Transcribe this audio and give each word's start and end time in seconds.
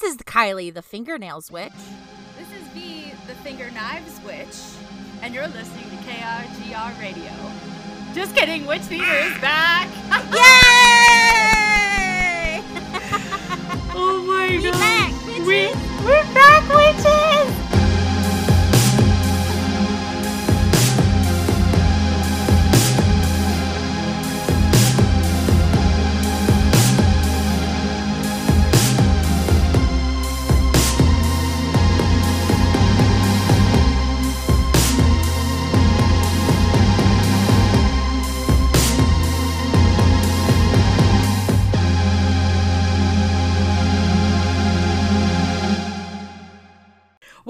This 0.00 0.14
is 0.14 0.16
Kylie, 0.22 0.72
the 0.72 0.80
fingernails 0.80 1.50
witch. 1.50 1.72
This 2.38 2.50
is 2.58 2.66
V, 2.68 3.12
the 3.26 3.34
finger 3.34 3.70
knives 3.70 4.18
witch, 4.24 4.56
and 5.20 5.34
you're 5.34 5.46
listening 5.48 5.90
to 5.90 5.96
KRGR 5.96 6.98
Radio. 6.98 7.30
Just 8.14 8.34
kidding, 8.34 8.64
Witch 8.64 8.80
Theater 8.80 9.04
is 9.04 9.38
back. 9.42 9.88
Yay! 10.32 10.40
oh 13.94 14.24
my 14.26 14.56
we 14.56 14.62
god. 14.62 14.72
back. 14.72 15.12
We, 15.46 15.68
we're 16.02 16.24
back, 16.32 16.66
witches! 16.74 17.29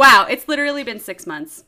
Wow, 0.01 0.27
it's 0.31 0.49
literally 0.49 0.83
been 0.83 0.99
six 0.99 1.27
months. 1.27 1.65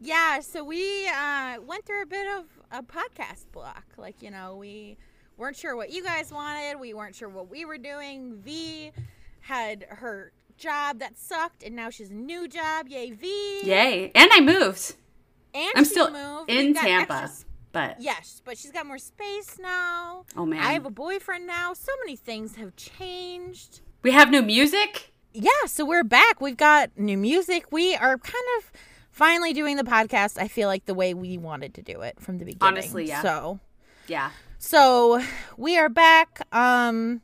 Yeah, 0.00 0.40
so 0.40 0.62
we 0.62 1.08
uh, 1.08 1.56
went 1.66 1.84
through 1.86 2.02
a 2.02 2.06
bit 2.06 2.26
of 2.38 2.44
a 2.70 2.82
podcast 2.82 3.46
block. 3.50 3.84
Like, 3.96 4.22
you 4.22 4.30
know, 4.30 4.56
we 4.56 4.96
weren't 5.36 5.56
sure 5.56 5.74
what 5.74 5.90
you 5.90 6.04
guys 6.04 6.30
wanted. 6.30 6.78
We 6.78 6.92
weren't 6.94 7.14
sure 7.16 7.28
what 7.28 7.50
we 7.50 7.64
were 7.64 7.78
doing. 7.78 8.36
V 8.42 8.92
had 9.40 9.86
her 9.88 10.32
job 10.58 10.98
that 10.98 11.16
sucked, 11.18 11.62
and 11.62 11.74
now 11.74 11.88
she's 11.90 12.10
a 12.10 12.14
new 12.14 12.46
job. 12.46 12.88
Yay, 12.88 13.10
V! 13.12 13.60
Yay. 13.64 14.12
And 14.14 14.30
I 14.32 14.40
moved. 14.40 14.94
And 15.54 15.72
I'm 15.76 15.84
still 15.86 16.10
moved. 16.10 16.50
in 16.50 16.74
Tampa. 16.74 17.14
extra- 17.14 17.46
But 17.72 17.96
Yes, 18.02 18.42
but 18.44 18.58
she's 18.58 18.70
got 18.70 18.86
more 18.86 18.98
space 18.98 19.58
now. 19.58 20.26
oh 20.36 20.44
man. 20.44 20.60
I 20.62 20.72
have 20.72 20.84
a 20.84 20.90
boyfriend 20.90 21.46
now. 21.46 21.72
So 21.72 21.90
many 22.04 22.16
things 22.16 22.56
have 22.56 22.76
changed. 22.76 23.80
we 24.02 24.10
have 24.10 24.30
new 24.30 24.42
music. 24.42 25.14
Yeah, 25.40 25.66
so 25.66 25.84
we're 25.84 26.02
back. 26.02 26.40
We've 26.40 26.56
got 26.56 26.90
new 26.98 27.16
music. 27.16 27.66
We 27.70 27.94
are 27.94 28.18
kind 28.18 28.44
of 28.58 28.72
finally 29.12 29.52
doing 29.52 29.76
the 29.76 29.84
podcast. 29.84 30.36
I 30.36 30.48
feel 30.48 30.66
like 30.68 30.86
the 30.86 30.94
way 30.94 31.14
we 31.14 31.38
wanted 31.38 31.74
to 31.74 31.82
do 31.82 32.00
it 32.00 32.18
from 32.20 32.38
the 32.38 32.44
beginning. 32.44 32.66
Honestly, 32.78 33.06
yeah. 33.06 33.22
So, 33.22 33.60
Yeah. 34.08 34.30
so 34.58 35.22
we 35.56 35.78
are 35.78 35.88
back. 35.88 36.40
Um, 36.52 37.20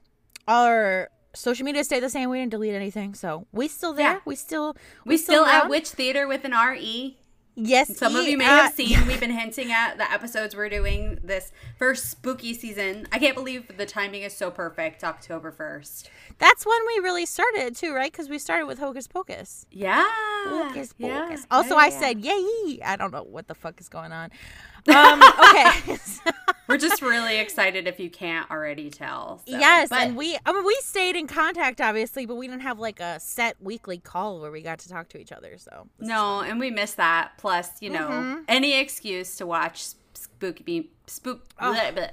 our 0.47 1.09
social 1.35 1.65
media 1.65 1.83
stay 1.83 1.99
the 1.99 2.09
same. 2.09 2.31
We 2.31 2.39
didn't 2.39 2.53
delete 2.53 2.75
anything, 2.75 3.15
so 3.15 3.49
we 3.51 3.67
still 3.67 3.93
there. 3.93 4.13
Yeah. 4.13 4.21
We 4.25 4.37
still 4.37 4.77
We 5.05 5.17
still 5.17 5.45
at 5.45 5.63
around. 5.63 5.71
Witch 5.71 5.89
Theater 5.91 6.29
with 6.29 6.45
an 6.45 6.53
RE. 6.53 7.17
Yes, 7.57 7.97
Some 7.97 8.17
of 8.17 8.27
you 8.27 8.37
may 8.37 8.47
uh, 8.47 8.49
have 8.49 8.75
seen 8.75 9.07
we've 9.07 9.21
been 9.21 9.31
hinting 9.31 9.71
at 9.71 9.97
the 9.97 10.11
episodes 10.11 10.57
we're 10.57 10.69
doing 10.69 11.21
this 11.23 11.53
first 11.79 12.11
spooky 12.11 12.53
season. 12.53 13.07
I 13.13 13.19
can't 13.21 13.37
believe 13.37 13.77
the 13.77 13.87
timing 13.87 14.23
is 14.23 14.37
so 14.37 14.51
perfect, 14.51 15.05
October 15.05 15.53
1st. 15.53 16.09
That's 16.39 16.67
when 16.67 16.79
we 16.87 16.99
really 16.99 17.27
started 17.27 17.77
too, 17.77 17.95
right? 17.95 18.11
Because 18.11 18.29
we 18.29 18.41
started 18.41 18.67
with 18.67 18.81
Hocus 18.81 19.07
Pocus. 19.07 19.67
Yeah. 19.71 20.05
Hocus 20.47 20.95
yeah. 20.99 21.27
Pocus. 21.27 21.47
Also, 21.51 21.77
yeah, 21.77 21.81
I 21.81 21.87
yeah. 21.87 22.01
said 22.01 22.21
yay. 22.21 22.81
I 22.85 22.97
don't 22.99 23.13
know 23.13 23.23
what 23.23 23.47
the 23.47 23.55
fuck 23.55 23.81
is 23.81 23.89
going 23.89 24.11
on. 24.11 24.31
Um, 24.89 25.23
okay. 25.23 25.99
we're 26.69 26.77
just 26.79 27.01
really 27.03 27.39
excited 27.39 27.87
if 27.87 27.99
you 27.99 28.11
can't 28.11 28.51
already 28.51 28.91
tell. 28.91 29.41
so. 29.47 29.57
yes, 29.59 29.89
But 29.89 30.01
and 30.03 30.17
we 30.17 30.37
I 30.45 30.53
mean 30.53 30.65
we 30.65 30.77
stayed 30.83 31.17
in 31.17 31.27
contact 31.27 31.81
obviously, 31.81 32.27
but 32.27 32.35
we 32.37 32.47
didn't 32.49 32.63
have 32.63 32.79
like 32.79 33.01
a 33.01 33.19
set 33.21 33.57
weekly 33.63 33.99
call 33.99 34.41
where 34.41 34.51
we 34.51 34.61
got 34.63 34.79
to 34.81 34.89
talk 34.89 35.09
to 35.11 35.19
each 35.19 35.33
other. 35.33 35.57
So 35.59 35.89
no, 35.99 36.41
and 36.41 36.61
we 36.61 36.71
miss 36.71 36.93
that. 36.95 37.33
Plus, 37.39 37.71
you 37.81 37.91
know, 37.91 38.09
Mhm. 38.09 38.45
any 38.49 38.79
excuse 38.79 39.37
to 39.37 39.47
watch 39.47 39.85
spooky 40.15 40.91
spook 41.07 41.45
Oh. 41.61 41.73
bleh, 41.75 41.95
bleh, 41.95 42.11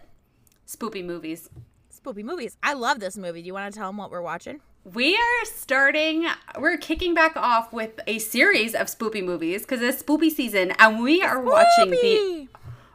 spoopy 0.67 1.03
movies. 1.05 1.49
Spoopy 1.93 2.23
movies. 2.23 2.57
I 2.63 2.73
love 2.73 2.99
this 2.99 3.17
movie. 3.17 3.41
Do 3.41 3.47
you 3.47 3.53
want 3.53 3.71
to 3.73 3.77
tell 3.77 3.89
them 3.89 3.97
what 3.97 4.09
we're 4.11 4.21
watching? 4.21 4.59
We 4.83 5.13
are 5.15 5.45
starting, 5.45 6.25
we're 6.57 6.77
kicking 6.77 7.13
back 7.13 7.37
off 7.37 7.71
with 7.71 7.99
a 8.07 8.17
series 8.17 8.73
of 8.73 8.87
spoopy 8.87 9.23
movies 9.23 9.61
because 9.61 9.79
it's 9.79 10.01
spoopy 10.01 10.31
season, 10.31 10.71
and 10.79 11.03
we 11.03 11.21
are 11.21 11.39
watching 11.39 11.91
the 11.91 11.97
Spoopy! 11.97 12.47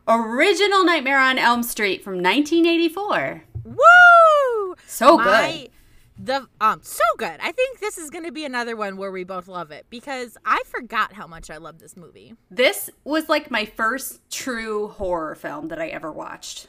Original 0.09 0.85
Nightmare 0.85 1.21
on 1.21 1.39
Elm 1.39 1.63
Street 1.63 2.03
from 2.03 2.15
1984. 2.23 3.45
Woo! 3.65 4.77
So 4.87 5.17
My- 5.17 5.25
good. 5.53 5.71
The 6.19 6.49
um 6.63 6.81
so 6.83 7.03
good. 7.19 7.39
I 7.43 7.53
think 7.53 7.79
this 7.79 7.99
is 7.99 8.09
going 8.09 8.25
to 8.25 8.33
be 8.33 8.47
another 8.47 8.75
one 8.75 8.97
where 8.97 9.13
we 9.13 9.23
both 9.23 9.49
love 9.49 9.71
it 9.71 9.85
because 9.91 10.39
I 10.47 10.63
forgot 10.65 11.13
how 11.13 11.27
much 11.27 11.51
I 11.51 11.59
love 11.59 11.79
this 11.79 11.95
movie. 11.95 12.35
This 12.51 12.89
was 13.05 13.29
like 13.29 13.51
my 13.51 13.67
first 13.67 14.21
true 14.31 14.89
horror 14.89 15.35
film 15.35 15.69
that 15.69 15.79
I 15.79 15.89
ever 15.89 16.11
watched. 16.11 16.69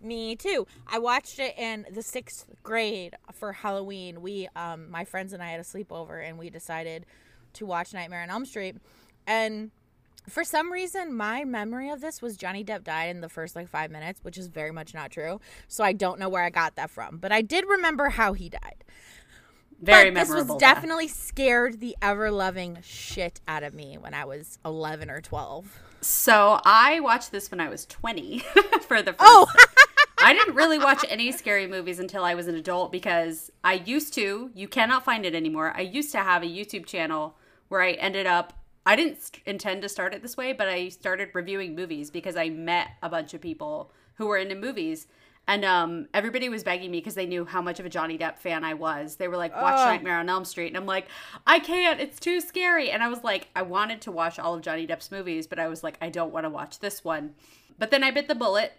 Me 0.00 0.34
too. 0.34 0.66
I 0.86 0.98
watched 0.98 1.38
it 1.38 1.54
in 1.58 1.84
the 1.92 2.02
sixth 2.02 2.46
grade 2.62 3.14
for 3.32 3.52
Halloween. 3.52 4.22
We, 4.22 4.48
um, 4.56 4.90
my 4.90 5.04
friends 5.04 5.34
and 5.34 5.42
I 5.42 5.50
had 5.50 5.60
a 5.60 5.64
sleepover, 5.64 6.26
and 6.26 6.38
we 6.38 6.48
decided 6.48 7.04
to 7.52 7.66
watch 7.66 7.92
Nightmare 7.92 8.22
on 8.22 8.30
Elm 8.30 8.46
Street. 8.46 8.76
And 9.26 9.70
for 10.28 10.44
some 10.44 10.72
reason, 10.72 11.14
my 11.14 11.44
memory 11.44 11.90
of 11.90 12.00
this 12.00 12.22
was 12.22 12.36
Johnny 12.36 12.64
Depp 12.64 12.84
died 12.84 13.10
in 13.10 13.20
the 13.20 13.28
first 13.28 13.56
like 13.56 13.68
five 13.68 13.90
minutes, 13.90 14.20
which 14.22 14.38
is 14.38 14.46
very 14.48 14.70
much 14.70 14.94
not 14.94 15.10
true. 15.10 15.40
So 15.68 15.82
I 15.84 15.92
don't 15.92 16.18
know 16.18 16.28
where 16.28 16.44
I 16.44 16.50
got 16.50 16.76
that 16.76 16.90
from, 16.90 17.18
but 17.18 17.32
I 17.32 17.42
did 17.42 17.64
remember 17.66 18.10
how 18.10 18.32
he 18.32 18.48
died. 18.48 18.84
Very 19.80 20.10
but 20.10 20.20
this 20.20 20.28
memorable. 20.28 20.54
was 20.54 20.60
death. 20.60 20.76
definitely 20.76 21.08
scared 21.08 21.80
the 21.80 21.96
ever 22.00 22.30
loving 22.30 22.78
shit 22.82 23.40
out 23.48 23.64
of 23.64 23.74
me 23.74 23.98
when 23.98 24.14
I 24.14 24.24
was 24.24 24.58
eleven 24.64 25.10
or 25.10 25.20
twelve. 25.20 25.80
So 26.02 26.60
I 26.64 27.00
watched 27.00 27.30
this 27.30 27.50
when 27.50 27.60
I 27.60 27.68
was 27.68 27.86
20 27.86 28.40
for 28.88 29.02
the 29.02 29.14
oh! 29.20 29.46
first 29.46 29.68
Oh. 29.68 29.84
I 30.24 30.32
didn't 30.32 30.54
really 30.56 30.78
watch 30.80 31.04
any 31.08 31.30
scary 31.30 31.66
movies 31.68 32.00
until 32.00 32.24
I 32.24 32.34
was 32.34 32.48
an 32.48 32.56
adult 32.56 32.90
because 32.90 33.52
I 33.62 33.74
used 33.74 34.12
to, 34.14 34.50
you 34.52 34.66
cannot 34.66 35.04
find 35.04 35.24
it 35.24 35.34
anymore. 35.34 35.72
I 35.76 35.82
used 35.82 36.10
to 36.12 36.18
have 36.18 36.42
a 36.42 36.46
YouTube 36.46 36.86
channel 36.86 37.36
where 37.68 37.82
I 37.82 37.92
ended 37.92 38.26
up 38.26 38.52
I 38.84 38.96
didn't 38.96 39.20
st- 39.22 39.42
intend 39.46 39.82
to 39.82 39.88
start 39.88 40.14
it 40.14 40.22
this 40.22 40.36
way, 40.36 40.52
but 40.52 40.68
I 40.68 40.88
started 40.88 41.30
reviewing 41.32 41.74
movies 41.74 42.10
because 42.10 42.36
I 42.36 42.48
met 42.48 42.88
a 43.02 43.08
bunch 43.08 43.34
of 43.34 43.40
people 43.40 43.92
who 44.14 44.26
were 44.26 44.36
into 44.36 44.54
movies. 44.54 45.06
And 45.48 45.64
um, 45.64 46.06
everybody 46.14 46.48
was 46.48 46.62
begging 46.62 46.90
me 46.90 46.98
because 46.98 47.16
they 47.16 47.26
knew 47.26 47.44
how 47.44 47.60
much 47.60 47.80
of 47.80 47.86
a 47.86 47.88
Johnny 47.88 48.16
Depp 48.16 48.38
fan 48.38 48.64
I 48.64 48.74
was. 48.74 49.16
They 49.16 49.26
were 49.26 49.36
like, 49.36 49.54
watch 49.54 49.74
Ugh. 49.76 49.88
Nightmare 49.88 50.18
on 50.18 50.28
Elm 50.28 50.44
Street. 50.44 50.68
And 50.68 50.76
I'm 50.76 50.86
like, 50.86 51.08
I 51.46 51.58
can't. 51.58 52.00
It's 52.00 52.20
too 52.20 52.40
scary. 52.40 52.90
And 52.90 53.02
I 53.02 53.08
was 53.08 53.24
like, 53.24 53.48
I 53.56 53.62
wanted 53.62 54.00
to 54.02 54.12
watch 54.12 54.38
all 54.38 54.54
of 54.54 54.62
Johnny 54.62 54.86
Depp's 54.86 55.10
movies, 55.10 55.48
but 55.48 55.58
I 55.58 55.66
was 55.66 55.82
like, 55.82 55.98
I 56.00 56.10
don't 56.10 56.32
want 56.32 56.44
to 56.44 56.50
watch 56.50 56.78
this 56.78 57.02
one. 57.02 57.34
But 57.78 57.90
then 57.90 58.04
I 58.04 58.12
bit 58.12 58.28
the 58.28 58.36
bullet 58.36 58.72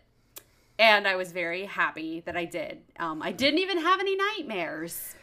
and 0.79 1.07
I 1.07 1.15
was 1.15 1.31
very 1.31 1.65
happy 1.65 2.21
that 2.21 2.37
I 2.37 2.45
did. 2.45 2.81
Um, 2.97 3.21
I 3.21 3.31
didn't 3.31 3.59
even 3.59 3.79
have 3.79 3.99
any 3.99 4.15
nightmares, 4.15 5.15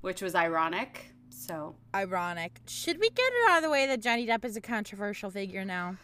which 0.00 0.22
was 0.22 0.34
ironic. 0.34 1.12
So, 1.38 1.76
Ironic. 1.94 2.60
Should 2.66 2.98
we 2.98 3.10
get 3.10 3.32
it 3.32 3.50
out 3.50 3.58
of 3.58 3.62
the 3.62 3.70
way 3.70 3.86
that 3.86 4.02
Johnny 4.02 4.26
Depp 4.26 4.44
is 4.44 4.56
a 4.56 4.60
controversial 4.60 5.30
figure 5.30 5.64
now? 5.64 5.96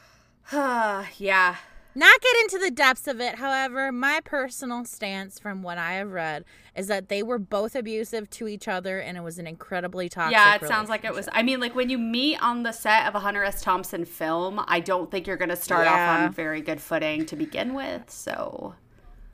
yeah. 0.52 1.56
Not 1.96 2.20
get 2.20 2.36
into 2.42 2.58
the 2.58 2.70
depths 2.70 3.06
of 3.06 3.20
it. 3.20 3.36
However, 3.36 3.90
my 3.92 4.20
personal 4.24 4.84
stance 4.84 5.38
from 5.38 5.62
what 5.62 5.76
I 5.76 5.94
have 5.94 6.10
read 6.12 6.44
is 6.76 6.86
that 6.86 7.08
they 7.08 7.22
were 7.22 7.38
both 7.38 7.74
abusive 7.76 8.30
to 8.30 8.48
each 8.48 8.66
other 8.68 9.00
and 9.00 9.16
it 9.16 9.22
was 9.22 9.38
an 9.38 9.46
incredibly 9.46 10.08
toxic 10.08 10.32
Yeah, 10.32 10.54
it 10.56 10.66
sounds 10.66 10.88
like 10.88 11.04
it 11.04 11.14
was. 11.14 11.28
I 11.32 11.42
mean, 11.42 11.60
like 11.60 11.74
when 11.74 11.90
you 11.90 11.98
meet 11.98 12.40
on 12.42 12.62
the 12.62 12.72
set 12.72 13.06
of 13.06 13.14
a 13.14 13.20
Hunter 13.20 13.44
S. 13.44 13.60
Thompson 13.60 14.04
film, 14.04 14.60
I 14.66 14.80
don't 14.80 15.10
think 15.10 15.26
you're 15.26 15.36
going 15.36 15.50
to 15.50 15.56
start 15.56 15.86
off 15.86 15.98
on 15.98 16.32
very 16.32 16.62
good 16.62 16.80
footing 16.80 17.26
to 17.26 17.36
begin 17.36 17.74
with. 17.74 18.08
So, 18.08 18.74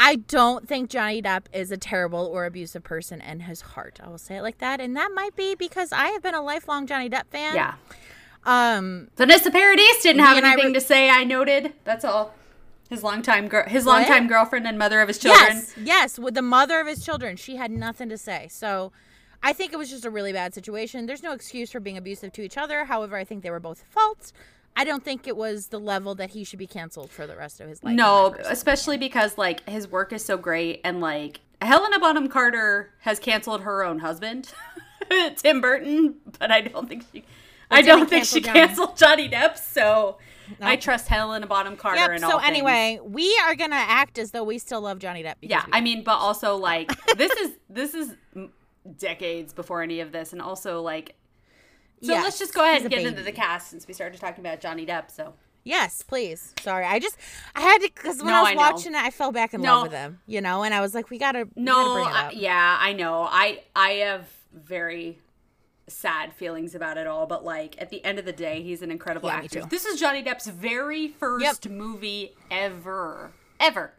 I 0.02 0.16
don't 0.16 0.66
think 0.66 0.88
Johnny 0.88 1.20
Depp 1.20 1.44
is 1.52 1.70
a 1.70 1.76
terrible 1.76 2.24
or 2.26 2.46
abusive 2.46 2.82
person 2.82 3.20
in 3.20 3.40
his 3.40 3.60
heart. 3.60 4.00
I 4.02 4.08
will 4.08 4.16
say 4.18 4.36
it 4.36 4.42
like 4.42 4.56
that. 4.58 4.80
And 4.80 4.96
that 4.96 5.10
might 5.14 5.36
be 5.36 5.54
because 5.54 5.92
I 5.92 6.08
have 6.08 6.22
been 6.22 6.34
a 6.34 6.42
lifelong 6.42 6.86
Johnny 6.86 7.10
Depp 7.10 7.26
fan. 7.30 7.54
yeah. 7.54 7.74
Um 8.44 9.08
Vanessa 9.16 9.50
Paradis 9.50 10.02
didn't 10.02 10.22
have 10.22 10.32
Me 10.32 10.38
and 10.38 10.46
I 10.46 10.52
anything 10.52 10.70
were- 10.70 10.80
to 10.80 10.80
say. 10.80 11.10
I 11.10 11.24
noted. 11.24 11.74
That's 11.84 12.04
all. 12.04 12.34
His 12.88 13.04
longtime 13.04 13.48
girl, 13.48 13.68
his 13.68 13.84
What? 13.84 13.98
longtime 14.08 14.26
girlfriend 14.26 14.66
and 14.66 14.78
mother 14.78 15.00
of 15.02 15.08
his 15.08 15.18
children. 15.18 15.48
Yes, 15.58 15.74
yes, 15.84 16.18
with 16.18 16.34
the 16.34 16.42
mother 16.42 16.80
of 16.80 16.86
his 16.86 17.04
children. 17.04 17.36
She 17.36 17.56
had 17.56 17.70
nothing 17.70 18.08
to 18.08 18.16
say. 18.18 18.48
So 18.50 18.92
I 19.42 19.52
think 19.52 19.72
it 19.72 19.76
was 19.76 19.90
just 19.90 20.04
a 20.04 20.10
really 20.10 20.32
bad 20.32 20.54
situation. 20.54 21.06
There's 21.06 21.22
no 21.22 21.32
excuse 21.32 21.70
for 21.70 21.78
being 21.80 21.96
abusive 21.98 22.32
to 22.32 22.42
each 22.42 22.56
other. 22.56 22.86
However, 22.86 23.16
I 23.16 23.24
think 23.24 23.42
they 23.42 23.50
were 23.50 23.60
both 23.60 23.82
at 23.82 23.86
fault. 23.92 24.32
I 24.76 24.84
don't 24.84 25.04
think 25.04 25.26
it 25.26 25.36
was 25.36 25.66
the 25.68 25.78
level 25.80 26.14
that 26.14 26.30
he 26.30 26.44
should 26.44 26.58
be 26.58 26.66
canceled 26.66 27.10
for 27.10 27.26
the 27.26 27.36
rest 27.36 27.60
of 27.60 27.68
his 27.68 27.82
life. 27.84 27.94
No, 27.94 28.26
in 28.26 28.30
my 28.32 28.36
personal 28.38 28.52
especially 28.52 28.96
because 28.98 29.36
like 29.36 29.68
his 29.68 29.88
work 29.88 30.12
is 30.12 30.24
so 30.24 30.36
great 30.38 30.80
and 30.84 31.00
like 31.00 31.40
Helena 31.60 31.98
Bonham 31.98 32.28
Carter 32.28 32.92
has 33.00 33.18
canceled 33.18 33.62
her 33.62 33.84
own 33.84 33.98
husband, 33.98 34.52
Tim 35.36 35.60
Burton, 35.60 36.14
but 36.38 36.50
I 36.50 36.60
don't 36.62 36.88
think 36.88 37.04
she 37.12 37.24
I 37.70 37.82
don't 37.82 38.08
think 38.08 38.24
she 38.24 38.40
cancel 38.40 38.54
Johnny. 38.54 38.66
canceled 38.68 38.96
Johnny 38.96 39.28
Depp, 39.28 39.56
so 39.58 40.18
No. 40.58 40.66
I 40.66 40.76
trust 40.76 41.06
Helena 41.08 41.46
Bonham 41.46 41.76
Carter 41.76 42.00
Yep. 42.00 42.10
and 42.10 42.20
So 42.20 42.38
things. 42.38 42.42
anyway, 42.48 42.98
we 43.04 43.38
are 43.44 43.54
gonna 43.54 43.76
act 43.76 44.18
as 44.18 44.30
though 44.30 44.44
we 44.44 44.58
still 44.58 44.80
love 44.80 44.98
Johnny 44.98 45.22
Depp. 45.22 45.34
Yeah, 45.42 45.64
I 45.72 45.80
mean, 45.80 46.02
but 46.02 46.16
also 46.16 46.56
like 46.56 46.90
this 47.16 47.32
is 47.32 47.50
this 47.68 47.94
is 47.94 48.14
decades 48.98 49.52
before 49.52 49.82
any 49.82 50.00
of 50.00 50.12
this, 50.12 50.32
and 50.32 50.40
also 50.40 50.80
like. 50.82 51.14
So 52.02 52.12
Yes, 52.12 52.22
let's 52.24 52.38
just 52.38 52.54
go 52.54 52.62
ahead 52.64 52.80
and 52.82 52.90
get 52.90 53.04
into 53.04 53.22
the 53.22 53.32
cast 53.32 53.68
since 53.70 53.86
we 53.86 53.92
started 53.94 54.20
talking 54.20 54.44
about 54.44 54.60
Johnny 54.60 54.86
Depp. 54.86 55.10
So 55.10 55.34
Yes, 55.62 56.02
please. 56.02 56.54
Sorry, 56.62 56.86
I 56.86 56.98
just 56.98 57.16
I 57.54 57.60
had 57.60 57.78
to 57.82 57.90
because 57.94 58.18
when 58.18 58.28
No, 58.28 58.36
I 58.38 58.40
was 58.42 58.50
I 58.52 58.54
watching 58.54 58.94
it, 58.94 58.98
I 59.02 59.10
fell 59.10 59.32
back 59.32 59.52
in 59.52 59.60
No. 59.60 59.74
love 59.74 59.82
with 59.84 59.92
him. 59.92 60.20
You 60.26 60.40
know, 60.40 60.62
and 60.62 60.72
I 60.72 60.80
was 60.80 60.94
like, 60.94 61.10
we 61.10 61.18
gotta 61.18 61.46
we 61.54 61.62
no, 61.62 61.72
gotta 61.74 61.92
bring 61.92 62.06
it 62.08 62.14
I- 62.14 62.30
yeah, 62.40 62.78
I 62.80 62.92
know. 62.94 63.28
I 63.30 63.62
I 63.76 63.90
have 64.04 64.28
very 64.54 65.18
sad 65.88 66.32
feelings 66.32 66.74
about 66.74 66.96
it 66.96 67.06
all, 67.06 67.26
but 67.26 67.44
like 67.44 67.74
at 67.80 67.90
the 67.90 68.02
end 68.04 68.18
of 68.18 68.24
the 68.24 68.32
day, 68.32 68.62
he's 68.62 68.80
an 68.80 68.90
incredible 68.90 69.28
Yeah, 69.28 69.36
actor. 69.36 69.66
This 69.68 69.84
is 69.84 70.00
Johnny 70.00 70.22
Depp's 70.22 70.46
very 70.46 71.08
first 71.08 71.68
movie 71.68 72.32
ever, 72.50 73.32
ever. 73.58 73.92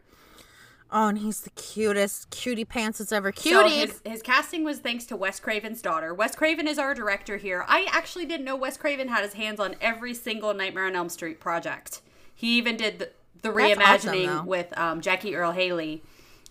Oh, 0.94 1.08
and 1.08 1.18
he's 1.18 1.40
the 1.40 1.50
cutest 1.50 2.28
cutie 2.28 2.66
pants 2.66 2.98
that's 2.98 3.12
ever 3.12 3.32
So 3.34 3.64
cutie. 3.64 3.76
his, 3.76 4.00
his 4.04 4.22
casting 4.22 4.62
was 4.62 4.78
thanks 4.80 5.06
to 5.06 5.16
Wes 5.16 5.40
Craven's 5.40 5.80
daughter. 5.80 6.12
Wes 6.12 6.36
Craven 6.36 6.68
is 6.68 6.78
our 6.78 6.94
director 6.94 7.38
here. 7.38 7.64
I 7.66 7.86
actually 7.90 8.26
didn't 8.26 8.44
know 8.44 8.56
Wes 8.56 8.76
Craven 8.76 9.08
had 9.08 9.24
his 9.24 9.32
hands 9.32 9.58
on 9.58 9.74
every 9.80 10.12
single 10.12 10.52
Nightmare 10.52 10.84
on 10.86 10.94
Elm 10.94 11.08
Street 11.08 11.40
project. 11.40 12.02
He 12.34 12.58
even 12.58 12.76
did 12.76 12.98
the, 12.98 13.10
the 13.40 13.50
That's 13.52 14.04
awesome, 14.04 14.14
reimagining 14.14 14.44
with 14.44 14.76
um, 14.78 15.00
Jackie 15.00 15.34
Earle 15.34 15.52
Haley 15.52 16.02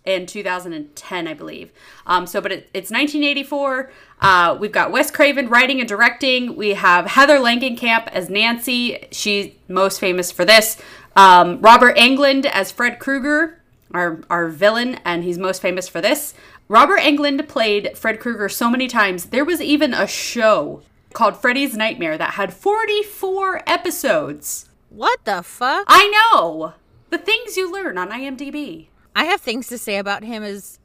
in 0.06 0.26
2010, 0.26 1.28
I 1.28 1.34
believe. 1.36 1.72
Um, 2.08 2.26
so, 2.26 2.42
but 2.42 2.52
it, 2.52 2.70
it's 2.74 2.90
1984. 2.90 3.92
Uh, 4.22 4.58
we've 4.60 4.72
got 4.72 4.92
Wes 4.92 5.12
Craven 5.12 5.50
writing 5.50 5.80
and 5.80 5.88
directing. 5.88 6.56
We 6.56 6.70
have 6.70 7.06
Heather 7.06 7.38
Langenkamp 7.38 8.08
as 8.08 8.28
Nancy. 8.28 9.08
She's 9.12 9.54
most 9.68 10.00
famous 10.00 10.32
for 10.32 10.46
this. 10.46 10.78
Um, 11.16 11.62
Robert 11.62 11.96
Englund 11.98 12.46
as 12.46 12.72
Fred 12.72 12.98
Krueger 12.98 13.61
our 13.94 14.22
our 14.30 14.48
villain, 14.48 15.00
and 15.06 15.24
he's 15.24 15.38
most 15.38 15.62
famous 15.62 15.88
for 15.88 16.02
this. 16.02 16.34
Robert 16.68 17.00
Englund 17.00 17.48
played 17.48 17.98
Fred 17.98 18.20
Krueger 18.20 18.48
so 18.50 18.70
many 18.70 18.88
times. 18.88 19.26
There 19.26 19.44
was 19.46 19.60
even 19.62 19.94
a 19.94 20.08
show 20.08 20.82
called 21.14 21.36
Freddy's 21.38 21.76
Nightmare 21.76 22.18
that 22.18 22.32
had 22.36 22.54
44 22.54 23.62
episodes. 23.68 24.70
what 24.90 25.20
the 25.26 25.44
fuck? 25.44 25.86
I 25.88 26.08
know 26.34 26.74
the 27.10 27.18
things 27.18 27.58
you 27.58 27.72
learn 27.72 27.98
on 27.98 28.10
IMDb. 28.10 28.88
I 29.16 29.26
have 29.26 29.42
things 29.42 29.68
to 29.68 29.78
say 29.78 29.98
about 29.98 30.24
him 30.24 30.44
as 30.44 30.80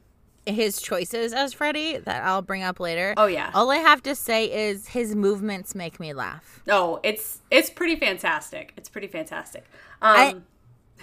his 0.45 0.81
choices 0.81 1.33
as 1.33 1.53
Freddy 1.53 1.97
that 1.97 2.23
I'll 2.23 2.41
bring 2.41 2.63
up 2.63 2.79
later. 2.79 3.13
Oh, 3.17 3.25
yeah. 3.27 3.51
All 3.53 3.69
I 3.71 3.77
have 3.77 4.01
to 4.03 4.15
say 4.15 4.45
is 4.69 4.89
his 4.89 5.15
movements 5.15 5.75
make 5.75 5.99
me 5.99 6.13
laugh. 6.13 6.61
Oh, 6.69 6.99
it's 7.03 7.39
it's 7.51 7.69
pretty 7.69 7.95
fantastic. 7.97 8.73
It's 8.77 8.89
pretty 8.89 9.07
fantastic. 9.07 9.65
Um, 10.01 10.15
I- 10.17 10.35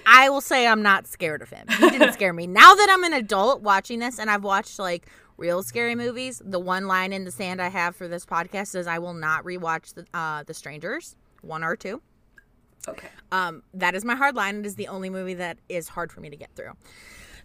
I 0.06 0.28
will 0.30 0.40
say 0.40 0.66
I'm 0.66 0.82
not 0.82 1.06
scared 1.06 1.42
of 1.42 1.50
him. 1.50 1.66
He 1.68 1.90
didn't 1.90 2.12
scare 2.14 2.32
me. 2.32 2.46
Now 2.46 2.74
that 2.74 2.88
I'm 2.90 3.04
an 3.04 3.12
adult 3.12 3.62
watching 3.62 3.98
this 3.98 4.18
and 4.18 4.30
I've 4.30 4.44
watched 4.44 4.78
like 4.78 5.06
real 5.36 5.62
scary 5.62 5.94
movies, 5.94 6.40
the 6.44 6.60
one 6.60 6.86
line 6.86 7.12
in 7.12 7.24
the 7.24 7.30
sand 7.30 7.60
I 7.60 7.68
have 7.68 7.96
for 7.96 8.08
this 8.08 8.24
podcast 8.24 8.74
is 8.74 8.86
I 8.86 8.98
will 8.98 9.14
not 9.14 9.44
rewatch 9.44 9.94
the 9.94 10.06
uh, 10.14 10.42
the 10.44 10.54
Strangers 10.54 11.16
one 11.42 11.62
or 11.62 11.76
two. 11.76 12.00
okay. 12.88 13.08
Um, 13.32 13.62
that 13.74 13.94
is 13.94 14.04
my 14.04 14.14
hard 14.14 14.34
line. 14.34 14.56
It 14.60 14.66
is 14.66 14.76
the 14.76 14.88
only 14.88 15.10
movie 15.10 15.34
that 15.34 15.58
is 15.68 15.88
hard 15.88 16.10
for 16.12 16.20
me 16.20 16.30
to 16.30 16.36
get 16.36 16.50
through. 16.54 16.72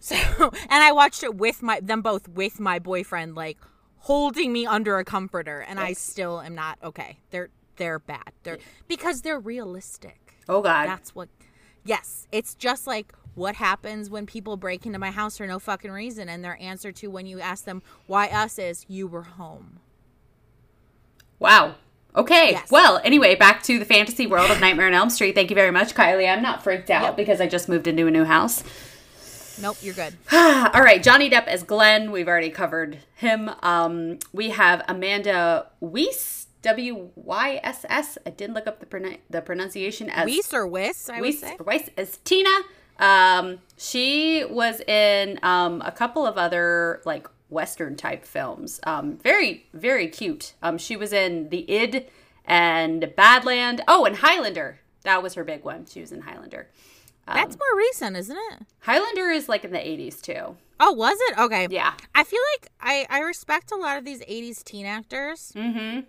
So, 0.02 0.16
and 0.16 0.82
I 0.82 0.92
watched 0.92 1.22
it 1.22 1.34
with 1.34 1.62
my 1.62 1.78
them 1.80 2.00
both 2.00 2.26
with 2.26 2.58
my 2.58 2.78
boyfriend, 2.78 3.34
like 3.34 3.58
holding 3.98 4.50
me 4.50 4.64
under 4.64 4.96
a 4.98 5.04
comforter, 5.04 5.60
and 5.60 5.78
I 5.78 5.92
still 5.92 6.40
am 6.40 6.54
not 6.54 6.78
okay. 6.82 7.18
They're 7.28 7.50
they're 7.76 7.98
bad. 7.98 8.32
They're 8.42 8.56
because 8.88 9.20
they're 9.20 9.38
realistic. 9.38 10.38
Oh 10.48 10.62
God. 10.62 10.88
That's 10.88 11.14
what. 11.14 11.28
Yes, 11.84 12.26
it's 12.30 12.54
just 12.54 12.86
like 12.86 13.12
what 13.34 13.54
happens 13.56 14.10
when 14.10 14.26
people 14.26 14.56
break 14.56 14.84
into 14.86 14.98
my 14.98 15.10
house 15.10 15.38
for 15.38 15.46
no 15.46 15.58
fucking 15.58 15.90
reason, 15.90 16.28
and 16.28 16.44
their 16.44 16.60
answer 16.60 16.92
to 16.92 17.08
when 17.08 17.26
you 17.26 17.40
ask 17.40 17.64
them 17.64 17.82
why 18.06 18.26
us 18.28 18.58
is 18.58 18.84
you 18.88 19.06
were 19.06 19.22
home. 19.22 19.80
Wow. 21.38 21.76
Okay. 22.14 22.50
Yes. 22.52 22.70
Well, 22.70 23.00
anyway, 23.04 23.34
back 23.36 23.62
to 23.64 23.78
the 23.78 23.84
fantasy 23.84 24.26
world 24.26 24.50
of 24.50 24.60
Nightmare 24.60 24.88
on 24.88 24.94
Elm 24.94 25.10
Street. 25.10 25.34
Thank 25.34 25.48
you 25.50 25.54
very 25.54 25.70
much, 25.70 25.94
Kylie. 25.94 26.30
I'm 26.30 26.42
not 26.42 26.62
freaked 26.62 26.90
out 26.90 27.02
Yep. 27.02 27.16
because 27.16 27.40
I 27.40 27.46
just 27.46 27.68
moved 27.68 27.86
into 27.86 28.06
a 28.06 28.10
new 28.10 28.24
house. 28.24 28.64
Nope, 29.62 29.76
you're 29.80 29.94
good. 29.94 30.14
All 30.32 30.82
right, 30.82 31.02
Johnny 31.02 31.30
Depp 31.30 31.46
as 31.46 31.62
Glenn. 31.62 32.10
We've 32.10 32.28
already 32.28 32.50
covered 32.50 32.98
him. 33.14 33.50
Um, 33.62 34.18
we 34.32 34.50
have 34.50 34.82
Amanda 34.88 35.66
Wyss, 35.80 36.46
W 36.62 37.10
Y 37.14 37.60
S 37.62 37.84
S. 37.88 38.18
I 38.26 38.30
didn't 38.30 38.54
look 38.54 38.66
up 38.66 38.80
the 38.80 38.86
pron- 38.86 39.18
the 39.28 39.40
pronunciation 39.40 40.10
as 40.10 40.26
Weiss 40.26 40.52
or 40.52 40.66
Wiss, 40.66 41.08
I 41.08 41.20
would 41.20 41.34
say. 41.34 41.56
Weiss 41.64 41.88
as 41.96 42.18
Tina. 42.18 42.50
Um, 42.98 43.60
she 43.78 44.44
was 44.44 44.80
in 44.80 45.38
um, 45.42 45.82
a 45.84 45.90
couple 45.92 46.26
of 46.26 46.36
other 46.36 47.00
like 47.04 47.28
Western 47.48 47.96
type 47.96 48.24
films. 48.24 48.80
Um, 48.84 49.16
very 49.18 49.66
very 49.72 50.08
cute. 50.08 50.54
Um, 50.62 50.76
she 50.78 50.96
was 50.96 51.12
in 51.12 51.48
The 51.48 51.70
Id 51.70 52.06
and 52.44 53.02
Badland. 53.16 53.80
Oh, 53.88 54.04
and 54.04 54.16
Highlander. 54.16 54.80
That 55.02 55.22
was 55.22 55.34
her 55.34 55.44
big 55.44 55.64
one. 55.64 55.86
She 55.86 56.00
was 56.00 56.12
in 56.12 56.22
Highlander. 56.22 56.68
That's 57.26 57.56
more 57.56 57.78
recent, 57.78 58.16
isn't 58.16 58.36
it? 58.36 58.66
Highlander 58.80 59.28
is 59.30 59.48
like 59.48 59.64
in 59.64 59.70
the 59.72 59.78
80s 59.78 60.20
too. 60.20 60.56
Oh, 60.80 60.92
was 60.92 61.16
it? 61.28 61.38
Okay. 61.38 61.68
Yeah. 61.70 61.92
I 62.14 62.24
feel 62.24 62.40
like 62.54 62.70
I, 62.80 63.06
I 63.08 63.20
respect 63.20 63.70
a 63.70 63.76
lot 63.76 63.98
of 63.98 64.04
these 64.04 64.20
80s 64.22 64.64
teen 64.64 64.86
actors. 64.86 65.52
Mm-hmm. 65.54 66.00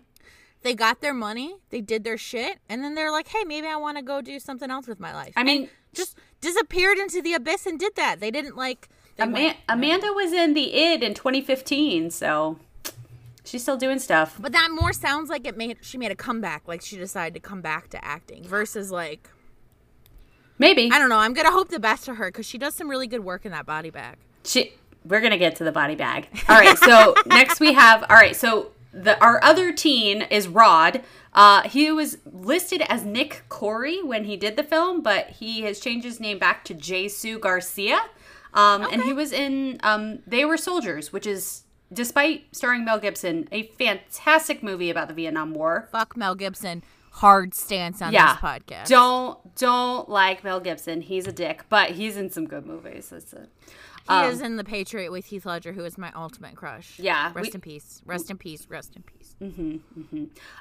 They 0.62 0.74
got 0.74 1.00
their 1.00 1.14
money, 1.14 1.56
they 1.70 1.80
did 1.80 2.04
their 2.04 2.16
shit, 2.18 2.58
and 2.68 2.84
then 2.84 2.94
they're 2.94 3.10
like, 3.10 3.28
hey, 3.28 3.44
maybe 3.44 3.66
I 3.66 3.76
want 3.76 3.96
to 3.98 4.02
go 4.02 4.20
do 4.20 4.38
something 4.38 4.70
else 4.70 4.86
with 4.86 5.00
my 5.00 5.12
life. 5.12 5.32
I 5.36 5.42
mean, 5.42 5.68
just 5.92 6.16
disappeared 6.40 6.98
into 6.98 7.20
the 7.20 7.34
abyss 7.34 7.66
and 7.66 7.78
did 7.78 7.96
that. 7.96 8.20
They 8.20 8.30
didn't 8.30 8.56
like. 8.56 8.88
Ama- 9.18 9.32
went- 9.32 9.56
Amanda 9.68 10.12
was 10.12 10.32
in 10.32 10.54
the 10.54 10.72
id 10.74 11.02
in 11.02 11.14
2015, 11.14 12.10
so 12.10 12.58
she's 13.44 13.62
still 13.62 13.76
doing 13.76 13.98
stuff. 13.98 14.36
but 14.40 14.52
that 14.52 14.68
more 14.70 14.92
sounds 14.92 15.28
like 15.28 15.46
it 15.46 15.56
made 15.56 15.78
she 15.82 15.98
made 15.98 16.10
a 16.12 16.16
comeback, 16.16 16.62
like 16.68 16.80
she 16.80 16.96
decided 16.96 17.34
to 17.34 17.40
come 17.40 17.60
back 17.60 17.88
to 17.90 18.04
acting 18.04 18.44
versus 18.44 18.90
like 18.90 19.28
Maybe 20.58 20.90
I 20.92 20.98
don't 20.98 21.08
know. 21.08 21.18
I'm 21.18 21.34
gonna 21.34 21.50
hope 21.50 21.68
the 21.70 21.80
best 21.80 22.04
for 22.04 22.14
her 22.14 22.28
because 22.28 22.46
she 22.46 22.56
does 22.58 22.74
some 22.74 22.88
really 22.88 23.06
good 23.08 23.24
work 23.24 23.44
in 23.44 23.52
that 23.52 23.66
body 23.66 23.90
bag. 23.90 24.16
she. 24.44 24.72
We're 25.04 25.20
gonna 25.20 25.38
get 25.38 25.56
to 25.56 25.64
the 25.64 25.72
body 25.72 25.96
bag. 25.96 26.28
All 26.48 26.56
right. 26.56 26.78
So 26.78 27.16
next 27.26 27.58
we 27.58 27.72
have. 27.72 28.04
All 28.08 28.14
right. 28.14 28.36
So 28.36 28.70
the 28.92 29.20
our 29.22 29.42
other 29.42 29.72
teen 29.72 30.22
is 30.22 30.48
Rod. 30.48 31.02
Uh, 31.32 31.62
he 31.62 31.90
was 31.90 32.18
listed 32.30 32.82
as 32.88 33.04
Nick 33.04 33.44
Corri 33.48 34.04
when 34.04 34.24
he 34.24 34.36
did 34.36 34.56
the 34.56 34.62
film, 34.62 35.02
but 35.02 35.30
he 35.30 35.62
has 35.62 35.80
changed 35.80 36.04
his 36.04 36.20
name 36.20 36.38
back 36.38 36.64
to 36.66 36.74
Jesus 36.74 37.38
Garcia. 37.40 38.00
Um, 38.54 38.82
And 38.82 39.02
he 39.02 39.12
was 39.14 39.32
in 39.32 39.78
um, 39.82 40.18
They 40.26 40.44
Were 40.44 40.58
Soldiers, 40.58 41.10
which 41.12 41.26
is, 41.26 41.62
despite 41.90 42.54
starring 42.54 42.84
Mel 42.84 42.98
Gibson, 42.98 43.48
a 43.50 43.62
fantastic 43.62 44.62
movie 44.62 44.90
about 44.90 45.08
the 45.08 45.14
Vietnam 45.14 45.54
War. 45.54 45.88
Fuck 45.90 46.16
Mel 46.16 46.34
Gibson. 46.34 46.82
Hard 47.12 47.54
stance 47.54 48.02
on 48.02 48.12
yeah. 48.12 48.34
this 48.34 48.42
podcast. 48.42 48.86
Don't 48.88 49.38
don't 49.56 50.08
like 50.08 50.44
Mel 50.44 50.60
Gibson. 50.60 51.02
He's 51.02 51.26
a 51.26 51.32
dick, 51.32 51.64
but 51.68 51.90
he's 51.90 52.16
in 52.16 52.30
some 52.30 52.46
good 52.46 52.64
movies. 52.66 53.10
That's 53.10 53.32
it. 53.34 53.50
He 54.08 54.14
is 54.26 54.40
in 54.40 54.56
The 54.56 54.64
Patriot 54.64 55.10
with 55.10 55.26
Heath 55.26 55.46
Ledger, 55.46 55.72
who 55.72 55.84
is 55.84 55.96
my 55.96 56.10
ultimate 56.14 56.54
crush. 56.56 56.98
Yeah, 56.98 57.30
Rest 57.34 57.50
we- 57.50 57.54
in 57.54 57.60
peace. 57.60 58.02
Rest 58.04 58.30
in 58.30 58.36
peace. 58.38 58.66
Rest 58.68 58.96
in 58.96 59.02
peace. 59.02 59.18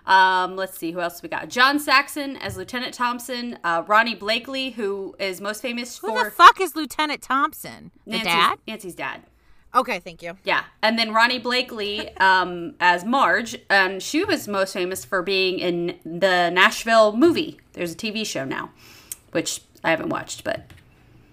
Um, 0.06 0.56
let's 0.56 0.78
see 0.78 0.92
who 0.92 1.00
else 1.02 1.22
we 1.22 1.30
got. 1.30 1.50
John 1.50 1.80
Saxon 1.80 2.38
as 2.38 2.58
Lieutenant 2.58 2.94
Thompson. 2.94 3.58
Uh, 3.64 3.84
Ronee 3.84 4.18
Blakley, 4.18 4.74
who 4.74 5.16
is 5.20 5.42
most 5.42 5.62
famous 5.62 5.98
Who 6.00 6.08
for 6.10 6.24
the 6.26 6.32
fuck 6.32 6.60
is 6.60 6.76
Lieutenant 6.76 7.22
Thompson? 7.22 7.92
The 8.06 8.12
Nancy's, 8.12 8.26
dad? 8.34 8.58
Nancy's 8.68 8.96
dad. 8.96 9.22
Okay, 9.74 10.00
thank 10.00 10.22
you. 10.22 10.38
Yeah, 10.44 10.64
and 10.84 11.00
then 11.00 11.12
Ronee 11.14 11.42
Blakley 11.42 12.20
um, 12.20 12.76
as 12.82 13.06
Marge, 13.06 13.58
and 13.70 14.04
she 14.04 14.26
was 14.26 14.48
most 14.48 14.74
famous 14.74 15.06
for 15.06 15.22
being 15.22 15.60
in 15.60 15.98
the 16.04 16.50
Nashville 16.50 17.16
movie. 17.16 17.60
There's 17.74 17.94
a 17.94 17.96
TV 17.96 18.26
show 18.26 18.44
now, 18.44 18.72
which 19.32 19.62
I 19.84 19.92
haven't 19.92 20.10
watched, 20.10 20.44
but 20.44 20.66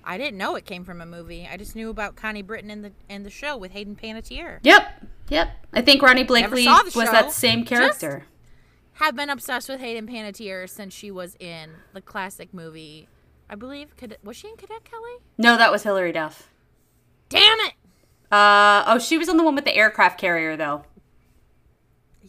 I 0.08 0.16
didn't 0.16 0.38
know 0.38 0.56
it 0.56 0.64
came 0.64 0.84
from 0.84 1.02
a 1.02 1.06
movie. 1.06 1.46
I 1.46 1.58
just 1.58 1.76
knew 1.76 1.90
about 1.90 2.16
Connie 2.16 2.40
Britton 2.40 2.70
in 2.70 2.80
the 2.80 2.92
in 3.10 3.24
the 3.24 3.30
show 3.30 3.58
with 3.58 3.72
Hayden 3.72 3.94
Panettiere. 3.94 4.58
yep, 4.62 5.04
yep. 5.28 5.50
I 5.74 5.82
think 5.82 6.00
Ronee 6.00 6.26
Blakley 6.26 6.64
was 6.66 6.92
show. 6.94 7.12
that 7.12 7.30
same 7.30 7.66
character. 7.66 8.24
Have 8.94 9.14
been 9.14 9.28
obsessed 9.28 9.68
with 9.68 9.80
Hayden 9.80 10.06
Panettiere 10.08 10.66
since 10.68 10.94
she 10.94 11.10
was 11.10 11.36
in 11.38 11.72
the 11.92 12.00
classic 12.00 12.54
movie. 12.54 13.06
I 13.50 13.54
believe 13.54 13.88
was 14.24 14.36
she 14.36 14.48
in 14.48 14.56
Cadet 14.56 14.82
Kelly? 14.84 15.12
No, 15.36 15.58
that 15.58 15.70
was 15.70 15.82
Hilary 15.82 16.12
Duff. 16.12 16.48
Damn 17.28 17.58
it! 17.60 17.74
Uh, 18.32 18.84
oh, 18.86 18.98
she 18.98 19.18
was 19.18 19.28
on 19.28 19.36
the 19.36 19.44
one 19.44 19.54
with 19.54 19.66
the 19.66 19.76
aircraft 19.76 20.18
carrier, 20.18 20.56
though. 20.56 20.84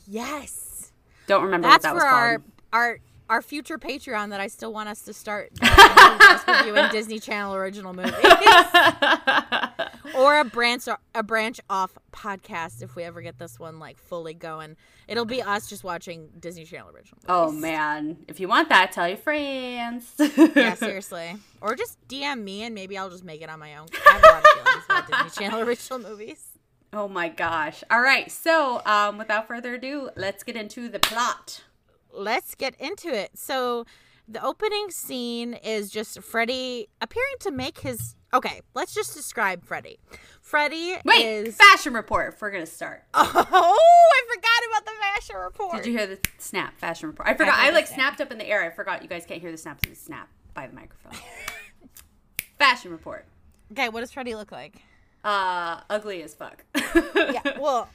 Yes, 0.06 0.92
Don't 1.28 1.44
remember 1.44 1.68
that's 1.70 1.86
what 1.86 1.94
that 1.94 2.00
for 2.00 2.06
was 2.06 2.14
our 2.14 2.38
called. 2.38 2.44
our 2.74 2.82
our 2.90 3.00
future 3.42 3.78
Patreon 3.78 4.30
that 4.30 4.42
I 4.42 4.48
still 4.48 4.74
want 4.74 4.90
us 4.90 5.02
to 5.04 5.14
start 5.14 5.52
reviewing 6.48 6.88
Disney 6.92 7.20
Channel 7.20 7.56
original 7.56 7.94
movies. 7.94 8.14
or 10.16 10.40
a 10.40 10.44
branch 10.44 10.88
a 11.16 11.24
branch 11.24 11.62
off 11.70 11.98
podcast 12.12 12.82
if 12.82 12.96
we 12.96 13.04
ever 13.04 13.22
get 13.22 13.38
this 13.38 13.60
one 13.60 13.80
like 13.80 14.00
fully 14.00 14.34
going. 14.34 14.76
It'll 15.08 15.26
be 15.26 15.42
us 15.42 15.68
just 15.68 15.84
watching 15.84 16.30
Disney 16.40 16.66
Channel 16.66 16.90
original. 16.90 17.20
Oh 17.28 17.52
man, 17.52 18.18
if 18.28 18.40
you 18.40 18.48
want 18.48 18.70
that, 18.70 18.92
tell 18.92 19.08
your 19.08 19.18
friends. 19.18 20.14
Yeah, 20.18 20.74
seriously. 20.74 21.36
Or 21.62 21.76
just 21.76 21.98
DM 22.08 22.44
me 22.44 22.64
and 22.64 22.74
maybe 22.74 22.98
I'll 22.98 23.10
just 23.10 23.24
make 23.24 23.42
it 23.42 23.50
on 23.50 23.60
my 23.60 23.76
own. 23.76 23.88
I 24.08 24.14
have 24.14 24.24
a 24.24 24.28
lot 24.28 24.44
of 24.44 24.64
feelings 24.64 24.86
about 24.86 25.26
Disney 25.26 25.46
Channel 25.46 25.62
original 25.62 26.00
movies. 26.00 26.46
Oh 26.92 27.08
my 27.08 27.30
gosh. 27.30 27.84
All 27.92 28.02
right. 28.02 28.32
So, 28.32 28.82
um, 28.86 29.18
without 29.18 29.48
further 29.48 29.76
ado, 29.76 30.10
let's 30.16 30.44
get 30.44 30.56
into 30.56 30.90
the 30.90 31.00
plot. 31.00 31.64
Let's 32.12 32.56
get 32.56 32.76
into 32.80 33.10
it. 33.10 33.32
So, 33.38 33.86
the 34.28 34.44
opening 34.46 34.92
scene 34.92 35.54
is 35.56 35.90
just 35.90 36.22
Freddy 36.22 36.88
appearing 37.02 37.36
to 37.42 37.52
make 37.52 37.80
his. 37.80 38.16
Okay, 38.32 38.62
let's 38.76 38.94
just 38.94 39.16
describe 39.16 39.66
Freddy. 39.66 40.00
Freddy 40.42 40.96
Wait, 41.04 41.26
is. 41.26 41.56
fashion 41.56 41.94
report. 41.94 42.34
If 42.36 42.42
we're 42.42 42.52
gonna 42.52 42.66
start. 42.68 43.04
oh, 43.16 43.24
I 43.26 44.36
forgot 44.36 44.70
about 44.70 44.86
the 44.86 44.92
fashion 45.02 45.36
report. 45.38 45.76
Did 45.78 45.86
you 45.88 45.98
hear 45.98 46.08
the 46.08 46.20
snap 46.38 46.78
fashion 46.78 47.10
report? 47.10 47.28
I 47.28 47.34
forgot. 47.34 47.56
heard 47.56 47.70
I, 47.70 47.74
like 47.74 47.88
snap. 47.88 47.98
snapped 47.98 48.22
up 48.22 48.32
in 48.32 48.38
the 48.38 48.46
air. 48.46 48.64
I 48.64 48.70
forgot 48.70 49.02
you 49.02 49.10
guys 49.10 49.26
can't 49.26 49.42
hear 49.42 49.52
the 49.52 49.58
snaps. 49.58 49.82
It's 49.88 50.00
snap 50.02 50.30
by 50.54 50.68
the 50.68 50.74
microphone. 50.74 51.14
fashion 52.60 52.92
report. 52.92 53.26
Okay, 53.72 53.90
what 53.90 54.02
does 54.02 54.12
Freddy 54.12 54.36
look 54.36 54.52
like? 54.52 54.76
Uh, 55.24 55.82
ugly 55.90 56.22
as 56.22 56.34
fuck. 56.36 56.64
Yeah, 57.16 57.60
well, 57.60 57.90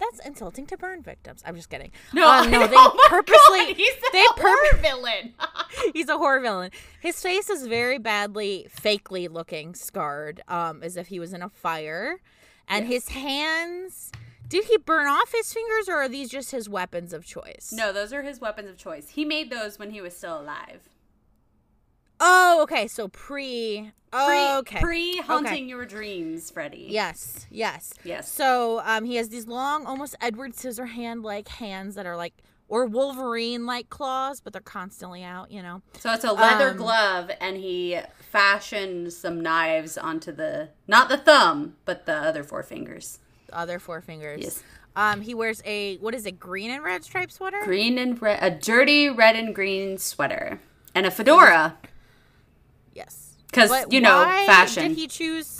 that's 0.00 0.18
insulting 0.26 0.66
to 0.66 0.76
burn 0.76 1.02
victims. 1.02 1.42
I'm 1.46 1.54
just 1.54 1.70
kidding. 1.70 1.92
No, 2.12 2.28
I 2.28 2.46
no, 2.46 2.66
they 2.66 2.74
Oh 2.76 3.06
purposely. 3.08 3.66
God, 3.66 3.76
he's 3.76 3.94
they 4.12 4.24
a 4.28 4.34
pur- 4.34 4.48
horror 4.48 4.80
villain. 4.82 5.34
He's 5.94 6.08
a 6.08 6.18
horror 6.18 6.40
villain. 6.40 6.72
His 7.00 7.22
face 7.22 7.48
is 7.48 7.66
very 7.66 7.98
badly, 7.98 8.66
fakely 8.82 9.30
looking, 9.30 9.74
scarred, 9.74 10.42
um, 10.48 10.82
as 10.82 10.96
if 10.96 11.06
he 11.08 11.20
was 11.20 11.32
in 11.32 11.42
a 11.42 11.48
fire. 11.48 12.20
And 12.68 12.86
his 12.86 13.08
hands. 13.08 14.10
Did 14.48 14.64
he 14.64 14.78
burn 14.78 15.06
off 15.06 15.30
his 15.32 15.52
fingers, 15.52 15.88
or 15.88 15.94
are 15.94 16.08
these 16.08 16.28
just 16.28 16.50
his 16.50 16.68
weapons 16.68 17.12
of 17.12 17.24
choice? 17.24 17.72
no, 17.72 17.92
those 17.92 18.12
are 18.12 18.22
his 18.22 18.40
weapons 18.40 18.68
of 18.68 18.76
choice. 18.76 19.10
He 19.10 19.24
made 19.24 19.48
those 19.48 19.78
when 19.78 19.90
he 19.92 20.00
was 20.00 20.16
still 20.16 20.40
alive. 20.40 20.88
Oh, 22.20 22.60
okay. 22.62 22.86
So 22.86 23.08
pre. 23.08 23.92
Pre, 24.12 24.48
okay. 24.56 24.80
Pre 24.80 25.18
haunting 25.18 25.52
Okay. 25.52 25.62
your 25.62 25.86
dreams, 25.86 26.50
Freddy. 26.50 26.88
Yes, 26.90 27.46
yes, 27.48 27.94
Yes. 28.02 28.28
So 28.28 28.82
um, 28.84 29.04
he 29.04 29.14
has 29.16 29.28
these 29.28 29.46
long, 29.46 29.86
almost 29.86 30.16
Edward 30.20 30.52
Scissorhand 30.54 31.22
like 31.22 31.46
hands 31.46 31.94
that 31.94 32.06
are 32.06 32.16
like, 32.16 32.34
or 32.66 32.86
Wolverine 32.86 33.66
like 33.66 33.88
claws, 33.88 34.40
but 34.40 34.52
they're 34.52 34.62
constantly 34.62 35.22
out. 35.22 35.52
You 35.52 35.62
know. 35.62 35.82
So 36.00 36.12
it's 36.12 36.24
a 36.24 36.32
leather 36.32 36.70
Um, 36.70 36.76
glove, 36.76 37.30
and 37.40 37.56
he 37.56 38.00
fashioned 38.32 39.12
some 39.12 39.40
knives 39.40 39.96
onto 39.96 40.32
the 40.32 40.70
not 40.88 41.08
the 41.08 41.16
thumb, 41.18 41.76
but 41.84 42.04
the 42.06 42.14
other 42.14 42.42
four 42.42 42.64
fingers. 42.64 43.20
other 43.52 43.78
four 43.78 44.00
fingers. 44.00 44.40
Yes. 44.42 44.62
Um, 44.96 45.20
he 45.20 45.34
wears 45.34 45.62
a 45.64 45.98
what 45.98 46.16
is 46.16 46.26
it, 46.26 46.40
green 46.40 46.72
and 46.72 46.82
red 46.82 47.04
striped 47.04 47.32
sweater? 47.32 47.60
Green 47.62 47.96
and 47.96 48.20
red, 48.20 48.40
a 48.42 48.50
dirty 48.50 49.08
red 49.08 49.36
and 49.36 49.54
green 49.54 49.98
sweater, 49.98 50.58
and 50.96 51.06
a 51.06 51.12
fedora. 51.12 51.76
Yes. 52.92 53.36
'Cause, 53.52 53.70
Because 53.70 53.92
you 53.92 54.00
know, 54.00 54.18
why 54.18 54.46
fashion. 54.46 54.88
Did 54.88 54.96
he 54.96 55.08
choose 55.08 55.58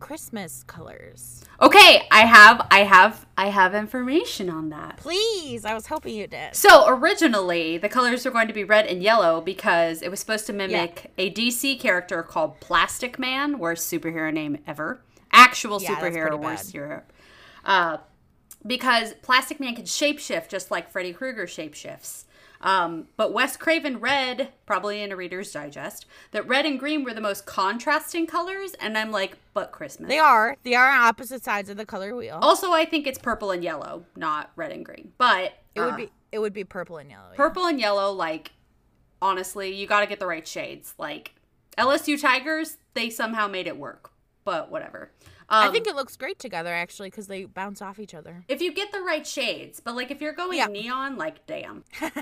Christmas 0.00 0.64
colors? 0.64 1.44
Okay, 1.60 2.06
I 2.10 2.20
have, 2.20 2.66
I 2.70 2.80
have, 2.84 3.26
I 3.36 3.48
have 3.48 3.74
information 3.74 4.48
on 4.48 4.68
that. 4.70 4.96
Please, 4.98 5.64
I 5.64 5.74
was 5.74 5.86
hoping 5.86 6.14
you 6.14 6.26
did. 6.28 6.54
So 6.54 6.84
originally, 6.88 7.78
the 7.78 7.88
colors 7.88 8.24
were 8.24 8.30
going 8.30 8.46
to 8.48 8.54
be 8.54 8.62
red 8.64 8.86
and 8.86 9.02
yellow 9.02 9.40
because 9.40 10.02
it 10.02 10.08
was 10.10 10.20
supposed 10.20 10.46
to 10.46 10.52
mimic 10.52 11.12
a 11.18 11.30
DC 11.32 11.80
character 11.80 12.22
called 12.22 12.60
Plastic 12.60 13.18
Man, 13.18 13.58
worst 13.58 13.90
superhero 13.92 14.32
name 14.32 14.58
ever. 14.68 15.00
Actual 15.32 15.82
Yeah, 15.82 15.96
superhero, 15.96 16.40
worst 16.40 16.72
hero. 16.72 17.02
Uh, 17.64 17.98
because 18.66 19.14
Plastic 19.22 19.58
Man 19.60 19.74
can 19.74 19.84
shapeshift 19.84 20.48
just 20.48 20.70
like 20.70 20.90
Freddy 20.90 21.12
Krueger 21.12 21.46
shapeshifts. 21.46 22.24
Um, 22.60 23.08
but 23.16 23.32
Wes 23.32 23.56
Craven 23.56 24.00
read, 24.00 24.48
probably 24.66 25.02
in 25.02 25.12
a 25.12 25.16
Reader's 25.16 25.52
Digest, 25.52 26.06
that 26.32 26.46
red 26.48 26.66
and 26.66 26.78
green 26.78 27.04
were 27.04 27.14
the 27.14 27.20
most 27.20 27.46
contrasting 27.46 28.26
colors, 28.26 28.74
and 28.80 28.98
I'm 28.98 29.10
like, 29.10 29.38
but 29.54 29.70
Christmas. 29.72 30.08
They 30.08 30.18
are. 30.18 30.56
They 30.64 30.74
are 30.74 30.90
on 30.90 31.06
opposite 31.06 31.44
sides 31.44 31.70
of 31.70 31.76
the 31.76 31.86
color 31.86 32.16
wheel. 32.16 32.38
Also, 32.42 32.72
I 32.72 32.84
think 32.84 33.06
it's 33.06 33.18
purple 33.18 33.50
and 33.50 33.62
yellow, 33.62 34.04
not 34.16 34.50
red 34.56 34.72
and 34.72 34.84
green. 34.84 35.12
But 35.18 35.52
it 35.74 35.80
would 35.80 35.94
uh, 35.94 35.96
be. 35.96 36.10
It 36.30 36.40
would 36.40 36.52
be 36.52 36.64
purple 36.64 36.98
and 36.98 37.08
yellow. 37.10 37.28
yeah. 37.30 37.36
purple 37.36 37.64
and 37.66 37.80
yellow 37.80 38.12
like 38.12 38.52
honestly 39.20 39.74
you 39.74 39.86
got 39.86 40.00
to 40.00 40.06
get 40.06 40.20
the 40.20 40.26
right 40.26 40.46
shades 40.46 40.94
like 40.98 41.34
lsu 41.78 42.20
tigers 42.20 42.76
they 42.94 43.10
somehow 43.10 43.46
made 43.48 43.66
it 43.66 43.76
work 43.76 44.10
but 44.44 44.70
whatever 44.70 45.10
um, 45.50 45.68
I 45.68 45.70
think 45.72 45.86
it 45.86 45.94
looks 45.96 46.16
great 46.16 46.38
together 46.38 46.72
actually 46.74 47.08
because 47.10 47.26
they 47.26 47.44
bounce 47.44 47.80
off 47.82 47.98
each 47.98 48.14
other. 48.14 48.44
if 48.48 48.60
you 48.60 48.72
get 48.72 48.92
the 48.92 49.00
right 49.00 49.26
shades 49.26 49.80
but 49.80 49.94
like 49.96 50.10
if 50.10 50.20
you're 50.20 50.32
going 50.32 50.58
Yeah. 50.58 50.66
neon 50.66 51.16
like 51.16 51.46
damn 51.46 51.84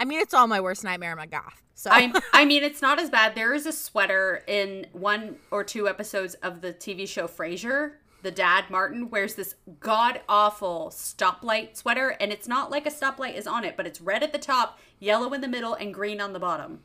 I 0.00 0.04
mean, 0.04 0.18
it's 0.20 0.34
all 0.34 0.48
my 0.48 0.60
worst 0.60 0.82
nightmare. 0.82 1.12
I'm 1.12 1.20
a 1.20 1.26
goth. 1.28 1.62
So 1.74 1.88
I, 1.92 2.12
I 2.32 2.44
mean 2.44 2.64
it's 2.64 2.82
not 2.82 2.98
as 2.98 3.10
bad 3.10 3.36
there 3.36 3.54
is 3.54 3.64
a 3.64 3.70
sweater 3.72 4.42
in 4.48 4.86
one 4.92 5.36
or 5.52 5.62
two 5.62 5.88
episodes 5.88 6.34
of 6.34 6.60
the 6.62 6.72
tv 6.74 7.06
show 7.06 7.28
frasier 7.28 7.92
the 8.22 8.32
dad 8.32 8.64
martin 8.70 9.08
wears 9.10 9.36
this 9.36 9.54
god 9.78 10.20
awful 10.28 10.88
stoplight 10.92 11.76
sweater 11.76 12.08
and 12.20 12.32
it's 12.32 12.48
not 12.48 12.68
like 12.72 12.84
a 12.86 12.90
stoplight 12.90 13.36
is 13.36 13.46
on 13.46 13.64
it 13.64 13.76
but 13.76 13.86
it's 13.86 14.00
red 14.00 14.24
at 14.24 14.32
the 14.32 14.38
top 14.38 14.80
yellow 14.98 15.32
in 15.32 15.40
the 15.40 15.46
middle 15.48 15.74
and 15.74 15.94
green 15.94 16.20
on 16.20 16.32
the 16.32 16.40
bottom 16.40 16.80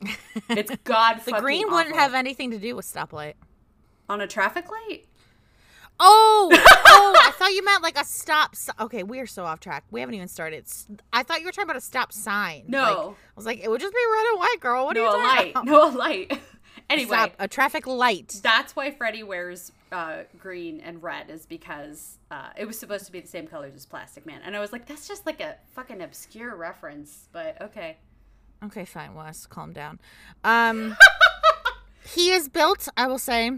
it's 0.48 0.74
god 0.84 1.20
the 1.24 1.32
green 1.32 1.68
wouldn't 1.68 1.96
have 1.96 2.14
anything 2.14 2.52
to 2.52 2.58
do 2.58 2.76
with 2.76 2.86
stoplight. 2.86 3.34
On 4.10 4.20
a 4.20 4.26
traffic 4.26 4.66
light 4.70 5.06
Oh, 6.02 6.48
oh! 6.86 7.14
I 7.26 7.30
thought 7.32 7.52
you 7.52 7.62
meant 7.62 7.82
like 7.82 7.98
a 8.00 8.04
stop. 8.06 8.54
si- 8.56 8.72
Okay, 8.80 9.02
we 9.02 9.18
are 9.20 9.26
so 9.26 9.44
off 9.44 9.60
track. 9.60 9.84
We 9.90 10.00
haven't 10.00 10.14
even 10.14 10.28
started. 10.28 10.64
I 11.12 11.22
thought 11.22 11.40
you 11.40 11.44
were 11.46 11.52
talking 11.52 11.64
about 11.68 11.76
a 11.76 11.82
stop 11.82 12.10
sign. 12.10 12.64
No. 12.68 12.80
Like, 12.82 12.96
I 12.96 13.12
was 13.36 13.44
like, 13.44 13.60
it 13.62 13.68
would 13.70 13.82
just 13.82 13.92
be 13.92 14.00
red 14.10 14.26
and 14.30 14.38
white, 14.38 14.56
girl. 14.60 14.86
What 14.86 14.96
are 14.96 15.00
no 15.00 15.04
you 15.04 15.10
a 15.10 15.12
talking 15.22 15.36
light 15.36 15.50
about? 15.50 15.64
no 15.66 15.90
a 15.90 15.92
light 15.94 16.40
anyway 16.88 17.16
Stop, 17.18 17.32
a 17.38 17.46
traffic 17.48 17.86
light. 17.86 18.40
that's 18.42 18.74
why 18.74 18.90
Freddy 18.92 19.22
wears 19.22 19.72
uh, 19.92 20.22
green 20.38 20.80
and 20.80 21.02
red 21.02 21.28
is 21.28 21.44
because 21.44 22.16
uh, 22.30 22.48
it 22.56 22.64
was 22.64 22.78
supposed 22.78 23.04
to 23.04 23.12
be 23.12 23.20
the 23.20 23.28
same 23.28 23.46
colors 23.46 23.74
as 23.74 23.84
Plastic 23.84 24.24
Man, 24.24 24.40
and 24.42 24.56
I 24.56 24.60
was 24.60 24.72
like, 24.72 24.86
that's 24.86 25.06
just 25.06 25.26
like 25.26 25.42
a 25.42 25.56
fucking 25.74 26.00
obscure 26.00 26.56
reference, 26.56 27.28
but 27.30 27.60
okay. 27.60 27.98
Okay, 28.64 28.86
fine, 28.86 29.14
Wes, 29.14 29.44
calm 29.46 29.74
down. 29.74 30.00
Um, 30.44 30.96
he 32.06 32.30
is 32.30 32.48
built, 32.48 32.88
I 32.96 33.06
will 33.06 33.18
say, 33.18 33.50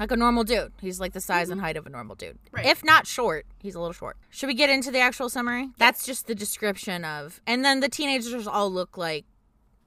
like 0.00 0.10
a 0.10 0.16
normal 0.16 0.44
dude. 0.44 0.72
He's 0.80 1.00
like 1.00 1.12
the 1.12 1.20
size 1.20 1.50
and 1.50 1.58
mm-hmm. 1.58 1.66
height 1.66 1.76
of 1.76 1.86
a 1.86 1.90
normal 1.90 2.16
dude. 2.16 2.38
Right. 2.52 2.66
If 2.66 2.84
not 2.84 3.06
short, 3.06 3.46
he's 3.58 3.74
a 3.74 3.80
little 3.80 3.92
short. 3.92 4.16
Should 4.30 4.48
we 4.48 4.54
get 4.54 4.70
into 4.70 4.90
the 4.90 4.98
actual 4.98 5.28
summary? 5.28 5.70
That's 5.78 6.04
just 6.04 6.26
the 6.26 6.34
description 6.34 7.04
of. 7.04 7.40
And 7.46 7.64
then 7.64 7.80
the 7.80 7.88
teenagers 7.88 8.46
all 8.46 8.70
look 8.70 8.96
like 8.96 9.24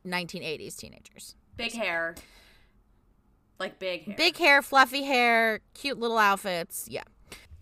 1980s 0.05 0.77
teenagers. 0.77 1.35
Big 1.57 1.73
hair, 1.73 2.15
like 3.59 3.79
big 3.79 4.03
hair. 4.03 4.15
Big 4.15 4.37
hair, 4.37 4.61
fluffy 4.61 5.03
hair, 5.03 5.59
cute 5.73 5.99
little 5.99 6.17
outfits. 6.17 6.87
Yeah. 6.89 7.03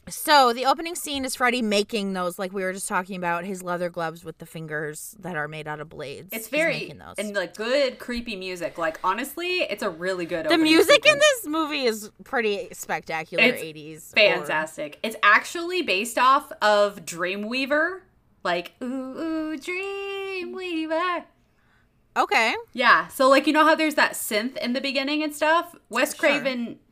So 0.07 0.53
the 0.53 0.65
opening 0.65 0.95
scene 0.95 1.25
is 1.25 1.35
Freddy 1.35 1.61
making 1.61 2.13
those, 2.13 2.37
like 2.37 2.53
we 2.53 2.63
were 2.63 2.73
just 2.73 2.87
talking 2.87 3.15
about, 3.15 3.43
his 3.43 3.63
leather 3.63 3.89
gloves 3.89 4.23
with 4.23 4.37
the 4.37 4.45
fingers 4.45 5.15
that 5.19 5.35
are 5.35 5.47
made 5.47 5.67
out 5.67 5.79
of 5.79 5.89
blades. 5.89 6.29
It's 6.31 6.47
very 6.47 6.93
and 7.17 7.35
like 7.35 7.55
good 7.55 7.97
creepy 7.97 8.35
music. 8.35 8.77
Like 8.77 8.99
honestly, 9.03 9.61
it's 9.61 9.83
a 9.83 9.89
really 9.89 10.25
good. 10.25 10.47
the 10.47 10.57
music 10.57 11.05
in 11.05 11.17
this 11.17 11.47
movie 11.47 11.85
is 11.85 12.11
pretty 12.23 12.67
spectacular. 12.71 13.43
80s. 13.43 14.13
fantastic. 14.13 14.99
It's 15.01 15.15
actually 15.23 15.81
based 15.81 16.17
off 16.17 16.51
of 16.61 17.05
Dreamweaver. 17.05 18.01
Like 18.43 18.73
ooh 18.83 19.17
ooh 19.17 19.57
Dreamweaver. 19.57 21.23
Okay. 22.17 22.55
Yeah, 22.73 23.07
so 23.07 23.27
like 23.27 23.45
you 23.47 23.53
know 23.53 23.65
how 23.65 23.75
there's 23.75 23.95
that 23.95 24.13
synth 24.13 24.55
in 24.57 24.73
the 24.73 24.81
beginning 24.81 25.21
and 25.23 25.35
stuff? 25.35 25.75
Wes 25.89 26.15
Sure. 26.15 26.29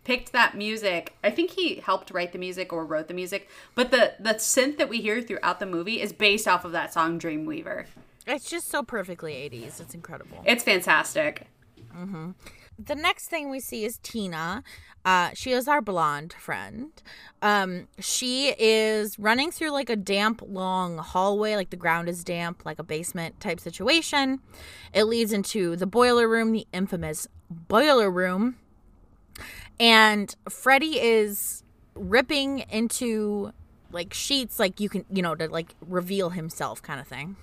Picked 0.03 0.31
that 0.33 0.55
music. 0.55 1.15
I 1.23 1.29
think 1.31 1.51
he 1.51 1.75
helped 1.75 2.11
write 2.11 2.33
the 2.33 2.37
music 2.37 2.73
or 2.73 2.85
wrote 2.85 3.07
the 3.07 3.13
music, 3.13 3.47
but 3.73 3.91
the 3.91 4.13
the 4.19 4.33
synth 4.35 4.77
that 4.77 4.89
we 4.89 5.01
hear 5.01 5.21
throughout 5.21 5.59
the 5.59 5.65
movie 5.65 6.01
is 6.01 6.11
based 6.11 6.47
off 6.47 6.65
of 6.65 6.71
that 6.73 6.93
song 6.93 7.19
Dreamweaver. 7.19 7.85
It's 8.25 8.49
just 8.49 8.69
so 8.69 8.83
perfectly 8.83 9.33
80s. 9.33 9.81
It's 9.81 9.93
incredible. 9.93 10.41
It's 10.45 10.63
fantastic. 10.63 11.47
the 12.79 12.95
next 12.95 13.27
thing 13.27 13.49
we 13.49 13.59
see 13.59 13.85
is 13.85 13.99
Tina. 13.99 14.63
Uh, 15.05 15.31
she 15.33 15.51
is 15.51 15.67
our 15.67 15.81
blonde 15.81 16.33
friend. 16.33 16.89
Um, 17.41 17.87
she 17.99 18.55
is 18.57 19.19
running 19.19 19.51
through 19.51 19.71
like 19.71 19.89
a 19.89 19.97
damp, 19.97 20.41
long 20.47 20.97
hallway, 20.97 21.55
like 21.55 21.69
the 21.71 21.77
ground 21.77 22.07
is 22.07 22.23
damp, 22.23 22.65
like 22.65 22.79
a 22.79 22.83
basement 22.83 23.39
type 23.39 23.59
situation. 23.59 24.39
It 24.93 25.03
leads 25.03 25.33
into 25.33 25.75
the 25.75 25.85
boiler 25.85 26.27
room, 26.27 26.51
the 26.53 26.65
infamous 26.71 27.27
boiler 27.49 28.09
room. 28.09 28.55
And 29.79 30.35
Freddy 30.49 30.99
is 30.99 31.63
ripping 31.95 32.59
into 32.71 33.51
like 33.91 34.13
sheets, 34.13 34.59
like 34.59 34.79
you 34.79 34.89
can, 34.89 35.05
you 35.11 35.21
know, 35.21 35.35
to 35.35 35.47
like 35.47 35.75
reveal 35.87 36.31
himself 36.31 36.81
kind 36.81 36.99
of 36.99 37.07
thing. 37.07 37.35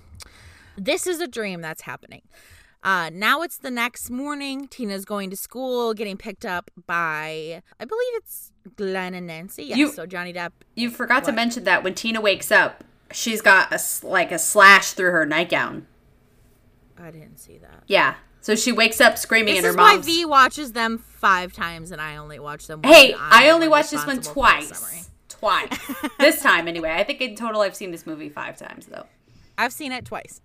This 0.77 1.05
is 1.07 1.19
a 1.19 1.27
dream 1.27 1.61
that's 1.61 1.81
happening. 1.83 2.21
Uh, 2.83 3.11
now 3.13 3.41
it's 3.43 3.57
the 3.57 3.69
next 3.69 4.09
morning. 4.09 4.67
Tina's 4.67 5.05
going 5.05 5.29
to 5.29 5.35
school, 5.35 5.93
getting 5.93 6.17
picked 6.17 6.45
up 6.45 6.71
by, 6.87 7.61
I 7.79 7.85
believe 7.85 8.13
it's 8.15 8.51
Glenn 8.75 9.13
and 9.13 9.27
Nancy. 9.27 9.65
Yes, 9.65 9.77
You- 9.77 9.91
so 9.91 10.05
Johnny 10.07 10.33
Depp. 10.33 10.51
You 10.75 10.89
forgot 10.89 11.23
to 11.25 11.31
mention 11.31 11.63
that 11.65 11.83
when 11.83 11.93
Tina 11.93 12.19
wakes 12.21 12.51
up, 12.51 12.83
she's 13.11 13.41
got 13.41 13.71
a, 13.71 13.79
like 14.05 14.31
a 14.31 14.39
slash 14.39 14.93
through 14.93 15.11
her 15.11 15.25
nightgown. 15.27 15.85
I 16.97 17.11
didn't 17.11 17.37
see 17.37 17.57
that. 17.59 17.83
Yeah. 17.87 18.15
So 18.41 18.55
she 18.55 18.71
wakes 18.71 18.99
up 18.99 19.17
screaming 19.17 19.53
This 19.53 19.63
and 19.63 19.65
her 19.65 19.71
is 19.71 19.77
why 19.77 19.97
V 19.97 20.25
watches 20.25 20.73
them 20.73 20.97
five 20.97 21.53
times 21.53 21.91
and 21.91 22.01
I 22.01 22.17
only 22.17 22.39
watch 22.39 22.67
them 22.67 22.81
once. 22.81 22.95
Hey, 22.95 23.15
I 23.17 23.51
only 23.51 23.67
watched 23.67 23.91
this 23.91 24.05
one 24.05 24.17
responsible 24.17 24.43
for 24.43 24.61
the 24.61 24.67
twice. 24.67 25.09
twice. 25.29 26.11
this 26.19 26.41
time, 26.41 26.67
anyway. 26.67 26.89
I 26.91 27.03
think 27.03 27.21
in 27.21 27.35
total 27.35 27.61
I've 27.61 27.75
seen 27.75 27.91
this 27.91 28.07
movie 28.07 28.29
five 28.29 28.57
times, 28.57 28.87
though. 28.87 29.05
I've 29.57 29.71
seen 29.71 29.91
it 29.91 30.05
twice. 30.05 30.41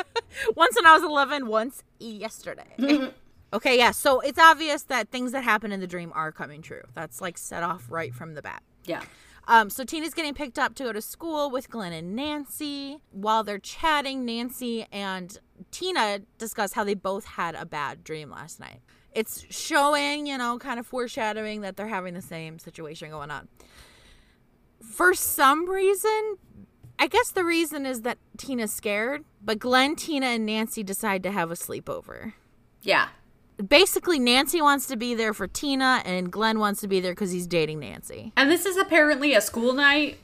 once 0.56 0.76
when 0.76 0.86
I 0.86 0.94
was 0.94 1.02
11, 1.02 1.46
once 1.46 1.82
yesterday. 1.98 2.74
Mm-hmm. 2.78 3.08
okay, 3.52 3.76
yeah. 3.76 3.90
So 3.90 4.20
it's 4.20 4.38
obvious 4.38 4.84
that 4.84 5.10
things 5.10 5.32
that 5.32 5.44
happen 5.44 5.72
in 5.72 5.80
the 5.80 5.86
dream 5.86 6.12
are 6.14 6.32
coming 6.32 6.62
true. 6.62 6.82
That's 6.94 7.20
like 7.20 7.36
set 7.36 7.62
off 7.62 7.84
right 7.90 8.14
from 8.14 8.34
the 8.34 8.40
bat. 8.40 8.62
Yeah. 8.84 9.02
Um, 9.48 9.70
so 9.70 9.84
Tina's 9.84 10.12
getting 10.14 10.34
picked 10.34 10.58
up 10.58 10.74
to 10.76 10.84
go 10.84 10.92
to 10.92 11.00
school 11.00 11.50
with 11.50 11.70
Glenn 11.70 11.92
and 11.92 12.16
Nancy. 12.16 12.98
While 13.12 13.44
they're 13.44 13.58
chatting, 13.58 14.24
Nancy 14.24 14.86
and 14.90 15.38
Tina 15.70 16.20
discuss 16.38 16.72
how 16.72 16.84
they 16.84 16.94
both 16.94 17.24
had 17.24 17.54
a 17.54 17.64
bad 17.64 18.02
dream 18.02 18.30
last 18.30 18.58
night. 18.58 18.80
It's 19.12 19.46
showing, 19.48 20.26
you 20.26 20.36
know, 20.36 20.58
kind 20.58 20.78
of 20.78 20.86
foreshadowing 20.86 21.60
that 21.62 21.76
they're 21.76 21.86
having 21.86 22.14
the 22.14 22.22
same 22.22 22.58
situation 22.58 23.10
going 23.10 23.30
on. 23.30 23.48
For 24.82 25.14
some 25.14 25.68
reason, 25.70 26.36
I 26.98 27.06
guess 27.06 27.30
the 27.30 27.44
reason 27.44 27.86
is 27.86 28.02
that 28.02 28.18
Tina's 28.36 28.72
scared, 28.72 29.24
but 29.42 29.58
Glenn, 29.58 29.96
Tina, 29.96 30.26
and 30.26 30.44
Nancy 30.44 30.82
decide 30.82 31.22
to 31.22 31.30
have 31.30 31.50
a 31.50 31.54
sleepover. 31.54 32.34
Yeah. 32.82 33.08
Basically, 33.56 34.18
Nancy 34.18 34.60
wants 34.60 34.86
to 34.86 34.96
be 34.96 35.14
there 35.14 35.32
for 35.32 35.46
Tina, 35.46 36.02
and 36.04 36.30
Glenn 36.30 36.58
wants 36.58 36.80
to 36.82 36.88
be 36.88 37.00
there 37.00 37.12
because 37.12 37.32
he's 37.32 37.46
dating 37.46 37.80
Nancy. 37.80 38.32
And 38.36 38.50
this 38.50 38.66
is 38.66 38.76
apparently 38.76 39.34
a 39.34 39.40
school 39.40 39.72
night. 39.72 40.18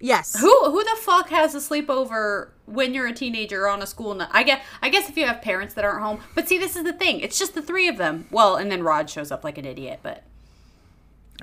Yes. 0.00 0.38
Who 0.40 0.70
who 0.70 0.82
the 0.82 0.96
fuck 0.98 1.28
has 1.28 1.54
a 1.54 1.58
sleepover 1.58 2.48
when 2.64 2.94
you're 2.94 3.06
a 3.06 3.12
teenager 3.12 3.68
on 3.68 3.82
a 3.82 3.86
school 3.86 4.14
night? 4.14 4.30
I 4.32 4.42
guess 4.42 4.64
I 4.80 4.88
guess 4.88 5.08
if 5.10 5.16
you 5.16 5.26
have 5.26 5.42
parents 5.42 5.74
that 5.74 5.84
aren't 5.84 6.02
home. 6.02 6.20
But 6.34 6.48
see, 6.48 6.58
this 6.58 6.74
is 6.74 6.84
the 6.84 6.94
thing. 6.94 7.20
It's 7.20 7.38
just 7.38 7.54
the 7.54 7.62
three 7.62 7.86
of 7.86 7.98
them. 7.98 8.26
Well, 8.30 8.56
and 8.56 8.72
then 8.72 8.82
Rod 8.82 9.10
shows 9.10 9.30
up 9.30 9.44
like 9.44 9.58
an 9.58 9.66
idiot, 9.66 10.00
but 10.02 10.24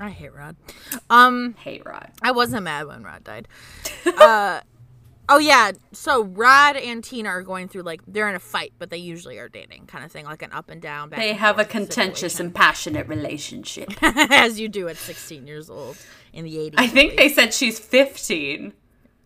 I 0.00 0.10
hate 0.10 0.34
Rod. 0.34 0.56
Um, 1.08 1.54
hate 1.54 1.84
Rod. 1.86 2.10
I 2.20 2.32
wasn't 2.32 2.64
mad 2.64 2.86
when 2.86 3.02
Rod 3.02 3.24
died. 3.24 3.48
uh, 4.06 4.60
oh 5.28 5.38
yeah. 5.38 5.72
So 5.92 6.24
Rod 6.24 6.76
and 6.76 7.02
Tina 7.02 7.28
are 7.28 7.42
going 7.42 7.68
through 7.68 7.82
like 7.82 8.00
they're 8.06 8.28
in 8.28 8.34
a 8.34 8.40
fight, 8.40 8.72
but 8.78 8.90
they 8.90 8.96
usually 8.98 9.38
are 9.38 9.48
dating, 9.48 9.86
kind 9.86 10.04
of 10.04 10.10
thing, 10.12 10.24
like 10.24 10.42
an 10.42 10.52
up 10.52 10.70
and 10.70 10.80
down. 10.80 11.08
Back 11.10 11.20
They 11.20 11.30
and 11.30 11.38
have 11.38 11.58
a 11.58 11.64
contentious 11.64 12.32
situation. 12.32 12.46
and 12.46 12.54
passionate 12.54 13.08
relationship. 13.08 13.90
as 14.02 14.58
you 14.60 14.68
do 14.68 14.88
at 14.88 14.96
16 14.96 15.46
years 15.46 15.68
old 15.70 15.96
in 16.32 16.44
the 16.44 16.56
80s. 16.56 16.74
I 16.78 16.86
think 16.86 17.16
they 17.16 17.28
said 17.28 17.52
she's 17.54 17.78
15. 17.78 18.72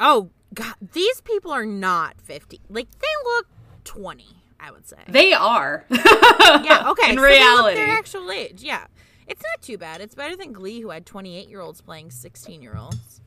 Oh 0.01 0.31
god, 0.55 0.75
these 0.93 1.21
people 1.23 1.51
are 1.53 1.67
not 1.67 2.21
50. 2.21 2.61
Like 2.69 2.89
they 2.99 3.07
look 3.37 3.47
20, 3.85 4.27
I 4.61 4.71
would 4.71 4.87
say. 4.87 4.99
They 5.09 5.33
are. 5.33 5.85
yeah, 5.91 6.89
okay. 6.91 7.11
In 7.11 7.17
so 7.17 7.23
reality. 7.23 7.77
their 7.77 7.89
actual 7.89 8.31
age. 8.31 8.63
Yeah. 8.63 8.87
It's 9.29 9.41
not 9.43 9.63
too 9.63 9.79
bad. 9.79 10.01
It's 10.01 10.17
better 10.17 10.37
than 10.37 10.53
Glee 10.53 10.81
who 10.81 10.91
had 10.91 11.07
28-year-olds 11.07 11.81
playing 11.81 12.09
16-year-olds. 12.11 13.21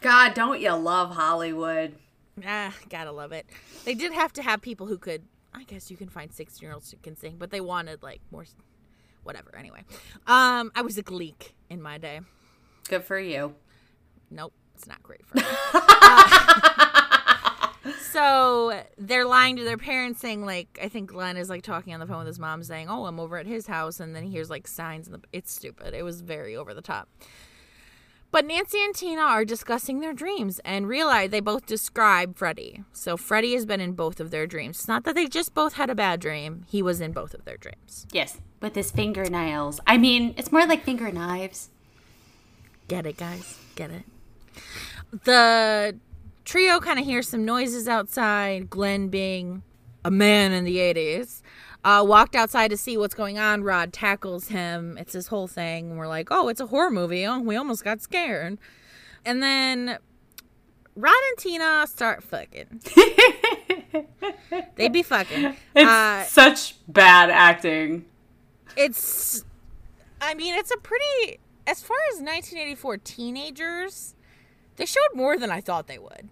God, 0.00 0.34
don't 0.34 0.60
you 0.60 0.72
love 0.72 1.14
Hollywood? 1.14 1.94
Ah, 2.46 2.74
gotta 2.88 3.12
love 3.12 3.32
it. 3.32 3.46
They 3.84 3.94
did 3.94 4.12
have 4.12 4.32
to 4.34 4.42
have 4.42 4.62
people 4.62 4.86
who 4.86 4.98
could. 4.98 5.24
I 5.52 5.64
guess 5.64 5.90
you 5.90 5.96
can 5.96 6.08
find 6.08 6.32
sixteen 6.32 6.66
year 6.66 6.74
olds 6.74 6.90
who 6.90 6.96
can 6.98 7.16
sing, 7.16 7.36
but 7.38 7.50
they 7.50 7.60
wanted 7.60 8.02
like 8.02 8.20
more. 8.30 8.44
Whatever. 9.22 9.54
Anyway, 9.56 9.84
um, 10.26 10.72
I 10.74 10.80
was 10.82 10.96
a 10.96 11.02
gleek 11.02 11.54
in 11.68 11.82
my 11.82 11.98
day. 11.98 12.20
Good 12.88 13.04
for 13.04 13.18
you. 13.18 13.54
Nope, 14.30 14.54
it's 14.74 14.86
not 14.86 15.02
great 15.02 15.26
for 15.26 15.36
me. 15.36 15.42
Uh, 15.74 17.68
so 18.10 18.82
they're 18.96 19.26
lying 19.26 19.56
to 19.56 19.64
their 19.64 19.76
parents, 19.76 20.20
saying 20.20 20.46
like, 20.46 20.78
I 20.82 20.88
think 20.88 21.10
Glenn 21.10 21.36
is 21.36 21.50
like 21.50 21.62
talking 21.62 21.92
on 21.92 22.00
the 22.00 22.06
phone 22.06 22.18
with 22.18 22.28
his 22.28 22.38
mom, 22.38 22.62
saying, 22.62 22.88
"Oh, 22.88 23.04
I'm 23.04 23.20
over 23.20 23.36
at 23.36 23.46
his 23.46 23.66
house," 23.66 24.00
and 24.00 24.16
then 24.16 24.22
he 24.22 24.30
hears 24.30 24.48
like 24.48 24.66
signs, 24.66 25.06
and 25.06 25.14
the 25.14 25.20
it's 25.32 25.52
stupid. 25.52 25.92
It 25.92 26.04
was 26.04 26.22
very 26.22 26.56
over 26.56 26.72
the 26.72 26.80
top. 26.80 27.08
But 28.32 28.44
Nancy 28.44 28.82
and 28.84 28.94
Tina 28.94 29.22
are 29.22 29.44
discussing 29.44 30.00
their 30.00 30.12
dreams 30.12 30.60
and 30.64 30.86
realize 30.86 31.30
they 31.30 31.40
both 31.40 31.66
describe 31.66 32.36
Freddy. 32.36 32.84
So 32.92 33.16
Freddy 33.16 33.54
has 33.54 33.66
been 33.66 33.80
in 33.80 33.92
both 33.92 34.20
of 34.20 34.30
their 34.30 34.46
dreams. 34.46 34.78
It's 34.78 34.88
not 34.88 35.02
that 35.04 35.16
they 35.16 35.26
just 35.26 35.52
both 35.52 35.72
had 35.74 35.90
a 35.90 35.96
bad 35.96 36.20
dream. 36.20 36.64
He 36.68 36.80
was 36.80 37.00
in 37.00 37.10
both 37.12 37.34
of 37.34 37.44
their 37.44 37.56
dreams. 37.56 38.06
Yes, 38.12 38.38
with 38.60 38.76
his 38.76 38.92
fingernails. 38.92 39.80
I 39.86 39.98
mean, 39.98 40.34
it's 40.36 40.52
more 40.52 40.64
like 40.64 40.84
finger 40.84 41.10
knives. 41.10 41.70
Get 42.86 43.04
it, 43.04 43.16
guys? 43.16 43.58
Get 43.74 43.90
it? 43.90 44.04
The 45.24 45.98
trio 46.44 46.78
kind 46.78 47.00
of 47.00 47.04
hears 47.04 47.28
some 47.28 47.44
noises 47.44 47.88
outside. 47.88 48.70
Glenn, 48.70 49.08
being 49.08 49.64
a 50.04 50.10
man 50.10 50.52
in 50.52 50.64
the 50.64 50.76
80s, 50.76 51.42
uh, 51.84 52.04
walked 52.06 52.34
outside 52.36 52.68
to 52.68 52.76
see 52.76 52.96
what's 52.96 53.14
going 53.14 53.38
on. 53.38 53.62
Rod 53.62 53.92
tackles 53.92 54.48
him. 54.48 54.96
It's 54.98 55.12
this 55.12 55.28
whole 55.28 55.46
thing. 55.48 55.96
We're 55.96 56.08
like, 56.08 56.28
oh, 56.30 56.48
it's 56.48 56.60
a 56.60 56.66
horror 56.66 56.90
movie. 56.90 57.26
Oh, 57.26 57.38
we 57.40 57.56
almost 57.56 57.84
got 57.84 58.00
scared. 58.02 58.58
And 59.24 59.42
then 59.42 59.98
Rod 60.96 61.12
and 61.30 61.38
Tina 61.38 61.86
start 61.86 62.22
fucking. 62.22 62.80
they 64.76 64.88
be 64.88 65.02
fucking. 65.02 65.56
It's 65.74 65.88
Uh, 65.90 66.24
such 66.24 66.76
bad 66.88 67.30
acting. 67.30 68.04
it's 68.76 69.44
i 70.20 70.34
mean 70.34 70.54
it's 70.54 70.70
a 70.70 70.76
pretty 70.76 71.38
as 71.66 71.82
far 71.82 71.96
as 72.12 72.16
1984 72.20 72.98
teenagers 72.98 74.14
they 74.76 74.84
showed 74.86 75.08
more 75.14 75.36
than 75.38 75.50
i 75.50 75.60
thought 75.60 75.86
they 75.86 75.98
would 75.98 76.28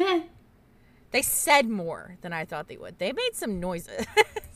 Eh. 0.00 0.22
they 1.10 1.22
said 1.22 1.68
more 1.68 2.16
than 2.22 2.32
i 2.32 2.44
thought 2.44 2.68
they 2.68 2.76
would 2.76 2.98
they 2.98 3.12
made 3.12 3.30
some 3.34 3.58
noises 3.60 4.06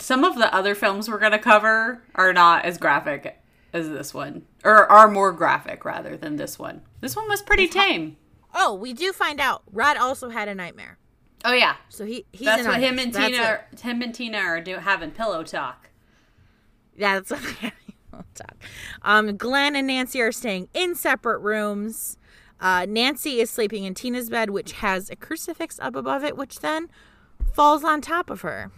Some 0.00 0.24
of 0.24 0.36
the 0.36 0.52
other 0.54 0.74
films 0.74 1.08
we're 1.08 1.18
going 1.18 1.32
to 1.32 1.38
cover 1.38 2.02
are 2.14 2.32
not 2.32 2.64
as 2.64 2.78
graphic 2.78 3.40
as 3.72 3.88
this 3.88 4.12
one, 4.12 4.42
or 4.64 4.90
are 4.90 5.08
more 5.08 5.32
graphic 5.32 5.84
rather 5.84 6.16
than 6.16 6.36
this 6.36 6.58
one. 6.58 6.82
This 7.00 7.14
one 7.14 7.28
was 7.28 7.42
pretty 7.42 7.68
tame. 7.68 8.16
oh 8.54 8.74
we 8.74 8.92
do 8.92 9.12
find 9.12 9.40
out 9.40 9.62
rod 9.70 9.96
also 9.96 10.30
had 10.30 10.48
a 10.48 10.54
nightmare 10.54 10.98
Oh 11.44 11.52
yeah, 11.52 11.76
so 11.88 12.04
he 12.04 12.26
he's 12.32 12.46
that's 12.46 12.66
what 12.66 12.80
him 12.80 12.98
and 12.98 13.14
Tina, 13.14 13.42
are, 13.42 13.66
him 13.80 14.02
and 14.02 14.14
Tina 14.14 14.38
are 14.38 14.60
do, 14.60 14.76
having 14.76 15.10
pillow 15.10 15.42
talk. 15.42 15.88
Yeah, 16.96 17.20
that's 17.20 17.30
what 17.30 17.42
they 17.62 17.72
talk. 18.34 18.56
Um, 19.02 19.36
Glenn 19.36 19.74
and 19.74 19.86
Nancy 19.86 20.20
are 20.20 20.32
staying 20.32 20.68
in 20.74 20.94
separate 20.94 21.38
rooms. 21.38 22.18
Uh, 22.60 22.84
Nancy 22.86 23.40
is 23.40 23.50
sleeping 23.50 23.84
in 23.84 23.94
Tina's 23.94 24.28
bed, 24.28 24.50
which 24.50 24.72
has 24.72 25.08
a 25.08 25.16
crucifix 25.16 25.80
up 25.80 25.96
above 25.96 26.22
it, 26.24 26.36
which 26.36 26.60
then 26.60 26.90
falls 27.54 27.84
on 27.84 28.02
top 28.02 28.28
of 28.28 28.42
her. 28.42 28.70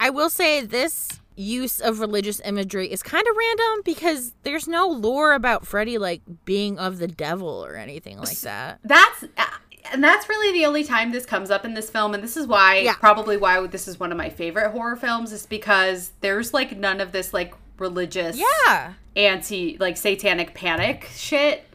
I 0.00 0.10
will 0.10 0.30
say 0.30 0.60
this 0.60 1.20
use 1.36 1.80
of 1.80 1.98
religious 1.98 2.40
imagery 2.44 2.92
is 2.92 3.02
kind 3.02 3.26
of 3.28 3.36
random 3.36 3.82
because 3.84 4.32
there's 4.44 4.68
no 4.68 4.86
lore 4.88 5.32
about 5.34 5.66
Freddy 5.66 5.98
like 5.98 6.22
being 6.44 6.78
of 6.78 6.98
the 6.98 7.08
devil 7.08 7.48
or 7.64 7.74
anything 7.76 8.18
like 8.18 8.38
that. 8.40 8.78
That's 8.84 9.24
uh, 9.24 9.44
and 9.92 10.02
that's 10.02 10.28
really 10.28 10.52
the 10.58 10.64
only 10.66 10.84
time 10.84 11.10
this 11.12 11.26
comes 11.26 11.50
up 11.50 11.64
in 11.64 11.74
this 11.74 11.90
film, 11.90 12.14
and 12.14 12.22
this 12.22 12.36
is 12.36 12.46
why 12.46 12.78
Yeah. 12.78 12.94
probably 12.94 13.36
why 13.36 13.66
this 13.66 13.86
is 13.88 13.98
one 14.00 14.12
of 14.12 14.18
my 14.18 14.30
favorite 14.30 14.70
horror 14.70 14.96
films 14.96 15.32
is 15.32 15.44
because 15.46 16.12
there's 16.20 16.54
like 16.54 16.76
none 16.78 17.00
of 17.00 17.12
this 17.12 17.34
like 17.34 17.54
religious 17.78 18.38
Yeah. 18.66 18.92
anti 19.16 19.76
like 19.80 19.96
satanic 19.96 20.54
panic 20.54 21.10
shit. 21.14 21.66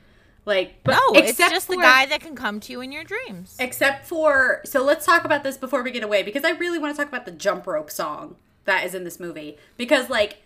Like, 0.46 0.84
but 0.84 0.94
No, 0.94 1.20
it's 1.20 1.32
except 1.32 1.54
just 1.54 1.68
the 1.68 1.78
guy 1.78 2.06
that 2.06 2.22
can 2.22 2.36
come 2.36 2.60
to 2.62 2.72
you 2.72 2.82
in 2.82 2.92
your 2.92 3.04
dreams. 3.04 3.56
Except 3.60 4.06
for 4.06 4.62
so 4.66 4.84
let's 4.84 5.06
talk 5.06 5.26
about 5.26 5.44
this 5.44 5.58
before 5.58 5.84
we 5.84 5.92
get 5.92 6.04
away 6.04 6.24
because 6.24 6.44
I 6.44 6.52
really 6.52 6.80
want 6.80 6.96
to 6.96 6.98
talk 7.02 7.10
about 7.10 7.26
the 7.26 7.32
jump 7.32 7.68
rope 7.68 7.92
song 7.92 8.36
that 8.66 8.86
is 8.86 8.94
in 8.96 9.04
this 9.04 9.20
movie 9.20 9.58
because 9.78 10.10
like 10.10 10.38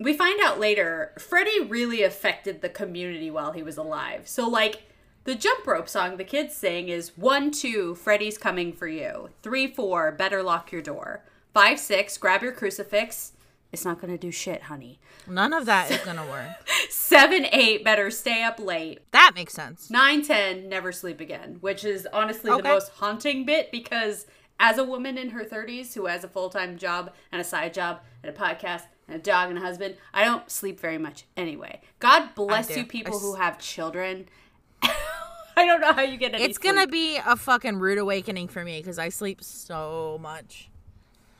we 0.00 0.12
find 0.14 0.40
out 0.42 0.58
later 0.58 1.12
Freddy 1.18 1.60
really 1.60 2.02
affected 2.02 2.60
the 2.60 2.68
community 2.68 3.30
while 3.30 3.52
he 3.52 3.62
was 3.62 3.76
alive. 3.76 4.28
So 4.28 4.48
like 4.48 4.82
the 5.24 5.34
jump 5.34 5.66
rope 5.66 5.88
song 5.88 6.16
the 6.16 6.24
kids 6.24 6.54
sing 6.54 6.88
is 6.88 7.16
one 7.16 7.50
two 7.50 7.94
Freddy's 7.94 8.36
coming 8.36 8.72
for 8.72 8.88
you. 8.88 9.30
Three 9.42 9.66
four 9.68 10.10
better 10.12 10.42
lock 10.42 10.72
your 10.72 10.82
door. 10.82 11.24
Five 11.52 11.78
six 11.78 12.18
grab 12.18 12.42
your 12.42 12.52
crucifix. 12.52 13.32
It's 13.74 13.84
not 13.84 14.00
gonna 14.00 14.16
do 14.16 14.30
shit, 14.30 14.62
honey. 14.62 14.98
None 15.28 15.52
of 15.52 15.66
that 15.66 15.90
is 15.90 15.98
going 15.98 16.16
to 16.16 16.22
work. 16.24 16.48
Seven 16.90 17.46
eight 17.52 17.84
better 17.84 18.10
stay 18.10 18.42
up 18.42 18.58
late. 18.58 19.00
That 19.12 19.32
makes 19.34 19.52
sense. 19.52 19.90
9 19.90 20.22
10 20.22 20.68
never 20.68 20.92
sleep 20.92 21.20
again 21.20 21.58
which 21.60 21.84
is 21.84 22.06
honestly 22.12 22.50
the 22.50 22.62
most 22.62 22.90
haunting 22.92 23.44
bit 23.44 23.70
because 23.70 24.26
as 24.60 24.78
a 24.78 24.84
woman 24.84 25.18
in 25.18 25.30
her 25.30 25.44
30s 25.44 25.94
who 25.94 26.06
has 26.06 26.24
a 26.24 26.28
full-time 26.28 26.76
job 26.78 27.12
and 27.32 27.40
a 27.40 27.44
side 27.44 27.74
job 27.74 28.00
and 28.22 28.34
a 28.34 28.38
podcast 28.38 28.82
and 29.08 29.16
a 29.16 29.18
dog 29.18 29.48
and 29.50 29.58
a 29.58 29.60
husband 29.60 29.96
i 30.12 30.24
don't 30.24 30.50
sleep 30.50 30.78
very 30.80 30.98
much 30.98 31.24
anyway 31.36 31.80
god 32.00 32.34
bless 32.34 32.74
you 32.76 32.84
people 32.84 33.16
s- 33.16 33.22
who 33.22 33.34
have 33.34 33.58
children 33.58 34.26
i 34.82 35.64
don't 35.66 35.80
know 35.80 35.92
how 35.92 36.02
you 36.02 36.16
get 36.16 36.34
any 36.34 36.44
It's 36.44 36.58
gonna 36.58 36.86
be 36.86 37.16
a 37.16 37.36
fucking 37.36 37.78
rude 37.78 37.98
awakening 37.98 38.48
for 38.48 38.64
me 38.64 38.78
because 38.80 38.98
I 38.98 39.08
sleep 39.08 39.42
so 39.42 40.18
much. 40.20 40.70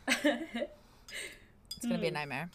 it's 1.85 1.91
gonna 1.91 2.01
be 2.01 2.07
a 2.07 2.11
Hmm. 2.11 2.15
nightmare. 2.15 2.51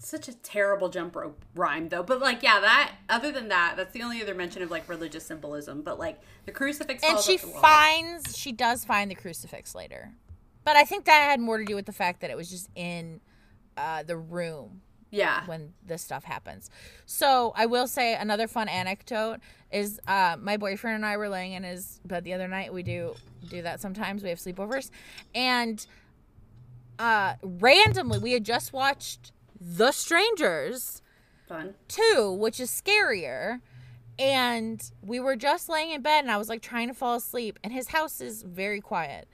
such 0.00 0.28
a 0.28 0.34
terrible 0.34 0.90
jump 0.90 1.16
rope 1.16 1.42
rhyme 1.54 1.88
though 1.88 2.02
but 2.02 2.20
like 2.20 2.42
yeah 2.42 2.60
that 2.60 2.92
other 3.08 3.32
than 3.32 3.48
that 3.48 3.72
that's 3.76 3.92
the 3.92 4.02
only 4.02 4.20
other 4.20 4.34
mention 4.34 4.60
of 4.62 4.70
like 4.70 4.86
religious 4.88 5.24
symbolism 5.24 5.80
but 5.80 5.98
like 5.98 6.20
the 6.44 6.52
crucifix 6.52 7.02
And 7.02 7.18
she 7.18 7.36
off 7.36 7.40
the 7.42 7.48
wall. 7.48 7.60
finds, 7.62 8.36
she 8.36 8.52
does 8.52 8.84
find 8.84 9.10
the 9.10 9.14
crucifix 9.14 9.74
later, 9.74 10.12
but 10.62 10.76
I 10.76 10.84
think 10.84 11.06
that 11.06 11.30
had 11.30 11.40
more 11.40 11.56
to 11.56 11.64
do 11.64 11.74
with 11.74 11.86
the 11.86 11.92
fact 11.92 12.20
that 12.20 12.30
it 12.30 12.36
was 12.36 12.50
just 12.50 12.68
in 12.74 13.20
uh, 13.78 14.02
the 14.02 14.16
room. 14.16 14.82
Yeah. 15.10 15.46
when 15.46 15.74
this 15.86 16.02
stuff 16.02 16.24
happens. 16.24 16.70
So 17.06 17.52
I 17.54 17.66
will 17.66 17.86
say 17.86 18.16
another 18.16 18.48
fun 18.48 18.66
anecdote 18.68 19.38
is 19.70 20.00
uh, 20.08 20.36
my 20.40 20.56
boyfriend 20.56 20.96
and 20.96 21.06
I 21.06 21.16
were 21.18 21.28
laying 21.28 21.52
in 21.52 21.62
his 21.62 22.00
bed 22.04 22.24
the 22.24 22.34
other 22.34 22.48
night. 22.48 22.72
We 22.74 22.82
do 22.82 23.14
do 23.48 23.62
that 23.62 23.80
sometimes. 23.80 24.24
We 24.24 24.28
have 24.30 24.38
sleepovers, 24.40 24.90
and 25.32 25.86
uh, 26.98 27.34
randomly 27.42 28.18
we 28.18 28.32
had 28.32 28.44
just 28.44 28.72
watched 28.72 29.32
The 29.60 29.92
Strangers 29.92 31.02
Fun. 31.48 31.74
two, 31.88 32.32
which 32.38 32.60
is 32.60 32.70
scarier. 32.70 33.60
And 34.18 34.80
we 35.02 35.18
were 35.18 35.34
just 35.34 35.68
laying 35.68 35.90
in 35.90 36.00
bed, 36.00 36.20
and 36.20 36.30
I 36.30 36.36
was 36.36 36.48
like 36.48 36.62
trying 36.62 36.86
to 36.86 36.94
fall 36.94 37.16
asleep. 37.16 37.58
And 37.64 37.72
his 37.72 37.88
house 37.88 38.20
is 38.20 38.42
very 38.44 38.80
quiet. 38.80 39.26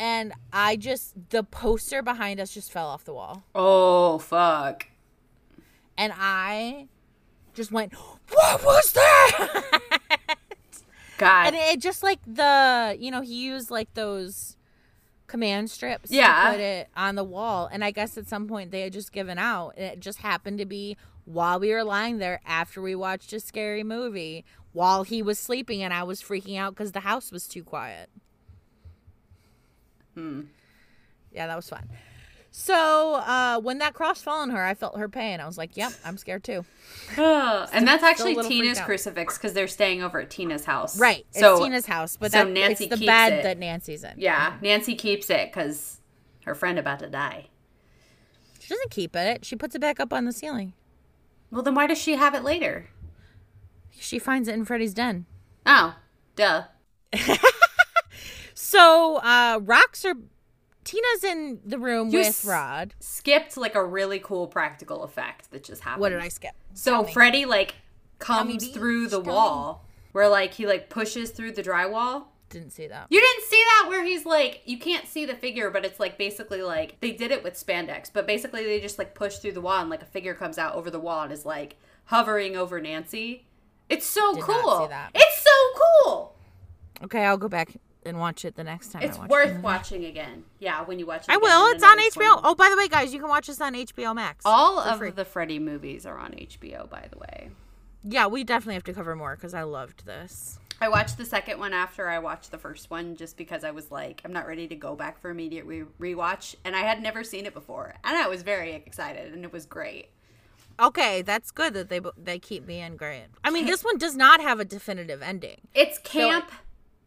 And 0.00 0.32
I 0.52 0.74
just, 0.76 1.14
the 1.30 1.42
poster 1.44 2.02
behind 2.02 2.40
us 2.40 2.52
just 2.52 2.72
fell 2.72 2.88
off 2.88 3.04
the 3.04 3.14
wall. 3.14 3.44
Oh 3.54 4.18
fuck. 4.18 4.86
And 5.96 6.12
I 6.16 6.86
just 7.54 7.70
went, 7.72 7.92
What 7.94 8.64
was 8.64 8.92
that? 8.92 9.62
God. 11.18 11.46
and 11.48 11.56
it 11.56 11.80
just 11.80 12.02
like 12.04 12.20
the, 12.26 12.96
you 12.98 13.10
know, 13.10 13.20
he 13.22 13.42
used 13.44 13.70
like 13.72 13.92
those 13.94 14.56
command 15.28 15.70
strips 15.70 16.10
Yeah. 16.10 16.44
to 16.46 16.50
put 16.52 16.60
it 16.60 16.88
on 16.96 17.14
the 17.14 17.22
wall. 17.24 17.68
And 17.70 17.84
I 17.84 17.92
guess 17.92 18.18
at 18.18 18.26
some 18.26 18.48
point 18.48 18.70
they 18.72 18.80
had 18.80 18.92
just 18.92 19.12
given 19.12 19.38
out. 19.38 19.74
And 19.76 19.84
it 19.92 20.00
just 20.00 20.18
happened 20.18 20.58
to 20.58 20.66
be 20.66 20.96
while 21.24 21.60
we 21.60 21.70
were 21.72 21.84
lying 21.84 22.18
there 22.18 22.40
after 22.44 22.82
we 22.82 22.94
watched 22.96 23.32
a 23.32 23.38
scary 23.40 23.84
movie 23.84 24.44
while 24.72 25.02
he 25.04 25.22
was 25.22 25.38
sleeping 25.38 25.82
and 25.82 25.92
I 25.94 26.02
was 26.02 26.20
freaking 26.22 26.58
out 26.58 26.74
because 26.74 26.92
the 26.92 27.00
house 27.00 27.30
was 27.30 27.46
too 27.46 27.62
quiet. 27.62 28.08
Hmm. 30.14 30.42
Yeah, 31.32 31.46
that 31.46 31.56
was 31.56 31.68
fun. 31.68 31.88
So 32.60 33.14
uh, 33.14 33.60
when 33.60 33.78
that 33.78 33.94
cross 33.94 34.20
fell 34.20 34.34
on 34.34 34.50
her, 34.50 34.64
I 34.64 34.74
felt 34.74 34.98
her 34.98 35.08
pain. 35.08 35.38
I 35.38 35.46
was 35.46 35.56
like, 35.56 35.76
"Yep, 35.76 35.92
I'm 36.04 36.18
scared 36.18 36.42
too." 36.42 36.64
and 37.16 37.86
that's 37.86 38.02
actually 38.02 38.34
Tina's 38.34 38.80
crucifix 38.80 39.38
because 39.38 39.52
they're 39.52 39.68
staying 39.68 40.02
over 40.02 40.18
at 40.18 40.28
Tina's 40.28 40.64
house. 40.64 40.98
Right, 40.98 41.24
it's 41.30 41.38
So 41.38 41.60
Tina's 41.62 41.86
house, 41.86 42.16
but 42.16 42.32
so 42.32 42.38
that, 42.38 42.50
Nancy 42.50 42.86
it's 42.86 42.90
the 42.90 42.96
keeps 42.96 43.06
bed 43.06 43.32
it. 43.32 43.42
that 43.44 43.58
Nancy's 43.58 44.02
in. 44.02 44.14
yeah, 44.16 44.56
Nancy 44.60 44.96
keeps 44.96 45.30
it 45.30 45.52
because 45.52 46.00
her 46.46 46.54
friend 46.56 46.80
about 46.80 46.98
to 46.98 47.08
die. 47.08 47.46
She 48.58 48.68
doesn't 48.70 48.90
keep 48.90 49.14
it. 49.14 49.44
She 49.44 49.54
puts 49.54 49.76
it 49.76 49.78
back 49.80 50.00
up 50.00 50.12
on 50.12 50.24
the 50.24 50.32
ceiling. 50.32 50.72
Well, 51.52 51.62
then 51.62 51.76
why 51.76 51.86
does 51.86 51.98
she 51.98 52.16
have 52.16 52.34
it 52.34 52.42
later? 52.42 52.88
She 53.96 54.18
finds 54.18 54.48
it 54.48 54.54
in 54.56 54.64
Freddy's 54.64 54.94
den. 54.94 55.26
Oh, 55.64 55.94
duh. 56.34 56.64
So 58.60 59.16
uh 59.18 59.60
rocks 59.62 60.04
are 60.04 60.16
Tina's 60.88 61.22
in 61.22 61.60
the 61.66 61.78
room 61.78 62.08
You 62.08 62.20
with 62.20 62.46
Rod. 62.46 62.94
Skipped 62.98 63.58
like 63.58 63.74
a 63.74 63.84
really 63.84 64.18
cool 64.18 64.46
practical 64.46 65.02
effect 65.02 65.50
that 65.50 65.62
just 65.62 65.82
happened. 65.82 66.00
What 66.00 66.08
did 66.08 66.20
I 66.20 66.28
skip? 66.28 66.52
So 66.72 67.04
Freddy 67.04 67.44
like 67.44 67.74
comes 68.18 68.68
through 68.68 69.08
the 69.08 69.20
wall 69.20 69.84
where 70.12 70.28
like 70.28 70.54
he 70.54 70.66
like 70.66 70.88
pushes 70.88 71.30
through 71.30 71.52
the 71.52 71.62
drywall. 71.62 72.24
Didn't 72.48 72.70
see 72.70 72.86
that. 72.86 73.08
You 73.10 73.20
didn't 73.20 73.44
see 73.44 73.62
that 73.62 73.90
where 73.90 74.02
he's 74.02 74.24
like 74.24 74.62
you 74.64 74.78
can't 74.78 75.06
see 75.06 75.26
the 75.26 75.34
figure, 75.34 75.68
but 75.68 75.84
it's 75.84 76.00
like 76.00 76.16
basically 76.16 76.62
like 76.62 76.98
they 77.00 77.12
did 77.12 77.32
it 77.32 77.44
with 77.44 77.52
spandex, 77.52 78.10
but 78.10 78.26
basically 78.26 78.64
they 78.64 78.80
just 78.80 78.98
like 78.98 79.14
push 79.14 79.36
through 79.36 79.52
the 79.52 79.60
wall 79.60 79.82
and 79.82 79.90
like 79.90 80.00
a 80.00 80.06
figure 80.06 80.32
comes 80.32 80.56
out 80.56 80.74
over 80.74 80.90
the 80.90 81.00
wall 81.00 81.22
and 81.22 81.32
is 81.32 81.44
like 81.44 81.76
hovering 82.06 82.56
over 82.56 82.80
Nancy. 82.80 83.44
It's 83.90 84.06
so 84.06 84.34
Did 84.34 84.44
cool. 84.44 84.80
see 84.80 84.88
that. 84.88 85.10
It's 85.14 85.42
so 85.42 85.82
cool. 86.02 86.34
Okay, 87.02 87.26
I'll 87.26 87.36
go 87.36 87.48
back 87.50 87.74
and 88.08 88.18
watch 88.18 88.44
it 88.44 88.56
the 88.56 88.64
next 88.64 88.92
time. 88.92 89.02
It's 89.02 89.16
I 89.16 89.20
watch 89.20 89.30
worth 89.30 89.50
it. 89.56 89.62
watching 89.62 90.04
again. 90.04 90.44
Yeah, 90.58 90.82
when 90.82 90.98
you 90.98 91.06
watch 91.06 91.22
it. 91.22 91.30
I 91.30 91.36
will. 91.36 91.66
It's 91.74 91.84
on 91.84 91.98
HBO. 91.98 92.40
Oh, 92.42 92.54
by 92.54 92.68
the 92.70 92.76
way, 92.76 92.88
guys, 92.88 93.12
you 93.14 93.20
can 93.20 93.28
watch 93.28 93.46
this 93.46 93.60
on 93.60 93.74
HBO 93.74 94.14
Max. 94.14 94.42
All 94.44 94.80
of 94.80 94.98
free. 94.98 95.10
the 95.10 95.24
Freddy 95.24 95.58
movies 95.58 96.04
are 96.06 96.18
on 96.18 96.32
HBO, 96.32 96.88
by 96.90 97.06
the 97.10 97.18
way. 97.18 97.50
Yeah, 98.02 98.26
we 98.26 98.42
definitely 98.44 98.74
have 98.74 98.84
to 98.84 98.92
cover 98.92 99.14
more 99.14 99.36
because 99.36 99.54
I 99.54 99.62
loved 99.62 100.06
this. 100.06 100.58
I 100.80 100.88
watched 100.88 101.18
the 101.18 101.24
second 101.24 101.58
one 101.58 101.72
after 101.72 102.08
I 102.08 102.20
watched 102.20 102.52
the 102.52 102.58
first 102.58 102.88
one 102.88 103.16
just 103.16 103.36
because 103.36 103.64
I 103.64 103.72
was 103.72 103.90
like, 103.90 104.22
I'm 104.24 104.32
not 104.32 104.46
ready 104.46 104.68
to 104.68 104.76
go 104.76 104.94
back 104.94 105.20
for 105.20 105.28
immediate 105.30 105.64
re- 105.66 105.84
rewatch. 106.00 106.54
And 106.64 106.76
I 106.76 106.80
had 106.80 107.02
never 107.02 107.24
seen 107.24 107.46
it 107.46 107.54
before. 107.54 107.94
And 108.04 108.16
I 108.16 108.28
was 108.28 108.42
very 108.42 108.72
excited, 108.74 109.32
and 109.34 109.44
it 109.44 109.52
was 109.52 109.66
great. 109.66 110.10
Okay, 110.80 111.22
that's 111.22 111.50
good 111.50 111.74
that 111.74 111.88
they 111.88 112.00
they 112.16 112.38
keep 112.38 112.64
me 112.64 112.80
in 112.80 112.96
great. 112.96 113.24
I 113.42 113.50
mean, 113.50 113.66
this 113.66 113.82
one 113.82 113.98
does 113.98 114.14
not 114.14 114.40
have 114.40 114.60
a 114.60 114.64
definitive 114.64 115.22
ending, 115.22 115.62
It's 115.74 115.98
camp 115.98 116.52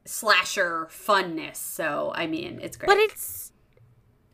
slasher 0.06 0.88
funness. 0.92 1.58
So, 1.58 2.12
I 2.16 2.28
mean, 2.28 2.60
it's 2.62 2.78
great. 2.78 2.88
but 2.88 2.98
it's 2.98 3.52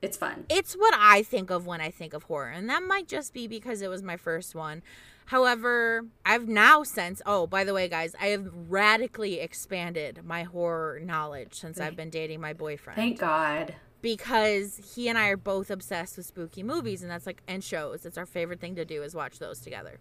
it's 0.01 0.15
fun. 0.17 0.45
it's 0.49 0.73
what 0.75 0.93
I 0.97 1.23
think 1.23 1.49
of 1.49 1.65
when 1.65 1.81
I 1.81 1.89
think 1.89 2.13
of 2.13 2.23
horror, 2.23 2.49
and 2.49 2.69
that 2.69 2.83
might 2.83 3.07
just 3.07 3.33
be 3.33 3.47
because 3.47 3.81
it 3.81 3.89
was 3.89 4.03
my 4.03 4.17
first 4.17 4.55
one. 4.55 4.81
However, 5.27 6.05
I've 6.25 6.47
now 6.47 6.83
since 6.83 7.21
oh, 7.25 7.47
by 7.47 7.63
the 7.63 7.73
way, 7.73 7.89
guys, 7.89 8.15
I 8.21 8.27
have 8.27 8.47
radically 8.69 9.39
expanded 9.39 10.21
my 10.23 10.43
horror 10.43 10.99
knowledge 11.01 11.55
since 11.55 11.79
I've 11.79 11.95
been 11.97 12.09
dating 12.09 12.39
my 12.39 12.53
boyfriend. 12.53 12.95
Thank 12.95 13.19
God. 13.19 13.75
because 14.01 14.93
he 14.95 15.09
and 15.09 15.17
I 15.17 15.27
are 15.29 15.37
both 15.37 15.69
obsessed 15.69 16.15
with 16.15 16.27
spooky 16.27 16.63
movies, 16.63 17.01
and 17.01 17.11
that's 17.11 17.25
like 17.25 17.41
and 17.47 17.61
shows. 17.63 18.05
It's 18.05 18.17
our 18.17 18.25
favorite 18.25 18.61
thing 18.61 18.75
to 18.75 18.85
do 18.85 19.03
is 19.03 19.13
watch 19.15 19.39
those 19.39 19.59
together. 19.59 19.99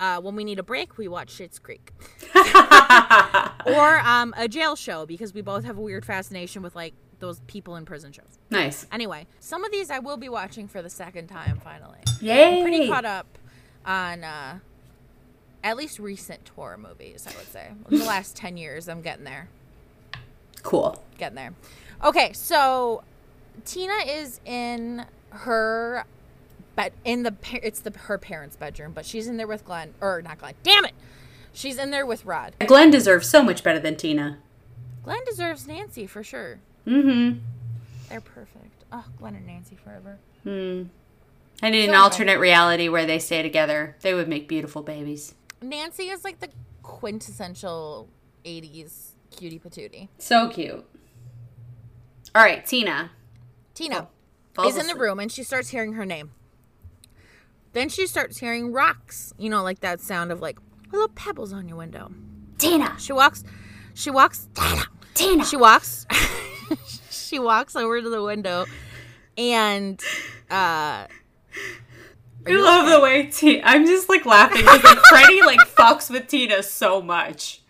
Uh, 0.00 0.20
when 0.20 0.34
we 0.34 0.42
need 0.44 0.58
a 0.58 0.62
break, 0.62 0.98
we 0.98 1.06
watch 1.08 1.28
Schitt's 1.38 1.58
Creek 1.60 1.92
or 3.66 3.98
um, 4.00 4.34
a 4.36 4.48
jail 4.48 4.74
show 4.76 5.06
because 5.06 5.32
we 5.32 5.40
both 5.40 5.64
have 5.64 5.78
a 5.78 5.80
weird 5.80 6.04
fascination 6.04 6.62
with 6.62 6.74
like 6.74 6.94
those 7.20 7.40
people 7.46 7.76
in 7.76 7.84
prison 7.84 8.12
shows. 8.12 8.38
Nice. 8.50 8.86
Anyway, 8.92 9.26
some 9.40 9.64
of 9.64 9.70
these 9.70 9.90
I 9.90 10.00
will 10.00 10.16
be 10.16 10.28
watching 10.28 10.66
for 10.68 10.82
the 10.82 10.90
second 10.90 11.28
time 11.28 11.60
finally. 11.62 11.98
Yay. 12.20 12.60
Pretty 12.62 12.88
caught 12.88 13.04
up 13.04 13.26
on 13.86 14.24
uh, 14.24 14.58
at 15.62 15.76
least 15.76 15.98
recent 15.98 16.50
horror 16.56 16.76
movies. 16.76 17.26
I 17.26 17.36
would 17.36 17.46
say 17.50 17.68
in 17.90 17.98
the 18.00 18.04
last 18.04 18.36
ten 18.36 18.56
years, 18.56 18.88
I'm 18.88 19.00
getting 19.00 19.24
there 19.24 19.48
Cool. 20.62 21.02
getting 21.18 21.36
there. 21.36 21.52
Okay, 22.04 22.32
so 22.32 23.04
Tina 23.64 23.94
is 24.06 24.40
in 24.44 25.06
her 25.30 26.04
bed 26.76 26.92
in 27.04 27.22
the 27.22 27.34
it's 27.62 27.80
the 27.80 27.90
her 27.96 28.18
parents' 28.18 28.56
bedroom, 28.56 28.92
but 28.92 29.04
she's 29.06 29.26
in 29.26 29.36
there 29.36 29.46
with 29.46 29.64
Glenn 29.64 29.94
or 30.00 30.22
not 30.22 30.38
Glenn. 30.38 30.54
Damn 30.62 30.84
it, 30.84 30.94
she's 31.52 31.78
in 31.78 31.90
there 31.90 32.06
with 32.06 32.24
Rod. 32.24 32.54
Glenn 32.66 32.90
deserves 32.90 33.28
so 33.28 33.42
much 33.42 33.62
better 33.62 33.78
than 33.78 33.96
Tina. 33.96 34.38
Glenn 35.02 35.24
deserves 35.26 35.66
Nancy 35.66 36.06
for 36.06 36.22
sure. 36.22 36.60
Mm 36.86 37.02
hmm. 37.02 37.38
They're 38.08 38.20
perfect. 38.20 38.84
Oh, 38.92 39.04
Glenn 39.18 39.34
and 39.34 39.46
Nancy 39.46 39.76
forever. 39.76 40.18
hmm. 40.42 40.48
Mm. 40.50 40.88
I 41.62 41.70
need 41.70 41.88
an 41.88 41.94
So- 41.94 42.00
alternate 42.00 42.38
reality 42.38 42.88
where 42.88 43.06
they 43.06 43.18
stay 43.18 43.42
together. 43.42 43.96
They 44.02 44.12
would 44.12 44.28
make 44.28 44.48
beautiful 44.48 44.82
babies. 44.82 45.34
Nancy 45.62 46.04
is 46.10 46.24
like 46.24 46.40
the 46.40 46.48
quintessential 46.82 48.08
'80s 48.44 49.10
cutie 49.30 49.58
patootie. 49.58 50.08
So 50.18 50.48
cute. 50.48 50.84
All 52.34 52.42
right, 52.42 52.64
Tina. 52.66 53.10
Tina 53.74 54.08
falls 54.54 54.74
is 54.74 54.80
in 54.80 54.86
the 54.86 54.94
room 54.94 55.18
and 55.20 55.30
she 55.30 55.42
starts 55.42 55.68
hearing 55.70 55.92
her 55.94 56.04
name. 56.04 56.32
Then 57.74 57.88
she 57.88 58.06
starts 58.06 58.38
hearing 58.38 58.72
rocks. 58.72 59.34
You 59.38 59.50
know, 59.50 59.62
like 59.62 59.80
that 59.80 60.00
sound 60.00 60.32
of 60.32 60.40
like 60.40 60.58
little 60.92 61.08
pebbles 61.08 61.52
on 61.52 61.68
your 61.68 61.76
window. 61.76 62.10
Tina. 62.58 62.94
She 62.98 63.12
walks. 63.12 63.44
She 63.94 64.10
walks. 64.10 64.48
Tina. 64.54 64.82
Tina. 65.14 65.44
She 65.44 65.56
walks. 65.56 66.06
she 67.10 67.38
walks 67.38 67.76
over 67.76 68.00
to 68.00 68.08
the 68.08 68.22
window, 68.22 68.64
and 69.36 70.00
uh, 70.50 71.06
I 71.06 71.08
love 72.46 72.88
the 72.90 73.00
way 73.00 73.26
Tina. 73.26 73.62
I'm 73.64 73.86
just 73.86 74.08
like 74.08 74.24
laughing 74.24 74.62
because 74.62 74.84
like 74.84 74.98
Freddy 75.10 75.42
like 75.42 75.58
fucks 75.76 76.10
with 76.10 76.26
Tina 76.28 76.62
so 76.62 77.02
much. 77.02 77.60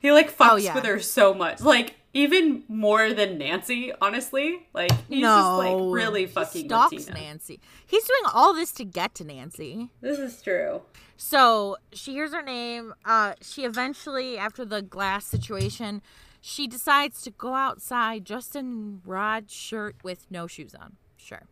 He 0.00 0.12
like 0.12 0.30
fucks 0.36 0.48
Oh, 0.52 0.56
yeah. 0.56 0.74
with 0.74 0.84
her 0.84 1.00
so 1.00 1.34
much, 1.34 1.60
like 1.60 1.96
even 2.14 2.64
more 2.68 3.12
than 3.12 3.38
Nancy. 3.38 3.92
Honestly, 4.00 4.66
like 4.74 4.90
he's 5.08 5.22
no, 5.22 5.36
just 5.36 5.58
like 5.58 5.94
really 5.94 6.20
he 6.22 6.26
fucking 6.26 6.66
stalks 6.66 6.94
with 6.94 7.06
Tina. 7.06 7.18
Nancy. 7.20 7.60
He's 7.86 8.04
doing 8.04 8.22
all 8.32 8.54
this 8.54 8.72
to 8.72 8.84
get 8.84 9.14
to 9.16 9.24
Nancy. 9.24 9.90
This 10.00 10.18
is 10.18 10.40
true. 10.42 10.82
So 11.16 11.76
she 11.92 12.12
hears 12.12 12.32
her 12.32 12.42
name. 12.42 12.94
Uh, 13.04 13.34
she 13.40 13.64
eventually, 13.64 14.38
after 14.38 14.64
the 14.64 14.82
glass 14.82 15.26
situation, 15.26 16.00
she 16.40 16.66
decides 16.68 17.22
to 17.22 17.30
go 17.30 17.54
outside 17.54 18.24
just 18.24 18.54
in 18.54 19.00
Rod's 19.04 19.52
shirt 19.52 19.96
with 20.04 20.26
no 20.30 20.46
shoes 20.46 20.74
on. 20.74 20.96
Sure. 21.16 21.46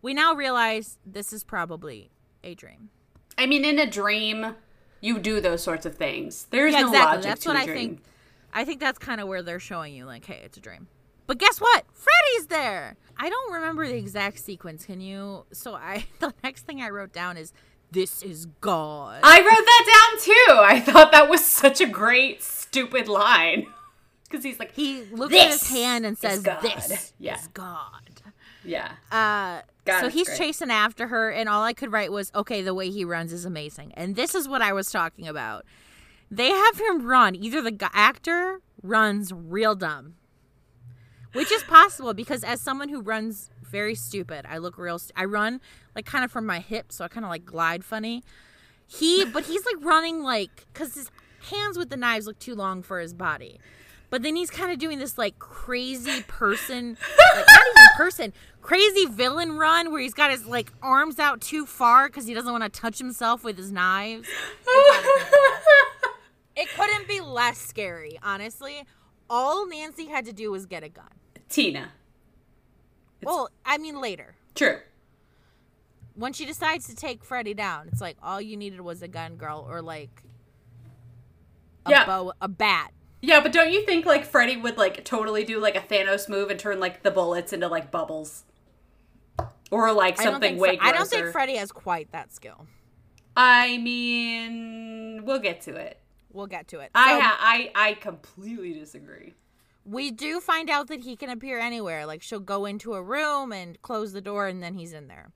We 0.00 0.14
now 0.14 0.34
realize 0.34 0.98
this 1.04 1.32
is 1.32 1.44
probably 1.44 2.10
a 2.42 2.54
dream. 2.54 2.90
I 3.38 3.46
mean, 3.46 3.64
in 3.64 3.78
a 3.78 3.86
dream, 3.90 4.54
you 5.00 5.18
do 5.18 5.40
those 5.40 5.62
sorts 5.62 5.84
of 5.86 5.96
things. 5.96 6.46
There's 6.50 6.72
Yeah, 6.72 6.82
no 6.82 6.86
exactly. 6.88 7.08
logic 7.16 7.22
That's 7.24 7.42
to 7.42 7.48
what 7.48 7.56
a 7.56 7.60
I 7.60 7.66
dream. 7.66 7.76
think. 7.76 8.02
I 8.52 8.64
think 8.64 8.80
that's 8.80 8.98
kind 8.98 9.20
of 9.20 9.28
where 9.28 9.42
they're 9.42 9.60
showing 9.60 9.94
you, 9.94 10.04
like, 10.04 10.24
hey, 10.24 10.40
it's 10.44 10.56
a 10.56 10.60
dream. 10.60 10.88
But 11.26 11.38
guess 11.38 11.58
what? 11.60 11.84
Freddy's 11.92 12.48
there. 12.48 12.96
I 13.16 13.30
don't 13.30 13.52
remember 13.54 13.86
the 13.86 13.96
exact 13.96 14.38
sequence. 14.40 14.84
Can 14.84 15.00
you? 15.00 15.44
So 15.52 15.74
I, 15.74 16.06
the 16.18 16.34
next 16.42 16.66
thing 16.66 16.82
I 16.82 16.90
wrote 16.90 17.12
down 17.12 17.36
is, 17.36 17.52
"This 17.90 18.22
is 18.22 18.46
God." 18.60 19.20
I 19.22 19.38
wrote 19.38 19.46
that 19.66 20.08
down 20.10 20.20
too. 20.24 20.62
I 20.62 20.80
thought 20.80 21.12
that 21.12 21.28
was 21.28 21.44
such 21.44 21.80
a 21.80 21.86
great, 21.86 22.42
stupid 22.42 23.08
line. 23.08 23.66
Because 24.28 24.44
he's 24.46 24.58
like, 24.58 24.72
he 24.72 25.02
looks 25.12 25.34
at 25.34 25.50
his 25.50 25.68
hand 25.68 26.06
and 26.06 26.16
says, 26.16 26.40
God. 26.40 26.62
"This 26.62 27.12
Yeah. 27.18 27.34
is 27.38 27.48
God." 27.48 28.22
Yeah. 28.64 28.92
Uh, 29.10 29.60
God, 29.84 30.00
so 30.00 30.08
he's 30.08 30.26
great. 30.26 30.38
chasing 30.38 30.70
after 30.70 31.08
her, 31.08 31.30
and 31.30 31.50
all 31.50 31.62
I 31.62 31.74
could 31.74 31.92
write 31.92 32.10
was, 32.10 32.32
"Okay, 32.34 32.62
the 32.62 32.72
way 32.72 32.88
he 32.88 33.04
runs 33.04 33.30
is 33.34 33.44
amazing." 33.44 33.92
And 33.92 34.16
this 34.16 34.34
is 34.34 34.48
what 34.48 34.62
I 34.62 34.72
was 34.72 34.90
talking 34.90 35.28
about. 35.28 35.66
They 36.32 36.48
have 36.48 36.80
him 36.80 37.06
run. 37.06 37.34
Either 37.34 37.60
the 37.60 37.90
actor 37.92 38.62
runs 38.82 39.34
real 39.34 39.74
dumb, 39.74 40.14
which 41.34 41.52
is 41.52 41.62
possible 41.62 42.14
because 42.14 42.42
as 42.42 42.58
someone 42.58 42.88
who 42.88 43.02
runs 43.02 43.50
very 43.70 43.94
stupid, 43.94 44.46
I 44.48 44.56
look 44.56 44.78
real. 44.78 44.98
St- 44.98 45.12
I 45.14 45.26
run 45.26 45.60
like 45.94 46.06
kind 46.06 46.24
of 46.24 46.32
from 46.32 46.46
my 46.46 46.60
hips, 46.60 46.96
so 46.96 47.04
I 47.04 47.08
kind 47.08 47.26
of 47.26 47.30
like 47.30 47.44
glide 47.44 47.84
funny. 47.84 48.24
He, 48.86 49.26
but 49.26 49.44
he's 49.44 49.66
like 49.66 49.84
running 49.84 50.22
like 50.22 50.66
because 50.72 50.94
his 50.94 51.10
hands 51.50 51.76
with 51.76 51.90
the 51.90 51.98
knives 51.98 52.26
look 52.26 52.38
too 52.38 52.54
long 52.54 52.82
for 52.82 52.98
his 52.98 53.12
body. 53.12 53.60
But 54.08 54.22
then 54.22 54.34
he's 54.34 54.50
kind 54.50 54.72
of 54.72 54.78
doing 54.78 54.98
this 54.98 55.18
like 55.18 55.38
crazy 55.38 56.22
person, 56.28 56.96
like 57.34 57.46
not 57.46 57.66
even 57.76 57.88
person, 57.94 58.32
crazy 58.62 59.04
villain 59.04 59.58
run 59.58 59.92
where 59.92 60.00
he's 60.00 60.14
got 60.14 60.30
his 60.30 60.46
like 60.46 60.72
arms 60.80 61.18
out 61.18 61.42
too 61.42 61.66
far 61.66 62.08
because 62.08 62.26
he 62.26 62.32
doesn't 62.32 62.52
want 62.52 62.64
to 62.64 62.70
touch 62.70 62.96
himself 62.96 63.44
with 63.44 63.58
his 63.58 63.70
knives. 63.70 64.28
It 66.56 66.68
couldn't 66.76 67.08
be 67.08 67.20
less 67.20 67.58
scary, 67.58 68.18
honestly. 68.22 68.84
All 69.30 69.66
Nancy 69.66 70.06
had 70.06 70.24
to 70.26 70.32
do 70.32 70.50
was 70.50 70.66
get 70.66 70.82
a 70.82 70.88
gun. 70.88 71.06
Tina. 71.48 71.92
well, 73.22 73.48
I 73.64 73.78
mean 73.78 74.00
later. 74.00 74.34
True. 74.54 74.78
When 76.14 76.32
she 76.34 76.44
decides 76.44 76.86
to 76.88 76.94
take 76.96 77.24
Freddy 77.24 77.54
down, 77.54 77.88
it's 77.88 78.00
like 78.00 78.16
all 78.22 78.40
you 78.40 78.56
needed 78.56 78.80
was 78.82 79.00
a 79.02 79.08
gun, 79.08 79.36
girl, 79.36 79.66
or 79.68 79.80
like 79.80 80.22
a 81.86 81.90
Yeah. 81.90 82.04
bow, 82.04 82.32
a 82.40 82.48
bat. 82.48 82.92
Yeah, 83.22 83.40
but 83.40 83.52
don't 83.52 83.70
you 83.72 83.86
think 83.86 84.04
like 84.04 84.24
Freddy 84.24 84.56
would 84.56 84.76
like 84.76 85.04
totally 85.04 85.44
do 85.44 85.58
like 85.60 85.76
a 85.76 85.80
Thanos 85.80 86.28
move 86.28 86.50
and 86.50 86.58
turn 86.60 86.80
like 86.80 87.02
the 87.02 87.10
bullets 87.10 87.52
into 87.52 87.68
like 87.68 87.90
bubbles? 87.90 88.44
Or 89.70 89.90
like 89.92 90.20
something 90.20 90.58
way 90.58 90.76
Fre- 90.76 90.84
I 90.84 90.92
don't 90.92 91.08
think. 91.08 91.28
Freddy 91.32 91.56
has 91.56 91.72
quite 91.72 92.12
that 92.12 92.34
skill. 92.34 92.66
I 93.34 93.78
mean, 93.78 95.24
we'll 95.24 95.38
get 95.38 95.62
to 95.62 95.74
it. 95.76 95.98
We'll 96.32 96.46
get 96.46 96.68
to 96.68 96.80
it. 96.80 96.90
I 96.94 97.18
ha- 97.18 97.38
I 97.40 97.70
I 97.74 97.94
completely 97.94 98.72
disagree. 98.74 99.34
we 99.84 100.10
do 100.10 100.40
find 100.40 100.70
out 100.70 100.86
that 100.88 101.00
he 101.00 101.16
can 101.16 101.28
appear 101.30 101.58
anywhere. 101.58 102.06
Like 102.06 102.22
she'll 102.22 102.40
go 102.40 102.64
into 102.66 102.94
a 102.94 103.02
room 103.02 103.52
and 103.52 103.80
close 103.82 104.12
the 104.12 104.20
door, 104.20 104.46
and 104.46 104.62
then 104.62 104.74
he's 104.74 104.92
in 104.92 105.08
there. 105.08 105.30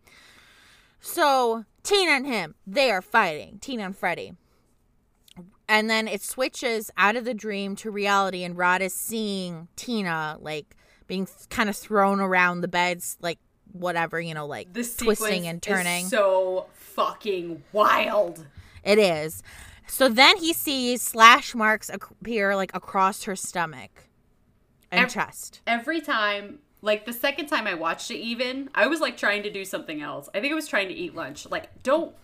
So 1.00 1.64
Tina 1.82 2.12
and 2.12 2.26
him, 2.26 2.54
they 2.66 2.90
are 2.90 3.02
fighting. 3.02 3.59
Tina 3.61 3.85
and 3.85 3.96
Freddy. 3.96 4.32
And 5.68 5.90
then 5.90 6.06
it 6.06 6.22
switches 6.22 6.90
out 6.96 7.16
of 7.16 7.24
the 7.24 7.35
dream 7.35 7.74
to 7.76 7.90
reality, 7.90 8.44
and 8.44 8.56
Rod 8.56 8.82
is 8.82 8.94
seeing 8.94 9.68
Tina 9.76 10.38
like 10.40 10.76
being 11.09 11.28
kind 11.50 11.68
of 11.68 11.76
thrown 11.76 12.20
around 12.20 12.61
the 12.61 12.68
beds, 12.68 13.16
like 13.20 13.38
whatever, 13.72 14.20
you 14.20 14.32
know, 14.35 14.46
like 14.46 14.68
twisting 14.72 15.46
and 15.46 15.61
turning. 15.62 16.06
so 16.06 16.66
fucking 16.72 17.62
wild. 17.72 18.46
It 18.85 18.98
is. 18.98 19.42
So 19.87 20.09
then 20.09 20.37
he 20.38 20.53
sees 20.53 21.03
slash 21.03 21.55
marks 21.55 21.88
appear 21.88 22.57
like 22.57 22.75
across 22.75 23.25
her 23.25 23.37
stomach 23.37 24.05
and 24.90 25.05
Ev- 25.05 25.12
chest. 25.12 25.61
Every 25.66 26.01
time, 26.01 26.59
like 26.83 27.07
the 27.07 27.12
second 27.12 27.46
time 27.46 27.66
I 27.66 27.75
watched 27.75 28.11
it, 28.11 28.18
even 28.18 28.70
I 28.75 28.87
was 28.87 29.01
like 29.01 29.16
trying 29.16 29.42
to 29.44 29.51
do 29.51 29.64
something 29.64 30.03
else. 30.03 30.29
I 30.35 30.40
think 30.40 30.53
I 30.53 30.55
was 30.55 30.68
trying 30.68 30.88
to 30.88 30.94
eat 30.94 31.14
lunch. 31.14 31.49
Like, 31.49 31.83
don't 31.83 32.14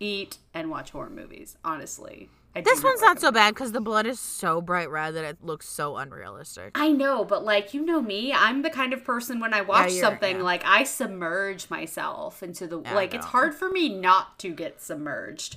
eat 0.00 0.38
and 0.54 0.70
watch 0.70 0.90
horror 0.90 1.10
movies. 1.10 1.56
Honestly, 1.64 2.28
I 2.54 2.60
This 2.60 2.82
one's 2.82 3.00
not 3.00 3.20
so 3.20 3.30
bad 3.30 3.54
because 3.54 3.72
the 3.72 3.80
blood 3.80 4.06
is 4.06 4.18
so 4.18 4.60
bright 4.60 4.90
red 4.90 5.14
that 5.14 5.24
it 5.24 5.38
looks 5.42 5.68
so 5.68 5.96
unrealistic. 5.96 6.72
I 6.74 6.90
know, 6.90 7.24
but 7.24 7.44
like 7.44 7.74
you 7.74 7.84
know 7.84 8.00
me, 8.00 8.32
I'm 8.32 8.62
the 8.62 8.70
kind 8.70 8.92
of 8.92 9.04
person 9.04 9.40
when 9.40 9.54
I 9.54 9.60
watch 9.60 9.90
you're- 9.90 10.00
something 10.00 10.36
yeah. 10.38 10.42
like 10.42 10.62
I 10.64 10.84
submerge 10.84 11.70
myself 11.70 12.42
into 12.42 12.66
the 12.66 12.80
I 12.84 12.94
like 12.94 13.14
it's 13.14 13.26
hard 13.26 13.54
for 13.54 13.68
me 13.68 13.88
not 13.88 14.38
to 14.40 14.50
get 14.50 14.80
submerged. 14.80 15.56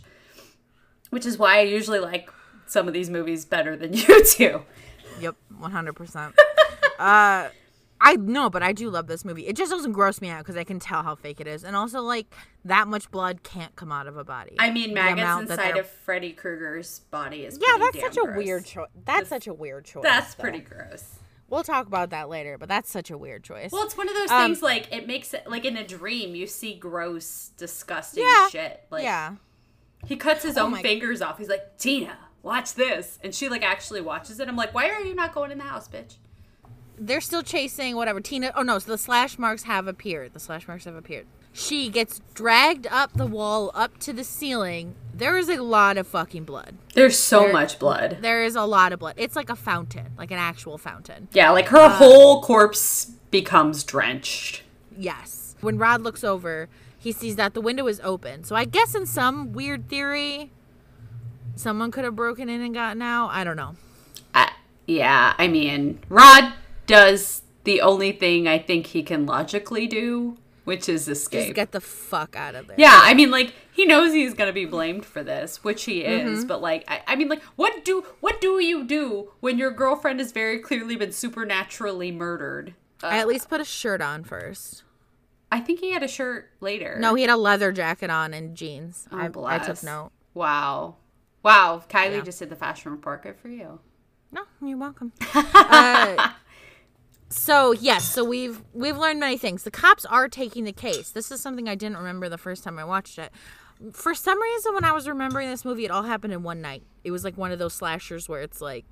Which 1.12 1.26
is 1.26 1.38
why 1.38 1.60
I 1.60 1.62
usually 1.62 2.00
like 2.00 2.30
some 2.66 2.88
of 2.88 2.94
these 2.94 3.10
movies 3.10 3.46
better 3.46 3.78
than 3.78 3.94
you 3.94 4.24
do. 4.38 4.64
Yep, 5.20 5.36
one 5.60 5.72
hundred 5.72 5.94
percent. 5.94 6.34
Uh, 6.98 7.50
I 8.04 8.16
know, 8.16 8.50
but 8.50 8.64
I 8.64 8.72
do 8.74 8.90
love 8.90 9.06
this 9.06 9.24
movie. 9.24 9.46
It 9.46 9.56
just 9.56 9.70
doesn't 9.72 9.92
gross 9.92 10.22
me 10.22 10.30
out 10.30 10.40
because 10.40 10.58
I 10.58 10.64
can 10.64 10.80
tell 10.80 11.04
how 11.04 11.14
fake 11.14 11.40
it 11.40 11.46
is, 11.48 11.64
and 11.64 11.76
also 11.76 12.02
like 12.02 12.34
that 12.66 12.88
much 12.88 13.12
blood 13.12 13.44
can't 13.44 13.76
come 13.76 13.92
out 13.92 14.08
of 14.08 14.18
a 14.18 14.24
body. 14.24 14.56
I 14.58 14.72
mean, 14.72 14.94
maggots 14.94 15.52
inside 15.52 15.78
of 15.78 15.88
Freddy 15.88 16.34
Krueger's 16.34 17.00
body 17.12 17.46
is 17.46 17.60
Yeah, 17.62 17.78
that's 17.78 18.00
such 18.00 18.18
a 18.18 18.22
gross. 18.22 18.38
weird 18.38 18.66
choice. 18.66 18.88
That's 19.06 19.30
such 19.30 19.46
a 19.48 19.54
weird 19.54 19.86
choice. 19.86 20.04
That's 20.04 20.34
though. 20.34 20.42
pretty 20.42 20.60
gross. 20.60 21.20
We'll 21.50 21.64
talk 21.64 21.86
about 21.86 22.12
that 22.12 22.30
later, 22.30 22.58
but 22.58 22.70
that's 22.70 22.90
such 22.90 23.12
a 23.12 23.18
weird 23.18 23.44
choice. 23.44 23.72
Well, 23.74 23.84
it's 23.84 23.98
one 23.98 24.08
of 24.08 24.16
those 24.16 24.32
Um, 24.32 24.46
things 24.46 24.62
like 24.64 24.92
it 24.94 25.06
makes 25.06 25.34
it 25.34 25.46
like 25.48 25.66
in 25.66 25.76
a 25.76 25.86
dream 25.86 26.34
you 26.34 26.48
see 26.48 26.74
gross, 26.76 27.52
disgusting 27.58 28.24
Yeah, 28.24 28.48
shit. 28.48 28.86
Like 28.90 29.04
yeah, 29.04 29.34
he 30.06 30.16
cuts 30.16 30.44
his 30.44 30.58
Oh 30.58 30.66
own 30.66 30.76
fingers 30.78 31.22
off. 31.22 31.38
He's 31.38 31.50
like, 31.50 31.78
Tina, 31.78 32.18
watch 32.44 32.74
this, 32.74 33.20
and 33.24 33.34
she 33.34 33.50
like 33.50 33.64
actually 33.64 34.02
watches 34.02 34.40
it. 34.40 34.48
I'm 34.48 34.56
like, 34.56 34.74
why 34.74 34.90
are 34.90 35.02
you 35.02 35.16
not 35.16 35.34
going 35.34 35.52
in 35.52 35.58
the 35.58 35.64
house, 35.66 35.88
bitch? 35.88 36.16
they're 37.04 37.22
still 37.22 37.42
chasing 37.42 37.96
whatever 37.96 38.22
Tina. 38.22 38.52
Oh 38.56 38.62
no, 38.62 38.78
so 38.78 38.92
the 38.92 38.98
slash 38.98 39.40
marks 39.40 39.64
have 39.64 39.88
appeared. 39.88 40.34
The 40.34 40.40
slash 40.40 40.68
marks 40.68 40.86
have 40.86 40.94
appeared. 40.96 41.26
She 41.52 41.90
gets 41.90 42.22
dragged 42.36 42.86
up 42.92 43.14
the 43.14 43.26
wall, 43.26 43.72
up 43.74 43.98
to 44.02 44.14
the 44.14 44.24
ceiling. 44.24 44.94
There 45.12 45.36
is 45.36 45.50
a 45.50 45.62
lot 45.64 45.98
of 45.98 46.06
fucking 46.08 46.44
blood. 46.44 46.76
There's 46.94 47.18
so 47.18 47.42
There- 47.46 47.54
much 47.54 47.80
blood. 47.80 48.20
There 48.22 48.44
is 48.44 48.56
a 48.56 48.64
lot 48.66 48.94
of 48.94 49.00
blood. 49.00 49.16
It's 49.18 49.36
like 49.36 49.50
a 49.50 49.56
fountain, 49.56 50.12
like 50.18 50.30
an 50.32 50.38
actual 50.38 50.78
fountain. 50.78 51.28
Yeah, 51.34 51.50
like 51.50 51.70
her 51.70 51.78
Uh, 51.80 51.90
whole 51.90 52.44
corpse 52.44 53.06
becomes 53.32 53.84
drenched. 53.84 54.62
Yes. 54.96 55.56
When 55.62 55.78
Rod 55.80 56.02
looks 56.02 56.24
over, 56.24 56.70
he 57.02 57.12
sees 57.12 57.36
that 57.36 57.56
the 57.56 57.62
window 57.62 57.88
is 57.88 58.00
open. 58.04 58.44
So 58.44 58.56
I 58.56 58.66
guess 58.66 58.94
in 58.94 59.06
some 59.08 59.54
weird 59.54 59.90
theory, 59.90 60.52
someone 61.56 61.90
could 61.92 62.04
have 62.06 62.16
broken 62.16 62.48
in 62.48 62.62
and 62.62 62.74
gotten 62.74 63.02
out. 63.02 63.30
I 63.32 63.44
don't 63.44 63.56
know. 63.58 63.76
I, 64.36 64.52
yeah, 64.88 65.34
I 65.38 65.48
mean, 65.48 66.00
Rod 66.10 66.54
does 66.86 67.42
the 67.64 67.82
only 67.82 68.12
thing 68.12 68.48
I 68.48 68.60
think 68.60 68.88
he 68.88 69.02
can 69.04 69.26
logically 69.26 69.88
do, 69.88 70.38
which 70.64 70.88
is 70.88 71.06
Just 71.08 71.22
escape. 71.24 71.56
get 71.56 71.72
the 71.72 71.82
fuck 71.82 72.36
out 72.36 72.54
of 72.54 72.68
there. 72.68 72.76
Yeah, 72.80 73.00
I 73.02 73.16
mean, 73.16 73.32
like 73.32 73.54
he 73.72 73.86
knows 73.86 74.14
he's 74.14 74.36
gonna 74.36 74.54
be 74.54 74.66
blamed 74.66 75.04
for 75.06 75.24
this, 75.24 75.64
which 75.64 75.86
he 75.86 76.04
Mm-hmm. 76.04 76.28
is. 76.34 76.46
But 76.46 76.62
like, 76.62 76.84
I, 76.88 77.02
I 77.08 77.16
mean, 77.16 77.30
like, 77.30 77.42
what 77.56 77.84
do 77.84 78.06
what 78.20 78.40
do 78.42 78.60
you 78.64 78.84
do 78.84 79.32
when 79.40 79.58
your 79.58 79.72
girlfriend 79.72 80.20
has 80.20 80.32
very 80.32 80.60
clearly 80.60 80.96
been 80.96 81.12
supernaturally 81.12 82.12
murdered? 82.12 82.76
Uh, 83.04 83.08
I 83.08 83.18
at 83.18 83.28
least 83.28 83.50
put 83.50 83.60
a 83.60 83.66
shirt 83.66 84.02
on 84.02 84.24
first. 84.24 84.84
I 85.52 85.60
think 85.60 85.80
he 85.82 85.92
had 85.92 86.02
a 86.04 86.08
shirt 86.08 86.50
later. 86.62 86.98
No, 87.00 87.14
he 87.16 87.24
had 87.24 87.30
a 87.32 87.36
leather 87.38 87.72
jacket 87.72 88.10
on 88.10 88.34
and 88.34 88.56
jeans. 88.56 89.08
Oh, 89.12 89.18
I, 89.18 89.26
I 89.26 89.28
bless. 89.28 89.66
took 89.66 89.84
note. 89.84 90.12
Wow, 90.34 90.96
wow. 91.44 91.84
Kylie 91.90 92.16
Yeah. 92.18 92.22
just 92.22 92.40
did 92.40 92.50
the 92.50 92.56
fashion 92.56 92.92
report. 92.92 93.24
Good 93.24 93.36
for 93.38 93.50
you. 93.50 93.80
No, 94.32 94.44
you're 94.62 94.78
welcome. 94.78 95.12
uh, 95.34 96.32
so 97.30 97.72
yes, 97.74 98.06
so 98.06 98.24
we've 98.24 98.62
we've 98.74 98.98
learned 98.98 99.20
many 99.20 99.38
things. 99.38 99.64
The 99.64 99.72
cops 99.72 100.06
are 100.06 100.28
taking 100.30 100.64
the 100.64 100.72
case. 100.74 101.12
This 101.12 101.32
is 101.32 101.42
something 101.42 101.68
I 101.70 101.76
didn't 101.76 101.98
remember 101.98 102.30
the 102.30 102.38
first 102.38 102.64
time 102.64 102.80
I 102.80 102.84
watched 102.86 103.18
it. 103.20 103.32
For 103.94 104.14
some 104.14 104.42
reason, 104.42 104.74
when 104.74 104.84
I 104.86 104.92
was 104.92 105.08
remembering 105.08 105.50
this 105.50 105.66
movie, 105.66 105.86
it 105.86 105.92
all 105.92 106.04
happened 106.04 106.34
in 106.34 106.44
one 106.44 106.62
night. 106.62 106.84
It 107.04 107.12
was 107.12 107.24
like 107.24 107.38
one 107.38 107.52
of 107.52 107.60
those 107.60 107.74
slashers 107.74 108.30
where 108.30 108.42
it's 108.42 108.62
like 108.62 108.86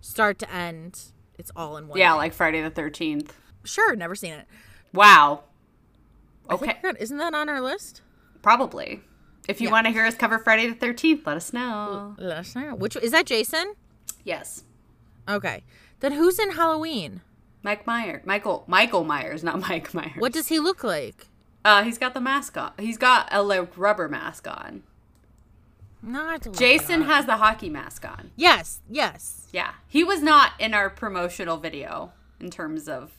start 0.00 0.38
to 0.38 0.50
end, 0.52 1.00
it's 1.38 1.50
all 1.56 1.76
in 1.76 1.88
one. 1.88 1.98
Yeah, 1.98 2.10
night. 2.10 2.16
like 2.16 2.32
Friday 2.34 2.62
the 2.62 2.70
Thirteenth. 2.70 3.34
sure, 3.64 3.94
never 3.96 4.14
seen 4.14 4.32
it. 4.34 4.46
Wow. 4.92 5.44
Okay, 6.50 6.76
isn't 6.98 7.16
that 7.18 7.34
on 7.34 7.48
our 7.48 7.60
list? 7.60 8.02
probably. 8.42 9.02
If 9.48 9.60
you 9.60 9.68
Yeah. 9.68 9.72
want 9.72 9.86
to 9.86 9.92
hear 9.92 10.04
us 10.04 10.14
cover 10.14 10.38
Friday 10.38 10.68
the 10.68 10.74
Thirteenth, 10.74 11.26
let 11.26 11.36
us 11.36 11.52
know. 11.52 12.14
Let 12.18 12.36
us 12.38 12.54
know. 12.54 12.74
Which 12.74 12.96
is 12.96 13.12
that? 13.12 13.24
Jason? 13.26 13.74
Yes. 14.22 14.64
Okay. 15.28 15.64
Then 16.00 16.12
who's 16.12 16.38
in 16.38 16.50
Halloween? 16.52 17.22
Mike 17.62 17.86
Myers. 17.86 18.22
Michael 18.26 18.64
Michael 18.66 19.04
Myers, 19.04 19.42
not 19.42 19.58
Mike 19.68 19.92
Myers. 19.94 20.12
What 20.18 20.32
does 20.32 20.48
he 20.48 20.58
look 20.60 20.84
like? 20.84 21.28
Uh, 21.64 21.82
he's 21.82 21.96
got 21.98 22.12
the 22.14 22.20
mask 22.20 22.56
on. 22.56 22.72
He's 22.78 22.98
got 22.98 23.28
a 23.32 23.42
like, 23.42 23.76
rubber 23.76 24.08
mask 24.08 24.46
on. 24.46 24.82
No, 26.02 26.24
I 26.26 26.32
have 26.32 26.40
to 26.42 26.50
look 26.50 26.56
it 26.56 26.60
Jason 26.60 27.02
has 27.02 27.26
the 27.26 27.36
hockey 27.38 27.68
mask 27.70 28.04
on. 28.04 28.30
Yes, 28.36 28.80
yes. 28.88 29.48
Yeah, 29.52 29.72
he 29.88 30.04
was 30.04 30.22
not 30.22 30.52
in 30.58 30.72
our 30.74 30.88
promotional 30.90 31.56
video 31.56 32.12
in 32.38 32.50
terms 32.50 32.86
of 32.88 33.12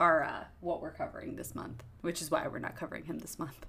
our 0.00 0.24
uh, 0.24 0.44
what 0.60 0.82
we're 0.82 0.90
covering 0.92 1.36
this 1.36 1.54
month, 1.54 1.84
which 2.06 2.22
is 2.22 2.30
why 2.30 2.46
we're 2.46 2.60
not 2.60 2.76
covering 2.76 3.04
him 3.04 3.18
this 3.18 3.36
month, 3.38 3.66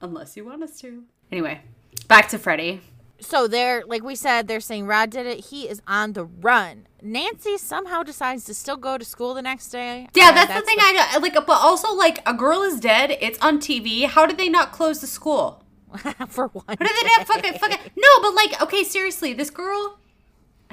unless 0.00 0.36
you 0.36 0.44
want 0.44 0.62
us 0.62 0.80
to. 0.80 1.02
Anyway, 1.32 1.60
back 2.06 2.28
to 2.28 2.38
Freddy. 2.38 2.80
So 3.20 3.48
they're 3.48 3.84
like 3.84 4.02
we 4.04 4.14
said, 4.14 4.46
they're 4.46 4.60
saying 4.60 4.86
Rod 4.86 5.10
did 5.10 5.26
it. 5.26 5.46
He 5.46 5.68
is 5.68 5.82
on 5.86 6.12
the 6.12 6.24
run. 6.24 6.86
Nancy 7.02 7.58
somehow 7.58 8.02
decides 8.02 8.44
to 8.44 8.54
still 8.54 8.76
go 8.76 8.96
to 8.96 9.04
school 9.04 9.34
the 9.34 9.42
next 9.42 9.70
day. 9.70 10.08
Yeah, 10.14 10.28
Uh, 10.28 10.32
that's, 10.32 10.54
the 10.54 10.60
thing. 10.62 10.76
I 10.80 11.18
like, 11.20 11.34
but 11.34 11.48
also 11.50 11.92
like 11.92 12.26
a 12.26 12.32
girl 12.32 12.62
is 12.62 12.78
dead. 12.80 13.16
It's 13.20 13.38
on 13.40 13.58
TV. 13.58 14.06
How 14.06 14.24
did 14.24 14.38
they 14.38 14.48
not 14.48 14.72
close 14.72 15.00
the 15.00 15.06
school? 15.06 15.64
for 16.28 16.48
one. 16.48 16.64
How 16.68 16.74
did 16.74 16.96
they 16.96 17.08
not 17.16 17.26
fucking 17.26 17.54
fucking 17.54 17.92
no? 17.96 18.08
But 18.22 18.34
like, 18.34 18.62
okay, 18.62 18.84
seriously, 18.84 19.32
this 19.32 19.50
girl 19.50 19.98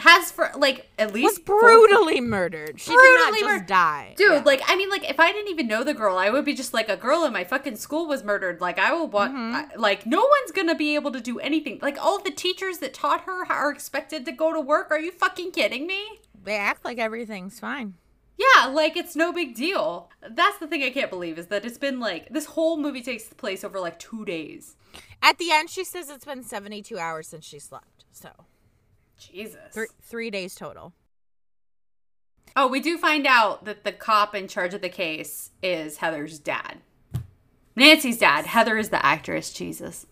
has 0.01 0.31
for 0.31 0.51
like 0.57 0.89
at 0.99 1.07
Was 1.07 1.13
least 1.15 1.45
four- 1.45 1.59
brutally 1.61 2.21
murdered. 2.21 2.79
She 2.79 2.91
did 2.91 2.95
Brutally 2.97 3.17
not 3.17 3.33
just 3.33 3.45
murdered. 3.45 3.65
die. 3.67 4.13
Dude, 4.17 4.31
Yeah. 4.31 4.41
like 4.45 4.61
I 4.67 4.75
mean, 4.75 4.89
like 4.89 5.09
if 5.09 5.19
I 5.19 5.31
didn't 5.31 5.49
even 5.49 5.67
know 5.67 5.83
the 5.83 5.93
girl, 5.93 6.17
I 6.17 6.29
would 6.29 6.45
be 6.45 6.53
just 6.53 6.73
like 6.73 6.89
a 6.89 6.97
girl 6.97 7.23
in 7.25 7.33
my 7.33 7.43
fucking 7.43 7.77
school 7.77 8.07
was 8.07 8.23
murdered. 8.23 8.61
Like 8.61 8.77
I 8.79 8.93
will 8.93 9.07
want, 9.07 9.33
Mm-hmm. 9.33 9.55
I- 9.55 9.75
like 9.75 10.05
no 10.05 10.19
one's 10.19 10.51
gonna 10.51 10.75
be 10.75 10.95
able 10.95 11.11
to 11.11 11.21
do 11.21 11.39
anything. 11.39 11.79
Like 11.81 11.97
all 12.03 12.19
the 12.19 12.31
teachers 12.31 12.79
that 12.79 12.93
taught 12.93 13.21
her 13.21 13.45
are 13.51 13.71
expected 13.71 14.25
to 14.25 14.31
go 14.31 14.53
to 14.53 14.59
work. 14.61 14.91
Are 14.91 14.99
you 14.99 15.11
fucking 15.11 15.51
kidding 15.51 15.87
me? 15.87 16.19
they 16.43 16.55
act 16.57 16.83
like 16.83 16.97
everything's 16.97 17.59
fine. 17.59 17.93
Yeah, 18.37 18.65
like 18.65 18.97
it's 18.97 19.15
no 19.15 19.31
big 19.31 19.53
deal. 19.53 20.09
That's 20.27 20.57
the 20.57 20.65
thing 20.65 20.81
I 20.81 20.89
can't 20.89 21.11
believe 21.11 21.37
is 21.37 21.47
that 21.47 21.63
it's 21.65 21.77
been 21.77 21.99
like 21.99 22.29
this 22.29 22.45
whole 22.45 22.77
movie 22.77 23.03
takes 23.03 23.25
place 23.25 23.63
over 23.63 23.79
like 23.79 23.99
two 23.99 24.25
days. 24.25 24.75
At 25.21 25.37
the 25.37 25.51
end, 25.51 25.69
she 25.69 25.83
says 25.83 26.09
it's 26.09 26.25
been 26.25 26.41
72 26.43 26.97
hours 26.97 27.27
since 27.27 27.45
she 27.45 27.59
slept. 27.59 28.05
So, 28.11 28.29
Jesus. 29.21 29.60
three, 29.71 29.88
three 30.01 30.29
days 30.29 30.55
total. 30.55 30.93
Oh, 32.55 32.67
we 32.67 32.79
do 32.81 32.97
find 32.97 33.25
out 33.25 33.65
that 33.65 33.84
the 33.84 33.91
cop 33.91 34.36
in 34.36 34.47
charge 34.47 34.73
of 34.73 34.81
the 34.81 34.89
case 34.89 35.51
is 35.63 35.97
Heather's 35.97 36.39
dad. 36.39 36.79
Nancy's 37.75 38.17
dad. 38.17 38.45
Heather 38.45 38.77
is 38.77 38.89
the 38.89 39.03
actress. 39.05 39.53
Jesus. 39.53 40.05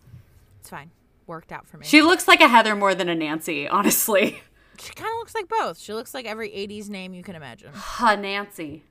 It's 0.60 0.70
fine. 0.70 0.92
Worked 1.28 1.52
out 1.52 1.68
for 1.68 1.78
me. 1.78 1.86
She 1.86 2.02
looks 2.02 2.28
like 2.28 2.40
a 2.40 2.48
Heather 2.48 2.76
more 2.76 2.96
than 2.96 3.10
a 3.10 3.16
Nancy, 3.16 3.68
honestly. 3.68 4.42
She 4.80 4.94
kind 4.94 5.12
of 5.12 5.18
looks 5.18 5.36
like 5.36 5.50
both. 5.50 5.78
She 5.78 5.94
looks 5.94 6.14
like 6.14 6.26
every 6.26 6.50
80s 6.50 6.90
name 6.90 7.14
you 7.14 7.24
can 7.24 7.36
imagine. 7.36 7.72
Ha, 7.74 8.16
Nancy. 8.16 8.84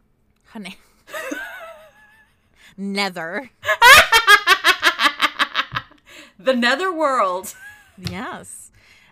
Honey. 0.48 0.76
Nether. 2.76 3.50
The 6.40 6.54
netherworld. 6.54 7.52
Yes. 7.98 8.67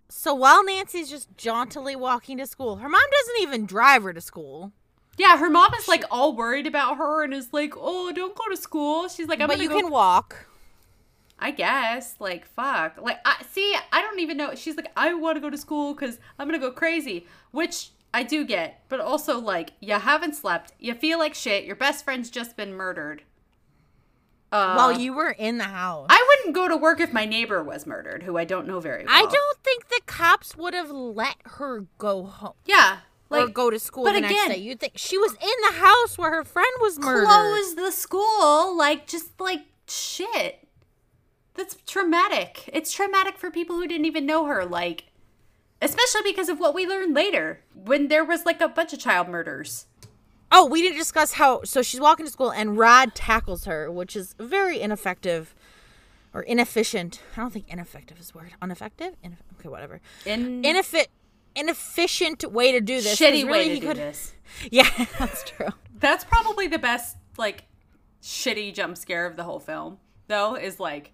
So 0.09 0.35
while 0.35 0.65
Nancy's 0.65 1.11
just 1.11 1.37
jauntily 1.37 1.97
walking 1.97 2.39
to 2.39 2.47
school, 2.47 2.77
her 2.77 2.89
mom 2.89 3.01
doesn't 3.11 3.43
even 3.43 3.67
drive 3.67 4.05
her 4.05 4.13
to 4.13 4.21
school. 4.21 4.73
Yeah, 5.17 5.39
her 5.39 5.51
mom 5.51 5.73
is 5.75 5.89
like 5.89 6.05
all 6.11 6.35
worried 6.37 6.67
about 6.67 6.99
her 6.99 7.25
and 7.25 7.33
is 7.33 7.53
like, 7.53 7.75
"Oh, 7.77 8.13
don't 8.13 8.35
go 8.35 8.49
to 8.49 8.57
school." 8.57 9.09
She's 9.09 9.29
like, 9.29 9.41
"I'm 9.41 9.49
but 9.49 9.59
you 9.59 9.69
go." 9.69 9.81
can 9.81 9.91
walk. 9.91 10.49
I 11.39 11.51
guess, 11.51 12.15
like, 12.19 12.47
fuck, 12.47 12.99
like, 13.01 13.19
I 13.25 13.43
see. 13.51 13.77
I 13.93 14.01
don't 14.01 14.21
even 14.21 14.37
know. 14.37 14.55
She's 14.55 14.77
like, 14.77 14.91
"I 14.97 15.15
want 15.15 15.37
to 15.37 15.41
go 15.41 15.51
to 15.51 15.59
school 15.59 15.95
because 15.95 16.19
I'm 16.39 16.47
gonna 16.47 16.59
go 16.59 16.71
crazy," 16.71 17.27
which 17.51 17.91
I 18.17 18.23
do 18.23 18.47
get, 18.47 18.83
but 18.89 18.99
also 18.99 19.39
like, 19.39 19.73
you 19.81 19.93
haven't 19.93 20.37
slept, 20.37 20.73
you 20.79 20.95
feel 20.95 21.19
like 21.19 21.35
shit. 21.35 21.65
Your 21.65 21.77
best 21.77 22.03
friend's 22.03 22.31
just 22.31 22.57
been 22.57 22.73
murdered. 22.73 23.23
Uh, 24.57 24.75
while 24.75 24.93
you 24.99 25.13
were 25.13 25.31
in 25.31 25.59
the 25.59 25.65
house. 25.65 26.07
I 26.09 26.25
wouldn't 26.29 26.55
go 26.55 26.69
to 26.69 26.77
work 26.77 27.01
if 27.01 27.13
my 27.13 27.25
neighbor 27.25 27.63
was 27.63 27.87
murdered, 27.87 28.23
who 28.23 28.37
I 28.39 28.45
don't 28.45 28.67
know 28.67 28.81
very 28.81 29.05
well. 29.05 29.15
I 29.15 29.23
don't 29.23 29.59
think 29.63 29.89
the 29.89 30.01
cops 30.07 30.57
would 30.57 30.75
have 30.75 30.91
let 30.91 31.37
her 31.45 31.87
go 31.99 32.25
home 32.25 32.55
Yeah, 32.65 32.99
or 33.31 33.45
like, 33.45 33.55
go 33.55 33.71
to 33.71 33.79
school 33.79 34.05
but 34.05 34.13
the 34.15 34.21
next 34.23 34.33
again- 34.33 34.51
day. 34.51 34.57
You'd 34.59 34.81
think 34.81 34.95
she 34.97 35.19
was 35.19 35.33
in 35.33 35.59
the 35.71 35.79
house 35.79 36.17
where 36.17 36.31
her 36.31 36.45
friend 36.45 36.67
was 36.81 36.99
murdered. 36.99 37.27
close 37.27 37.75
the 37.75 37.91
school 37.93 38.77
like 38.77 39.07
just 39.07 39.39
like 39.41 39.63
shit 39.89 40.67
that's 41.55 41.77
traumatic 41.87 42.69
it's 42.73 42.93
traumatic 42.93 43.39
for 43.39 43.51
people 43.51 43.77
who 43.77 43.87
didn't 43.87 44.05
even 44.07 44.27
know 44.27 44.45
her 44.47 44.65
like 44.65 45.05
especially 45.81 46.23
because 46.25 46.49
of 46.49 46.59
what 46.59 46.75
we 46.75 46.87
learned 46.87 47.15
later 47.15 47.61
when 47.75 48.09
there 48.09 48.25
was 48.25 48.45
like 48.45 48.61
a 48.61 48.69
bunch 48.69 48.93
of 48.93 48.99
child 48.99 49.29
murders 49.29 49.87
Oh, 50.53 50.65
we 50.67 50.81
didn't 50.83 50.99
discuss 50.99 51.35
how. 51.35 51.63
So 51.65 51.83
she's 51.83 52.01
walking 52.01 52.25
to 52.27 52.33
school 52.33 52.51
and 52.51 52.79
Rod 52.79 53.15
tackles 53.15 53.65
her, 53.65 53.91
which 53.91 54.15
is 54.17 54.35
very 54.39 54.81
ineffective 54.81 55.55
or 56.33 56.43
inefficient. 56.43 57.21
I 57.37 57.41
don't 57.41 57.53
think 57.53 57.67
ineffective 57.69 58.19
is 58.21 58.31
the 58.31 58.39
word. 58.39 58.51
Ineffective? 58.63 59.15
Ineff- 59.25 59.39
okay, 59.59 59.69
whatever. 59.69 60.01
in 60.25 60.63
Ineffi- 60.63 61.07
inefficient 61.55 62.45
way 62.53 62.73
to 62.73 62.81
do 62.81 62.97
this. 63.01 63.19
'cause 63.19 63.27
shitty 63.27 63.45
really 63.45 63.51
way 63.51 63.69
to 63.69 63.75
he 63.75 63.81
do 63.81 63.87
could- 63.89 63.97
this 63.97 64.35
Yeah, 64.71 64.89
that's 65.19 65.43
true. 65.45 65.69
that's 65.99 66.25
probably 66.25 66.67
the 66.69 66.79
best 66.79 67.17
like 67.39 67.65
shitty 68.23 68.73
jump 68.75 68.97
scare 68.97 69.27
of 69.27 69.37
the 69.37 69.45
whole 69.45 69.59
film 69.61 69.99
though 70.29 70.55
is 70.57 70.79
like 70.81 71.13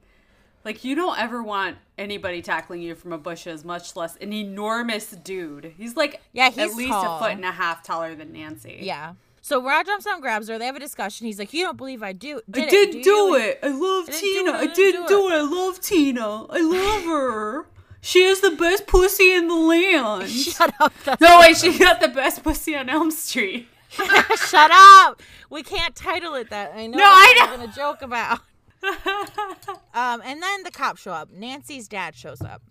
like 0.65 0.85
you 0.85 0.95
don't 0.95 1.19
ever 1.19 1.43
want 1.43 1.77
anybody 1.99 2.43
tackling 2.43 2.83
you 2.83 2.95
from 2.95 3.13
a 3.13 3.19
bushes 3.19 3.65
much 3.65 3.95
less 3.97 4.17
an 4.17 4.33
enormous 4.33 5.11
dude 5.11 5.75
he's 5.77 5.97
like 5.97 6.21
Yeah, 6.33 6.51
he's 6.51 6.71
at 6.71 6.77
least 6.77 6.91
tall. 6.93 7.17
a 7.17 7.19
foot 7.21 7.33
and 7.33 7.45
a 7.45 7.53
half 7.53 7.83
taller 7.83 8.15
than 8.15 8.33
nancy 8.33 8.79
Yeah. 8.83 9.15
So 9.45 9.61
Rod 9.61 9.87
jumps 9.87 10.05
down, 10.05 10.21
grabs 10.21 10.47
her. 10.47 10.57
They 10.57 10.67
have 10.67 10.77
a 10.77 10.79
discussion. 10.79 11.27
He's 11.27 11.37
like, 11.41 11.53
"You 11.53 11.65
don't 11.65 11.77
believe 11.77 12.01
I 12.01 12.13
do? 12.13 12.41
Did 12.49 12.67
I 12.67 12.71
didn't 12.71 12.99
you?" 12.99 13.03
do 13.03 13.35
it. 13.35 13.59
I 13.61 13.71
love 13.71 14.07
didn't 14.07 14.21
Tina. 14.21 14.51
I 14.53 14.59
I 14.59 14.67
didn't 14.69 15.09
do 15.09 15.17
do 15.17 15.29
it. 15.31 15.33
I 15.33 15.41
love 15.41 15.81
Tina. 15.81 16.45
I 16.45 16.61
love 16.61 17.03
her. 17.07 17.67
She 18.01 18.23
has 18.23 18.41
the 18.41 18.53
best 18.53 18.87
pussy 18.87 19.33
in 19.33 19.49
the 19.49 19.55
land. 19.57 20.31
Shut 20.31 20.73
up. 20.79 20.93
No 21.21 21.41
way, 21.41 21.55
she 21.55 21.77
got 21.77 22.01
the 22.01 22.07
best 22.07 22.45
pussy 22.45 22.77
on 22.77 22.89
Elm 22.89 23.11
Street. 23.11 23.67
Shut 23.91 24.71
up. 24.73 25.21
We 25.51 25.65
can't 25.65 25.97
title 25.97 26.35
it 26.35 26.49
that. 26.51 26.73
I 26.77 26.87
know. 26.87 26.99
No, 26.99 27.05
I 27.05 27.35
what 27.37 27.47
know. 27.49 27.53
I'm 27.55 27.61
gonna 27.61 27.73
joke 27.77 28.03
about. 28.03 28.39
um, 29.95 30.23
and 30.25 30.43
then 30.43 30.63
the 30.65 30.71
cops 30.73 31.01
show 31.03 31.13
up. 31.13 31.31
Nancy's 31.31 31.89
dad 31.89 32.15
shows 32.15 32.41
up, 32.41 32.63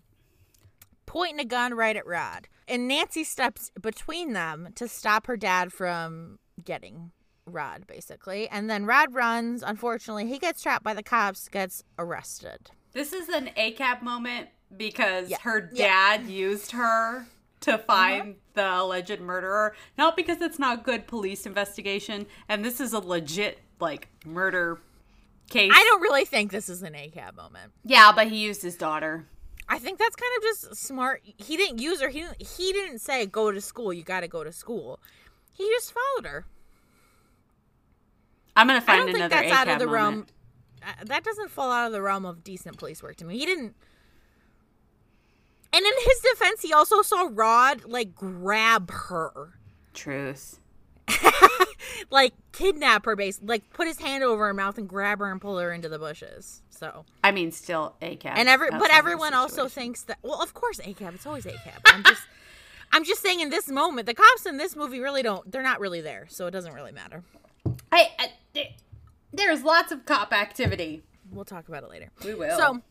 pointing 1.05 1.39
a 1.39 1.45
gun 1.45 1.73
right 1.73 1.95
at 1.95 2.05
Rod. 2.05 2.47
And 2.67 2.87
Nancy 2.87 3.23
steps 3.23 3.71
between 3.81 4.33
them 4.33 4.69
to 4.75 4.87
stop 4.87 5.27
her 5.27 5.37
dad 5.37 5.73
from 5.73 6.39
getting 6.63 7.11
Rod, 7.45 7.85
basically. 7.87 8.47
And 8.47 8.69
then 8.69 8.85
Rod 8.85 9.13
runs. 9.13 9.63
Unfortunately, 9.63 10.27
he 10.27 10.37
gets 10.39 10.61
trapped 10.61 10.83
by 10.83 10.93
the 10.93 11.03
cops, 11.03 11.49
gets 11.49 11.83
arrested. 11.97 12.71
This 12.93 13.13
is 13.13 13.29
an 13.29 13.49
ACAB 13.57 14.01
moment 14.01 14.49
because 14.75 15.29
Yeah. 15.29 15.37
her 15.41 15.69
Yeah. 15.73 15.87
dad 16.17 16.27
used 16.27 16.71
her 16.71 17.25
to 17.61 17.77
find 17.77 18.37
the 18.53 18.65
alleged 18.79 19.19
murderer. 19.19 19.75
Not 19.97 20.15
because 20.15 20.41
it's 20.41 20.59
not 20.59 20.83
good 20.83 21.07
police 21.07 21.45
investigation, 21.45 22.25
and 22.47 22.63
this 22.65 22.79
is 22.79 22.93
a 22.93 22.99
legit 22.99 23.59
like 23.79 24.07
murder 24.25 24.79
case. 25.51 25.71
I 25.73 25.83
don't 25.83 26.01
really 26.01 26.25
think 26.25 26.51
this 26.51 26.69
is 26.69 26.81
an 26.81 26.93
ACAB 26.93 27.35
moment. 27.35 27.71
Yeah, 27.85 28.11
but 28.15 28.27
he 28.27 28.37
used 28.37 28.61
his 28.63 28.75
daughter. 28.75 29.25
I 29.69 29.77
think 29.77 29.99
that's 29.99 30.15
kind 30.15 30.31
of 30.37 30.43
just 30.43 30.75
smart. 30.75 31.21
He 31.23 31.55
didn't 31.55 31.79
use 31.79 32.01
her. 32.01 32.09
He 32.09 32.21
didn't, 32.21 32.41
he 32.41 32.73
didn't 32.73 32.99
say 32.99 33.25
go 33.25 33.51
to 33.51 33.61
school. 33.61 33.93
You 33.93 34.03
got 34.03 34.21
to 34.21 34.27
go 34.27 34.43
to 34.43 34.51
school. 34.51 34.99
He 35.53 35.69
just 35.69 35.93
followed 35.93 36.25
her. 36.29 36.45
I'm 38.55 38.67
gonna 38.67 38.81
find 38.81 39.01
I 39.01 39.03
find 39.03 39.07
don't 39.07 39.13
think 39.13 39.31
another 39.31 39.47
that's 39.47 39.55
ACAB 39.55 39.61
out 39.61 39.67
of 39.69 39.79
the 39.79 39.85
moment. 39.85 39.95
realm. 39.95 40.25
Uh, 40.83 41.03
that 41.05 41.23
doesn't 41.23 41.51
fall 41.51 41.71
out 41.71 41.85
of 41.85 41.91
the 41.93 42.01
realm 42.01 42.25
of 42.25 42.43
decent 42.43 42.77
police 42.77 43.01
work 43.03 43.15
to 43.17 43.25
me. 43.25 43.37
He 43.37 43.45
didn't. 43.45 43.75
And 45.73 45.85
in 45.85 45.93
his 46.03 46.19
defense, 46.19 46.61
he 46.61 46.73
also 46.73 47.01
saw 47.01 47.29
Rod 47.31 47.85
like 47.85 48.13
grab 48.13 48.91
her, 48.91 49.53
Truth. 49.93 50.59
like 52.09 52.33
kidnap 52.51 53.05
her, 53.05 53.15
base, 53.15 53.39
like 53.43 53.69
put 53.71 53.87
his 53.87 53.99
hand 53.99 54.23
over 54.23 54.47
her 54.47 54.53
mouth 54.53 54.77
and 54.77 54.87
grab 54.87 55.19
her 55.19 55.31
and 55.31 55.39
pull 55.41 55.57
her 55.57 55.71
into 55.71 55.89
the 55.89 55.99
bushes. 55.99 56.61
So 56.69 57.05
I 57.23 57.31
mean, 57.31 57.51
still 57.51 57.95
a 58.01 58.15
ACAB. 58.17 58.33
and 58.35 58.49
every 58.49 58.69
but 58.71 58.91
everyone 58.91 59.33
also 59.33 59.67
thinks 59.67 60.03
that 60.03 60.17
well 60.23 60.41
of 60.41 60.53
course 60.53 60.79
a 60.79 60.83
ACAB 60.83 61.13
it's 61.15 61.25
always 61.27 61.45
a 61.45 61.51
ACAB 61.51 61.79
I'm 61.85 62.03
just 62.03 62.21
I'm 62.91 63.03
just 63.05 63.21
saying 63.21 63.39
in 63.39 63.49
this 63.51 63.67
moment 63.69 64.07
the 64.07 64.13
cops 64.15 64.45
in 64.47 64.57
this 64.57 64.75
movie 64.75 64.99
really 64.99 65.21
don't 65.21 65.49
they're 65.51 65.61
not 65.61 65.79
really 65.79 66.01
there 66.01 66.25
so 66.29 66.47
it 66.47 66.51
doesn't 66.51 66.73
really 66.73 66.91
matter 66.91 67.23
I, 67.91 68.09
I- 68.55 68.69
there's 69.31 69.63
lots 69.63 69.91
of 69.91 70.05
cop 70.05 70.33
activity. 70.33 71.03
we'll 71.31 71.45
talk 71.45 71.67
about 71.67 71.83
it 71.83 71.89
later 71.91 72.09
We 72.25 72.33
will. 72.33 72.57
so 72.57 72.81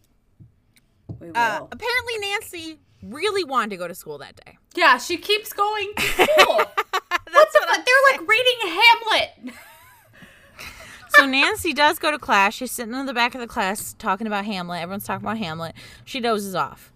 we 1.18 1.26
will. 1.26 1.36
uh, 1.36 1.66
apparently 1.72 2.18
Nancy 2.20 2.78
really 3.02 3.42
wanted 3.44 3.70
to 3.70 3.76
go 3.76 3.88
to 3.88 3.94
school 3.94 4.18
that 4.18 4.36
day 4.44 4.56
yeah, 4.76 4.98
she 4.98 5.16
keeps 5.16 5.52
going 5.52 5.92
to 5.96 6.02
school. 6.38 6.62
what 7.32 7.48
the 7.52 7.60
what 7.66 7.76
fuck? 7.76 7.86
They're 7.86 8.18
like 8.18 8.28
reading 8.28 8.80
Hamlet. 8.80 9.54
so 11.10 11.26
Nancy 11.26 11.72
does 11.72 11.98
go 11.98 12.10
to 12.10 12.18
class 12.18 12.54
she's 12.54 12.70
sitting 12.72 12.94
in 12.94 13.06
the 13.06 13.14
back 13.14 13.34
of 13.34 13.40
the 13.40 13.46
class 13.46 13.94
talking 13.98 14.26
about 14.26 14.44
Hamlet 14.44 14.80
everyone's 14.82 15.04
talking 15.04 15.24
about 15.26 15.38
Hamlet 15.38 15.74
she 16.04 16.20
dozes 16.20 16.54
off 16.54 16.92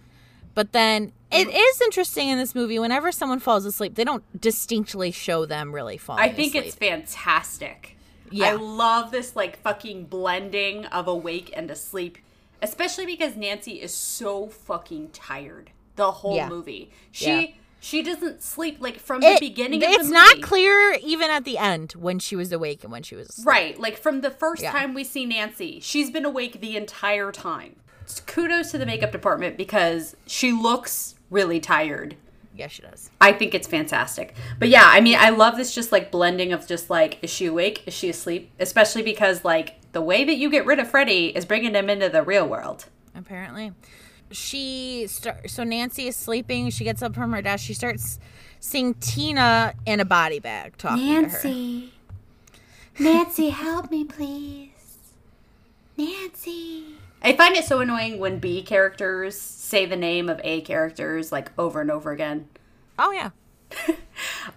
but 0.54 0.72
then 0.72 1.12
it 1.32 1.48
Mm-hmm. 1.48 1.82
interesting 1.84 2.28
in 2.28 2.38
this 2.38 2.54
movie 2.54 2.78
whenever 2.78 3.10
someone 3.10 3.40
falls 3.40 3.64
asleep 3.64 3.96
they 3.96 4.04
don't 4.04 4.22
distinctly 4.40 5.10
show 5.10 5.46
them 5.46 5.74
really 5.74 5.96
falling 5.98 6.22
asleep. 6.22 6.32
I 6.32 6.36
think 6.36 6.54
asleep. 6.54 6.66
it's 6.66 6.76
fantastic. 6.76 7.96
Yeah. 8.30 8.46
I 8.46 8.52
love 8.52 9.10
this 9.10 9.34
like 9.34 9.58
fucking 9.62 10.04
blending 10.06 10.86
of 10.86 11.06
awake 11.08 11.52
and 11.56 11.70
asleep, 11.70 12.18
especially 12.62 13.04
because 13.06 13.36
Nancy 13.36 13.80
is 13.82 13.92
so 13.92 14.46
fucking 14.46 15.10
tired 15.10 15.70
the 15.96 16.10
whole 16.10 16.36
Yeah. 16.36 16.48
movie. 16.48 16.90
She 17.12 17.26
Yeah. 17.26 17.46
She 17.84 18.02
doesn't 18.02 18.42
sleep 18.42 18.78
like 18.80 18.98
from 18.98 19.20
the 19.20 19.36
beginning 19.38 19.82
of 19.84 19.90
it's 19.90 20.08
not 20.08 20.40
clear 20.40 20.94
even 21.02 21.30
at 21.30 21.44
the 21.44 21.58
end 21.58 21.92
when 21.92 22.18
she 22.18 22.34
was 22.34 22.50
awake 22.50 22.82
and 22.82 22.90
when 22.90 23.02
she 23.02 23.14
was 23.14 23.28
asleep. 23.28 23.46
Right, 23.46 23.78
like 23.78 23.98
from 23.98 24.22
the 24.22 24.30
first 24.30 24.62
Yeah. 24.62 24.72
time 24.72 24.94
we 24.94 25.04
see 25.04 25.26
Nancy, 25.26 25.80
she's 25.80 26.10
been 26.10 26.24
awake 26.24 26.60
the 26.60 26.76
entire 26.76 27.30
time. 27.30 27.76
Kudos 28.26 28.70
to 28.70 28.78
the 28.78 28.86
makeup 28.86 29.12
department 29.12 29.56
because 29.58 30.16
she 30.26 30.50
looks 30.50 31.14
really 31.30 31.60
tired. 31.60 32.16
Yeah, 32.56 32.68
she 32.68 32.82
does. 32.82 33.10
I 33.20 33.32
think 33.32 33.52
it's 33.54 33.66
fantastic. 33.66 34.34
But 34.58 34.68
yeah, 34.68 34.84
I 34.86 35.00
mean, 35.00 35.16
I 35.18 35.30
love 35.30 35.56
this 35.56 35.74
just 35.74 35.90
like 35.92 36.10
blending 36.10 36.52
of 36.52 36.66
just 36.66 36.88
like, 36.88 37.18
is 37.22 37.28
she 37.30 37.46
awake? 37.46 37.82
Is 37.86 37.92
she 37.94 38.08
asleep? 38.08 38.50
Especially 38.60 39.02
because 39.02 39.44
like 39.44 39.74
the 39.92 40.00
way 40.00 40.24
that 40.24 40.36
you 40.36 40.48
get 40.50 40.64
rid 40.64 40.78
of 40.78 40.88
Freddy 40.88 41.26
is 41.36 41.44
bringing 41.44 41.74
him 41.74 41.90
into 41.90 42.08
the 42.08 42.22
real 42.22 42.46
world. 42.48 42.86
Apparently. 43.14 43.72
She 44.34 45.06
start 45.08 45.50
so 45.50 45.64
Nancy 45.64 46.06
is 46.08 46.16
sleeping. 46.16 46.70
She 46.70 46.84
gets 46.84 47.02
up 47.02 47.14
from 47.14 47.32
her 47.32 47.42
desk. 47.42 47.64
She 47.64 47.74
starts 47.74 48.18
seeing 48.60 48.94
Tina 48.94 49.74
in 49.86 50.00
a 50.00 50.04
body 50.04 50.38
bag 50.38 50.76
talking 50.76 51.06
to 51.06 51.14
her. 51.14 51.20
Nancy. 51.22 51.92
Nancy, 52.98 53.48
help 53.50 53.90
me, 53.90 54.04
please. 54.04 54.70
Nancy. 55.96 56.84
I 57.22 57.34
find 57.34 57.56
it 57.56 57.64
so 57.64 57.80
annoying 57.80 58.18
when 58.18 58.38
B 58.38 58.62
characters 58.62 59.40
say 59.40 59.86
the 59.86 59.96
name 59.96 60.28
of 60.28 60.40
A 60.44 60.60
characters 60.60 61.32
like 61.32 61.50
over 61.58 61.80
and 61.80 61.90
over 61.90 62.10
again. 62.10 62.48
Oh 62.98 63.10
yeah. 63.12 63.30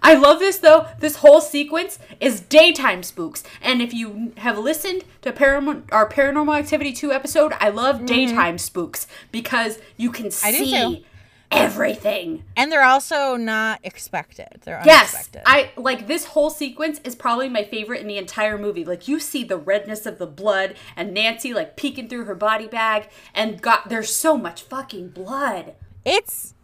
I 0.02 0.14
love 0.14 0.38
this 0.38 0.58
though. 0.58 0.86
This 1.00 1.16
whole 1.16 1.40
sequence 1.40 1.98
is 2.20 2.40
daytime 2.40 3.02
spooks. 3.02 3.42
And 3.60 3.82
if 3.82 3.92
you 3.92 4.32
have 4.38 4.56
listened 4.58 5.04
to 5.22 5.32
Param- 5.32 5.84
our 5.92 6.08
Paranormal 6.08 6.58
Activity 6.58 6.92
2 6.92 7.12
episode, 7.12 7.52
I 7.60 7.68
love 7.70 8.06
daytime 8.06 8.58
spooks 8.58 9.06
because 9.32 9.78
you 9.96 10.10
can 10.10 10.26
Mm-hmm. 10.26 10.64
See 10.64 11.04
everything. 11.50 12.44
And 12.56 12.70
they're 12.70 12.84
also 12.84 13.36
not 13.36 13.80
expected. 13.82 14.48
They're 14.64 14.82
Yes, 14.84 15.14
unexpected. 15.14 15.42
I 15.46 15.70
like 15.76 16.06
this 16.06 16.26
whole 16.26 16.50
sequence 16.50 17.00
is 17.04 17.14
probably 17.14 17.48
my 17.48 17.64
favorite 17.64 18.00
in 18.02 18.06
the 18.06 18.18
entire 18.18 18.58
movie. 18.58 18.84
Like 18.84 19.08
you 19.08 19.18
see 19.18 19.44
the 19.44 19.56
redness 19.56 20.04
of 20.06 20.18
the 20.18 20.26
blood 20.26 20.74
and 20.94 21.14
Nancy 21.14 21.54
like 21.54 21.76
peeking 21.76 22.08
through 22.08 22.24
her 22.26 22.34
body 22.34 22.66
bag 22.66 23.08
and 23.34 23.60
got 23.62 23.88
there's 23.88 24.14
so 24.14 24.36
much 24.36 24.62
fucking 24.62 25.08
blood. 25.08 25.74
it's 26.04 26.54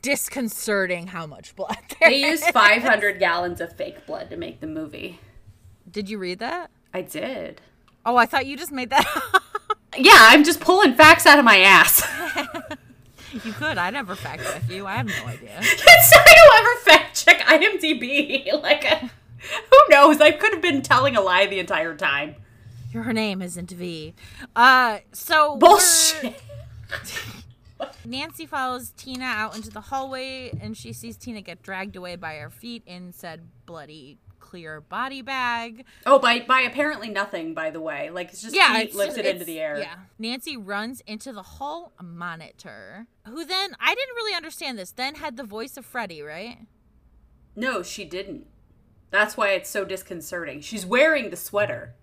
disconcerting 0.00 1.08
how 1.08 1.26
much 1.26 1.56
blood 1.56 1.76
They 2.00 2.16
used 2.16 2.44
500 2.44 3.18
gallons 3.18 3.60
of 3.60 3.74
fake 3.74 4.06
blood 4.06 4.30
to 4.30 4.36
make 4.36 4.60
the 4.60 4.66
movie. 4.66 5.20
Did 5.90 6.08
you 6.08 6.18
read 6.18 6.38
that? 6.38 6.70
I 6.92 7.02
did. 7.02 7.60
Oh, 8.04 8.16
I 8.16 8.26
thought 8.26 8.46
you 8.46 8.56
just 8.56 8.72
made 8.72 8.90
that. 8.90 9.06
Yeah, 9.96 10.12
I'm 10.16 10.44
just 10.44 10.60
pulling 10.60 10.94
facts 10.94 11.26
out 11.26 11.38
of 11.38 11.44
my 11.44 11.58
ass. 11.58 12.06
you 13.44 13.52
could. 13.52 13.78
I 13.78 13.90
never 13.90 14.14
fact 14.14 14.42
check 14.42 14.70
you. 14.70 14.86
I 14.86 14.96
have 14.96 15.06
no 15.06 15.26
idea. 15.26 15.54
not 15.60 15.62
to 15.62 16.52
ever 16.58 16.74
fact 16.76 17.24
check 17.24 17.40
IMDb. 17.40 18.52
Like, 18.62 18.84
uh, 18.90 18.98
who 19.00 19.78
knows? 19.90 20.20
I 20.20 20.30
could 20.30 20.52
have 20.52 20.62
been 20.62 20.82
telling 20.82 21.16
a 21.16 21.20
lie 21.20 21.46
the 21.46 21.58
entire 21.58 21.94
time. 21.94 22.36
Your 22.92 23.12
name 23.12 23.42
isn't 23.42 23.70
V. 23.70 24.14
Uh, 24.56 24.98
so 25.12 25.56
Bullshit. 25.56 26.40
Nancy 28.04 28.46
follows 28.46 28.90
Tina 28.96 29.24
out 29.24 29.56
into 29.56 29.70
the 29.70 29.80
hallway 29.80 30.50
and 30.60 30.76
she 30.76 30.92
sees 30.92 31.16
Tina 31.16 31.40
get 31.42 31.62
dragged 31.62 31.96
away 31.96 32.16
by 32.16 32.36
her 32.36 32.50
feet 32.50 32.82
in 32.86 33.12
said 33.12 33.48
bloody 33.66 34.18
clear 34.40 34.80
body 34.80 35.20
bag. 35.20 35.84
Oh, 36.06 36.18
by 36.18 36.40
by 36.40 36.60
apparently 36.60 37.10
nothing. 37.10 37.52
By 37.52 37.70
the 37.70 37.80
way, 37.80 38.08
like 38.10 38.30
it's 38.30 38.40
just 38.40 38.54
Yeah, 38.56 38.78
it's 38.78 38.94
lifted 38.94 39.20
it's- 39.20 39.34
into 39.34 39.44
the 39.44 39.60
air. 39.60 39.78
Yeah. 39.78 39.96
Nancy 40.18 40.56
runs 40.56 41.02
into 41.06 41.32
the 41.32 41.42
hall 41.42 41.92
monitor, 42.02 43.06
who 43.26 43.44
then 43.44 43.76
I 43.78 43.94
didn't 43.94 44.14
really 44.16 44.34
understand 44.34 44.78
this. 44.78 44.90
Then 44.92 45.16
had 45.16 45.36
the 45.36 45.44
voice 45.44 45.76
of 45.76 45.84
Freddy, 45.84 46.22
right? 46.22 46.60
No, 47.54 47.82
she 47.82 48.04
didn't. 48.04 48.46
That's 49.10 49.36
why 49.36 49.50
it's 49.50 49.68
so 49.68 49.84
disconcerting. 49.84 50.60
She's 50.60 50.86
wearing 50.86 51.30
the 51.30 51.36
sweater. 51.36 51.94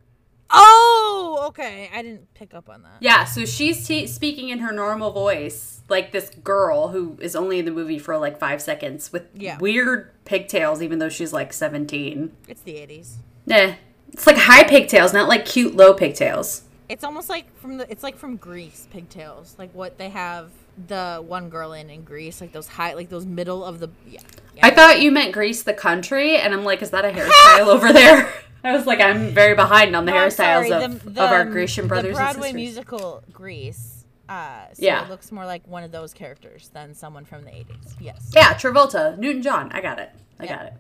Oh, 0.49 1.45
okay. 1.47 1.89
I 1.93 2.01
didn't 2.01 2.33
pick 2.33 2.53
up 2.53 2.69
on 2.69 2.83
that. 2.83 2.97
Yeah, 2.99 3.25
so 3.25 3.45
she's 3.45 3.85
t- 3.87 4.07
speaking 4.07 4.49
in 4.49 4.59
her 4.59 4.71
normal 4.71 5.11
voice, 5.11 5.81
like 5.89 6.11
this 6.11 6.29
girl 6.29 6.89
who 6.89 7.17
is 7.21 7.35
only 7.35 7.59
in 7.59 7.65
the 7.65 7.71
movie 7.71 7.99
for 7.99 8.17
like 8.17 8.39
five 8.39 8.61
seconds 8.61 9.11
with 9.11 9.23
Yeah. 9.35 9.57
weird 9.57 10.11
pigtails, 10.25 10.81
even 10.81 10.99
though 10.99 11.09
she's 11.09 11.33
like 11.33 11.51
17. 11.53 12.31
It's 12.47 12.61
the 12.61 12.73
80s. 12.73 13.15
Nah, 13.45 13.73
it's 14.11 14.25
like 14.27 14.37
high 14.37 14.63
pigtails, 14.63 15.13
not 15.13 15.27
like 15.27 15.45
cute 15.45 15.75
low 15.75 15.93
pigtails. 15.93 16.63
It's 16.87 17.03
almost 17.03 17.29
like 17.29 17.53
from 17.59 17.77
the 17.77 17.91
it's 17.91 18.03
like 18.03 18.15
from 18.15 18.35
Grease 18.37 18.87
pigtails, 18.91 19.55
like 19.57 19.73
what 19.73 19.97
they 19.97 20.09
have 20.09 20.51
the 20.87 21.23
one 21.25 21.49
girl 21.49 21.73
in 21.73 21.89
in 21.89 22.03
Grease, 22.03 22.39
like 22.41 22.51
those 22.51 22.67
high 22.67 22.93
like 22.93 23.09
those 23.09 23.25
middle 23.25 23.65
of 23.65 23.79
the 23.79 23.89
yeah. 24.07 24.19
yeah. 24.55 24.67
I 24.67 24.69
thought 24.69 25.01
you 25.01 25.09
meant 25.11 25.31
Greece, 25.33 25.63
the 25.63 25.73
country, 25.73 26.37
and 26.37 26.53
I'm 26.53 26.63
like, 26.63 26.83
is 26.83 26.91
that 26.91 27.03
a 27.03 27.09
hairstyle 27.09 27.67
over 27.73 27.91
there? 27.91 28.31
I 28.65 28.73
was 28.75 28.85
like, 28.85 28.99
I'm 28.99 29.29
very 29.31 29.55
behind 29.55 29.95
on 29.95 30.05
the 30.05 30.11
No, 30.11 30.17
hairstyles 30.17 30.67
sorry, 30.67 30.71
of, 30.71 31.13
the- 31.15 31.23
of 31.23 31.31
our 31.31 31.45
the- 31.45 31.51
Grecian 31.51 31.87
brothers 31.87 32.15
The 32.15 32.21
Broadway 32.23 32.49
and 32.49 32.59
sisters. 32.59 32.75
musical 32.75 33.23
Grease. 33.31 34.05
Uh, 34.27 34.65
so 34.73 34.83
Yeah. 34.83 35.03
it 35.05 35.09
looks 35.09 35.31
more 35.31 35.45
like 35.45 35.67
one 35.67 35.83
of 35.83 35.91
those 35.91 36.13
characters 36.13 36.69
than 36.73 36.95
someone 36.95 37.25
from 37.25 37.43
the 37.43 37.51
80s. 37.51 37.95
Yes. 37.99 38.31
Yeah, 38.33 38.53
Travolta, 38.55 39.17
Newton 39.17 39.41
John. 39.43 39.71
I 39.71 39.81
got 39.81 39.99
it. 39.99 40.09
I 40.39 40.45
Yeah. 40.45 40.55
got 40.55 40.65
it. 40.67 40.73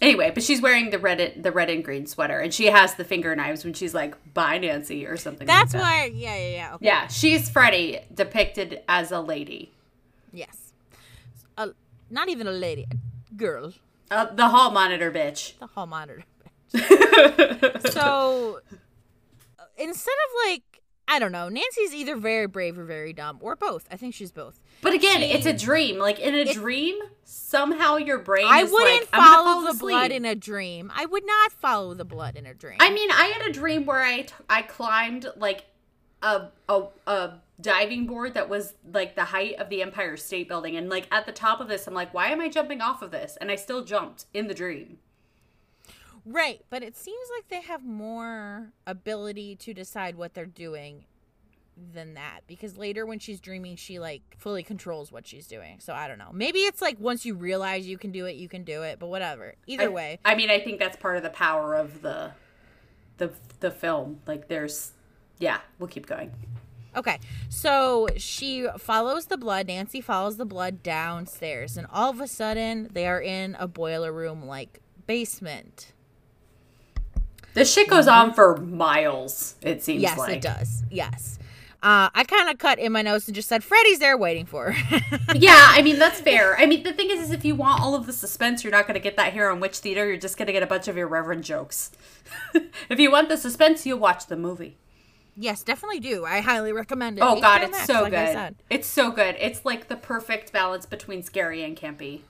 Anyway, 0.00 0.30
but 0.34 0.42
she's 0.42 0.60
wearing 0.60 0.90
the 0.90 0.98
red 0.98 1.42
the 1.42 1.52
red 1.52 1.70
and 1.70 1.84
green 1.84 2.06
sweater, 2.06 2.40
and 2.40 2.52
she 2.52 2.66
has 2.66 2.94
the 2.94 3.04
finger 3.04 3.36
knives 3.36 3.62
when 3.64 3.72
she's 3.72 3.94
like, 3.94 4.16
"Bye, 4.34 4.58
Nancy" 4.58 5.06
or 5.06 5.16
something. 5.16 5.46
That's 5.46 5.74
like 5.74 5.82
that. 5.82 5.88
That's 5.88 6.12
why. 6.12 6.18
Yeah, 6.18 6.36
yeah, 6.36 6.48
yeah. 6.48 6.74
Okay. 6.74 6.86
Yeah, 6.86 7.06
she's 7.06 7.48
Freddy 7.48 8.00
depicted 8.12 8.80
as 8.88 9.12
a 9.12 9.20
lady. 9.20 9.70
Yes. 10.32 10.72
A, 11.56 11.68
not 12.10 12.28
even 12.28 12.48
a 12.48 12.52
lady, 12.52 12.86
a 12.90 13.34
girl. 13.36 13.74
Uh, 14.10 14.24
the 14.34 14.48
hall 14.48 14.72
monitor 14.72 15.12
bitch. 15.12 15.56
The 15.60 15.68
hall 15.68 15.86
monitor. 15.86 16.24
so 17.90 18.60
instead 19.76 20.12
of 20.12 20.50
like, 20.50 20.62
I 21.08 21.18
don't 21.18 21.32
know, 21.32 21.48
Nancy's 21.48 21.94
either 21.94 22.16
very 22.16 22.46
brave 22.46 22.78
or 22.78 22.84
very 22.84 23.12
dumb, 23.12 23.38
or 23.40 23.56
both. 23.56 23.86
I 23.90 23.96
think 23.96 24.14
she's 24.14 24.30
both. 24.32 24.60
But 24.80 24.94
again, 24.94 25.20
She- 25.20 25.26
it's 25.32 25.46
a 25.46 25.52
dream. 25.52 25.98
Like 25.98 26.18
in 26.18 26.34
a 26.34 26.52
dream, 26.52 26.96
somehow 27.24 27.96
your 27.96 28.18
brain. 28.18 28.46
I 28.48 28.62
is 28.62 28.72
wouldn't 28.72 29.00
like, 29.02 29.08
I'm 29.12 29.22
follow 29.22 29.62
the 29.62 29.68
asleep. 29.70 29.94
blood 29.94 30.10
in 30.12 30.24
a 30.24 30.34
dream. 30.34 30.90
I 30.94 31.04
would 31.06 31.26
not 31.26 31.52
follow 31.52 31.94
the 31.94 32.04
blood 32.04 32.36
in 32.36 32.46
a 32.46 32.54
dream. 32.54 32.78
I 32.80 32.90
mean, 32.90 33.10
I 33.10 33.24
had 33.26 33.48
a 33.48 33.52
dream 33.52 33.84
where 33.84 34.00
I 34.02 34.22
t- 34.22 34.34
I 34.48 34.62
climbed 34.62 35.26
like 35.36 35.64
a 36.22 36.48
a 36.68 36.84
a 37.06 37.32
diving 37.60 38.06
board 38.06 38.34
that 38.34 38.48
was 38.48 38.74
like 38.92 39.14
the 39.16 39.24
height 39.24 39.56
of 39.56 39.68
the 39.68 39.82
Empire 39.82 40.16
State 40.16 40.48
Building, 40.48 40.76
and 40.76 40.88
like 40.88 41.06
at 41.10 41.26
the 41.26 41.32
top 41.32 41.60
of 41.60 41.68
this, 41.68 41.86
I'm 41.86 41.94
like, 41.94 42.14
why 42.14 42.28
am 42.28 42.40
I 42.40 42.48
jumping 42.48 42.80
off 42.80 43.02
of 43.02 43.10
this? 43.10 43.36
And 43.40 43.50
I 43.50 43.56
still 43.56 43.84
jumped 43.84 44.26
in 44.32 44.46
the 44.46 44.54
dream. 44.54 44.98
Right, 46.24 46.62
but 46.70 46.82
it 46.82 46.96
seems 46.96 47.28
like 47.36 47.48
they 47.48 47.62
have 47.66 47.84
more 47.84 48.72
ability 48.86 49.56
to 49.56 49.74
decide 49.74 50.16
what 50.16 50.34
they're 50.34 50.46
doing 50.46 51.04
than 51.94 52.14
that 52.14 52.40
because 52.46 52.76
later 52.76 53.06
when 53.06 53.18
she's 53.18 53.40
dreaming 53.40 53.74
she 53.76 53.98
like 53.98 54.20
fully 54.38 54.62
controls 54.62 55.10
what 55.10 55.26
she's 55.26 55.46
doing 55.46 55.78
so 55.80 55.94
i 55.94 56.06
don't 56.06 56.18
know 56.18 56.28
maybe 56.30 56.58
it's 56.60 56.82
like 56.82 57.00
once 57.00 57.24
you 57.24 57.34
realize 57.34 57.86
you 57.88 57.96
can 57.96 58.12
do 58.12 58.26
it 58.26 58.36
you 58.36 58.46
can 58.46 58.62
do 58.62 58.82
it 58.82 58.98
but 58.98 59.06
whatever 59.06 59.54
either 59.66 59.84
I- 59.84 59.88
way 59.88 60.18
I 60.22 60.34
mean, 60.34 60.50
I 60.50 60.60
think 60.60 60.78
that's 60.78 60.98
part 60.98 61.16
of 61.16 61.22
the 61.22 61.30
power 61.30 61.74
of 61.74 62.02
the 62.02 62.32
the 63.16 63.32
the 63.60 63.70
film. 63.70 64.20
Like, 64.26 64.48
there's, 64.48 64.92
yeah, 65.38 65.60
we'll 65.78 65.88
keep 65.88 66.06
going. 66.06 66.32
Okay, 66.94 67.18
so 67.48 68.06
she 68.16 68.66
follows 68.78 69.26
the 69.26 69.38
blood. 69.38 69.68
Nancy 69.68 70.00
follows 70.02 70.36
the 70.36 70.44
blood 70.44 70.82
downstairs, 70.82 71.76
and 71.78 71.86
all 71.90 72.10
of 72.10 72.20
a 72.20 72.28
sudden, 72.28 72.90
they 72.92 73.06
are 73.06 73.20
in 73.20 73.56
a 73.58 73.66
boiler 73.66 74.12
room 74.12 74.44
like 74.44 74.80
basement. 75.06 75.92
This 77.54 77.72
shit 77.72 77.88
goes 77.88 78.08
on 78.08 78.32
for 78.32 78.56
miles. 78.56 79.56
It 79.62 79.82
seems 79.82 80.02
like. 80.02 80.10
Yes, 80.10 80.18
like 80.18 80.36
it 80.36 80.42
does. 80.42 80.82
Yes. 80.90 81.38
Uh, 81.82 82.08
I 82.14 82.22
kind 82.22 82.48
of 82.48 82.58
cut 82.58 82.78
in 82.78 82.92
my 82.92 83.02
notes 83.02 83.26
and 83.26 83.34
just 83.34 83.48
said, 83.48 83.64
Freddy's 83.64 83.98
there 83.98 84.16
waiting 84.16 84.46
for 84.46 84.70
her. 84.70 85.00
yeah, 85.34 85.66
I 85.70 85.82
mean 85.82 85.98
that's 85.98 86.20
fair. 86.20 86.56
I 86.56 86.64
mean 86.64 86.84
the 86.84 86.92
thing 86.92 87.10
is, 87.10 87.20
is 87.20 87.30
if 87.32 87.44
you 87.44 87.56
want 87.56 87.82
all 87.82 87.96
of 87.96 88.06
the 88.06 88.12
suspense, 88.12 88.62
you're 88.62 88.70
not 88.70 88.86
going 88.86 88.94
to 88.94 89.00
get 89.00 89.16
that 89.16 89.32
here 89.32 89.48
on 89.50 89.58
Witch 89.58 89.78
Theater. 89.78 90.06
You're 90.06 90.16
just 90.16 90.38
going 90.38 90.46
to 90.46 90.52
get 90.52 90.62
a 90.62 90.66
bunch 90.66 90.86
of 90.86 90.96
irreverent 90.96 91.44
jokes. 91.44 91.90
if 92.88 93.00
you 93.00 93.10
want 93.10 93.28
the 93.28 93.36
suspense, 93.36 93.84
you'll 93.84 93.98
watch 93.98 94.26
the 94.28 94.36
movie. 94.36 94.76
yes, 95.36 95.64
definitely 95.64 95.98
do. 95.98 96.24
I 96.24 96.40
highly 96.40 96.72
recommend 96.72 97.18
it. 97.18 97.22
Oh 97.22 97.40
god, 97.40 97.62
it's 97.62 97.72
Max, 97.72 97.86
so 97.86 98.02
like 98.02 98.12
good. 98.12 98.54
It's 98.70 98.86
so 98.86 99.10
good. 99.10 99.34
It's 99.40 99.64
like 99.64 99.88
the 99.88 99.96
perfect 99.96 100.52
balance 100.52 100.86
between 100.86 101.24
scary 101.24 101.64
and 101.64 101.76
campy. 101.76 102.20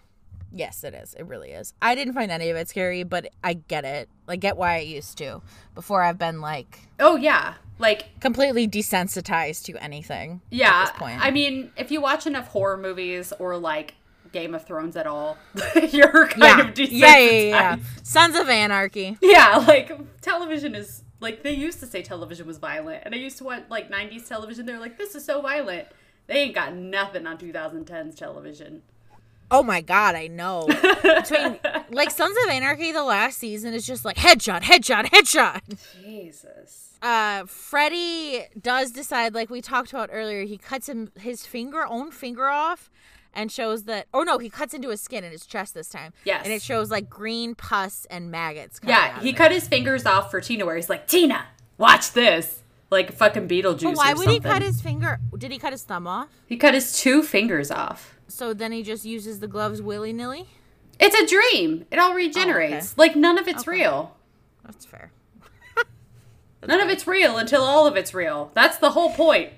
Yes, 0.54 0.84
it 0.84 0.94
is. 0.94 1.14
It 1.14 1.26
really 1.26 1.50
is. 1.50 1.72
I 1.80 1.94
didn't 1.94 2.14
find 2.14 2.30
any 2.30 2.50
of 2.50 2.56
it 2.56 2.68
scary, 2.68 3.02
but 3.04 3.28
I 3.42 3.54
get 3.54 3.84
it. 3.84 4.08
Like, 4.26 4.40
get 4.40 4.56
why 4.56 4.74
I 4.74 4.80
used 4.80 5.16
to 5.18 5.42
before 5.74 6.02
I've 6.02 6.18
been 6.18 6.40
like 6.40 6.80
Oh 7.00 7.16
yeah, 7.16 7.54
like 7.78 8.20
completely 8.20 8.68
desensitized 8.68 9.64
to 9.64 9.82
anything. 9.82 10.40
yeah. 10.50 10.68
At 10.82 10.84
this 10.86 10.98
point. 10.98 11.24
I 11.24 11.30
mean, 11.30 11.72
if 11.76 11.90
you 11.90 12.00
watch 12.00 12.26
enough 12.26 12.48
horror 12.48 12.76
movies 12.76 13.32
or 13.38 13.56
like 13.56 13.94
Game 14.32 14.54
of 14.54 14.64
Thrones 14.66 14.96
at 14.96 15.06
all, 15.06 15.36
you're 15.90 16.28
kind 16.28 16.38
yeah. 16.38 16.60
of 16.60 16.74
desensitized. 16.74 16.88
yeah, 16.90 17.18
yeah, 17.18 17.30
yeah, 17.30 17.42
yeah. 17.48 17.76
Sons 18.02 18.36
of 18.36 18.48
Anarchy. 18.48 19.16
Yeah, 19.20 19.56
like 19.66 20.20
television 20.20 20.74
is 20.74 21.02
like 21.20 21.42
they 21.42 21.52
used 21.52 21.80
to 21.80 21.86
say 21.86 22.02
television 22.02 22.46
was 22.46 22.58
violent, 22.58 23.02
and 23.04 23.14
I 23.14 23.18
used 23.18 23.38
to 23.38 23.44
watch 23.44 23.64
like 23.68 23.90
'90s 23.90 24.28
television. 24.28 24.66
They're 24.66 24.80
like, 24.80 24.98
"This 24.98 25.14
is 25.14 25.24
so 25.24 25.40
violent." 25.40 25.88
They 26.28 26.34
ain't 26.34 26.54
got 26.54 26.74
nothing 26.74 27.26
on 27.26 27.36
2010's 27.36 28.14
television. 28.14 28.82
Oh 29.50 29.62
my 29.62 29.80
god, 29.80 30.14
I 30.14 30.28
know. 30.28 30.66
Between 30.66 31.58
like 31.90 32.10
Sons 32.10 32.36
of 32.44 32.50
Anarchy, 32.50 32.92
the 32.92 33.04
last 33.04 33.38
season 33.38 33.74
is 33.74 33.86
just 33.86 34.04
like 34.04 34.16
headshot, 34.16 34.62
headshot, 34.62 35.06
headshot. 35.06 35.60
Jesus. 36.02 36.98
Uh, 37.02 37.44
Freddy 37.46 38.44
does 38.60 38.92
decide, 38.92 39.34
like 39.34 39.50
we 39.50 39.60
talked 39.60 39.92
about 39.92 40.08
earlier, 40.12 40.44
he 40.44 40.56
cuts 40.56 40.88
him 40.88 41.10
his 41.18 41.44
finger, 41.44 41.84
own 41.86 42.12
finger 42.12 42.46
off, 42.46 42.90
and 43.34 43.50
shows 43.50 43.84
that. 43.84 44.06
Oh 44.14 44.22
no, 44.22 44.38
he 44.38 44.48
cuts 44.48 44.72
into 44.72 44.88
his 44.88 45.00
skin 45.00 45.24
and 45.24 45.32
his 45.32 45.44
chest 45.44 45.74
this 45.74 45.88
time. 45.88 46.12
Yes. 46.24 46.42
and 46.44 46.52
it 46.52 46.62
shows 46.62 46.90
like 46.90 47.10
green 47.10 47.54
pus 47.54 48.06
and 48.10 48.30
maggots. 48.30 48.78
coming 48.78 48.94
Yeah, 48.94 49.20
he 49.20 49.32
cut 49.32 49.52
his 49.52 49.66
fingers 49.66 50.06
off 50.06 50.30
for 50.30 50.40
Tina, 50.40 50.64
where 50.64 50.76
he's 50.76 50.88
like, 50.88 51.06
"Tina, 51.06 51.46
watch 51.76 52.12
this." 52.12 52.62
like 52.92 53.10
fucking 53.10 53.48
Beetlejuice. 53.48 53.82
But 53.82 53.96
why 53.96 54.12
would 54.12 54.28
he 54.28 54.38
cut 54.38 54.62
his 54.62 54.80
finger? 54.80 55.18
Did 55.36 55.50
he 55.50 55.58
cut 55.58 55.72
his 55.72 55.82
thumb 55.82 56.06
off? 56.06 56.28
He 56.46 56.56
cut 56.56 56.74
his 56.74 56.96
two 56.96 57.22
fingers 57.22 57.70
off. 57.70 58.11
So 58.32 58.54
then 58.54 58.72
he 58.72 58.82
just 58.82 59.04
uses 59.04 59.40
the 59.40 59.46
gloves 59.46 59.82
willy 59.82 60.12
nilly. 60.12 60.48
It's 60.98 61.14
a 61.14 61.26
dream. 61.26 61.84
It 61.90 61.98
all 61.98 62.12
oh, 62.12 62.14
regenerates. 62.14 62.96
Like 62.96 63.14
none 63.14 63.36
of 63.36 63.46
it's 63.46 63.68
Okay. 63.68 63.78
real. 63.78 64.16
That's 64.64 64.86
fair. 64.86 65.12
None 66.66 66.80
of 66.80 66.88
it's 66.88 67.06
real 67.06 67.36
until 67.36 67.62
all 67.62 67.86
of 67.86 67.96
it's 67.96 68.14
real. 68.14 68.50
That's 68.54 68.78
the 68.78 68.92
whole 68.92 69.10
point. 69.10 69.50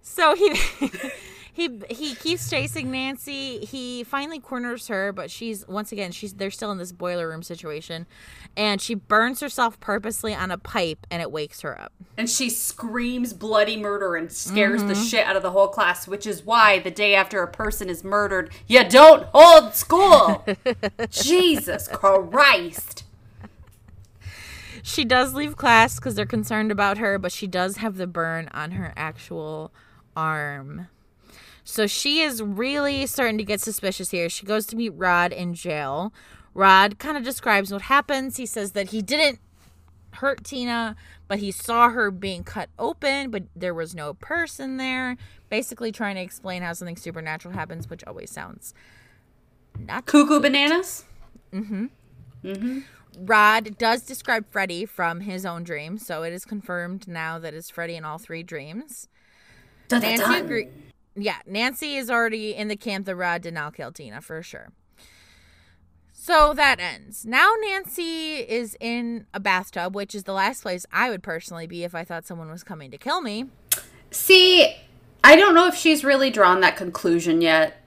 So 0.00 0.34
he 0.34 0.54
he 1.58 1.80
he 1.90 2.14
keeps 2.14 2.48
chasing 2.48 2.90
Nancy. 2.90 3.64
He 3.64 4.04
finally 4.04 4.38
corners 4.38 4.88
her, 4.88 5.12
but 5.12 5.30
she's 5.30 5.66
once 5.66 5.90
again 5.92 6.12
she's 6.12 6.34
they're 6.34 6.50
still 6.50 6.70
in 6.70 6.78
this 6.78 6.92
boiler 6.92 7.28
room 7.28 7.42
situation, 7.42 8.06
and 8.56 8.80
she 8.80 8.94
burns 8.94 9.40
herself 9.40 9.78
purposely 9.80 10.34
on 10.34 10.50
a 10.50 10.58
pipe, 10.58 11.06
and 11.10 11.20
it 11.20 11.30
wakes 11.32 11.60
her 11.62 11.80
up. 11.80 11.92
And 12.16 12.30
she 12.30 12.48
screams 12.48 13.32
bloody 13.32 13.76
murder 13.76 14.14
and 14.16 14.30
scares 14.32 14.80
Mm-hmm. 14.80 14.88
the 14.88 14.94
shit 14.94 15.26
out 15.26 15.36
of 15.36 15.42
the 15.42 15.50
whole 15.50 15.68
class, 15.68 16.06
which 16.06 16.26
is 16.26 16.44
why 16.44 16.78
the 16.78 16.90
day 16.90 17.14
after 17.14 17.42
a 17.42 17.48
person 17.50 17.90
is 17.90 18.04
murdered, 18.04 18.50
you 18.66 18.84
don't 18.88 19.24
hold 19.34 19.74
school. 19.74 20.44
Jesus 21.10 21.88
Christ. 21.88 23.04
She 24.82 25.04
does 25.04 25.34
leave 25.34 25.56
class 25.56 25.96
because 25.96 26.14
they're 26.14 26.24
concerned 26.26 26.70
about 26.70 26.98
her, 26.98 27.18
but 27.18 27.32
she 27.32 27.46
does 27.46 27.78
have 27.78 27.96
the 27.96 28.06
burn 28.06 28.48
on 28.52 28.70
her 28.72 28.92
actual 28.96 29.72
arm. 30.16 30.88
So 31.70 31.86
she 31.86 32.22
is 32.22 32.42
really 32.42 33.04
starting 33.06 33.36
to 33.36 33.44
get 33.44 33.60
suspicious 33.60 34.10
here. 34.10 34.30
She 34.30 34.46
goes 34.46 34.64
to 34.68 34.74
meet 34.76 34.88
Rod 34.88 35.34
in 35.34 35.52
jail. 35.52 36.14
Rod 36.54 36.98
kind 36.98 37.18
of 37.18 37.22
describes 37.22 37.70
what 37.70 37.82
happens. 37.82 38.38
He 38.38 38.46
says 38.46 38.72
that 38.72 38.88
he 38.88 39.02
didn't 39.02 39.38
hurt 40.12 40.44
Tina, 40.44 40.96
but 41.28 41.40
he 41.40 41.50
saw 41.50 41.90
her 41.90 42.10
being 42.10 42.42
cut 42.42 42.70
open, 42.78 43.30
but 43.30 43.44
there 43.54 43.74
was 43.74 43.94
no 43.94 44.14
person 44.14 44.78
there. 44.78 45.18
Basically, 45.50 45.92
trying 45.92 46.14
to 46.14 46.22
explain 46.22 46.62
how 46.62 46.72
something 46.72 46.96
supernatural 46.96 47.52
happens, 47.52 47.90
which 47.90 48.02
always 48.04 48.30
sounds 48.30 48.72
not 49.78 50.06
Cuckoo 50.06 50.40
bananas? 50.40 51.04
mm-hmm 51.52 51.86
Rod 53.18 53.76
does 53.76 54.02
describe 54.02 54.46
Freddy 54.50 54.86
from 54.86 55.20
his 55.20 55.44
own 55.44 55.64
dream, 55.64 55.98
so 55.98 56.22
it 56.22 56.32
is 56.32 56.46
confirmed 56.46 57.06
now 57.06 57.38
that 57.38 57.52
it's 57.52 57.68
Freddy 57.68 57.94
in 57.94 58.06
all 58.06 58.16
three 58.16 58.42
dreams. 58.42 59.08
Dun, 59.88 60.00
dun, 60.00 60.10
Nancy 60.10 60.24
dun. 60.24 60.44
agree- 60.44 60.68
Yeah, 61.20 61.38
Nancy 61.46 61.96
is 61.96 62.10
already 62.10 62.54
in 62.54 62.68
the 62.68 62.76
camp 62.76 63.06
that 63.06 63.16
Rod 63.16 63.42
did 63.42 63.54
not 63.54 63.74
kill 63.74 63.90
Tina 63.92 64.20
for 64.20 64.42
sure. 64.42 64.68
So 66.12 66.52
that 66.54 66.78
ends. 66.78 67.24
Now 67.24 67.54
Nancy 67.60 68.36
is 68.36 68.76
in 68.80 69.26
a 69.32 69.40
bathtub, 69.40 69.94
which 69.94 70.14
is 70.14 70.24
the 70.24 70.32
last 70.32 70.62
place 70.62 70.84
I 70.92 71.10
would 71.10 71.22
personally 71.22 71.66
be 71.66 71.84
if 71.84 71.94
I 71.94 72.04
thought 72.04 72.26
someone 72.26 72.50
was 72.50 72.62
coming 72.62 72.90
to 72.90 72.98
kill 72.98 73.22
me. 73.22 73.46
See, 74.10 74.76
I 75.24 75.36
don't 75.36 75.54
know 75.54 75.66
if 75.66 75.74
she's 75.74 76.04
really 76.04 76.30
drawn 76.30 76.60
that 76.60 76.76
conclusion 76.76 77.40
yet. 77.40 77.82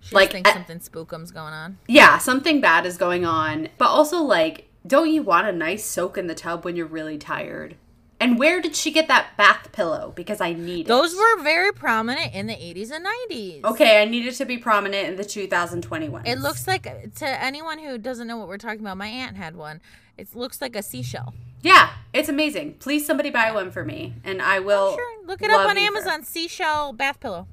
She 0.00 0.14
Like, 0.14 0.32
thinks 0.32 0.52
something 0.52 0.78
spookum's 0.78 1.30
going 1.30 1.52
on. 1.52 1.78
Yeah, 1.88 2.18
something 2.18 2.60
bad 2.60 2.86
is 2.86 2.96
going 2.96 3.24
on. 3.24 3.68
But 3.78 3.88
also, 3.88 4.22
like, 4.22 4.68
don't 4.86 5.10
you 5.10 5.22
want 5.22 5.46
a 5.46 5.52
nice 5.52 5.84
soak 5.84 6.16
in 6.16 6.26
the 6.26 6.34
tub 6.34 6.64
when 6.64 6.76
you're 6.76 6.86
really 6.86 7.18
tired? 7.18 7.76
And 8.20 8.38
where 8.38 8.60
did 8.60 8.76
she 8.76 8.90
get 8.90 9.08
that 9.08 9.36
bath 9.38 9.72
pillow? 9.72 10.12
Because 10.14 10.42
I 10.42 10.52
need 10.52 10.82
it. 10.82 10.88
Those 10.88 11.14
were 11.14 11.42
very 11.42 11.72
prominent 11.72 12.34
in 12.34 12.46
the 12.46 12.52
80s 12.52 12.90
and 12.90 13.06
90s. 13.30 13.64
Okay, 13.64 14.02
I 14.02 14.04
need 14.04 14.26
it 14.26 14.34
to 14.34 14.44
be 14.44 14.58
prominent 14.58 15.08
in 15.08 15.16
the 15.16 15.24
2021. 15.24 16.26
It 16.26 16.38
looks 16.38 16.66
like 16.66 16.82
to 17.14 17.26
anyone 17.26 17.78
who 17.78 17.96
doesn't 17.96 18.26
know 18.26 18.36
what 18.36 18.46
we're 18.46 18.58
talking 18.58 18.80
about, 18.80 18.98
my 18.98 19.06
aunt 19.06 19.38
had 19.38 19.56
one. 19.56 19.80
It 20.18 20.34
looks 20.34 20.60
like 20.60 20.76
a 20.76 20.82
seashell. 20.82 21.32
Yeah, 21.62 21.92
it's 22.12 22.28
amazing. 22.28 22.74
Please, 22.74 23.06
somebody 23.06 23.30
buy 23.30 23.52
one 23.52 23.70
for 23.70 23.84
me, 23.84 24.14
and 24.22 24.42
I 24.42 24.58
oh, 24.58 24.62
will. 24.62 24.94
Sure, 24.94 25.26
look 25.26 25.40
it 25.40 25.50
up 25.50 25.66
on 25.66 25.78
Amazon. 25.78 26.22
Seashell 26.22 26.92
bath 26.92 27.20
pillow. 27.20 27.46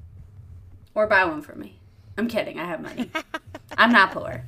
or 0.94 1.06
buy 1.06 1.24
one 1.24 1.40
for 1.40 1.54
me. 1.54 1.78
I'm 2.18 2.28
kidding. 2.28 2.58
I 2.58 2.64
have 2.64 2.82
money. 2.82 3.10
I'm 3.78 3.92
not 3.92 4.12
poor. 4.12 4.44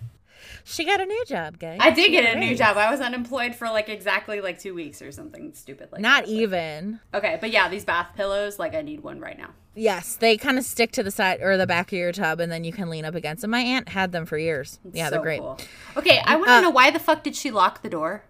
She 0.71 0.85
got 0.85 1.01
a 1.01 1.07
new 1.07 1.25
job, 1.27 1.59
guys. 1.59 1.79
I 1.81 1.91
did 1.91 2.11
get 2.11 2.35
a 2.35 2.39
new 2.39 2.55
job. 2.57 2.77
I 2.77 2.91
was 2.91 3.01
unemployed 3.01 3.57
for 3.57 3.69
like 3.69 3.89
exactly 3.89 4.41
like 4.41 4.59
two 4.59 4.73
weeks 4.75 5.03
or 5.03 5.11
something 5.11 5.53
stupid 5.53 5.91
like 5.91 6.01
Not 6.01 6.27
that. 6.27 6.31
even. 6.31 7.01
Okay, 7.13 7.39
but 7.41 7.51
yeah, 7.51 7.69
these 7.69 7.85
bath 7.85 8.11
pillows, 8.15 8.59
like 8.59 8.75
I 8.75 8.83
need 8.83 9.01
one 9.03 9.19
right 9.21 9.37
now. 9.37 9.51
Yes, 9.75 10.15
they 10.17 10.37
kind 10.37 10.59
of 10.59 10.65
stick 10.65 10.93
to 10.93 11.03
the 11.03 11.11
side 11.11 11.41
or 11.41 11.57
the 11.57 11.67
back 11.67 11.93
of 11.93 11.99
your 11.99 12.13
tub, 12.13 12.39
and 12.41 12.51
then 12.53 12.65
you 12.65 12.73
can 12.73 12.89
lean 12.91 13.05
up 13.05 13.15
against 13.15 13.43
them. 13.43 13.51
My 13.51 13.61
aunt 13.61 13.89
had 13.91 14.13
them 14.13 14.27
for 14.27 14.39
years. 14.39 14.79
yeah, 14.93 15.07
So 15.07 15.11
they're 15.13 15.21
great. 15.23 15.41
cool. 15.41 15.59
Okay, 15.97 16.21
I 16.25 16.37
want 16.37 16.49
to 16.49 16.55
Uh, 16.55 16.61
know 16.61 16.71
why 16.71 16.91
the 16.91 16.99
fuck 16.99 17.23
did 17.25 17.35
she 17.37 17.51
lock 17.51 17.83
the 17.83 17.89
door? 17.91 18.25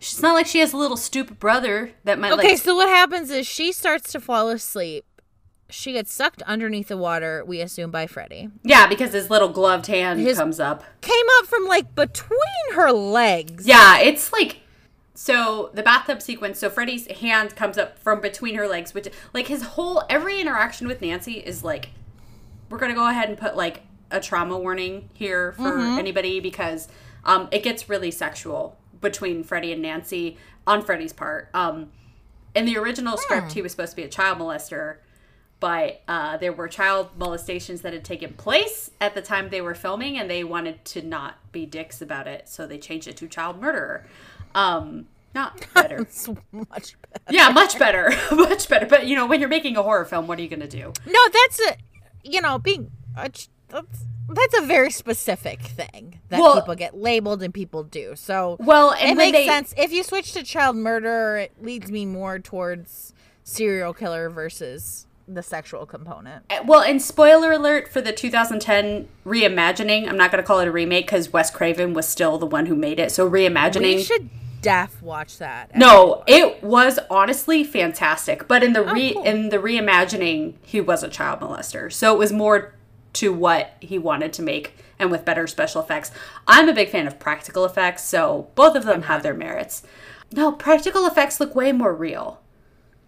It's 0.00 0.20
not 0.20 0.34
like 0.34 0.46
she 0.46 0.58
has 0.60 0.72
a 0.72 0.76
little 0.76 0.96
stupid 0.96 1.38
brother 1.38 1.92
that 2.04 2.18
might 2.18 2.32
Okay, 2.32 2.48
like. 2.50 2.58
so 2.58 2.74
what 2.74 2.88
happens 2.88 3.30
is 3.30 3.46
she 3.46 3.72
starts 3.72 4.10
to 4.12 4.20
fall 4.20 4.48
asleep. 4.48 5.04
She 5.72 5.92
gets 5.92 6.12
sucked 6.12 6.42
underneath 6.42 6.88
the 6.88 6.96
water, 6.96 7.44
we 7.46 7.60
assume 7.60 7.90
by 7.90 8.06
Freddy. 8.06 8.48
Yeah, 8.62 8.86
because 8.86 9.12
his 9.12 9.30
little 9.30 9.48
gloved 9.48 9.86
hand 9.86 10.20
His- 10.20 10.38
comes 10.38 10.60
up. 10.60 10.84
Came 11.00 11.26
up 11.38 11.46
from 11.46 11.66
like 11.66 11.94
between 11.94 12.74
her 12.74 12.92
legs. 12.92 13.66
Yeah, 13.66 13.98
it's 13.98 14.32
like 14.32 14.60
so 15.14 15.70
the 15.74 15.82
bathtub 15.82 16.22
sequence. 16.22 16.58
So 16.58 16.70
Freddy's 16.70 17.06
hand 17.06 17.56
comes 17.56 17.78
up 17.78 17.98
from 17.98 18.20
between 18.20 18.54
her 18.56 18.68
legs, 18.68 18.94
which 18.94 19.08
like 19.32 19.48
his 19.48 19.62
whole 19.62 20.04
every 20.08 20.40
interaction 20.40 20.86
with 20.86 21.00
Nancy 21.00 21.34
is 21.34 21.64
like, 21.64 21.90
we're 22.68 22.78
gonna 22.78 22.94
go 22.94 23.08
ahead 23.08 23.28
and 23.28 23.38
put 23.38 23.56
like 23.56 23.82
a 24.10 24.20
trauma 24.20 24.58
warning 24.58 25.08
here 25.14 25.52
for 25.52 25.78
anybody 25.78 26.38
because 26.38 26.88
um, 27.24 27.48
it 27.50 27.62
gets 27.62 27.88
really 27.88 28.10
sexual 28.10 28.76
between 29.00 29.42
Freddy 29.42 29.72
and 29.72 29.82
Nancy 29.82 30.36
on 30.66 30.82
Freddy's 30.82 31.12
part. 31.12 31.48
Um, 31.54 31.90
in 32.54 32.66
the 32.66 32.76
original 32.76 33.16
script, 33.16 33.52
he 33.52 33.62
was 33.62 33.72
supposed 33.72 33.92
to 33.92 33.96
be 33.96 34.02
a 34.02 34.08
child 34.08 34.38
molester, 34.38 34.96
but 35.62 36.02
uh, 36.08 36.36
there 36.38 36.52
were 36.52 36.66
child 36.66 37.10
molestations 37.16 37.82
that 37.82 37.92
had 37.92 38.04
taken 38.04 38.32
place 38.32 38.90
at 39.00 39.14
the 39.14 39.22
time 39.22 39.48
they 39.48 39.60
were 39.60 39.76
filming, 39.76 40.18
and 40.18 40.28
they 40.28 40.42
wanted 40.42 40.84
to 40.86 41.02
not 41.02 41.36
be 41.52 41.64
dicks 41.66 42.02
about 42.02 42.26
it, 42.26 42.48
so 42.48 42.66
they 42.66 42.78
changed 42.78 43.06
it 43.06 43.16
to 43.18 43.28
child 43.28 43.60
murderer. 43.60 44.04
Um, 44.56 45.06
not 45.36 45.64
better. 45.74 45.98
Much 46.52 46.96
better. 47.00 47.24
yeah, 47.30 47.48
much 47.50 47.78
better, 47.78 48.10
much 48.32 48.68
better. 48.68 48.86
But 48.86 49.06
you 49.06 49.14
know, 49.14 49.26
when 49.26 49.38
you're 49.38 49.48
making 49.48 49.76
a 49.76 49.82
horror 49.84 50.04
film, 50.04 50.26
what 50.26 50.38
are 50.40 50.42
you 50.42 50.48
gonna 50.48 50.66
do? 50.66 50.92
No, 51.06 51.20
that's 51.32 51.60
a, 51.60 51.76
you 52.24 52.40
know, 52.40 52.58
being 52.58 52.90
a, 53.16 53.28
ch- 53.28 53.48
that's, 53.68 54.04
that's 54.28 54.58
a 54.58 54.62
very 54.66 54.90
specific 54.90 55.60
thing 55.62 56.18
that 56.28 56.40
Well- 56.40 56.60
people 56.60 56.74
get 56.74 56.96
labeled 56.96 57.40
and 57.42 57.54
people 57.54 57.84
do. 57.84 58.14
So 58.16 58.56
Well, 58.58 58.92
and 58.94 59.12
it 59.12 59.16
makes 59.16 59.38
they, 59.38 59.46
sense. 59.46 59.72
If 59.78 59.92
you 59.92 60.02
switch 60.02 60.32
to 60.32 60.42
child 60.42 60.74
murder, 60.76 61.36
it 61.38 61.52
leads 61.62 61.88
me 61.90 62.04
more 62.04 62.38
towards 62.40 63.14
serial 63.44 63.94
killer 63.94 64.28
versus 64.28 65.06
the 65.34 65.42
sexual 65.42 65.86
component. 65.86 66.44
Eh, 66.50 66.60
well, 66.64 66.80
and 66.80 67.00
spoiler 67.00 67.52
alert 67.52 67.88
for 67.88 68.00
the 68.00 68.12
2010 68.12 69.08
reimagining. 69.26 70.08
I'm 70.08 70.16
not 70.16 70.30
going 70.30 70.42
to 70.42 70.46
call 70.46 70.60
it 70.60 70.68
a 70.68 70.72
remake 70.72 71.06
because 71.06 71.32
Wes 71.32 71.50
Craven 71.50 71.94
was 71.94 72.08
still 72.08 72.38
the 72.38 72.46
one 72.46 72.66
who 72.66 72.74
made 72.74 72.98
it. 72.98 73.12
So 73.12 73.28
reimagining. 73.28 73.96
We 73.96 74.02
should 74.02 74.30
def 74.60 75.02
watch 75.02 75.38
that. 75.38 75.74
no, 75.76 76.22
it 76.26 76.62
was 76.62 76.98
honestly 77.10 77.64
fantastic. 77.64 78.46
But 78.46 78.62
in 78.62 78.72
the 78.72 78.88
oh, 78.88 78.92
re 78.92 79.12
cool. 79.12 79.24
in 79.24 79.48
the 79.48 79.58
reimagining, 79.58 80.54
he 80.62 80.80
was 80.80 81.02
a 81.02 81.08
child 81.08 81.40
molester. 81.40 81.92
So 81.92 82.14
it 82.14 82.18
was 82.18 82.32
more 82.32 82.74
to 83.14 83.32
what 83.32 83.74
he 83.80 83.98
wanted 83.98 84.32
to 84.34 84.42
make 84.42 84.74
and 84.98 85.10
with 85.10 85.24
better 85.24 85.46
special 85.46 85.82
effects. 85.82 86.10
I'm 86.46 86.68
a 86.68 86.72
big 86.72 86.88
fan 86.88 87.06
of 87.06 87.18
practical 87.18 87.64
effects, 87.64 88.04
so 88.04 88.48
both 88.54 88.76
of 88.76 88.84
them 88.84 89.02
have 89.02 89.22
their 89.22 89.34
merits. 89.34 89.82
No, 90.32 90.52
practical 90.52 91.06
effects 91.06 91.40
look 91.40 91.54
way 91.54 91.72
more 91.72 91.94
real. 91.94 92.40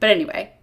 But 0.00 0.10
anyway, 0.10 0.53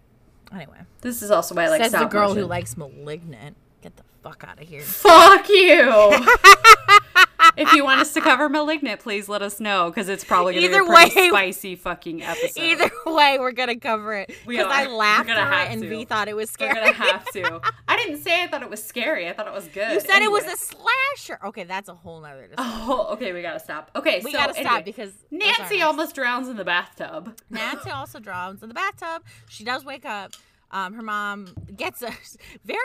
Anyway, 0.53 0.77
this 1.01 1.21
is 1.21 1.31
also 1.31 1.55
why 1.55 1.65
I 1.65 1.69
like 1.69 1.81
says 1.81 1.91
the 1.93 2.05
girl 2.05 2.29
motion. 2.29 2.43
who 2.43 2.47
likes 2.47 2.75
Malignant. 2.77 3.55
Get 3.81 3.95
the 3.95 4.03
fuck 4.21 4.43
out 4.47 4.61
of 4.61 4.67
here. 4.67 4.81
Fuck 4.81 5.47
you. 5.49 5.89
if 7.57 7.73
you 7.73 7.83
want 7.83 8.01
us 8.01 8.13
to 8.13 8.21
cover 8.21 8.49
Malignant, 8.49 8.99
please 9.01 9.27
let 9.29 9.41
us 9.41 9.59
know 9.59 9.89
because 9.89 10.09
it's 10.09 10.23
probably 10.23 10.53
going 10.53 10.63
to 10.65 10.69
be 10.69 10.75
a 10.75 10.85
pretty 10.85 11.15
way- 11.15 11.29
spicy 11.29 11.75
fucking 11.75 12.23
episode. 12.23 12.61
Either 12.61 12.91
way, 13.05 13.37
we're 13.39 13.51
gonna 13.51 13.77
cover 13.77 14.13
it 14.15 14.31
because 14.47 14.67
I 14.69 14.87
laughed 14.87 15.29
at 15.29 15.67
it 15.67 15.73
and 15.73 15.81
to. 15.83 15.89
V 15.89 16.05
thought 16.05 16.27
it 16.27 16.35
was 16.35 16.49
We're 16.59 16.69
scary. 16.71 16.73
gonna 16.91 16.93
have 16.93 17.25
to. 17.31 17.61
I 17.87 17.97
didn't 17.97 18.21
say 18.21 18.43
I 18.43 18.47
thought 18.47 18.61
it 18.61 18.69
was 18.69 18.83
scary. 18.83 19.27
I 19.27 19.33
thought 19.33 19.47
it 19.47 19.53
was 19.53 19.67
good. 19.67 19.91
you 19.93 19.99
said 20.01 20.21
it 20.21 20.31
was 20.31 20.45
a 20.45 20.55
slasher. 20.57 21.39
Okay, 21.45 21.63
that's 21.63 21.89
a 21.89 21.93
whole 21.95 22.21
nother. 22.21 22.47
Discussion. 22.47 22.73
Oh, 22.87 23.07
okay. 23.13 23.33
We 23.33 23.41
gotta 23.41 23.59
stop. 23.59 23.91
Okay, 23.95 24.21
we 24.23 24.31
so 24.31 24.37
gotta 24.37 24.53
stop 24.53 24.65
anyway, 24.65 24.83
because 24.83 25.11
Nancy 25.31 25.81
almost 25.81 26.15
drowns 26.15 26.47
in 26.47 26.57
the 26.57 26.65
bathtub. 26.65 27.37
Nancy 27.49 27.89
also 27.91 28.19
drowns 28.19 28.61
in 28.63 28.69
the 28.69 28.75
bathtub. 28.75 29.23
She 29.49 29.63
does 29.63 29.83
wake 29.85 30.05
up. 30.05 30.33
Um, 30.71 30.93
her 30.93 31.01
mom 31.01 31.47
gets 31.75 32.01
a 32.01 32.11
very. 32.63 32.79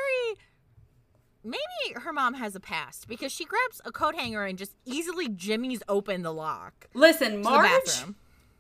Maybe 1.47 2.01
her 2.01 2.13
mom 2.13 2.35
has 2.35 2.57
a 2.57 2.61
past 2.61 3.07
because 3.07 3.31
she 3.31 3.45
grabs 3.45 3.81
a 3.85 3.93
coat 3.93 4.15
hanger 4.17 4.45
and 4.45 4.59
just 4.59 4.75
easily 4.85 5.29
jimmies 5.29 5.83
open 5.89 6.23
the 6.23 6.33
lock 6.33 6.89
Listen, 6.93 7.41
Marge. 7.43 8.05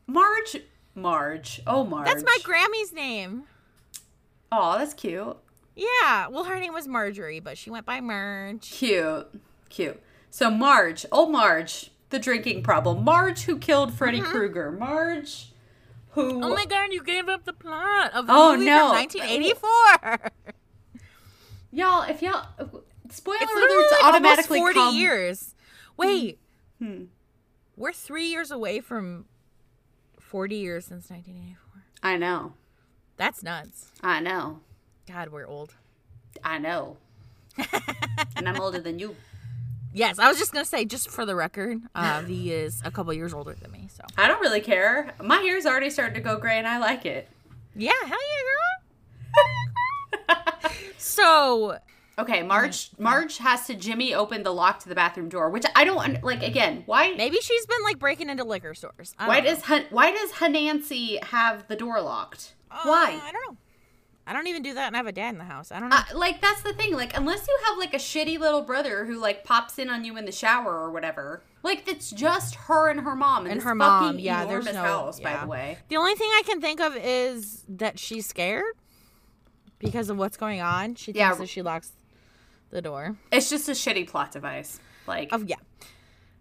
Marge, 0.06 0.56
Marge. 0.94 1.60
Oh, 1.66 1.84
Marge. 1.84 2.06
That's 2.06 2.22
my 2.22 2.38
Grammy's 2.44 2.92
name. 2.92 3.44
Oh, 4.52 4.78
that's 4.78 4.94
cute. 4.94 5.36
Yeah, 5.74 6.28
well, 6.28 6.44
her 6.44 6.58
name 6.60 6.72
was 6.72 6.86
Marjorie, 6.86 7.40
but 7.40 7.58
she 7.58 7.68
went 7.70 7.84
by 7.84 8.00
Marge. 8.00 8.70
Cute. 8.70 9.26
Cute. 9.68 10.00
So 10.30 10.48
Marge, 10.50 11.04
old 11.10 11.32
Marge, 11.32 11.90
the 12.10 12.18
drinking 12.20 12.62
problem. 12.62 13.02
Marge 13.04 13.42
who 13.42 13.58
killed 13.58 13.92
Freddy 13.92 14.20
Mm-hmm. 14.20 14.30
Krueger. 14.30 14.70
Marge 14.72 15.52
who 16.10 16.42
Oh 16.42 16.54
my 16.54 16.64
god, 16.64 16.92
you 16.92 17.02
gave 17.02 17.28
up 17.28 17.44
the 17.44 17.52
plot 17.52 18.12
of 18.14 18.26
the 18.26 18.32
Oh, 18.32 18.52
movie 18.52 18.66
no. 18.66 18.88
from 18.88 18.96
1984. 18.98 20.30
y'all 21.72 22.02
if 22.08 22.22
y'all 22.22 22.46
spoiler 23.10 23.38
It's 23.40 23.52
literally 23.54 23.84
automatically 24.04 24.58
40 24.58 24.74
come 24.74 24.94
years. 24.96 25.54
Wait, 25.96 26.38
Hmm. 26.78 27.04
we're 27.76 27.92
three 27.92 28.26
years 28.26 28.50
away 28.50 28.80
from 28.80 29.24
40 30.20 30.56
years 30.56 30.84
since 30.86 31.08
1984. 31.10 31.82
I 32.02 32.16
know. 32.18 32.52
That's 33.16 33.42
nuts. 33.42 33.92
I 34.02 34.20
know. 34.20 34.60
God, 35.08 35.30
we're 35.30 35.46
old. 35.46 35.74
I 36.44 36.58
know. 36.58 36.98
and 38.36 38.46
I'm 38.48 38.60
older 38.60 38.78
than 38.80 38.98
you. 38.98 39.16
Yes, 39.94 40.18
I 40.18 40.28
was 40.28 40.38
just 40.38 40.52
gonna 40.52 40.66
say, 40.66 40.84
just 40.84 41.08
for 41.08 41.24
the 41.24 41.34
record, 41.34 41.80
uh, 41.94 42.22
V 42.26 42.52
is 42.52 42.82
a 42.84 42.90
couple 42.90 43.14
years 43.14 43.32
older 43.32 43.54
than 43.54 43.70
me. 43.70 43.88
So 43.94 44.04
I 44.18 44.28
don't 44.28 44.40
really 44.42 44.60
care. 44.60 45.14
My 45.22 45.38
hair's 45.38 45.64
already 45.64 45.88
starting 45.88 46.14
to 46.14 46.20
go 46.20 46.36
gray 46.36 46.58
and 46.58 46.66
I 46.68 46.76
like 46.78 47.06
it. 47.06 47.28
yeah, 47.74 47.92
hell 48.00 48.08
yeah, 48.10 48.42
girl. 48.42 48.65
So 51.16 51.78
Okay, 52.18 52.42
Marge 52.42 52.90
Marge 52.98 53.36
has 53.38 53.66
to 53.66 53.74
Jimmy 53.74 54.14
open 54.14 54.42
the 54.42 54.52
lock 54.52 54.78
to 54.80 54.88
the 54.88 54.94
bathroom 54.94 55.28
door, 55.28 55.50
which 55.50 55.64
I 55.74 55.84
don't 55.84 55.98
un- 55.98 56.18
like 56.22 56.42
again, 56.42 56.82
why 56.86 57.12
maybe 57.14 57.38
she's 57.40 57.66
been 57.66 57.82
like 57.84 57.98
breaking 57.98 58.30
into 58.30 58.42
liquor 58.44 58.72
stores. 58.74 59.14
I 59.18 59.28
why 59.28 59.40
does 59.40 59.62
why 59.90 60.12
does 60.12 60.32
Hanancy 60.32 61.22
have 61.24 61.68
the 61.68 61.76
door 61.76 62.00
locked? 62.00 62.54
Uh, 62.70 62.80
why? 62.84 63.20
I 63.22 63.32
don't 63.32 63.50
know. 63.52 63.56
I 64.28 64.32
don't 64.32 64.48
even 64.48 64.62
do 64.62 64.74
that, 64.74 64.88
and 64.88 64.96
I 64.96 64.98
have 64.98 65.06
a 65.06 65.12
dad 65.12 65.34
in 65.34 65.38
the 65.38 65.44
house. 65.44 65.70
I 65.70 65.78
don't 65.78 65.88
know. 65.90 65.96
Uh, 65.96 66.04
like 66.18 66.40
that's 66.40 66.62
the 66.62 66.72
thing. 66.72 66.94
Like 66.94 67.14
unless 67.16 67.46
you 67.46 67.58
have 67.66 67.76
like 67.78 67.92
a 67.92 67.98
shitty 67.98 68.38
little 68.38 68.62
brother 68.62 69.04
who 69.04 69.18
like 69.20 69.44
pops 69.44 69.78
in 69.78 69.90
on 69.90 70.02
you 70.04 70.16
in 70.16 70.24
the 70.24 70.32
shower 70.32 70.72
or 70.72 70.90
whatever. 70.90 71.42
Like 71.62 71.86
it's 71.86 72.10
just 72.10 72.54
her 72.54 72.88
and 72.88 73.00
her 73.00 73.14
mom 73.14 73.44
in 73.44 73.52
And 73.52 73.62
her 73.62 73.74
mom, 73.74 74.18
yeah, 74.18 74.46
there's 74.46 74.64
no- 74.64 74.72
house. 74.72 75.20
By 75.20 75.36
the 75.36 75.46
way, 75.46 75.78
The 75.88 75.96
only 75.98 76.14
thing 76.14 76.30
I 76.32 76.42
can 76.46 76.62
think 76.62 76.80
of 76.80 76.96
is 76.96 77.62
that 77.68 77.98
she's 77.98 78.24
scared 78.26 78.64
because 79.78 80.08
of 80.10 80.16
what's 80.18 80.36
going 80.36 80.60
on. 80.60 80.94
She 80.94 81.06
thinks 81.12 81.18
Yeah. 81.18 81.34
that 81.34 81.48
she 81.48 81.62
locks 81.62 81.92
the 82.70 82.82
door. 82.82 83.16
it's 83.30 83.48
just 83.50 83.68
a 83.68 83.72
shitty 83.72 84.08
plot 84.08 84.32
device. 84.32 84.80
Like 85.06 85.28
Oh 85.32 85.38
yeah, 85.46 85.56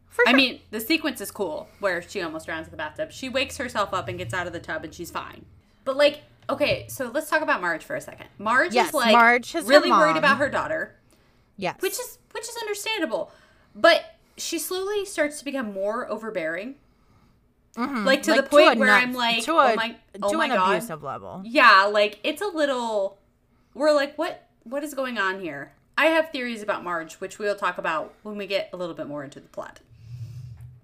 for 0.10 0.24
I 0.28 0.32
sure. 0.32 0.38
mean, 0.38 0.62
the 0.72 0.80
sequence 0.80 1.22
is 1.22 1.30
cool 1.32 1.68
where 1.80 2.02
she 2.02 2.22
almost 2.22 2.46
drowns 2.48 2.66
in 2.68 2.72
the 2.72 2.78
bathtub. 2.78 3.12
She 3.12 3.30
wakes 3.30 3.58
herself 3.58 3.94
up 3.94 4.08
and 4.08 4.18
gets 4.18 4.34
out 4.34 4.48
of 4.48 4.54
the 4.54 4.60
tub 4.60 4.84
and 4.84 4.94
she's 4.94 5.12
fine. 5.12 5.46
But 5.84 5.98
like, 5.98 6.24
okay, 6.50 6.86
so 6.90 7.12
let's 7.14 7.30
talk 7.30 7.42
about 7.44 7.62
Marge 7.62 7.84
for 7.84 7.96
a 7.96 8.02
second. 8.02 8.28
Marge 8.40 8.74
Yes, 8.74 8.88
is 8.88 8.94
like 8.96 9.12
Marge 9.14 9.54
really 9.54 9.92
worried 9.92 10.18
about 10.18 10.38
her 10.38 10.50
daughter, 10.50 10.96
yes, 11.58 11.76
which 11.80 11.94
is 11.94 12.18
which 12.32 12.44
is 12.50 12.56
understandable. 12.62 13.32
But 13.76 14.04
she 14.38 14.58
slowly 14.58 15.06
starts 15.06 15.38
to 15.40 15.46
become 15.46 15.72
more 15.74 16.10
overbearing. 16.10 16.76
Mm-hmm. 17.78 18.06
Like 18.06 18.24
to 18.24 18.32
Like, 18.32 18.44
the 18.46 18.50
point 18.50 18.78
a 18.78 18.80
where 18.80 18.88
nuts- 18.88 19.04
I'm 19.04 19.14
like, 19.14 19.44
to 19.44 19.52
oh 19.52 19.60
a, 19.60 19.76
my, 19.76 19.96
oh 20.24 20.30
to 20.30 20.36
oh 20.36 20.38
my 20.40 20.46
an 20.46 20.52
god, 20.52 20.76
abusive 20.76 21.04
level. 21.04 21.42
yeah, 21.46 21.84
like 21.92 22.20
it's 22.24 22.42
a 22.42 22.48
little. 22.48 23.20
We're 23.76 23.92
like, 23.94 24.18
what 24.18 24.48
what 24.64 24.84
is 24.84 24.94
going 24.96 25.18
on 25.20 25.40
here? 25.42 25.74
I 25.98 26.08
have 26.08 26.32
theories 26.32 26.64
about 26.64 26.84
Marge, 26.84 27.14
which 27.16 27.38
we'll 27.38 27.56
talk 27.56 27.78
about 27.78 28.14
when 28.24 28.36
we 28.38 28.48
get 28.48 28.70
a 28.74 28.78
little 28.78 28.96
bit 28.96 29.08
more 29.08 29.24
into 29.24 29.40
the 29.40 29.48
plot. 29.48 29.80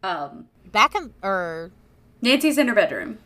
Um, 0.03 0.47
Back 0.71 0.93
in 0.95 1.13
or 1.23 1.71
Nancy's 2.21 2.57
in 2.57 2.67
her 2.67 2.75
bedroom. 2.75 3.17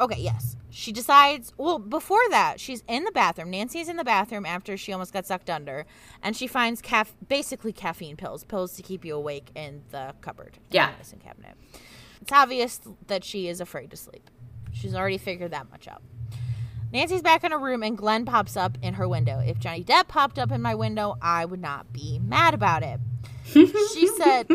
okay, 0.00 0.20
yes, 0.20 0.56
she 0.70 0.90
decides. 0.92 1.52
Well, 1.58 1.78
before 1.78 2.20
that, 2.30 2.60
she's 2.60 2.82
in 2.88 3.04
the 3.04 3.10
bathroom. 3.12 3.50
Nancy's 3.50 3.88
in 3.88 3.96
the 3.96 4.04
bathroom 4.04 4.46
after 4.46 4.76
she 4.76 4.92
almost 4.92 5.12
got 5.12 5.26
sucked 5.26 5.50
under, 5.50 5.84
and 6.22 6.34
she 6.36 6.46
finds 6.46 6.80
caf- 6.80 7.14
basically 7.28 7.72
caffeine 7.72 8.16
pills, 8.16 8.44
pills 8.44 8.72
to 8.74 8.82
keep 8.82 9.04
you 9.04 9.14
awake 9.14 9.50
in 9.54 9.82
the 9.90 10.14
cupboard. 10.22 10.54
in 10.56 10.62
the 10.70 10.74
Yeah. 10.76 10.90
medicine 10.92 11.18
cabinet. 11.22 11.56
It's 12.20 12.32
obvious 12.32 12.80
that 13.08 13.24
she 13.24 13.48
is 13.48 13.60
afraid 13.60 13.90
to 13.90 13.96
sleep. 13.96 14.30
She's 14.72 14.94
already 14.94 15.18
figured 15.18 15.50
that 15.50 15.70
much 15.70 15.86
out. 15.88 16.02
Nancy's 16.92 17.22
back 17.22 17.42
in 17.42 17.52
her 17.52 17.58
room 17.58 17.82
and 17.82 17.96
Glenn 17.96 18.24
pops 18.26 18.56
up 18.56 18.76
in 18.82 18.94
her 18.94 19.08
window. 19.08 19.38
If 19.38 19.58
Johnny 19.58 19.82
Depp 19.82 20.08
popped 20.08 20.38
up 20.38 20.52
in 20.52 20.60
my 20.60 20.74
window, 20.74 21.16
I 21.22 21.44
would 21.44 21.60
not 21.60 21.92
be 21.92 22.18
mad 22.18 22.52
about 22.52 22.82
it. 22.82 23.00
she 23.44 24.06
said 24.06 24.46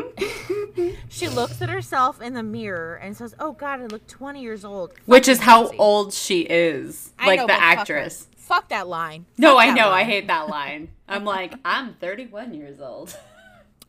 she 1.10 1.28
looks 1.28 1.62
at 1.62 1.70
herself 1.70 2.22
in 2.22 2.34
the 2.34 2.44
mirror 2.44 2.96
and 2.96 3.18
says, 3.18 3.36
"Oh 3.40 3.52
God, 3.52 3.82
I 3.82 3.86
look 3.88 4.08
20 4.08 4.42
years 4.42 4.64
old." 4.64 4.94
Which 5.06 5.28
is 5.28 5.40
how 5.42 5.64
Nancy. 5.64 5.78
old 5.78 6.14
she 6.14 6.42
is. 6.42 7.12
I 7.20 7.28
like 7.28 7.38
know, 7.38 7.44
the 7.44 7.54
but 7.54 7.60
fuck 7.60 7.64
actress. 7.80 8.28
Fuck, 8.38 8.70
that 8.70 8.88
line. 8.88 9.26
No, 9.38 9.56
Fuck 9.56 9.60
I 9.64 9.68
that 9.68 9.76
know. 9.76 9.90
I 9.90 10.04
hate 10.04 10.28
that 10.28 10.48
line. 10.48 10.90
I'm 11.08 11.26
like, 11.26 11.54
I'm 11.66 11.96
31 11.96 12.54
years 12.54 12.80
old. 12.80 13.16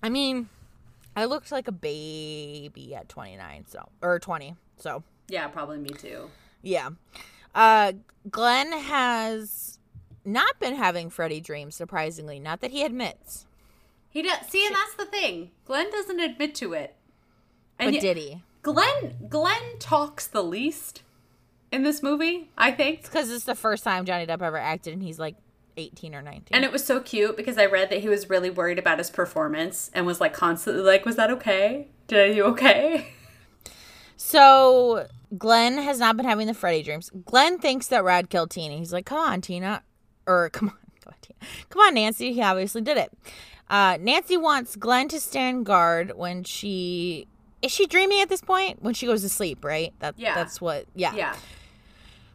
I 0.02 0.08
mean, 0.08 0.48
I 1.14 1.26
looked 1.26 1.52
like 1.52 1.68
a 1.68 1.72
baby 1.72 2.94
at 2.94 3.08
29, 3.08 3.66
so 3.68 3.88
or 4.02 4.18
20. 4.18 4.56
So 4.78 5.04
yeah, 5.28 5.46
probably 5.48 5.78
me 5.78 5.90
too. 5.90 6.28
Yeah. 6.62 6.90
Uh 7.58 7.92
Glenn 8.30 8.72
has 8.72 9.78
not 10.24 10.60
been 10.60 10.76
having 10.76 11.10
Freddy 11.10 11.40
dreams, 11.40 11.74
surprisingly. 11.74 12.38
Not 12.38 12.60
that 12.60 12.70
he 12.70 12.84
admits. 12.84 13.46
He 14.10 14.22
does. 14.22 14.46
See, 14.48 14.64
and 14.64 14.74
that's 14.76 14.94
the 14.94 15.06
thing. 15.06 15.50
Glenn 15.64 15.90
doesn't 15.90 16.20
admit 16.20 16.54
to 16.56 16.72
it. 16.72 16.94
But 17.76 17.86
And 17.86 17.94
yet- 17.94 18.00
did 18.02 18.16
he? 18.16 18.42
Glenn 18.62 19.26
Glenn 19.28 19.78
talks 19.80 20.26
the 20.26 20.42
least 20.42 21.02
in 21.72 21.82
this 21.82 22.02
movie, 22.02 22.50
I 22.56 22.70
think. 22.70 23.02
Because 23.02 23.30
it's 23.30 23.44
the 23.44 23.54
first 23.54 23.82
time 23.84 24.04
Johnny 24.04 24.26
Depp 24.26 24.40
ever 24.42 24.56
acted 24.56 24.92
and 24.94 25.02
he's 25.02 25.18
like 25.18 25.34
18 25.76 26.14
or 26.14 26.22
19. 26.22 26.44
And 26.52 26.64
it 26.64 26.70
was 26.72 26.84
so 26.84 27.00
cute 27.00 27.36
because 27.36 27.56
I 27.58 27.66
read 27.66 27.90
that 27.90 28.00
he 28.00 28.08
was 28.08 28.28
really 28.30 28.50
worried 28.50 28.78
about 28.78 28.98
his 28.98 29.10
performance 29.10 29.90
and 29.94 30.06
was 30.06 30.20
like 30.20 30.32
constantly 30.32 30.82
like, 30.82 31.04
"Was 31.06 31.16
that 31.16 31.30
okay? 31.30 31.88
Did 32.06 32.30
I 32.30 32.34
do 32.34 32.44
okay?" 32.46 33.08
so 34.16 35.06
Glenn 35.36 35.78
has 35.78 35.98
not 35.98 36.16
been 36.16 36.26
having 36.26 36.46
the 36.46 36.54
Freddy 36.54 36.82
dreams. 36.82 37.10
Glenn 37.26 37.58
thinks 37.58 37.88
that 37.88 38.04
Rod 38.04 38.30
killed 38.30 38.50
Tina. 38.50 38.76
He's 38.76 38.92
like, 38.92 39.06
come 39.06 39.18
on, 39.18 39.40
Tina. 39.40 39.82
Or 40.26 40.48
come 40.52 40.70
on, 40.70 40.76
come 41.02 41.12
on, 41.12 41.14
Tina. 41.20 41.38
Come 41.68 41.82
on, 41.82 41.94
Nancy. 41.94 42.32
He 42.32 42.42
obviously 42.42 42.80
did 42.80 42.96
it. 42.96 43.12
Uh, 43.68 43.98
Nancy 44.00 44.36
wants 44.36 44.76
Glenn 44.76 45.08
to 45.08 45.20
stand 45.20 45.66
guard 45.66 46.16
when 46.16 46.44
she. 46.44 47.26
Is 47.60 47.72
she 47.72 47.86
dreaming 47.86 48.20
at 48.20 48.28
this 48.28 48.40
point? 48.40 48.82
When 48.82 48.94
she 48.94 49.06
goes 49.06 49.22
to 49.22 49.28
sleep, 49.28 49.64
right? 49.64 49.92
That, 49.98 50.14
Yeah. 50.16 50.34
That's 50.34 50.60
what. 50.60 50.86
Yeah. 50.94 51.14
Yeah. 51.14 51.36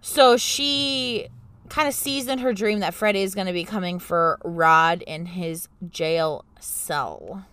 So 0.01 0.35
she 0.35 1.29
kind 1.69 1.87
of 1.87 1.93
sees 1.93 2.27
in 2.27 2.39
her 2.39 2.53
dream 2.53 2.79
that 2.81 2.93
Freddy 2.93 3.21
is 3.21 3.33
going 3.33 3.47
to 3.47 3.53
be 3.53 3.63
coming 3.63 3.99
for 3.99 4.37
Rod 4.43 5.01
in 5.01 5.25
his 5.27 5.69
jail 5.89 6.43
cell. 6.59 7.45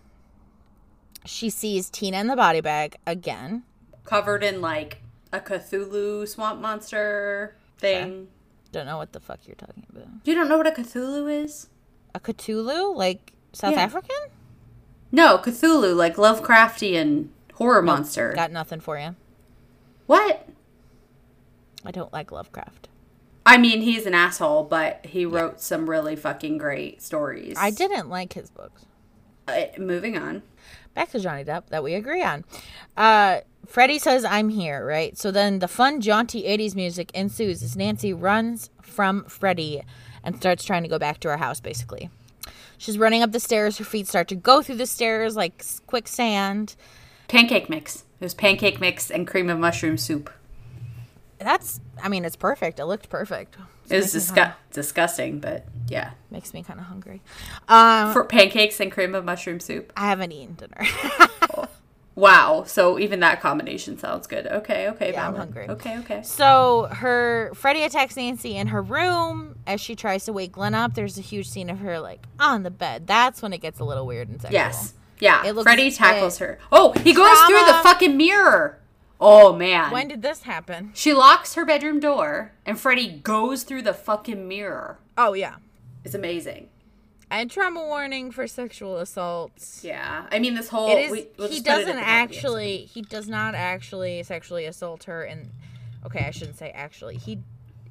She 1.24 1.48
sees 1.48 1.88
Tina 1.88 2.18
in 2.18 2.26
the 2.26 2.36
body 2.36 2.60
bag 2.60 2.96
again. 3.06 3.62
Covered 4.04 4.42
in 4.42 4.60
like 4.60 5.00
a 5.32 5.40
Cthulhu 5.40 6.26
swamp 6.28 6.60
monster 6.60 7.56
thing. 7.78 8.28
I 8.66 8.68
Don't 8.72 8.86
know 8.86 8.98
what 8.98 9.12
the 9.12 9.20
fuck 9.20 9.40
you're 9.46 9.56
talking 9.56 9.86
about. 9.90 10.06
You 10.24 10.34
don't 10.34 10.48
know 10.48 10.56
what 10.58 10.66
a 10.66 10.70
Cthulhu 10.70 11.44
is? 11.44 11.68
A 12.14 12.20
Cthulhu? 12.20 12.94
Like 12.96 13.32
South 13.52 13.72
Yeah. 13.72 13.80
African? 13.82 14.16
No, 15.12 15.38
Cthulhu, 15.38 15.94
like 15.96 16.16
Lovecraftian 16.16 17.28
horror 17.54 17.82
monster. 17.82 18.32
Got 18.34 18.52
nothing 18.52 18.80
for 18.80 18.98
you. 18.98 19.16
what? 20.06 20.46
I 21.84 21.90
don't 21.90 22.12
like 22.12 22.30
Lovecraft. 22.30 22.88
I 23.46 23.56
mean, 23.56 23.80
he's 23.80 24.04
an 24.06 24.12
asshole, 24.14 24.64
but 24.64 25.04
he 25.06 25.24
wrote 25.24 25.60
some 25.60 25.88
really 25.88 26.14
fucking 26.14 26.58
great 26.58 27.00
stories. 27.02 27.56
I 27.58 27.70
didn't 27.70 28.08
like 28.10 28.34
his 28.34 28.50
books. 28.50 28.84
Uh, 29.48 29.62
moving 29.78 30.16
on. 30.18 30.42
Back 30.94 31.10
to 31.12 31.18
Johnny 31.20 31.42
Depp 31.44 31.68
that 31.70 31.82
we 31.82 31.94
agree 31.94 32.22
on. 32.22 32.44
Uh, 32.96 33.40
Freddy 33.70 34.00
says, 34.00 34.24
I'm 34.24 34.48
here, 34.48 34.84
right? 34.84 35.16
So 35.16 35.30
then 35.30 35.60
the 35.60 35.68
fun, 35.68 36.00
jaunty 36.00 36.42
80s 36.42 36.74
music 36.74 37.12
ensues 37.14 37.62
as 37.62 37.76
Nancy 37.76 38.12
runs 38.12 38.68
from 38.82 39.22
Freddy 39.26 39.82
and 40.24 40.36
starts 40.36 40.64
trying 40.64 40.82
to 40.82 40.88
go 40.88 40.98
back 40.98 41.20
to 41.20 41.28
her 41.28 41.36
house, 41.36 41.60
basically. 41.60 42.10
She's 42.78 42.98
running 42.98 43.22
up 43.22 43.30
the 43.30 43.38
stairs. 43.38 43.78
Her 43.78 43.84
feet 43.84 44.08
start 44.08 44.26
to 44.26 44.34
go 44.34 44.60
through 44.60 44.74
the 44.74 44.86
stairs 44.88 45.36
like 45.36 45.64
quicksand. 45.86 46.74
Pancake 47.28 47.70
mix. 47.70 48.04
It 48.20 48.24
was 48.24 48.34
pancake 48.34 48.80
mix 48.80 49.08
and 49.08 49.24
cream 49.24 49.48
of 49.48 49.60
mushroom 49.60 49.96
soup. 49.96 50.30
That's, 51.38 51.80
I 52.02 52.08
mean, 52.08 52.24
it's 52.24 52.34
perfect. 52.34 52.80
It 52.80 52.86
looked 52.86 53.08
perfect. 53.08 53.56
It 53.88 53.96
was 53.98 54.12
disgu- 54.12 54.54
disgusting, 54.72 55.38
but 55.38 55.64
yeah. 55.86 56.10
Makes 56.32 56.52
me 56.54 56.64
kind 56.64 56.80
of 56.80 56.86
hungry. 56.86 57.22
Um, 57.68 58.12
For 58.12 58.24
pancakes 58.24 58.80
and 58.80 58.90
cream 58.90 59.14
of 59.14 59.24
mushroom 59.24 59.60
soup. 59.60 59.92
I 59.96 60.08
haven't 60.08 60.32
eaten 60.32 60.54
dinner. 60.54 61.68
Wow. 62.14 62.64
So 62.66 62.98
even 62.98 63.20
that 63.20 63.40
combination 63.40 63.98
sounds 63.98 64.26
good. 64.26 64.46
Okay, 64.46 64.88
okay, 64.88 65.12
Yeah, 65.12 65.28
I'm 65.28 65.34
hungry. 65.36 65.68
Okay, 65.68 65.98
okay. 65.98 66.22
So 66.22 66.88
her 66.90 67.52
Freddy 67.54 67.82
attacks 67.82 68.16
Nancy 68.16 68.56
in 68.56 68.68
her 68.68 68.82
room 68.82 69.56
as 69.66 69.80
she 69.80 69.94
tries 69.94 70.24
to 70.26 70.32
wake 70.32 70.52
Glenn 70.52 70.74
up. 70.74 70.94
There's 70.94 71.18
a 71.18 71.22
huge 71.22 71.48
scene 71.48 71.70
of 71.70 71.78
her 71.78 71.98
like 72.00 72.24
on 72.38 72.62
the 72.62 72.70
bed. 72.70 73.06
That's 73.06 73.40
when 73.42 73.52
it 73.52 73.58
gets 73.60 73.78
a 73.80 73.84
little 73.84 74.06
weird 74.06 74.28
and 74.28 74.40
sexual. 74.40 74.58
Yes. 74.58 74.94
Yeah. 75.18 75.44
It 75.46 75.52
looks- 75.52 75.64
Freddy 75.64 75.90
tackles 75.90 76.38
her. 76.38 76.58
Oh, 76.72 76.92
he 76.92 77.12
goes 77.14 77.38
through 77.42 77.64
the 77.66 77.80
fucking 77.82 78.16
mirror. 78.16 78.78
Oh 79.20 79.54
man. 79.54 79.90
When 79.90 80.08
did 80.08 80.22
this 80.22 80.42
happen? 80.42 80.90
she 80.94 81.12
locks 81.12 81.54
her 81.54 81.64
bedroom 81.64 82.00
door 82.00 82.52
and 82.66 82.78
Freddy 82.80 83.18
goes 83.22 83.62
through 83.64 83.82
the 83.82 83.94
fucking 83.94 84.48
mirror. 84.48 84.98
Oh 85.16 85.34
yeah. 85.34 85.56
It's 86.04 86.14
amazing. 86.14 86.68
And 87.30 87.50
trauma 87.50 87.84
warning 87.84 88.32
for 88.32 88.46
sexual 88.46 88.98
assaults. 88.98 89.82
Yeah. 89.84 90.26
I 90.32 90.38
mean 90.40 90.54
this 90.54 90.68
whole 90.68 90.90
It 90.90 91.00
is. 91.02 91.10
we- 91.12 91.28
we'll 91.38 91.48
he 91.48 91.60
just 91.60 91.66
put 91.66 91.70
it 91.70 91.72
at 91.72 91.84
doesn't 91.84 91.86
the 91.86 91.92
top 91.92 92.00
of 92.00 92.06
the 92.06 92.36
actually. 92.36 92.76
He 92.86 93.02
does 93.02 93.28
not 93.28 93.54
actually 93.54 94.22
sexually 94.24 94.64
assault 94.64 95.04
her 95.04 95.22
and 95.22 95.50
Okay, 96.04 96.24
I 96.24 96.30
shouldn't 96.30 96.58
say 96.58 96.70
actually. 96.70 97.16
He, 97.16 97.40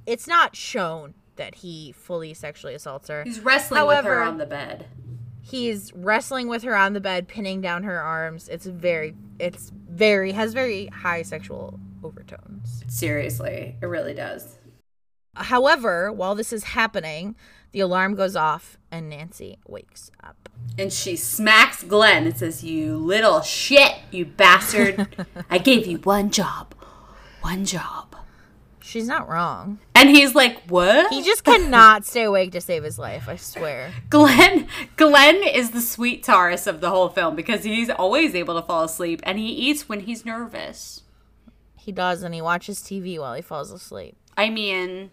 it's 0.06 0.28
not 0.28 0.56
shown 0.56 1.14
that 1.36 1.56
he 1.56 1.92
fully 1.92 2.34
sexually 2.34 2.74
assaults 2.74 3.08
her. 3.08 3.24
He's 3.24 3.40
wrestling 3.40 3.86
with 3.86 4.04
her 4.06 4.22
on 4.22 4.38
the 4.38 4.46
bed. 4.46 4.88
He's 5.42 5.94
wrestling 5.94 6.48
with 6.48 6.64
her 6.64 6.76
on 6.76 6.94
the 6.94 7.00
bed, 7.00 7.28
pinning 7.28 7.62
down 7.62 7.84
her 7.84 8.00
arms. 8.00 8.50
It's 8.50 8.66
very, 8.66 9.16
it's 9.40 9.72
very 9.90 10.32
has 10.34 10.54
very 10.54 10.88
high 10.88 11.22
sexual 11.22 11.80
overtones. 12.04 12.84
Seriously, 12.88 13.78
it 13.82 13.86
really 13.86 14.14
does. 14.14 14.58
However, 15.36 16.12
while 16.12 16.36
this 16.36 16.52
is 16.52 16.64
happening, 16.66 17.36
the 17.72 17.80
alarm 17.80 18.16
goes 18.16 18.36
off 18.36 18.78
and 18.92 19.10
Nancy 19.10 19.58
wakes 19.68 20.12
up. 20.24 20.50
And 20.78 20.92
she 20.92 21.16
smacks 21.16 21.84
Glenn 21.84 22.26
and 22.26 22.38
says, 22.38 22.64
You 22.64 22.98
little 22.98 23.42
shit, 23.42 23.96
you 24.12 24.26
bastard. 24.26 25.26
I 25.50 25.58
gave 25.58 25.88
you 25.88 25.98
one 26.00 26.32
job. 26.32 26.74
One 27.42 27.66
job. 27.66 28.16
She's 28.82 29.08
not 29.08 29.30
wrong. 29.30 29.80
And 29.94 30.10
he's 30.10 30.34
like, 30.34 30.64
What? 30.68 31.14
He 31.14 31.22
just 31.22 31.44
cannot 31.44 32.06
stay 32.06 32.24
awake 32.24 32.52
to 32.54 32.62
save 32.62 32.84
his 32.84 32.98
life. 32.98 33.30
I 33.30 33.36
swear. 33.36 33.94
Glenn 34.10 34.68
Glenn 34.96 35.44
is 35.44 35.72
the 35.72 35.82
sweet 35.82 36.24
Taurus 36.24 36.66
of 36.66 36.82
the 36.82 36.90
whole 36.90 37.10
film 37.10 37.36
because 37.36 37.64
he's 37.64 37.90
always 37.90 38.34
able 38.34 38.60
to 38.60 38.66
fall 38.66 38.86
asleep 38.86 39.22
and 39.24 39.38
he 39.38 39.50
eats 39.50 39.88
when 39.88 40.02
he's 40.02 40.26
nervous. 40.26 41.04
He 41.78 41.92
does, 41.92 42.24
and 42.24 42.36
he 42.36 42.42
watches 42.42 42.80
TV 42.82 43.18
while 43.18 43.34
he 43.34 43.42
falls 43.42 43.72
asleep. 43.72 44.16
I 44.38 44.50
mean, 44.50 45.12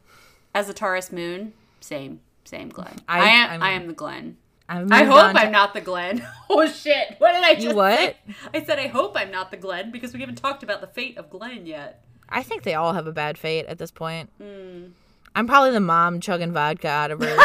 as 0.54 0.68
a 0.68 0.74
Taurus 0.74 1.11
moon, 1.11 1.52
same, 1.80 2.20
same 2.47 2.68
Glenn. 2.68 2.97
I- 3.09 3.20
I, 3.20 3.28
am 3.28 3.62
I 3.62 3.68
I, 3.68 3.70
am 3.72 3.86
the 3.86 3.92
Glenn. 3.92 4.36
I 4.68 5.05
hope 5.05 5.32
to- 5.32 5.40
I'm 5.40 5.53
not 5.53 5.74
the 5.74 5.80
Glenn. 5.80 6.26
Oh 6.51 6.66
shit! 6.68 7.16
What 7.18 7.32
did 7.32 7.42
I 7.44 7.55
just 7.57 7.74
what? 7.76 7.99
say? 7.99 8.16
I 8.55 8.64
said 8.64 8.78
I 8.78 8.86
hope 8.86 9.12
I'm 9.16 9.30
not 9.30 9.51
the 9.51 9.57
Glenn 9.57 9.90
because 9.90 10.14
we 10.14 10.20
haven't 10.20 10.36
talked 10.36 10.62
about 10.62 10.80
the 10.80 10.86
fate 10.86 11.18
of 11.18 11.28
Glenn 11.28 11.66
yet. 11.66 12.03
I 12.28 12.42
think 12.42 12.62
they 12.62 12.74
all 12.74 12.92
have 12.92 13.07
a 13.07 13.12
bad 13.12 13.36
fate 13.36 13.66
at 13.66 13.78
this 13.78 13.90
point. 13.90 14.30
Hmm. 14.40 14.86
I'm 15.34 15.47
probably 15.47 15.72
the 15.72 15.80
mom 15.80 16.20
chugging 16.20 16.53
vodka 16.53 16.88
out 16.88 17.11
of 17.11 17.20
her 17.20 17.36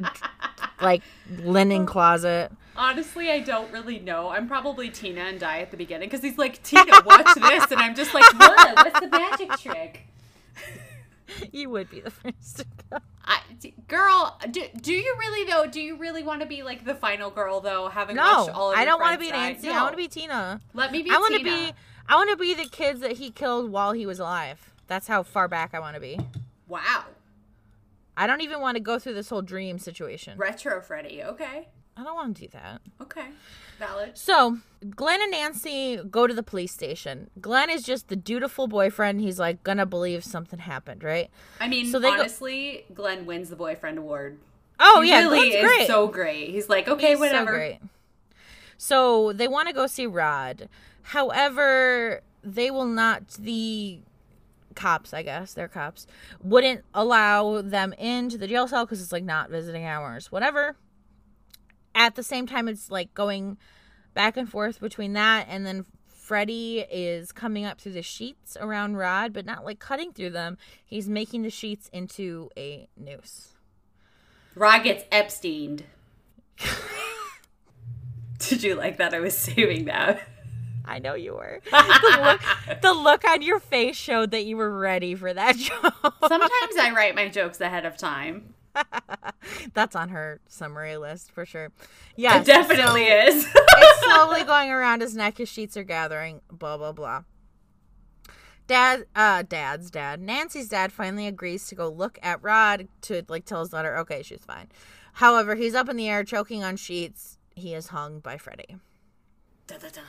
like 0.82 1.02
linen 1.38 1.86
closet. 1.86 2.52
Honestly, 2.76 3.30
I 3.30 3.40
don't 3.40 3.70
really 3.72 3.98
know. 3.98 4.28
I'm 4.28 4.48
probably 4.48 4.90
Tina 4.90 5.20
and 5.22 5.38
Die 5.38 5.58
at 5.60 5.70
the 5.70 5.76
beginning 5.76 6.08
because 6.08 6.22
he's 6.22 6.38
like, 6.38 6.62
Tina, 6.62 7.00
watch 7.04 7.34
this, 7.34 7.70
and 7.70 7.80
I'm 7.80 7.94
just 7.94 8.14
like, 8.14 8.24
what? 8.38 8.76
What's 8.76 9.00
the 9.00 9.08
magic 9.08 9.50
trick? 9.58 10.06
You 11.52 11.70
would 11.70 11.90
be 11.90 12.00
the 12.00 12.10
first 12.10 12.58
to 12.58 12.64
go. 12.90 12.98
I, 13.24 13.40
girl, 13.88 14.38
do, 14.50 14.62
do 14.80 14.92
you 14.92 15.16
really 15.18 15.50
though? 15.50 15.66
Do 15.66 15.80
you 15.80 15.96
really 15.96 16.22
want 16.22 16.40
to 16.40 16.46
be 16.46 16.62
like 16.62 16.84
the 16.84 16.94
final 16.94 17.30
girl 17.30 17.60
though? 17.60 17.88
Having 17.88 18.16
No, 18.16 18.22
watched 18.22 18.54
all 18.54 18.72
of 18.72 18.78
I 18.78 18.84
don't 18.84 19.00
want 19.00 19.14
to 19.14 19.18
be? 19.18 19.30
Nancy. 19.30 19.68
No. 19.68 19.74
I 19.74 19.82
want 19.82 19.92
to 19.92 19.96
be 19.96 20.08
Tina. 20.08 20.60
Let 20.74 20.92
me 20.92 21.02
be. 21.02 21.10
I 21.10 21.18
want 21.18 21.34
to 21.36 21.44
be. 21.44 21.72
I 22.08 22.14
want 22.16 22.30
to 22.30 22.36
be 22.36 22.54
the 22.54 22.64
kids 22.68 23.00
that 23.00 23.12
he 23.12 23.30
killed 23.30 23.70
while 23.70 23.92
he 23.92 24.06
was 24.06 24.18
alive. 24.18 24.72
That's 24.86 25.06
how 25.06 25.22
far 25.22 25.46
back 25.48 25.70
I 25.74 25.80
want 25.80 25.94
to 25.94 26.00
be. 26.00 26.18
Wow, 26.66 27.04
I 28.16 28.26
don't 28.26 28.40
even 28.40 28.60
want 28.60 28.76
to 28.76 28.80
go 28.82 28.98
through 28.98 29.14
this 29.14 29.28
whole 29.28 29.42
dream 29.42 29.78
situation. 29.78 30.38
retro 30.38 30.80
Freddy. 30.80 31.22
Okay, 31.22 31.68
I 31.96 32.02
don't 32.04 32.14
want 32.14 32.36
to 32.36 32.42
do 32.42 32.48
that. 32.52 32.80
okay, 33.02 33.26
valid. 33.78 34.16
So, 34.16 34.58
Glenn 34.96 35.20
and 35.20 35.32
Nancy 35.32 35.98
go 36.10 36.26
to 36.26 36.32
the 36.32 36.42
police 36.42 36.72
station. 36.72 37.28
Glenn 37.40 37.68
is 37.68 37.82
just 37.82 38.08
the 38.08 38.16
dutiful 38.16 38.68
boyfriend. 38.68 39.20
He's 39.20 39.38
like 39.38 39.62
gonna 39.62 39.84
believe 39.86 40.24
something 40.24 40.60
happened, 40.60 41.02
right? 41.04 41.28
I 41.60 41.68
mean, 41.68 41.86
So 41.86 41.98
they 41.98 42.08
go- 42.08 42.20
honestly, 42.20 42.84
Glenn 42.94 43.26
wins 43.26 43.50
the 43.50 43.56
boyfriend 43.56 43.98
award. 43.98 44.38
Oh 44.78 45.02
He 45.02 45.10
yeah, 45.10 45.20
really 45.20 45.50
Glenn's 45.50 45.54
is 45.56 45.62
great. 45.64 45.86
so 45.86 46.06
great. 46.08 46.50
He's 46.50 46.68
like, 46.70 46.88
okay, 46.88 47.08
He's 47.10 47.18
so 47.18 47.24
whatever. 47.24 47.50
great. 47.52 47.80
So 48.78 49.32
they 49.34 49.46
want 49.48 49.68
to 49.68 49.74
go 49.74 49.86
see 49.86 50.06
Rod. 50.06 50.68
However, 51.02 52.22
they 52.42 52.70
will 52.70 52.86
not. 52.86 53.28
The 53.38 54.00
cops, 54.74 55.12
I 55.12 55.22
guess, 55.22 55.52
they're 55.52 55.68
cops, 55.68 56.06
wouldn't 56.42 56.82
allow 56.94 57.60
them 57.60 57.92
into 57.94 58.38
the 58.38 58.46
jail 58.46 58.66
cell 58.68 58.86
because 58.86 59.02
it's 59.02 59.12
like 59.12 59.24
not 59.24 59.50
visiting 59.50 59.84
hours, 59.84 60.32
whatever. 60.32 60.76
At 61.94 62.14
the 62.14 62.22
same 62.22 62.46
time, 62.46 62.68
it's 62.68 62.90
like 62.90 63.12
going 63.14 63.58
back 64.14 64.36
and 64.36 64.48
forth 64.48 64.80
between 64.80 65.12
that 65.14 65.46
and 65.48 65.64
then 65.66 65.84
Freddy 66.30 66.86
is 66.90 67.32
coming 67.32 67.64
up 67.64 67.80
through 67.80 67.90
the 67.90 68.02
sheets 68.02 68.56
around 68.60 68.96
Rod, 68.96 69.32
but 69.32 69.44
not 69.44 69.64
like 69.64 69.80
cutting 69.80 70.12
through 70.12 70.30
them. 70.30 70.58
He's 70.84 71.08
making 71.08 71.42
the 71.42 71.50
sheets 71.50 71.90
into 71.92 72.50
a 72.56 72.88
noose. 72.96 73.54
Rod 74.54 74.84
gets 74.84 75.02
Epsteined. 75.10 75.82
Did 78.38 78.62
you 78.62 78.76
like 78.76 78.98
that? 78.98 79.12
I 79.12 79.18
was 79.18 79.36
saving 79.36 79.86
that. 79.86 80.20
I 80.84 81.00
know 81.00 81.14
you 81.14 81.34
were. 81.34 81.60
The 81.70 82.18
look, 82.22 82.80
the 82.80 82.92
look 82.92 83.24
on 83.24 83.42
your 83.42 83.58
face 83.58 83.96
showed 83.96 84.30
that 84.30 84.44
you 84.44 84.56
were 84.56 84.70
ready 84.70 85.14
for 85.16 85.34
that 85.34 85.56
joke. 85.56 86.14
Sometimes 86.28 86.76
I 86.78 86.92
write 86.94 87.16
my 87.16 87.28
jokes 87.28 87.60
ahead 87.60 87.84
of 87.84 87.96
time. 87.96 88.54
That's 89.74 89.96
on 89.96 90.10
her 90.10 90.40
summary 90.48 90.96
list 90.96 91.30
for 91.32 91.44
sure. 91.44 91.72
Yeah. 92.16 92.40
It 92.40 92.46
definitely 92.46 93.04
is. 93.04 93.46
it's 93.54 94.00
slowly 94.04 94.44
going 94.44 94.70
around 94.70 95.02
his 95.02 95.14
neck. 95.14 95.38
His 95.38 95.48
sheets 95.48 95.76
are 95.76 95.84
gathering. 95.84 96.40
Blah 96.50 96.76
blah 96.76 96.92
blah. 96.92 97.22
Dad, 98.66 99.06
uh, 99.16 99.42
Dad's 99.42 99.90
dad, 99.90 100.20
Nancy's 100.20 100.68
dad, 100.68 100.92
finally 100.92 101.26
agrees 101.26 101.66
to 101.66 101.74
go 101.74 101.88
look 101.88 102.20
at 102.22 102.40
Rod 102.40 102.86
to 103.02 103.24
like 103.28 103.44
tell 103.44 103.60
his 103.60 103.70
daughter, 103.70 103.96
okay, 103.98 104.22
she's 104.22 104.44
fine. 104.44 104.68
However, 105.14 105.56
he's 105.56 105.74
up 105.74 105.88
in 105.88 105.96
the 105.96 106.08
air, 106.08 106.22
choking 106.22 106.62
on 106.62 106.76
sheets. 106.76 107.38
He 107.56 107.74
is 107.74 107.88
hung 107.88 108.20
by 108.20 108.38
Freddy. 108.38 108.76
Dun-dun-dun. 109.66 110.04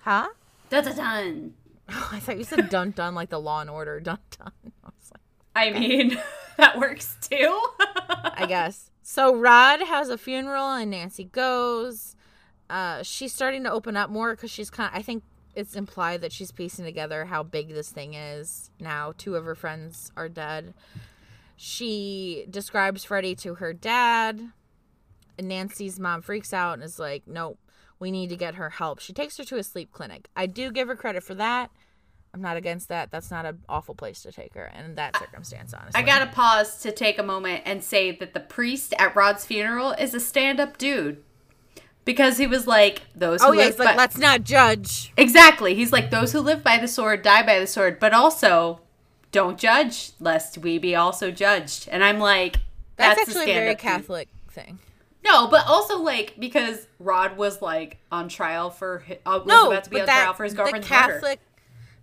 Huh? 0.00 0.28
Dun-dun-dun. 0.68 1.54
Oh, 1.88 2.08
I 2.12 2.20
thought 2.20 2.36
you 2.36 2.44
said 2.44 2.68
dun 2.68 2.90
dun 2.90 3.14
like 3.14 3.30
the 3.30 3.40
Law 3.40 3.62
and 3.62 3.70
Order 3.70 4.00
dun 4.00 4.18
dun. 4.38 4.72
I 5.54 5.70
mean, 5.70 6.18
that 6.56 6.78
works 6.78 7.16
too. 7.20 7.60
I 7.78 8.44
guess. 8.48 8.90
So 9.02 9.36
Rod 9.36 9.80
has 9.82 10.08
a 10.08 10.18
funeral 10.18 10.70
and 10.70 10.90
Nancy 10.90 11.24
goes. 11.24 12.16
Uh, 12.70 13.02
she's 13.02 13.34
starting 13.34 13.62
to 13.64 13.70
open 13.70 13.96
up 13.96 14.10
more 14.10 14.34
because 14.34 14.50
she's 14.50 14.70
kind. 14.70 14.90
I 14.94 15.02
think 15.02 15.22
it's 15.54 15.76
implied 15.76 16.22
that 16.22 16.32
she's 16.32 16.50
piecing 16.50 16.84
together 16.84 17.26
how 17.26 17.42
big 17.42 17.68
this 17.68 17.90
thing 17.90 18.14
is 18.14 18.70
now. 18.80 19.12
Two 19.16 19.36
of 19.36 19.44
her 19.44 19.54
friends 19.54 20.10
are 20.16 20.28
dead. 20.28 20.74
She 21.56 22.46
describes 22.50 23.04
Freddy 23.04 23.34
to 23.36 23.56
her 23.56 23.72
dad. 23.72 24.50
And 25.38 25.48
Nancy's 25.48 25.98
mom 26.00 26.22
freaks 26.22 26.52
out 26.52 26.74
and 26.74 26.82
is 26.82 26.98
like, 26.98 27.24
"Nope, 27.26 27.58
we 27.98 28.10
need 28.10 28.30
to 28.30 28.36
get 28.36 28.54
her 28.54 28.70
help." 28.70 29.00
She 29.00 29.12
takes 29.12 29.36
her 29.36 29.44
to 29.44 29.56
a 29.58 29.64
sleep 29.64 29.92
clinic. 29.92 30.28
I 30.36 30.46
do 30.46 30.70
give 30.70 30.88
her 30.88 30.96
credit 30.96 31.24
for 31.24 31.34
that. 31.34 31.70
I'm 32.34 32.42
not 32.42 32.56
against 32.56 32.88
that. 32.88 33.12
That's 33.12 33.30
not 33.30 33.46
an 33.46 33.60
awful 33.68 33.94
place 33.94 34.22
to 34.22 34.32
take 34.32 34.54
her 34.54 34.72
in 34.76 34.96
that 34.96 35.16
circumstance, 35.16 35.72
honestly. 35.72 36.02
I 36.02 36.04
gotta 36.04 36.26
pause 36.26 36.78
to 36.82 36.90
take 36.90 37.16
a 37.16 37.22
moment 37.22 37.62
and 37.64 37.82
say 37.82 38.10
that 38.10 38.34
the 38.34 38.40
priest 38.40 38.92
at 38.98 39.14
Rod's 39.14 39.46
funeral 39.46 39.92
is 39.92 40.14
a 40.14 40.20
stand-up 40.20 40.76
dude. 40.76 41.22
Because 42.04 42.36
he 42.36 42.48
was 42.48 42.66
like, 42.66 43.02
those 43.14 43.40
who 43.40 43.48
Oh 43.48 43.52
yeah, 43.52 43.58
live 43.60 43.74
he's 43.74 43.78
like, 43.78 43.96
let's 43.96 44.18
not 44.18 44.42
judge. 44.42 45.12
Exactly. 45.16 45.74
He's 45.76 45.92
like, 45.92 46.10
those 46.10 46.32
who 46.32 46.40
live 46.40 46.64
by 46.64 46.76
the 46.76 46.88
sword 46.88 47.22
die 47.22 47.46
by 47.46 47.60
the 47.60 47.68
sword, 47.68 47.98
but 48.00 48.12
also 48.12 48.80
don't 49.32 49.56
judge, 49.56 50.10
lest 50.18 50.58
we 50.58 50.76
be 50.78 50.96
also 50.96 51.30
judged. 51.30 51.88
And 51.88 52.02
I'm 52.02 52.18
like, 52.18 52.56
That's, 52.96 53.16
that's, 53.16 53.30
actually 53.30 53.52
a 53.52 53.54
very 53.54 53.74
stand-up 53.74 53.78
dude. 53.78 53.78
Catholic 53.78 54.28
thing. 54.50 54.80
No, 55.24 55.46
but 55.46 55.66
also 55.66 56.02
like 56.02 56.34
because 56.38 56.86
Rod 56.98 57.36
was 57.36 57.62
like 57.62 57.98
on 58.12 58.28
trial 58.28 58.70
for 58.70 59.04
hi- 59.06 59.20
uh, 59.24 59.38
was 59.38 59.46
No, 59.46 59.70
about 59.70 59.84
to 59.84 59.90
be 59.90 59.96
but 59.96 60.00
on 60.02 60.06
that 60.06 60.22
trial 60.22 60.34
for 60.34 60.44
his 60.44 60.52
the 60.52 60.56
girlfriend's 60.58 60.90
murder. 60.90 61.36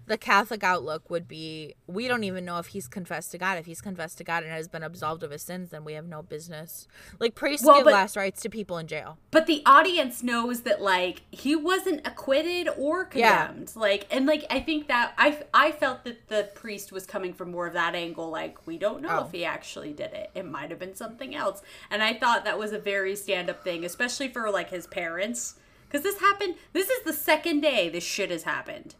The 0.08 0.18
Catholic 0.18 0.64
outlook 0.64 1.10
would 1.10 1.28
be: 1.28 1.76
we 1.88 2.08
don't 2.08 2.24
even 2.24 2.44
know 2.44 2.58
if 2.58 2.68
he's 2.68 2.88
confessed 2.88 3.32
to 3.32 3.38
God. 3.38 3.58
If 3.58 3.66
he's 3.66 3.82
confessed 3.82 4.18
to 4.18 4.24
God 4.24 4.44
and 4.44 4.52
has 4.52 4.68
been 4.68 4.84
absolved 4.84 5.24
of 5.24 5.32
his 5.32 5.42
sins, 5.42 5.70
then 5.70 5.86
we 5.86 5.94
have 5.94 6.06
no 6.06 6.22
business. 6.22 6.88
Like 7.20 7.36
priests 7.36 7.66
Well, 7.66 7.78
give 7.78 7.86
but- 7.86 7.94
last 7.94 8.16
rites 8.18 8.42
to 8.42 8.50
people 8.50 8.78
in 8.78 8.88
jail. 8.88 9.18
But 9.30 9.46
the 9.48 9.62
audience 9.66 10.22
knows 10.24 10.62
that 10.64 10.82
like 10.82 11.22
he 11.32 11.56
wasn't 11.56 12.06
acquitted 12.06 12.68
or 12.78 13.10
Yeah. 13.14 13.46
condemned. 13.48 13.76
Like 13.76 14.08
and 14.12 14.26
like 14.26 14.46
I 14.50 14.60
think 14.60 14.88
that 14.88 15.14
I 15.18 15.44
I 15.54 15.72
felt 15.72 16.04
that 16.04 16.28
the 16.28 16.50
priest 16.56 16.92
was 16.92 17.06
coming 17.06 17.34
from 17.34 17.52
more 17.52 17.68
of 17.68 17.74
that 17.74 17.96
angle 17.96 18.30
like 18.30 18.66
we 18.68 18.78
don't 18.78 19.02
know 19.02 19.20
Oh. 19.22 19.26
if 19.26 19.32
he 19.32 19.46
actually 19.46 19.94
did 19.94 20.14
it. 20.14 20.32
It 20.36 20.46
might 20.46 20.72
have 20.72 20.80
been 20.80 20.96
something 20.96 21.34
else. 21.36 21.62
And 21.90 22.04
I 22.04 22.16
thought 22.16 22.44
that 22.44 22.58
was 22.60 22.74
a 22.74 22.80
very 22.80 23.16
stand-up 23.16 23.64
thing, 23.64 23.86
especially 23.86 24.28
for 24.28 24.50
like 24.52 24.72
his 24.72 24.88
parents 24.88 25.56
cuz 25.90 26.02
this 26.04 26.20
happened 26.20 26.56
this 26.74 26.90
is 26.90 27.04
the 27.04 27.14
second 27.14 27.62
day 27.62 27.88
this 27.88 28.04
shit 28.04 28.32
has 28.32 28.44
happened. 28.44 28.96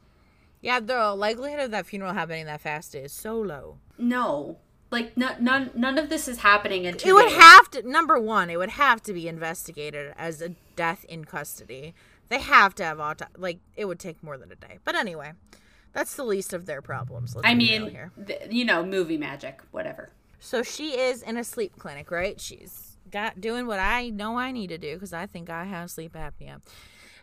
Yeah, 0.62 0.80
the 0.80 1.14
likelihood 1.16 1.60
of 1.60 1.72
that 1.72 1.86
funeral 1.88 2.14
happening 2.14 2.46
that 2.46 2.62
fast 2.62 2.94
is 2.96 3.12
so 3.12 3.40
low. 3.40 3.78
No. 3.98 4.58
Like 4.92 5.16
none 5.16 5.44
none 5.44 5.72
none 5.74 5.98
of 5.98 6.10
this 6.10 6.28
is 6.28 6.40
happening 6.40 6.84
in 6.86 6.98
two 6.98 7.10
It 7.10 7.14
would 7.14 7.30
days. 7.30 7.38
have 7.38 7.72
to. 7.72 7.90
Number 7.90 8.20
one, 8.20 8.50
it 8.50 8.58
would 8.58 8.72
have 8.72 9.02
to 9.04 9.14
be 9.14 9.28
investigated 9.28 10.14
as 10.18 10.42
a 10.42 10.50
death 10.76 11.06
in 11.06 11.24
custody. 11.26 11.94
They 12.30 12.40
have 12.40 12.76
to 12.76 12.84
have 12.84 13.00
auto. 13.00 13.26
Like 13.38 13.60
it 13.78 13.86
would 13.86 14.00
take 14.00 14.22
more 14.22 14.38
than 14.38 14.52
a 14.52 14.56
day. 14.56 14.80
But 14.84 14.96
anyway, 14.96 15.32
that's 15.94 16.16
the 16.16 16.26
least 16.26 16.52
of 16.54 16.66
their 16.66 16.82
problems. 16.82 17.36
I 17.44 17.54
mean, 17.56 18.12
th- 18.28 18.42
you 18.50 18.66
know, 18.66 18.86
movie 18.86 19.18
magic, 19.18 19.62
whatever. 19.72 20.10
So 20.40 20.62
she 20.62 21.00
is 21.00 21.22
in 21.22 21.38
a 21.38 21.44
sleep 21.46 21.78
clinic, 21.80 22.12
right? 22.12 22.40
She's 22.42 22.98
got 23.10 23.40
doing 23.40 23.68
what 23.68 23.80
I 23.80 24.10
know 24.10 24.38
I 24.38 24.52
need 24.52 24.68
to 24.68 24.78
do 24.78 24.94
because 24.96 25.14
I 25.14 25.26
think 25.26 25.50
I 25.50 25.64
have 25.66 25.90
sleep 25.90 26.14
apnea. 26.16 26.62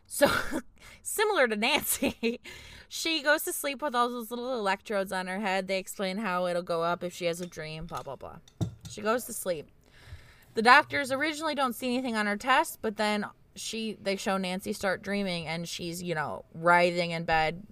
So, 0.08 0.26
similar 1.02 1.46
to 1.46 1.54
Nancy, 1.54 2.40
she 2.88 3.22
goes 3.22 3.44
to 3.44 3.52
sleep 3.52 3.82
with 3.82 3.94
all 3.94 4.08
those 4.08 4.30
little 4.30 4.58
electrodes 4.58 5.12
on 5.12 5.28
her 5.28 5.38
head. 5.38 5.68
They 5.68 5.78
explain 5.78 6.18
how 6.18 6.46
it'll 6.46 6.62
go 6.62 6.82
up 6.82 7.04
if 7.04 7.14
she 7.14 7.26
has 7.26 7.40
a 7.40 7.46
dream, 7.46 7.86
blah, 7.86 8.02
blah, 8.02 8.16
blah. 8.16 8.38
She 8.90 9.02
goes 9.02 9.24
to 9.24 9.32
sleep. 9.32 9.68
The 10.54 10.62
doctors 10.62 11.12
originally 11.12 11.54
don't 11.54 11.74
see 11.74 11.86
anything 11.94 12.16
on 12.16 12.26
her 12.26 12.36
test, 12.36 12.78
but 12.82 12.96
then 12.96 13.26
she 13.54 13.96
they 14.00 14.16
show 14.16 14.38
Nancy 14.38 14.72
start 14.72 15.02
dreaming 15.02 15.46
and 15.46 15.68
she's, 15.68 16.02
you 16.02 16.14
know, 16.14 16.44
writhing 16.54 17.10
in 17.10 17.24
bed, 17.24 17.62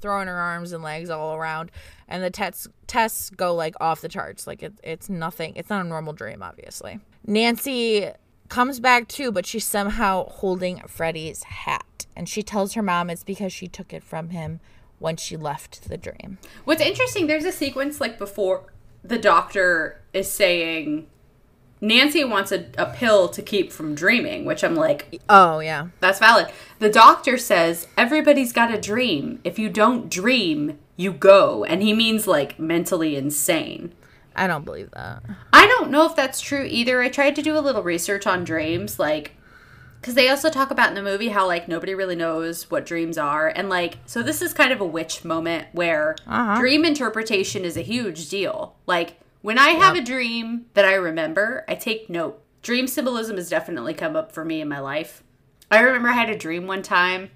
throwing 0.00 0.26
her 0.26 0.38
arms 0.38 0.72
and 0.72 0.82
legs 0.82 1.10
all 1.10 1.34
around 1.34 1.70
and 2.08 2.22
the 2.22 2.30
tests 2.30 2.66
tests 2.86 3.30
go 3.30 3.54
like 3.54 3.74
off 3.80 4.00
the 4.00 4.08
charts 4.08 4.46
like 4.46 4.62
it, 4.62 4.72
it's 4.82 5.08
nothing 5.08 5.52
it's 5.56 5.70
not 5.70 5.84
a 5.84 5.88
normal 5.88 6.12
dream 6.12 6.42
obviously 6.42 7.00
nancy 7.26 8.08
comes 8.48 8.80
back 8.80 9.08
too 9.08 9.30
but 9.30 9.46
she's 9.46 9.64
somehow 9.64 10.28
holding 10.28 10.80
freddy's 10.86 11.42
hat 11.44 12.06
and 12.16 12.28
she 12.28 12.42
tells 12.42 12.74
her 12.74 12.82
mom 12.82 13.10
it's 13.10 13.24
because 13.24 13.52
she 13.52 13.68
took 13.68 13.92
it 13.92 14.02
from 14.02 14.30
him 14.30 14.60
when 14.98 15.16
she 15.16 15.36
left 15.36 15.88
the 15.88 15.96
dream 15.96 16.38
What's 16.64 16.82
interesting, 16.82 17.26
there's 17.26 17.44
a 17.44 17.52
sequence 17.52 18.00
like 18.00 18.18
before 18.18 18.64
the 19.04 19.18
doctor 19.18 20.00
is 20.12 20.30
saying 20.30 21.06
Nancy 21.80 22.24
wants 22.24 22.50
a, 22.50 22.66
a 22.76 22.86
pill 22.86 23.28
to 23.28 23.40
keep 23.40 23.70
from 23.70 23.94
dreaming, 23.94 24.44
which 24.44 24.64
I'm 24.64 24.74
like, 24.74 25.20
oh 25.28 25.60
yeah 25.60 25.88
that's 26.00 26.18
valid. 26.18 26.48
The 26.80 26.90
doctor 26.90 27.38
says 27.38 27.86
everybody's 27.96 28.52
got 28.52 28.74
a 28.74 28.80
dream. 28.80 29.40
If 29.44 29.58
you 29.58 29.68
don't 29.68 30.10
dream, 30.10 30.78
you 30.96 31.12
go. 31.12 31.64
And 31.64 31.82
he 31.82 31.94
means 31.94 32.26
like 32.26 32.58
mentally 32.58 33.16
insane. 33.16 33.92
I 34.38 34.46
don't 34.46 34.64
believe 34.64 34.90
that 34.92 35.22
I 35.52 35.66
don't 35.66 35.90
know 35.90 36.04
if 36.06 36.14
that's 36.14 36.40
true 36.40 36.64
either. 36.64 37.00
I 37.00 37.08
tried 37.08 37.34
to 37.36 37.42
do 37.42 37.56
a 37.56 37.60
little 37.60 37.82
research 37.82 38.26
on 38.26 38.44
dreams, 38.44 38.98
like, 38.98 39.32
because 40.00 40.14
they 40.14 40.28
also 40.28 40.50
talk 40.50 40.70
about 40.70 40.90
in 40.90 40.94
the 40.94 41.02
movie 41.02 41.28
how, 41.28 41.46
like, 41.46 41.66
nobody 41.68 41.94
really 41.94 42.14
knows 42.14 42.70
what 42.70 42.86
dreams 42.86 43.16
are. 43.18 43.48
And, 43.48 43.68
like, 43.68 43.98
so 44.06 44.22
this 44.22 44.42
is 44.42 44.52
kind 44.52 44.72
of 44.72 44.80
a 44.80 44.84
witch 44.86 45.24
moment 45.24 45.66
where 45.72 46.14
Uh-huh. 46.26 46.58
dream 46.60 46.84
interpretation 46.84 47.64
is 47.64 47.76
a 47.76 47.82
huge 47.82 48.28
deal. 48.28 48.76
Like, 48.86 49.18
when 49.42 49.58
I 49.58 49.70
have 49.70 49.96
a 49.96 50.02
dream 50.02 50.66
that 50.74 50.84
I 50.84 50.94
remember, 50.94 51.64
I 51.66 51.74
take 51.74 52.08
note. 52.10 52.40
Dream 52.62 52.86
symbolism 52.86 53.36
has 53.36 53.48
definitely 53.48 53.94
come 53.94 54.14
up 54.16 54.30
for 54.32 54.44
me 54.44 54.60
in 54.60 54.68
my 54.68 54.78
life. 54.80 55.22
I 55.70 55.80
remember 55.80 56.08
I 56.10 56.12
had 56.12 56.30
a 56.30 56.36
dream 56.36 56.66
one 56.66 56.82
time 56.82 57.30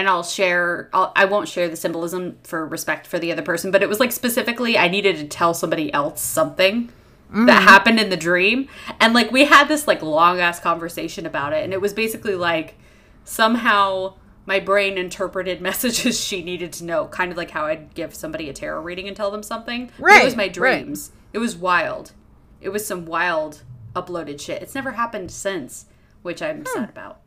and 0.00 0.08
I'll 0.08 0.22
share 0.22 0.88
I'll, 0.92 1.12
I 1.14 1.26
won't 1.26 1.46
share 1.46 1.68
the 1.68 1.76
symbolism 1.76 2.38
for 2.42 2.66
respect 2.66 3.06
for 3.06 3.18
the 3.18 3.30
other 3.30 3.42
person, 3.42 3.70
but 3.70 3.82
it 3.82 3.88
was 3.88 4.00
like 4.00 4.12
specifically 4.12 4.76
I 4.78 4.88
needed 4.88 5.16
to 5.16 5.28
tell 5.28 5.52
somebody 5.54 5.92
else 5.92 6.22
something 6.22 6.90
that 7.32 7.62
mm. 7.62 7.64
happened 7.64 8.00
in 8.00 8.08
the 8.08 8.16
dream 8.16 8.66
and 8.98 9.14
like 9.14 9.30
we 9.30 9.44
had 9.44 9.68
this 9.68 9.86
like 9.86 10.02
long 10.02 10.40
ass 10.40 10.58
conversation 10.58 11.26
about 11.26 11.52
it 11.52 11.62
and 11.62 11.72
it 11.72 11.80
was 11.80 11.92
basically 11.92 12.34
like 12.34 12.74
somehow 13.22 14.14
my 14.46 14.58
brain 14.58 14.98
interpreted 14.98 15.60
messages 15.70 16.18
she 16.18 16.42
needed 16.42 16.72
to 16.72 16.84
know, 16.84 17.06
kind 17.06 17.30
of 17.30 17.36
like 17.36 17.50
how 17.50 17.66
I'd 17.66 17.94
give 17.94 18.14
somebody 18.14 18.48
a 18.48 18.52
tarot 18.52 18.82
reading 18.82 19.06
and 19.06 19.16
tell 19.16 19.30
them 19.30 19.42
something. 19.42 19.92
But 19.98 20.22
it 20.22 20.24
was 20.24 20.34
Right, 20.34 20.36
my 20.36 20.42
right. 20.44 20.52
dreams. 20.52 21.12
It 21.32 21.38
was 21.38 21.56
wild. 21.56 22.12
It 22.60 22.70
was 22.70 22.86
some 22.86 23.04
wild 23.04 23.62
uploaded 23.94 24.40
shit. 24.40 24.62
It's 24.62 24.74
never 24.74 24.92
happened 24.92 25.30
since, 25.30 25.86
which 26.22 26.42
I'm 26.42 26.60
hmm. 26.60 26.66
sad 26.74 26.88
about. 26.88 27.19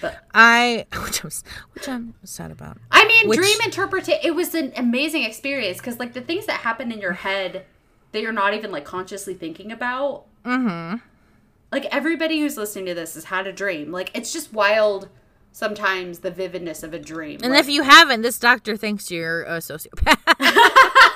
But 0.00 0.24
i 0.32 0.86
which 1.04 1.24
i'm, 1.24 1.30
which 1.74 1.88
I'm 1.88 2.14
sad 2.24 2.50
about 2.50 2.78
I 2.90 3.06
mean, 3.06 3.28
Which- 3.28 3.38
dream 3.38 3.58
interpretation. 3.64 4.20
It 4.22 4.34
was 4.34 4.54
an 4.54 4.72
amazing 4.76 5.24
experience 5.24 5.78
because, 5.78 5.98
like, 5.98 6.12
the 6.14 6.20
things 6.20 6.46
that 6.46 6.60
happen 6.60 6.90
in 6.90 7.00
your 7.00 7.12
head 7.12 7.66
that 8.14 8.22
you're 8.22 8.32
not 8.32 8.54
even 8.54 8.70
like 8.70 8.84
consciously 8.84 9.34
thinking 9.34 9.70
about. 9.72 10.24
Mm-hmm. 10.44 10.98
Like 11.72 11.84
everybody 11.86 12.40
who's 12.40 12.56
listening 12.56 12.86
to 12.86 12.94
this 12.94 13.14
has 13.14 13.24
had 13.24 13.46
a 13.46 13.52
dream. 13.52 13.90
Like 13.90 14.10
it's 14.14 14.32
just 14.32 14.52
wild. 14.52 15.08
Sometimes 15.50 16.18
the 16.20 16.32
vividness 16.32 16.82
of 16.82 16.92
a 16.94 16.98
dream. 16.98 17.38
and 17.44 17.52
Like, 17.52 17.60
if 17.60 17.68
you 17.68 17.82
haven't 17.82 18.22
this 18.22 18.40
doctor 18.40 18.76
thinks 18.76 19.08
you're 19.10 19.44
a 19.44 19.58
sociopath 19.58 20.18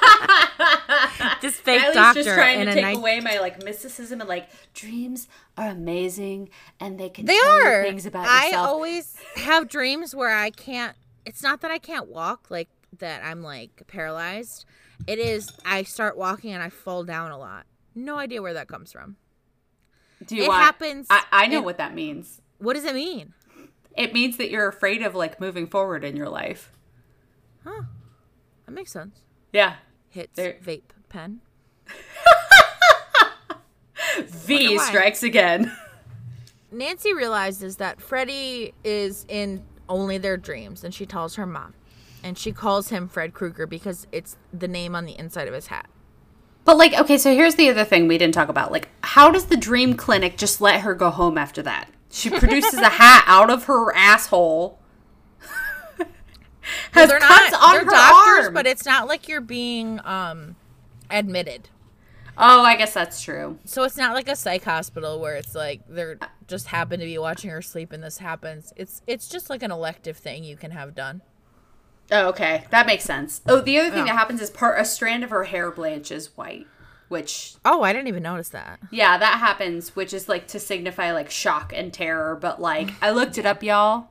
this 1.40 1.56
fake 1.58 1.80
Kylie's 1.82 1.94
doctor 1.94 2.22
just 2.22 2.34
trying 2.34 2.64
to 2.66 2.72
take 2.74 2.82
night 2.82 2.96
away 2.96 3.20
my 3.20 3.38
like 3.38 3.62
mysticism 3.64 4.20
and 4.20 4.28
like 4.28 4.48
dreams 4.74 5.28
are 5.56 5.68
amazing 5.68 6.50
and 6.80 6.98
they 6.98 7.08
can 7.08 7.26
They 7.26 7.38
tell 7.38 7.66
are. 7.66 7.82
you 7.82 7.88
things 7.90 8.06
about 8.06 8.24
yourself. 8.24 8.54
I 8.54 8.68
always 8.68 9.16
have 9.36 9.68
dreams 9.68 10.14
where 10.14 10.34
I 10.34 10.50
can't. 10.50 10.96
It's 11.24 11.42
not 11.42 11.60
that 11.60 11.70
I 11.70 11.78
can't 11.78 12.08
walk, 12.08 12.50
like 12.50 12.68
that. 12.98 13.22
I'm 13.24 13.42
like 13.42 13.82
paralyzed. 13.86 14.64
It 15.06 15.18
is. 15.18 15.50
I 15.64 15.82
start 15.84 16.16
walking 16.16 16.52
and 16.52 16.62
I 16.62 16.70
fall 16.70 17.04
down 17.04 17.30
a 17.30 17.38
lot. 17.38 17.66
No 17.94 18.16
idea 18.16 18.42
where 18.42 18.54
that 18.54 18.68
comes 18.68 18.92
from. 18.92 19.16
Do 20.26 20.34
you 20.36 20.44
it 20.44 20.48
want? 20.48 20.62
happens 20.62 21.06
I, 21.10 21.22
I 21.30 21.46
know 21.46 21.58
in- 21.58 21.64
what 21.64 21.78
that 21.78 21.94
means. 21.94 22.40
What 22.58 22.74
does 22.74 22.84
it 22.84 22.94
mean? 22.94 23.34
It 23.96 24.12
means 24.12 24.36
that 24.38 24.50
you're 24.50 24.68
afraid 24.68 25.02
of 25.02 25.14
like 25.14 25.40
moving 25.40 25.66
forward 25.66 26.02
in 26.04 26.16
your 26.16 26.28
life. 26.28 26.72
Huh. 27.64 27.82
That 28.66 28.72
makes 28.72 28.92
sense. 28.92 29.20
Yeah. 29.52 29.76
Hits 30.18 30.40
vape 30.40 30.82
pen. 31.08 31.42
V 34.26 34.76
strikes 34.80 35.22
again. 35.22 35.70
Nancy 36.72 37.14
realizes 37.14 37.76
that 37.76 38.00
Freddy 38.00 38.74
is 38.82 39.24
in 39.28 39.62
only 39.88 40.18
their 40.18 40.36
dreams, 40.36 40.82
and 40.82 40.92
she 40.92 41.06
tells 41.06 41.36
her 41.36 41.46
mom, 41.46 41.74
and 42.24 42.36
she 42.36 42.50
calls 42.50 42.88
him 42.88 43.06
Fred 43.06 43.32
Krueger 43.32 43.64
because 43.64 44.08
it's 44.10 44.36
the 44.52 44.66
name 44.66 44.96
on 44.96 45.04
the 45.04 45.16
inside 45.16 45.46
of 45.46 45.54
his 45.54 45.68
hat. 45.68 45.88
But 46.64 46.78
like, 46.78 46.98
okay, 46.98 47.16
so 47.16 47.32
here's 47.32 47.54
the 47.54 47.70
other 47.70 47.84
thing 47.84 48.08
we 48.08 48.18
didn't 48.18 48.34
talk 48.34 48.48
about. 48.48 48.72
Like, 48.72 48.88
how 49.04 49.30
does 49.30 49.44
the 49.44 49.56
dream 49.56 49.94
clinic 49.94 50.36
just 50.36 50.60
let 50.60 50.80
her 50.80 50.96
go 50.96 51.10
home 51.10 51.38
after 51.38 51.62
that? 51.62 51.90
She 52.10 52.28
produces 52.28 52.80
a 52.80 52.88
hat 52.88 53.22
out 53.28 53.50
of 53.50 53.66
her 53.66 53.94
asshole. 53.94 54.80
Has 56.92 57.08
they're 57.08 57.18
cuts 57.18 57.52
not 57.52 57.62
on 57.62 57.84
her 57.84 57.90
doctors, 57.90 58.46
arm. 58.46 58.54
but 58.54 58.66
it's 58.66 58.84
not 58.84 59.06
like 59.08 59.28
you're 59.28 59.40
being 59.40 60.00
um 60.04 60.56
admitted. 61.10 61.68
oh, 62.36 62.62
I 62.62 62.76
guess 62.76 62.94
that's 62.94 63.20
true. 63.22 63.58
So 63.64 63.82
it's 63.84 63.96
not 63.96 64.14
like 64.14 64.28
a 64.28 64.36
psych 64.36 64.64
hospital 64.64 65.18
where 65.20 65.34
it's 65.36 65.54
like 65.54 65.80
they're 65.88 66.18
just 66.46 66.68
happen 66.68 67.00
to 67.00 67.06
be 67.06 67.18
watching 67.18 67.50
her 67.50 67.62
sleep 67.62 67.92
and 67.92 68.02
this 68.02 68.18
happens. 68.18 68.72
It's 68.76 69.02
it's 69.06 69.28
just 69.28 69.50
like 69.50 69.62
an 69.62 69.70
elective 69.70 70.16
thing 70.16 70.44
you 70.44 70.56
can 70.56 70.70
have 70.70 70.94
done. 70.94 71.22
Oh, 72.10 72.28
okay, 72.28 72.64
that 72.70 72.86
makes 72.86 73.04
sense. 73.04 73.42
Oh, 73.46 73.60
the 73.60 73.78
other 73.78 73.90
thing 73.90 74.06
Yeah. 74.06 74.12
that 74.14 74.18
happens 74.18 74.40
is 74.40 74.48
part 74.50 74.80
a 74.80 74.84
strand 74.84 75.24
of 75.24 75.30
her 75.30 75.44
hair 75.44 75.70
blanches 75.70 76.30
white, 76.36 76.66
which 77.08 77.54
Oh, 77.66 77.82
I 77.82 77.92
didn't 77.92 78.08
even 78.08 78.22
notice 78.22 78.48
that. 78.50 78.80
yeah, 78.90 79.18
that 79.18 79.38
happens, 79.40 79.94
which 79.94 80.14
is 80.14 80.26
like 80.28 80.46
to 80.48 80.58
signify 80.60 81.12
like 81.12 81.30
shock 81.30 81.72
and 81.76 81.92
terror. 81.92 82.34
But 82.34 82.62
like, 82.62 82.90
I 83.02 83.10
looked 83.10 83.36
it 83.36 83.44
up, 83.44 83.62
y'all. 83.62 84.08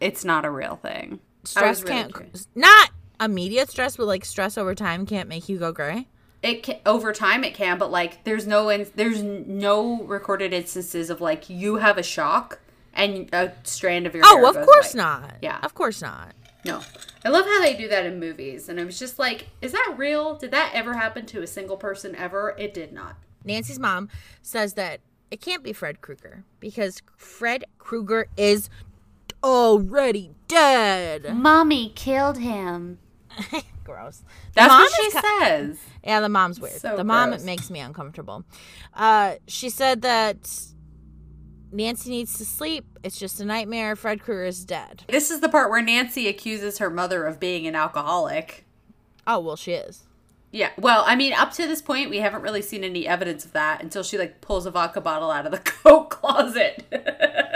It's 0.00 0.24
not 0.26 0.44
a 0.44 0.50
real 0.50 0.76
thing. 0.76 1.20
Stress 1.50 1.82
really 1.82 1.92
can't 1.92 2.14
curious. 2.14 2.48
not 2.54 2.90
immediate 3.20 3.70
stress, 3.70 3.96
but 3.96 4.06
like 4.06 4.24
stress 4.24 4.56
over 4.58 4.74
time 4.74 5.06
can't 5.06 5.28
make 5.28 5.48
you 5.48 5.58
go 5.58 5.72
gray. 5.72 6.06
it 6.42 6.62
can, 6.62 6.76
over 6.86 7.12
time 7.12 7.42
it 7.42 7.54
can 7.54 7.78
but 7.78 7.90
like 7.90 8.22
there's 8.24 8.46
no 8.46 8.68
in, 8.68 8.86
there's 8.94 9.22
no 9.22 10.02
recorded 10.04 10.52
instances 10.52 11.10
of 11.10 11.20
like 11.20 11.50
you 11.50 11.76
have 11.76 11.98
a 11.98 12.02
shock 12.02 12.60
and 12.94 13.28
a 13.32 13.52
strand 13.64 14.06
of 14.06 14.14
your 14.14 14.24
oh, 14.26 14.36
hair 14.36 14.46
Oh, 14.46 14.48
of 14.50 14.66
course 14.66 14.94
not. 14.94 15.34
Yeah. 15.42 15.58
Of 15.62 15.74
course 15.74 16.00
not. 16.00 16.34
no 16.64 16.80
i 17.24 17.28
love 17.28 17.44
how 17.44 17.60
they 17.60 17.74
do 17.74 17.88
that 17.88 18.04
in 18.06 18.18
movies 18.20 18.68
and 18.68 18.78
i 18.80 18.84
was 18.84 18.98
just 18.98 19.18
like 19.18 19.48
is 19.60 19.72
that 19.72 19.94
real 19.96 20.36
did 20.36 20.50
that 20.50 20.70
ever 20.74 20.94
happen 20.94 21.24
to 21.26 21.42
a 21.42 21.46
single 21.46 21.76
person 21.76 22.14
ever 22.16 22.54
it 22.58 22.72
did 22.74 22.92
not 22.92 23.16
Nancy's 23.44 23.78
mom 23.78 24.08
says 24.42 24.74
that 24.74 25.00
it 25.30 25.40
can't 25.40 25.62
be 25.62 25.72
Fred 25.72 26.00
Krueger 26.00 26.44
because 26.60 27.02
Fred 27.16 27.64
Krueger 27.78 28.26
is 28.36 28.68
already 29.44 30.32
dead. 30.48 31.34
mommy 31.34 31.92
killed 31.94 32.38
him 32.38 32.98
Gross. 33.84 34.22
That's 34.54 34.68
mom 34.70 34.80
what 34.82 34.92
she 34.92 35.02
is 35.06 35.14
ki- 35.14 35.20
says 35.20 35.78
Yeah, 36.04 36.20
the 36.20 36.28
mom's 36.28 36.60
weird. 36.60 36.74
So 36.80 36.96
the 36.96 37.04
mom 37.04 37.30
gross. 37.30 37.44
makes 37.44 37.70
me 37.70 37.80
uncomfortable. 37.80 38.44
Uh, 38.94 39.36
she 39.46 39.70
said 39.70 40.02
that 40.02 40.36
Nancy 41.72 42.10
needs 42.10 42.36
to 42.38 42.44
sleep. 42.44 42.84
It's 43.02 43.18
just 43.18 43.40
a 43.40 43.44
nightmare. 43.44 43.94
Fred 43.96 44.20
Krueger 44.20 44.44
is 44.44 44.64
dead. 44.64 45.04
this 45.08 45.30
is 45.30 45.40
the 45.40 45.48
part 45.48 45.70
where 45.70 45.80
nancy 45.82 46.28
accuses 46.28 46.78
her 46.78 46.90
mother 46.90 47.24
of 47.24 47.38
being 47.40 47.66
an 47.66 47.74
alcoholic 47.74 48.66
Oh 49.26 49.38
well, 49.40 49.56
she 49.56 49.72
is. 49.72 50.04
yeah 50.50 50.70
well 50.78 51.04
i 51.06 51.14
mean 51.14 51.32
up 51.34 51.52
to 51.52 51.66
this 51.66 51.80
point 51.82 52.08
we 52.10 52.18
haven't 52.18 52.40
really 52.42 52.62
seen 52.62 52.82
any 52.84 53.06
evidence 53.06 53.44
of 53.44 53.52
that 53.52 53.82
until 53.82 54.02
she 54.02 54.16
like 54.18 54.40
pulls 54.40 54.64
a 54.66 54.70
vodka 54.70 55.00
bottle 55.00 55.30
out 55.30 55.44
of 55.46 55.52
the 55.52 55.58
coat 55.64 56.08
closet 56.10 56.84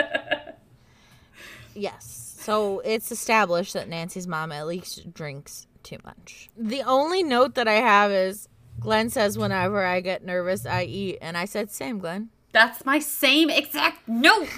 Yes. 1.74 2.36
So 2.40 2.80
it's 2.80 3.12
established 3.12 3.72
that 3.74 3.88
Nancy's 3.88 4.26
mom 4.26 4.52
at 4.52 4.66
least 4.66 5.12
drinks 5.12 5.66
too 5.82 5.98
much. 6.04 6.50
The 6.56 6.82
only 6.82 7.22
note 7.22 7.54
that 7.54 7.68
I 7.68 7.74
have 7.74 8.10
is 8.10 8.48
Glenn 8.80 9.10
says 9.10 9.38
whenever 9.38 9.84
I 9.84 10.00
get 10.00 10.24
nervous, 10.24 10.66
I 10.66 10.84
eat, 10.84 11.18
and 11.20 11.36
I 11.36 11.44
said 11.44 11.70
same, 11.70 11.98
Glenn. 11.98 12.30
That's 12.52 12.84
my 12.84 12.98
same 12.98 13.48
exact 13.48 14.06
note. 14.08 14.48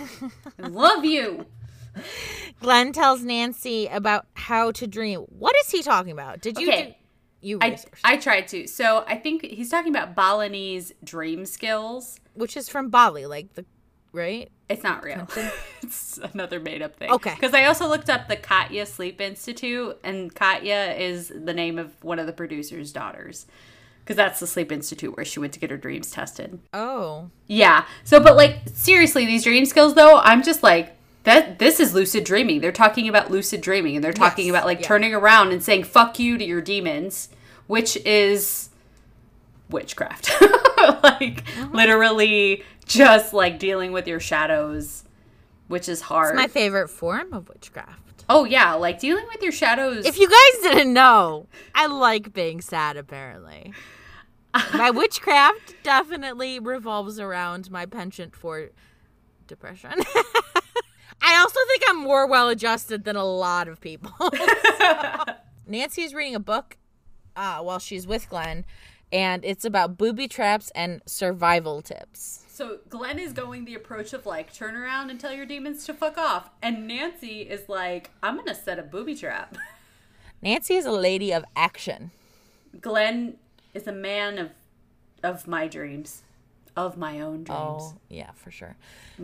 I 0.62 0.66
love 0.68 1.04
you. 1.04 1.46
Glenn 2.60 2.92
tells 2.92 3.22
Nancy 3.22 3.86
about 3.86 4.26
how 4.34 4.72
to 4.72 4.86
dream. 4.86 5.20
What 5.20 5.54
is 5.60 5.70
he 5.70 5.82
talking 5.82 6.12
about? 6.12 6.40
Did 6.40 6.58
you? 6.58 6.68
Okay. 6.68 6.98
Do, 7.42 7.48
you 7.48 7.58
I, 7.60 7.70
researched, 7.70 8.00
I 8.02 8.16
tried 8.16 8.48
to. 8.48 8.66
So 8.66 9.04
I 9.06 9.16
think 9.16 9.44
he's 9.44 9.68
talking 9.70 9.94
about 9.94 10.14
Balinese 10.14 10.92
dream 11.04 11.44
skills. 11.44 12.18
which 12.32 12.56
is 12.56 12.68
from 12.68 12.88
Bali, 12.88 13.26
like 13.26 13.54
the 13.54 13.64
right? 14.14 14.50
It's 14.68 14.82
not 14.82 15.04
real. 15.04 15.28
it's 15.82 16.18
another 16.32 16.58
made 16.60 16.80
up 16.80 16.96
thing. 16.96 17.10
Okay. 17.10 17.34
Because 17.34 17.52
I 17.52 17.64
also 17.66 17.86
looked 17.86 18.08
up 18.08 18.28
the 18.28 18.36
Katya 18.36 18.86
Sleep 18.86 19.20
Institute, 19.20 19.98
and 20.02 20.34
Katya 20.34 20.94
is 20.98 21.28
the 21.28 21.52
name 21.52 21.78
of 21.78 22.02
one 22.02 22.18
of 22.18 22.26
the 22.26 22.32
producer's 22.32 22.92
daughters. 22.92 23.44
Because 24.02 24.16
that's 24.16 24.40
the 24.40 24.46
Sleep 24.46 24.70
Institute 24.72 25.16
where 25.16 25.24
she 25.24 25.40
went 25.40 25.52
to 25.54 25.58
get 25.60 25.70
her 25.70 25.76
dreams 25.78 26.10
tested. 26.10 26.58
Oh. 26.72 27.30
Yeah. 27.46 27.84
So, 28.04 28.20
but 28.20 28.36
like, 28.36 28.58
seriously, 28.72 29.24
these 29.26 29.44
dream 29.44 29.64
skills, 29.66 29.94
though, 29.94 30.18
I'm 30.18 30.42
just 30.42 30.62
like, 30.62 30.96
that 31.24 31.58
this 31.58 31.80
is 31.80 31.94
lucid 31.94 32.24
dreaming. 32.24 32.60
They're 32.60 32.70
talking 32.72 33.08
about 33.08 33.30
lucid 33.30 33.62
dreaming, 33.62 33.96
and 33.96 34.04
they're 34.04 34.12
talking 34.12 34.46
Yes, 34.46 34.52
about 34.52 34.66
like 34.66 34.80
yeah. 34.80 34.86
turning 34.88 35.14
around 35.14 35.52
and 35.52 35.62
saying 35.62 35.84
"fuck 35.84 36.18
you" 36.18 36.36
to 36.36 36.44
your 36.44 36.60
demons, 36.60 37.30
which 37.66 37.96
is 38.04 38.68
witchcraft. 39.70 40.30
like 41.02 41.44
Mm-hmm. 41.46 41.74
literally, 41.74 42.62
just 42.86 43.32
like 43.32 43.58
dealing 43.58 43.92
with 43.92 44.06
your 44.06 44.20
shadows, 44.20 45.04
which 45.68 45.88
is 45.88 46.02
hard. 46.02 46.34
It's 46.34 46.42
my 46.42 46.48
favorite 46.48 46.88
form 46.88 47.32
of 47.32 47.48
witchcraft. 47.48 48.24
oh 48.28 48.44
yeah, 48.44 48.74
like 48.74 48.98
dealing 49.00 49.26
with 49.32 49.42
your 49.42 49.52
shadows. 49.52 50.04
If 50.06 50.18
you 50.18 50.28
guys 50.28 50.72
didn't 50.74 50.92
know, 50.92 51.46
I 51.74 51.86
like 51.86 52.32
being 52.32 52.60
sad 52.60 52.96
apparently. 52.96 53.72
My 54.74 54.90
witchcraft 54.94 55.74
definitely 55.82 56.58
revolves 56.60 57.18
around 57.18 57.70
my 57.70 57.86
penchant 57.86 58.36
for 58.36 58.70
depression. 59.46 59.92
I 61.22 61.36
also 61.38 61.58
think 61.68 61.82
I'm 61.88 62.00
more 62.00 62.26
well 62.26 62.48
adjusted 62.48 63.04
than 63.04 63.16
a 63.16 63.24
lot 63.24 63.66
of 63.66 63.80
people. 63.80 64.12
Nancy 65.66 66.02
is 66.02 66.12
reading 66.14 66.34
a 66.34 66.40
book 66.40 66.76
uh, 67.34 67.60
while 67.60 67.78
she's 67.78 68.06
with 68.06 68.28
Glenn, 68.28 68.64
and 69.10 69.44
it's 69.44 69.64
about 69.64 69.96
booby 69.96 70.28
traps 70.28 70.70
and 70.74 71.00
survival 71.06 71.80
tips. 71.80 72.43
So 72.54 72.78
Glenn 72.88 73.18
is 73.18 73.32
going 73.32 73.64
the 73.64 73.74
approach 73.74 74.12
of 74.12 74.26
like 74.26 74.54
turn 74.54 74.76
around 74.76 75.10
and 75.10 75.18
tell 75.18 75.32
your 75.32 75.44
demons 75.44 75.84
to 75.86 75.92
fuck 75.92 76.16
off, 76.16 76.50
and 76.62 76.86
Nancy 76.86 77.40
is 77.40 77.68
like, 77.68 78.10
I'm 78.22 78.36
gonna 78.36 78.54
set 78.54 78.78
a 78.78 78.82
booby 78.84 79.16
trap. 79.16 79.56
Nancy 80.40 80.74
is 80.74 80.86
a 80.86 80.92
lady 80.92 81.32
of 81.32 81.44
action. 81.56 82.12
Glenn 82.80 83.38
is 83.74 83.88
a 83.88 83.92
man 83.92 84.38
of 84.38 84.50
of 85.24 85.48
my 85.48 85.66
dreams, 85.66 86.22
of 86.76 86.96
my 86.96 87.20
own 87.20 87.44
oh, 87.50 87.78
dreams. 87.78 87.92
Oh, 87.92 87.94
yeah, 88.08 88.30
for 88.36 88.52
sure. 88.52 88.76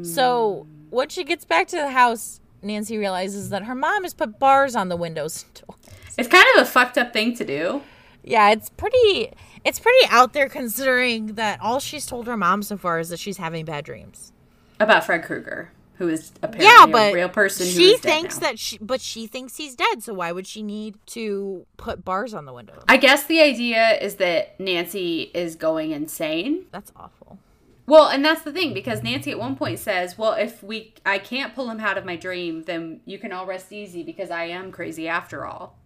So, 0.03 0.67
when 0.89 1.09
she 1.09 1.23
gets 1.23 1.45
back 1.45 1.69
to 1.69 1.77
the 1.77 1.91
house, 1.91 2.41
Nancy 2.63 2.99
realizes 2.99 3.51
that 3.51 3.63
her 3.63 3.77
mom 3.77 4.03
has 4.03 4.13
put 4.13 4.41
bars 4.41 4.75
on 4.75 4.89
the 4.89 4.97
windows. 4.97 5.45
and 5.55 5.55
doors. 5.55 6.15
It's 6.19 6.29
kind 6.29 6.47
of 6.57 6.63
a 6.63 6.67
fucked 6.67 6.99
up 6.99 7.13
thing 7.13 7.37
to 7.37 7.45
do. 7.45 7.83
Yeah, 8.25 8.51
it's 8.51 8.71
pretty 8.71 9.35
it's 9.65 9.79
pretty 9.79 10.07
out 10.09 10.33
there 10.33 10.49
considering 10.49 11.35
that 11.35 11.61
all 11.61 11.81
she's 11.81 12.07
told 12.07 12.27
her 12.27 12.37
mom 12.37 12.63
so 12.63 12.77
far 12.77 12.99
is 12.99 13.09
that 13.11 13.19
she's 13.19 13.37
having 13.37 13.65
bad 13.65 13.85
dreams. 13.85 14.33
About 14.79 15.05
Fred 15.05 15.23
Krueger, 15.25 15.71
who 15.99 16.09
is 16.09 16.33
apparently 16.43 16.67
Yeah, 16.67 16.87
but 16.87 17.13
a 17.13 17.15
real 17.15 17.29
person. 17.29 17.67
who 17.67 17.73
she 17.73 17.91
is 17.93 18.01
dead 18.01 18.11
thinks 18.11 18.39
that 18.39 18.59
she 18.59 18.79
but 18.79 19.01
she 19.01 19.27
thinks 19.27 19.57
he's 19.57 19.75
dead, 19.75 20.03
so 20.03 20.15
why 20.15 20.33
would 20.33 20.47
she 20.47 20.63
need 20.63 20.97
to 21.09 21.67
put 21.77 22.05
bars 22.05 22.33
on 22.33 22.47
the 22.47 22.53
windows? 22.53 22.83
I 22.89 22.97
guess 22.97 23.25
the 23.25 23.41
idea 23.43 23.99
is 24.01 24.15
that 24.17 24.59
Nancy 24.59 25.31
is 25.35 25.57
going 25.57 25.91
insane. 25.91 26.67
That's 26.73 26.93
awful. 26.97 27.39
Well, 27.87 28.09
and 28.09 28.25
that's 28.25 28.43
the 28.43 28.53
thing 28.53 28.73
because 28.73 29.03
Nancy 29.03 29.33
at 29.33 29.39
one 29.39 29.57
point 29.57 29.81
says, 29.81 30.17
"Well, 30.17 30.35
if 30.35 30.63
we 30.63 30.95
I 31.05 31.19
can't 31.19 31.55
pull 31.55 31.69
him 31.69 31.81
out 31.81 31.99
of 31.99 32.05
my 32.05 32.15
dream, 32.17 32.63
then 32.63 33.01
you 33.05 33.19
can 33.19 33.33
all 33.33 33.47
rest 33.47 33.73
easy 33.73 34.03
because 34.05 34.31
I 34.31 34.45
am 34.45 34.71
crazy 34.71 35.09
after 35.09 35.45
all." 35.45 35.77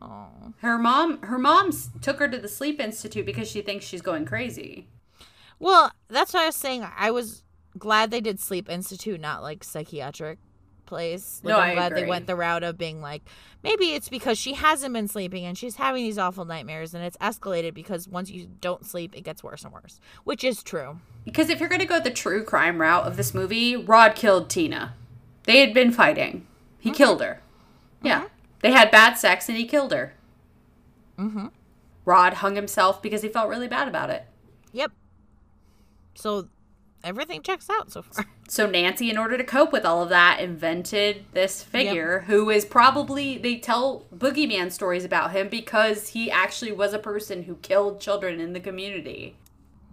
Oh. 0.00 0.52
Her 0.58 0.78
mom 0.78 1.20
her 1.22 1.38
mom 1.38 1.72
took 2.00 2.18
her 2.18 2.28
to 2.28 2.38
the 2.38 2.48
sleep 2.48 2.80
institute 2.80 3.26
because 3.26 3.50
she 3.50 3.62
thinks 3.62 3.84
she's 3.84 4.02
going 4.02 4.24
crazy. 4.24 4.86
Well, 5.58 5.90
that's 6.08 6.32
what 6.32 6.44
I 6.44 6.46
was 6.46 6.56
saying. 6.56 6.86
I 6.96 7.10
was 7.10 7.42
glad 7.78 8.10
they 8.10 8.20
did 8.20 8.40
Sleep 8.40 8.68
Institute, 8.68 9.20
not 9.20 9.42
like 9.42 9.64
psychiatric 9.64 10.38
place. 10.86 11.40
Like, 11.42 11.52
No, 11.52 11.60
I'm 11.60 11.70
I 11.70 11.74
glad 11.74 11.94
they 11.94 12.06
went 12.06 12.26
the 12.26 12.36
route 12.36 12.62
of 12.62 12.78
being 12.78 13.00
like, 13.00 13.22
maybe 13.62 13.92
it's 13.92 14.08
because 14.08 14.38
she 14.38 14.54
hasn't 14.54 14.94
been 14.94 15.08
sleeping 15.08 15.44
and 15.44 15.56
she's 15.56 15.76
having 15.76 16.02
these 16.02 16.18
awful 16.18 16.44
nightmares, 16.44 16.94
and 16.94 17.04
it's 17.04 17.16
escalated 17.18 17.74
because 17.74 18.08
once 18.08 18.30
you 18.30 18.48
don't 18.60 18.86
sleep, 18.86 19.16
it 19.16 19.22
gets 19.22 19.42
worse 19.42 19.64
and 19.64 19.72
worse, 19.72 20.00
which 20.24 20.44
is 20.44 20.62
true. 20.62 20.98
Because 21.24 21.50
if 21.50 21.60
you're 21.60 21.68
going 21.68 21.80
to 21.80 21.86
go 21.86 22.00
the 22.00 22.10
true 22.10 22.42
crime 22.44 22.80
route 22.80 23.06
of 23.06 23.16
this 23.16 23.34
movie, 23.34 23.76
Rod 23.76 24.14
killed 24.14 24.48
Tina. 24.48 24.94
They 25.44 25.60
had 25.60 25.74
been 25.74 25.92
fighting. 25.92 26.46
He 26.78 26.90
mm-hmm. 26.90 26.96
killed 26.96 27.20
her. 27.20 27.42
Yeah. 28.02 28.20
Mm-hmm. 28.20 28.37
They 28.60 28.72
had 28.72 28.90
bad 28.90 29.14
sex 29.14 29.48
and 29.48 29.56
he 29.56 29.64
killed 29.64 29.92
her. 29.92 30.14
Mm-hmm. 31.18 31.46
Rod 32.04 32.34
hung 32.34 32.56
himself 32.56 33.02
because 33.02 33.22
he 33.22 33.28
felt 33.28 33.48
really 33.48 33.68
bad 33.68 33.88
about 33.88 34.10
it. 34.10 34.26
Yep. 34.72 34.92
So 36.14 36.48
everything 37.04 37.42
checks 37.42 37.68
out 37.70 37.92
so 37.92 38.02
far. 38.02 38.26
So 38.50 38.66
Nancy, 38.66 39.10
in 39.10 39.18
order 39.18 39.36
to 39.36 39.44
cope 39.44 39.72
with 39.72 39.84
all 39.84 40.02
of 40.02 40.08
that, 40.08 40.40
invented 40.40 41.26
this 41.32 41.62
figure 41.62 42.20
who 42.28 42.48
is 42.48 42.64
probably 42.64 43.36
they 43.36 43.58
tell 43.58 44.06
boogeyman 44.10 44.72
stories 44.72 45.04
about 45.04 45.32
him 45.32 45.50
because 45.50 46.08
he 46.08 46.30
actually 46.30 46.72
was 46.72 46.94
a 46.94 46.98
person 46.98 47.42
who 47.42 47.56
killed 47.56 48.00
children 48.00 48.40
in 48.40 48.54
the 48.54 48.60
community. 48.60 49.36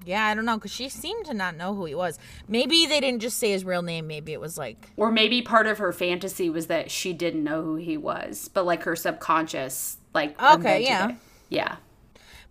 Yeah, 0.05 0.25
I 0.25 0.33
don't 0.35 0.45
know, 0.45 0.55
because 0.57 0.71
she 0.71 0.87
seemed 0.89 1.25
to 1.25 1.33
not 1.33 1.55
know 1.55 1.73
who 1.73 1.85
he 1.85 1.95
was. 1.95 2.19
Maybe 2.47 2.85
they 2.85 2.99
didn't 2.99 3.21
just 3.21 3.37
say 3.37 3.51
his 3.51 3.65
real 3.65 3.81
name. 3.81 4.07
Maybe 4.07 4.33
it 4.33 4.39
was 4.39 4.57
like, 4.57 4.91
Or 4.97 5.11
maybe 5.11 5.41
part 5.41 5.67
of 5.67 5.77
her 5.79 5.91
fantasy 5.91 6.49
was 6.49 6.67
that 6.67 6.91
she 6.91 7.11
didn't 7.13 7.43
know 7.43 7.61
who 7.63 7.75
he 7.75 7.97
was, 7.97 8.49
but 8.53 8.65
like 8.65 8.83
her 8.83 8.95
subconscious, 8.95 9.97
like 10.13 10.39
Okay, 10.41 10.83
yeah. 10.83 11.09
it. 11.09 11.15
yeah. 11.49 11.75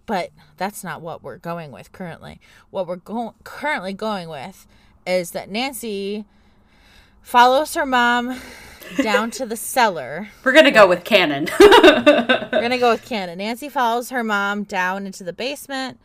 but 0.06 0.30
that's 0.56 0.82
not 0.84 1.00
what 1.00 1.22
we're 1.22 1.38
going 1.38 1.70
with 1.70 1.92
currently. 1.92 2.40
What 2.70 2.86
we're 2.86 2.96
going 2.96 3.32
currently 3.44 3.92
going 3.92 4.28
with 4.28 4.66
is 5.06 5.30
that 5.30 5.48
Nancy 5.50 6.24
follows 7.22 7.74
her 7.74 7.86
mom 7.86 8.38
down 9.02 9.30
to 9.32 9.46
the 9.46 9.56
cellar. 9.56 10.28
We're 10.44 10.52
gonna 10.52 10.70
go 10.70 10.86
with 10.86 11.04
canon. 11.04 11.48
We're 11.60 12.48
gonna 12.52 12.78
go 12.78 12.90
with 12.92 13.04
canon. 13.04 13.38
Nancy 13.38 13.68
follows 13.70 14.10
her 14.10 14.22
mom 14.22 14.64
down 14.64 15.06
into 15.06 15.24
the 15.24 15.32
basement. 15.32 15.98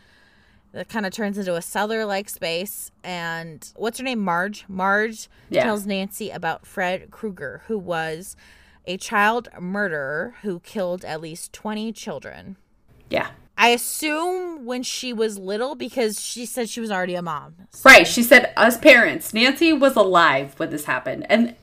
That 0.72 0.88
kind 0.88 1.06
of 1.06 1.12
turns 1.12 1.38
into 1.38 1.56
a 1.56 1.62
cellar-like 1.62 2.30
space. 2.30 2.92
And 3.04 3.72
what's 3.76 3.98
her 3.98 4.04
name? 4.04 4.20
Marge. 4.20 4.66
Marge 4.68 5.28
Yeah. 5.50 5.64
tells 5.64 5.86
Nancy 5.86 6.30
about 6.30 6.66
Fred 6.66 7.10
Krueger, 7.12 7.64
who 7.68 7.78
was 7.78 8.36
a 8.86 8.98
child 8.98 9.50
murderer 9.60 10.36
who 10.44 10.60
killed 10.60 11.04
at 11.06 11.22
least 11.22 11.54
twenty 11.54 11.92
children. 11.92 12.56
yeah. 13.10 13.30
I 13.62 13.70
assume 13.70 14.64
when 14.66 14.84
she 14.84 15.12
was 15.12 15.38
little 15.38 15.76
because 15.76 16.22
she 16.22 16.46
said 16.46 16.70
she 16.70 16.80
was 16.80 16.90
already 16.90 17.16
a 17.16 17.22
mom. 17.22 17.56
So- 17.72 17.90
Right. 17.90 18.08
She 18.08 18.24
said 18.24 18.54
us 18.56 18.78
parents. 18.78 19.34
Nancy 19.34 19.74
was 19.74 19.98
alive 19.98 20.54
when 20.58 20.70
this 20.70 20.86
happened. 20.86 21.26
And 21.30 21.56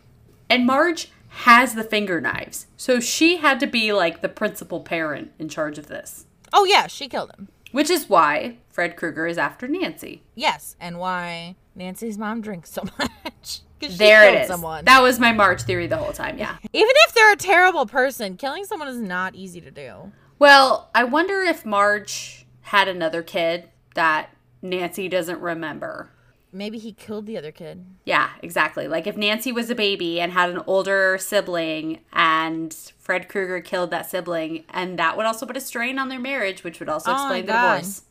and 0.51 0.67
Marge 0.67 1.11
has 1.29 1.75
the 1.75 1.83
finger 1.83 2.21
knives. 2.21 2.67
So 2.77 3.01
she 3.01 3.39
had 3.39 3.59
to 3.61 3.67
be 3.67 3.95
like 3.95 4.21
the 4.21 4.29
principal 4.29 4.81
parent 4.81 5.33
in 5.39 5.49
charge 5.49 5.79
of 5.79 5.87
this. 5.87 6.27
Oh 6.53 6.65
yeah, 6.67 6.87
she 6.87 7.09
killed 7.09 7.31
him. 7.39 7.49
Which 7.77 7.91
is 7.91 8.09
why 8.09 8.57
Fred 8.71 8.97
Krueger 8.97 9.27
is 9.27 9.37
after 9.37 9.69
Nancy. 9.69 10.23
Yes, 10.35 10.77
and 10.81 10.99
why 10.99 11.57
Nancy's 11.75 12.17
mom 12.17 12.41
drinks 12.41 12.71
so 12.71 12.85
much. 12.99 13.61
There 13.81 14.27
it 14.35 14.41
is. 14.41 14.49
Someone. 14.49 14.87
That 14.87 15.03
was 15.03 15.21
my 15.21 15.31
Marge 15.33 15.61
theory 15.61 15.87
the 15.87 15.99
whole 15.99 16.15
time, 16.15 16.39
yeah. 16.39 16.57
Even 16.73 16.95
if 17.07 17.13
they're 17.13 17.35
a 17.35 17.37
terrible 17.37 17.85
person, 17.85 18.39
killing 18.39 18.65
someone 18.65 18.89
is 18.89 18.99
not 18.99 19.35
easy 19.35 19.61
to 19.61 19.71
do. 19.71 20.11
Well, 20.39 20.89
I 20.95 21.05
wonder 21.05 21.43
if 21.43 21.67
Marge 21.67 22.47
had 22.63 22.89
another 22.89 23.23
kid 23.23 23.69
that 23.95 24.31
Nancy 24.63 25.07
doesn't 25.07 25.43
remember. 25.43 26.09
Maybe 26.53 26.79
he 26.79 26.93
killed 26.93 27.27
the 27.27 27.37
other 27.37 27.53
kid. 27.53 27.85
Yeah, 28.05 28.31
exactly. 28.43 28.89
Like 28.89 29.07
if 29.07 29.17
Nancy 29.17 29.53
was 29.53 29.69
a 29.69 29.75
baby 29.75 30.21
and 30.21 30.33
had 30.33 30.51
an 30.51 30.63
older 30.67 31.19
sibling 31.19 32.01
and 32.13 32.73
Fred 32.99 33.29
Krueger 33.29 33.61
killed 33.61 33.91
that 33.91 34.09
sibling, 34.11 34.65
and 34.71 34.99
that 34.99 35.17
would 35.17 35.27
also 35.27 35.45
put 35.45 35.57
a 35.57 35.61
strain 35.61 35.99
on 35.99 36.09
their 36.09 36.21
marriage, 36.21 36.65
which 36.65 36.81
would 36.81 36.89
also 36.89 37.11
Oh 37.11 37.15
explain 37.15 37.47
the 37.47 37.53
God. 37.53 37.77
divorce. 37.79 38.03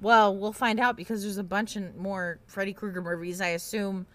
Well, 0.00 0.36
we'll 0.36 0.52
find 0.52 0.78
out 0.80 0.96
because 0.96 1.22
there's 1.22 1.38
a 1.38 1.44
bunch 1.44 1.76
of 1.76 1.96
more 1.96 2.38
Freddy 2.46 2.72
Krueger 2.72 3.00
movies. 3.00 3.40
I 3.40 3.48
assume 3.48 4.06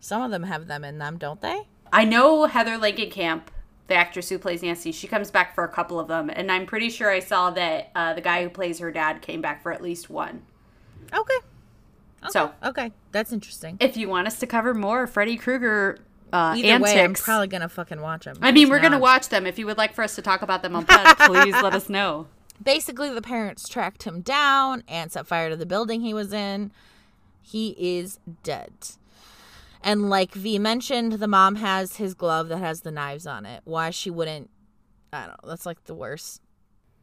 some 0.00 0.22
of 0.22 0.30
them 0.30 0.44
have 0.44 0.66
them 0.68 0.84
in 0.84 0.98
them, 0.98 1.18
don't 1.18 1.40
they? 1.40 1.62
I 1.92 2.04
know 2.04 2.46
Heather 2.46 2.78
Langenkamp, 2.78 3.42
the 3.88 3.94
actress 3.94 4.28
who 4.28 4.38
plays 4.38 4.62
Nancy, 4.62 4.92
she 4.92 5.06
comes 5.08 5.30
back 5.30 5.54
for 5.54 5.64
a 5.64 5.68
couple 5.68 6.00
of 6.00 6.08
them, 6.08 6.30
and 6.30 6.50
I'm 6.50 6.64
pretty 6.66 6.88
sure 6.88 7.10
I 7.10 7.18
saw 7.20 7.50
that 7.50 7.90
uh, 7.94 8.14
the 8.14 8.20
guy 8.20 8.42
who 8.42 8.48
plays 8.48 8.78
her 8.78 8.90
dad 8.90 9.20
came 9.20 9.40
back 9.42 9.62
for 9.62 9.72
at 9.72 9.82
least 9.82 10.08
one. 10.08 10.42
Okay. 11.12 11.36
So 12.30 12.52
Okay, 12.62 12.92
that's 13.12 13.32
interesting. 13.32 13.76
if 13.80 13.96
you 13.96 14.08
want 14.08 14.26
us 14.26 14.38
to 14.40 14.46
cover 14.46 14.74
more 14.74 15.06
Freddy 15.06 15.36
Krueger 15.36 15.98
uh, 16.32 16.54
Either 16.56 16.68
antics, 16.68 16.94
way, 16.94 17.04
I'm 17.04 17.14
probably 17.14 17.46
gonna 17.46 17.68
fucking 17.68 18.00
watch 18.00 18.24
them. 18.24 18.36
I 18.42 18.50
mean, 18.50 18.68
we're 18.68 18.80
gonna 18.80 18.98
watch 18.98 19.28
them. 19.28 19.46
If 19.46 19.58
you 19.58 19.66
would 19.66 19.78
like 19.78 19.92
for 19.94 20.02
us 20.02 20.16
to 20.16 20.22
talk 20.22 20.42
about 20.42 20.62
them 20.62 20.74
on 20.74 20.84
pod, 20.86 21.16
please 21.18 21.54
let 21.62 21.74
us 21.74 21.88
know. 21.88 22.26
basically 22.62 23.12
the 23.14 23.22
parents 23.22 23.68
tracked 23.68 24.02
him 24.04 24.20
down 24.20 24.82
and 24.88 25.12
set 25.12 25.26
fire 25.26 25.50
to 25.50 25.56
the 25.56 25.66
building 25.66 26.00
he 26.00 26.12
was 26.14 26.32
in. 26.32 26.72
He 27.40 27.76
is 27.78 28.18
dead. 28.42 28.72
And 29.82 30.08
like 30.08 30.32
V 30.32 30.58
mentioned, 30.58 31.12
the 31.14 31.28
mom 31.28 31.56
has 31.56 31.96
his 31.96 32.14
glove 32.14 32.48
that 32.48 32.56
has 32.58 32.80
the 32.80 32.90
knives 32.90 33.26
on 33.26 33.44
it. 33.46 33.60
Why 33.64 33.90
she 33.90 34.10
wouldn't 34.10 34.50
I 35.12 35.26
don't 35.26 35.44
know, 35.44 35.50
that's 35.50 35.66
like 35.66 35.84
the 35.84 35.94
worst 35.94 36.40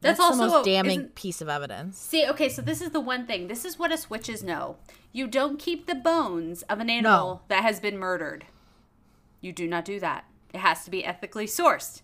That's, 0.02 0.18
That's, 0.18 0.32
also 0.32 0.46
the 0.46 0.50
most 0.50 0.68
a- 0.68 0.70
damning 0.72 1.06
piece 1.10 1.42
of 1.42 1.50
evidence. 1.50 1.98
See, 1.98 2.28
okay, 2.28 2.50
so 2.50 2.62
this 2.62 2.82
is 2.82 2.90
the 2.90 3.00
one 3.00 3.28
thing. 3.28 3.48
This 3.48 3.64
is 3.64 3.78
what 3.78 3.92
us 3.92 4.10
witches 4.10 4.44
know. 4.44 4.78
You 5.12 5.28
don't 5.28 5.60
keep 5.60 5.86
the 5.86 5.96
bones 5.96 6.64
of 6.64 6.80
an 6.80 6.90
animal 6.90 7.44
that 7.50 7.62
has 7.64 7.80
been 7.80 8.00
murdered. 8.00 8.46
You 9.42 9.54
do 9.54 9.68
not 9.68 9.86
do 9.86 10.00
that. 10.00 10.26
It 10.54 10.60
has 10.60 10.84
to 10.86 10.92
be 10.92 11.06
ethically 11.06 11.46
sourced. 11.46 12.02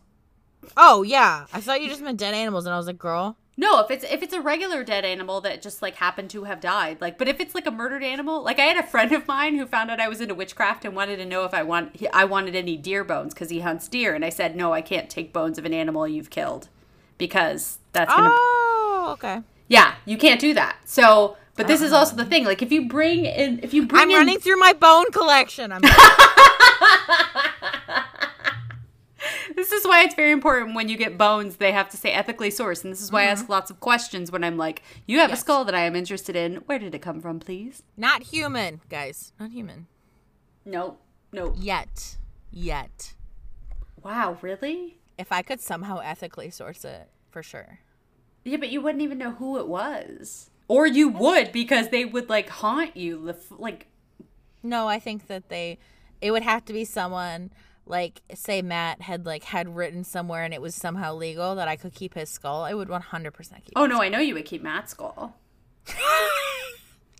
Oh 0.75 1.01
yeah, 1.01 1.45
I 1.53 1.61
thought 1.61 1.81
you 1.81 1.89
just 1.89 2.01
meant 2.01 2.19
dead 2.19 2.33
animals, 2.33 2.65
and 2.65 2.73
I 2.73 2.77
was 2.77 2.87
like, 2.87 2.97
girl. 2.97 3.37
No, 3.59 3.79
if 3.79 3.89
it's 3.89 4.03
if 4.03 4.21
it's 4.21 4.33
a 4.33 4.41
regular 4.41 4.83
dead 4.83 5.03
animal 5.03 5.41
that 5.41 5.63
just 5.63 5.81
like 5.81 5.95
happened 5.95 6.29
to 6.31 6.43
have 6.43 6.59
died, 6.59 7.01
like, 7.01 7.17
but 7.17 7.27
if 7.27 7.39
it's 7.39 7.55
like 7.55 7.65
a 7.65 7.71
murdered 7.71 8.03
animal, 8.03 8.43
like 8.43 8.59
I 8.59 8.65
had 8.65 8.77
a 8.77 8.87
friend 8.87 9.11
of 9.11 9.27
mine 9.27 9.57
who 9.57 9.65
found 9.65 9.89
out 9.89 9.99
I 9.99 10.07
was 10.07 10.21
into 10.21 10.35
witchcraft 10.35 10.85
and 10.85 10.95
wanted 10.95 11.17
to 11.17 11.25
know 11.25 11.45
if 11.45 11.53
I 11.53 11.63
want 11.63 11.95
he- 11.95 12.09
I 12.09 12.25
wanted 12.25 12.55
any 12.55 12.77
deer 12.77 13.03
bones 13.03 13.33
because 13.33 13.49
he 13.49 13.61
hunts 13.61 13.87
deer, 13.87 14.13
and 14.13 14.23
I 14.23 14.29
said 14.29 14.55
no, 14.55 14.73
I 14.73 14.81
can't 14.81 15.09
take 15.09 15.33
bones 15.33 15.57
of 15.57 15.65
an 15.65 15.73
animal 15.73 16.07
you've 16.07 16.29
killed 16.29 16.69
because 17.17 17.79
that's 17.91 18.13
gonna 18.13 18.29
Oh, 18.31 19.09
okay. 19.13 19.41
yeah, 19.67 19.95
you 20.05 20.17
can't 20.17 20.39
do 20.39 20.53
that. 20.53 20.77
So, 20.85 21.37
but 21.55 21.67
this 21.67 21.81
is 21.81 21.93
oh. 21.93 21.97
also 21.97 22.15
the 22.15 22.25
thing, 22.25 22.45
like 22.45 22.61
if 22.61 22.71
you 22.71 22.87
bring 22.87 23.25
in 23.25 23.59
if 23.63 23.73
you 23.73 23.85
bring 23.85 24.03
I'm 24.03 24.09
in 24.09 24.17
running 24.17 24.39
through 24.39 24.57
my 24.57 24.73
bone 24.73 25.11
collection. 25.11 25.71
I'm 25.71 25.81
This 29.57 29.71
is 29.71 29.85
why 29.87 30.03
it's 30.03 30.13
very 30.13 30.31
important 30.31 30.75
when 30.75 30.87
you 30.87 30.97
get 30.97 31.17
bones, 31.17 31.55
they 31.55 31.71
have 31.71 31.89
to 31.89 31.97
say 31.97 32.11
ethically 32.11 32.49
sourced. 32.49 32.83
And 32.83 32.93
this 32.93 33.01
is 33.01 33.11
why 33.11 33.21
I 33.21 33.23
mm-hmm. 33.23 33.31
ask 33.31 33.49
lots 33.49 33.71
of 33.71 33.79
questions 33.79 34.31
when 34.31 34.43
I'm 34.43 34.55
like, 34.55 34.83
you 35.07 35.17
have 35.19 35.31
a 35.31 35.35
skull 35.35 35.65
that 35.65 35.73
I 35.73 35.81
am 35.81 35.95
interested 35.95 36.35
in. 36.35 36.57
Where 36.67 36.77
did 36.77 36.93
it 36.93 37.01
come 37.01 37.19
from, 37.21 37.39
please? 37.39 37.81
not 37.97 38.21
human, 38.21 38.81
guys. 38.87 39.33
Not 39.39 39.51
human 39.51 39.87
Nope. 40.63 41.01
Nope. 41.31 41.55
yet. 41.57 42.17
Yet. 42.51 43.13
Wow, 44.03 44.37
really? 44.41 44.96
If 45.17 45.31
I 45.31 45.41
could 45.41 45.59
somehow 45.61 45.97
ethically 45.99 46.49
source 46.49 46.85
it, 46.85 47.09
for 47.29 47.41
sure. 47.43 47.79
Yeah, 48.43 48.57
but 48.57 48.69
you 48.69 48.81
wouldn't 48.81 49.01
even 49.01 49.17
know 49.17 49.31
who 49.31 49.57
it 49.57 49.67
was. 49.67 50.49
Or 50.67 50.85
you 50.85 51.09
would 51.09 51.51
because 51.51 51.89
they 51.89 52.05
would 52.05 52.29
like 52.29 52.49
haunt 52.49 52.95
you. 52.95 53.25
the 53.25 53.37
Like, 53.57 53.87
No, 54.63 54.87
I 54.87 54.99
think 54.99 55.27
that 55.27 55.49
they. 55.49 55.79
It 56.21 56.31
would 56.31 56.43
have 56.43 56.65
to 56.65 56.73
be 56.73 56.83
someone 56.85 57.51
like, 57.85 58.21
say, 58.33 58.61
Matt 58.61 59.01
had 59.01 59.25
like 59.25 59.45
had 59.45 59.75
written 59.75 60.03
somewhere, 60.03 60.43
and 60.43 60.53
it 60.53 60.61
was 60.61 60.75
somehow 60.75 61.13
legal 61.15 61.55
that 61.55 61.67
I 61.67 61.75
could 61.77 61.93
keep 61.93 62.13
his 62.15 62.29
skull. 62.29 62.63
I 62.63 62.73
would 62.73 62.89
100 62.89 63.31
percent 63.33 63.63
keep. 63.65 63.73
oh 63.75 63.85
no, 63.85 64.01
I 64.01 64.09
know 64.09 64.19
you 64.19 64.33
would 64.33 64.45
keep 64.45 64.61
Matt's 64.61 64.91
skull. 64.91 65.35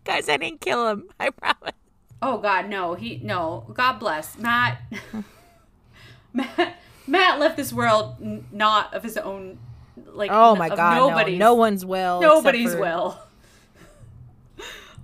Guys, 0.04 0.30
I 0.30 0.38
didn't 0.38 0.62
kill 0.62 0.88
him. 0.90 1.10
I 1.20 1.30
promise. 1.30 1.74
Oh 2.22 2.38
God, 2.40 2.70
no, 2.70 2.96
he 2.96 3.20
no. 3.24 3.66
God 3.74 3.94
bless 4.00 4.38
Matt. 4.38 4.82
Matt, 6.34 6.76
Matt 7.08 7.40
left 7.40 7.56
this 7.58 7.72
world 7.74 8.16
n- 8.22 8.46
not 8.52 8.94
of 8.94 9.04
his 9.04 9.18
own. 9.18 9.58
Like, 10.06 10.30
Oh 10.32 10.56
my 10.56 10.68
of 10.68 10.78
god, 10.78 10.96
no, 10.98 11.10
nobody's, 11.10 11.40
no 11.40 11.54
one's 11.56 11.86
will. 11.86 12.22
nobody's 12.22 12.74
for- 12.74 12.80
will. 12.82 13.20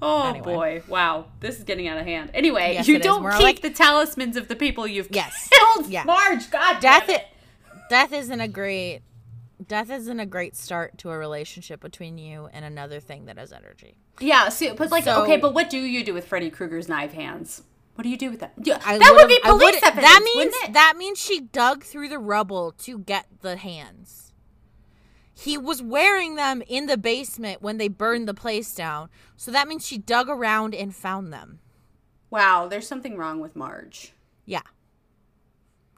Oh 0.05 0.27
Anyway. 0.29 0.43
boy, 0.53 0.83
wow, 0.89 1.27
this 1.39 1.57
is 1.59 1.63
getting 1.63 1.87
out 1.87 1.97
of 1.97 2.05
hand. 2.05 2.29
Anyway, 2.33 2.73
Yes, 2.73 2.87
you 2.89 2.99
don't 2.99 3.23
keep 3.31 3.41
like- 3.41 3.61
the 3.61 3.69
talismans 3.69 4.35
of 4.35 4.49
the 4.49 4.55
people 4.55 4.85
you've 4.85 5.07
Yes. 5.11 5.47
killed. 5.49 5.87
Yeah. 5.89 6.03
Marge, 6.03 6.51
God, 6.51 6.81
Death, 6.81 7.07
damn 7.07 7.15
it, 7.17 7.25
death 7.89 8.11
isn't 8.11 8.41
a 8.41 8.49
great. 8.49 9.01
Death 9.65 9.89
isn't 9.89 10.19
a 10.19 10.25
great 10.25 10.57
start 10.57 10.97
to 10.97 11.09
a 11.11 11.17
relationship 11.17 11.79
between 11.79 12.17
you 12.17 12.49
and 12.51 12.65
another 12.65 12.99
thing 12.99 13.25
that 13.27 13.37
has 13.37 13.53
energy. 13.53 13.95
Yeah, 14.19 14.49
see, 14.49 14.71
but 14.73 14.91
like, 14.91 15.05
So- 15.05 15.23
okay, 15.23 15.37
but 15.37 15.53
what 15.53 15.69
do 15.69 15.77
you 15.77 16.03
do 16.03 16.13
with 16.13 16.27
Freddy 16.27 16.49
Krueger's 16.49 16.89
knife 16.89 17.13
hands? 17.13 17.61
What 17.95 18.03
do 18.03 18.09
you 18.09 18.17
do 18.17 18.31
with 18.31 18.39
that? 18.39 18.53
Yeah, 18.61 18.81
I 18.85 18.97
that 18.97 19.13
would 19.15 19.27
be 19.27 19.39
I 19.43 19.49
police 19.49 19.79
evidence. 19.83 20.05
That 20.11 20.21
means 20.23 20.53
it? 20.63 20.73
that 20.73 20.95
means 20.97 21.19
she 21.19 21.39
dug 21.41 21.83
through 21.83 22.09
the 22.09 22.17
rubble 22.19 22.71
to 22.79 22.97
get 22.99 23.27
the 23.41 23.55
hands. 23.57 24.33
He 25.35 25.57
was 25.57 25.81
wearing 25.81 26.35
them 26.35 26.63
in 26.67 26.85
the 26.87 26.97
basement 26.97 27.61
when 27.61 27.77
they 27.77 27.87
burned 27.87 28.27
the 28.27 28.33
place 28.33 28.73
down. 28.73 29.09
So 29.35 29.51
that 29.51 29.67
means 29.67 29.85
she 29.85 29.97
dug 29.97 30.29
around 30.29 30.73
and 30.75 30.95
found 30.95 31.31
them. 31.33 31.59
wow, 32.29 32.67
there's 32.67 32.87
something 32.87 33.15
wrong 33.17 33.39
with 33.39 33.55
Marge. 33.55 34.13
Yeah. 34.45 34.61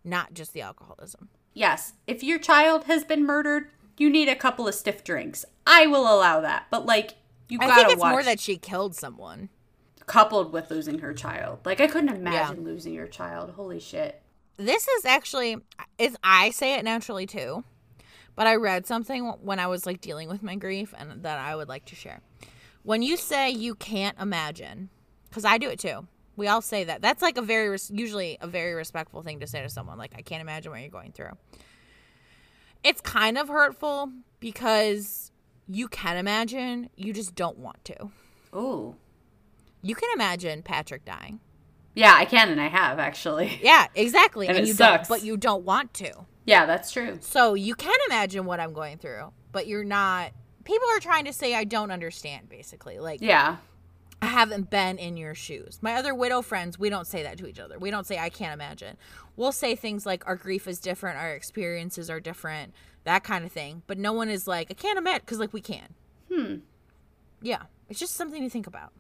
Not 0.04 0.34
just 0.34 0.54
the 0.54 0.62
alcoholism. 0.62 1.30
Yes, 1.54 1.94
if 2.08 2.24
your 2.24 2.40
child 2.40 2.84
has 2.86 3.04
been 3.06 3.26
murdered, 3.26 3.70
you 3.98 4.10
need 4.10 4.28
a 4.28 4.36
couple 4.36 4.68
of 4.68 4.76
stiff 4.76 5.04
drinks. 5.04 5.46
I 5.66 5.88
will 5.88 6.02
allow 6.04 6.42
that, 6.42 6.66
but 6.70 6.86
like, 6.86 7.14
you 7.48 7.58
gotta 7.60 7.72
I 7.72 7.76
think 7.76 7.90
it's 7.92 8.02
watch. 8.02 8.12
more 8.12 8.24
that 8.24 8.40
she 8.42 8.58
killed 8.58 8.96
someone. 8.96 9.50
Coupled 10.06 10.52
with 10.54 10.70
losing 10.70 11.00
her 11.00 11.14
child. 11.14 11.60
Like, 11.66 11.82
I 11.82 11.88
couldn't 11.88 12.10
imagine 12.16 12.64
losing 12.64 12.94
your 12.94 13.08
child. 13.08 13.52
Holy 13.52 13.80
shit. 13.80 14.22
this 14.58 14.88
is 14.88 15.06
actually 15.06 15.58
is 15.98 16.16
I 16.24 16.52
say 16.52 16.76
it 16.76 16.84
naturally 16.86 17.26
too, 17.26 17.64
but 18.36 18.48
I 18.48 18.56
read 18.56 18.86
something 18.86 19.26
when 19.42 19.60
I 19.60 19.68
was 19.68 19.86
like 19.86 20.02
dealing 20.02 20.30
with 20.30 20.44
my 20.44 20.56
grief 20.56 20.94
and 20.98 21.24
that 21.24 21.40
I 21.40 21.56
would 21.56 21.68
like 21.68 21.86
to 21.86 21.96
share. 21.96 22.22
When 22.84 23.02
you 23.02 23.18
say 23.18 23.50
you 23.50 23.76
can't 23.76 24.18
imagine, 24.20 24.90
because 25.30 25.44
I 25.46 25.58
do 25.58 25.70
it 25.70 25.80
too. 25.80 26.08
We 26.38 26.48
all 26.48 26.62
say 26.62 26.84
that. 26.84 27.02
That's 27.02 27.22
like 27.22 27.38
a 27.38 27.42
very 27.42 27.78
usually 27.92 28.38
a 28.42 28.48
very 28.48 28.74
respectful 28.74 29.22
thing 29.24 29.40
to 29.40 29.48
say 29.48 29.62
to 29.62 29.70
someone. 29.70 29.98
Like 29.98 30.14
I 30.18 30.22
can't 30.22 30.42
imagine 30.42 30.72
what 30.72 30.82
you're 30.82 30.90
going 30.90 31.14
through. 31.14 31.32
It's 32.84 33.02
kind 33.02 33.38
of 33.38 33.48
hurtful 33.48 34.12
because 34.40 35.32
you 35.68 35.88
can 35.88 36.18
imagine, 36.18 36.90
you 36.96 37.14
just 37.14 37.34
don't 37.36 37.58
want 37.58 37.84
to. 37.86 38.12
Ooh. 38.56 38.96
You 39.86 39.94
can 39.96 40.10
imagine 40.16 40.64
Patrick 40.64 41.06
dying. 41.06 41.40
Yeah, 41.94 42.14
I 42.18 42.26
can 42.26 42.50
and 42.50 42.60
I 42.60 42.68
have 42.70 42.98
actually. 42.98 43.60
Yeah, 43.64 43.86
exactly. 43.94 44.48
And 44.48 44.58
it 44.58 44.66
you 44.68 44.74
sucks. 44.74 45.08
don't 45.08 45.20
but 45.20 45.24
you 45.26 45.38
don't 45.38 45.64
want 45.64 45.94
to. 45.96 46.12
Yeah, 46.46 46.66
that's 46.66 46.92
true. 46.92 47.18
So 47.22 47.54
you 47.54 47.76
can 47.76 47.96
imagine 48.08 48.46
what 48.46 48.60
I'm 48.60 48.74
going 48.74 48.98
through, 48.98 49.32
but 49.52 49.68
you're 49.68 49.84
not. 49.84 50.32
People 50.64 50.88
are 50.96 51.00
trying 51.00 51.26
to 51.26 51.34
say 51.34 51.54
I 51.54 51.64
don't 51.64 51.92
understand, 51.92 52.50
basically. 52.50 52.98
Like, 53.00 53.22
Yeah. 53.22 53.58
I 54.22 54.28
haven't 54.28 54.72
been 54.72 54.98
in 54.98 55.18
your 55.18 55.36
shoes. 55.36 55.78
My 55.84 55.94
other 55.94 56.16
widow 56.16 56.42
friends, 56.42 56.80
we 56.80 56.90
don't 56.90 57.06
say 57.06 57.22
that 57.22 57.38
to 57.38 57.48
each 57.48 57.60
other. 57.60 57.78
We 57.78 57.92
don't 57.92 58.08
say 58.08 58.18
I 58.18 58.30
can't 58.30 58.54
imagine. 58.54 58.98
We'll 59.36 59.52
say 59.52 59.76
things 59.76 60.06
like 60.06 60.26
our 60.26 60.36
grief 60.36 60.68
is 60.68 60.80
different, 60.80 61.18
our 61.20 61.34
experiences 61.34 62.10
are 62.10 62.20
different, 62.20 62.74
that 63.04 63.24
kind 63.24 63.46
of 63.46 63.52
thing. 63.52 63.84
But 63.86 64.00
no 64.00 64.14
one 64.14 64.30
is 64.30 64.48
like, 64.48 64.72
I 64.72 64.74
can't 64.74 64.98
imagine, 64.98 65.22
because, 65.26 65.38
like, 65.40 65.54
we 65.54 65.62
can. 65.62 65.94
Hmm. 66.34 66.56
Yeah. 67.42 67.64
It's 67.90 68.00
just 68.00 68.16
something 68.16 68.42
to 68.42 68.50
think 68.50 68.66
about. 68.66 68.92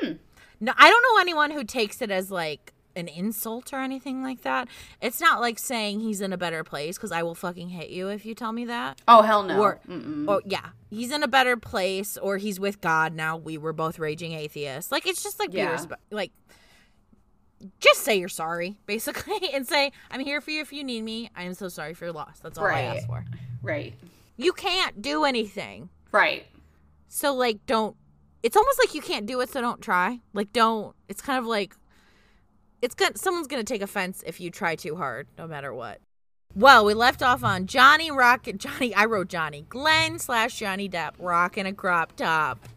Hmm. 0.00 0.12
No, 0.60 0.72
I 0.76 0.88
don't 0.90 1.02
know 1.02 1.20
anyone 1.20 1.50
who 1.50 1.64
takes 1.64 2.00
it 2.02 2.10
as 2.10 2.30
like 2.30 2.72
an 2.96 3.08
insult 3.08 3.72
or 3.72 3.80
anything 3.80 4.22
like 4.22 4.42
that. 4.42 4.68
It's 5.02 5.20
not 5.20 5.40
like 5.40 5.58
saying 5.58 6.00
he's 6.00 6.20
in 6.20 6.32
a 6.32 6.36
better 6.38 6.62
place 6.62 6.96
because 6.96 7.10
I 7.10 7.22
will 7.24 7.34
fucking 7.34 7.70
hit 7.70 7.90
you 7.90 8.08
if 8.08 8.24
you 8.24 8.34
tell 8.36 8.52
me 8.52 8.64
that. 8.66 9.00
Oh 9.08 9.22
hell 9.22 9.42
no. 9.42 9.60
Or, 9.60 9.80
or 10.28 10.42
yeah, 10.46 10.68
he's 10.90 11.10
in 11.10 11.22
a 11.24 11.28
better 11.28 11.56
place, 11.56 12.16
or 12.16 12.36
he's 12.38 12.60
with 12.60 12.80
God 12.80 13.12
now. 13.12 13.36
We 13.36 13.58
were 13.58 13.72
both 13.72 13.98
raging 13.98 14.32
atheists. 14.32 14.92
Like 14.92 15.06
it's 15.06 15.22
just 15.24 15.40
like 15.40 15.52
Yeah. 15.52 15.74
respe- 15.76 15.96
like 16.12 16.30
just 17.80 18.02
say 18.02 18.16
you're 18.16 18.28
sorry, 18.28 18.76
basically, 18.86 19.50
and 19.52 19.66
say 19.66 19.92
I'm 20.10 20.20
here 20.20 20.40
for 20.40 20.50
you 20.50 20.60
if 20.60 20.72
you 20.72 20.84
need 20.84 21.02
me. 21.02 21.30
I 21.34 21.44
am 21.44 21.54
so 21.54 21.68
sorry 21.68 21.94
for 21.94 22.04
your 22.06 22.14
loss. 22.14 22.38
That's 22.40 22.58
all 22.58 22.64
I 22.64 22.68
Right. 22.70 22.84
ask 22.96 23.06
for. 23.06 23.24
Right. 23.62 23.94
You 24.36 24.52
can't 24.52 25.00
do 25.00 25.24
anything, 25.24 25.88
Right. 26.12 26.46
so 27.08 27.34
like 27.34 27.64
don't. 27.66 27.96
It's 28.44 28.58
almost 28.58 28.78
like 28.78 28.94
you 28.94 29.00
can't 29.00 29.24
do 29.24 29.40
it, 29.40 29.48
so 29.48 29.62
don't 29.62 29.80
try. 29.80 30.20
Like 30.34 30.52
don't. 30.52 30.94
It's 31.08 31.22
kind 31.22 31.38
of 31.38 31.46
like 31.46 31.74
it's 32.82 32.94
good. 32.94 33.18
Someone's 33.18 33.46
gonna 33.46 33.64
take 33.64 33.80
offense 33.80 34.22
if 34.26 34.38
you 34.38 34.50
try 34.50 34.76
too 34.76 34.96
hard, 34.96 35.28
no 35.38 35.46
matter 35.46 35.72
what. 35.72 35.98
Well, 36.54 36.84
we 36.84 36.92
left 36.92 37.22
off 37.22 37.42
on 37.42 37.66
Johnny 37.66 38.10
Rock. 38.10 38.46
Johnny, 38.58 38.94
I 38.94 39.06
wrote 39.06 39.28
Johnny 39.28 39.64
Glenn 39.70 40.18
slash 40.18 40.58
Johnny 40.58 40.90
Depp 40.90 41.12
rocking 41.18 41.64
a 41.64 41.72
crop 41.72 42.16
top. 42.16 42.68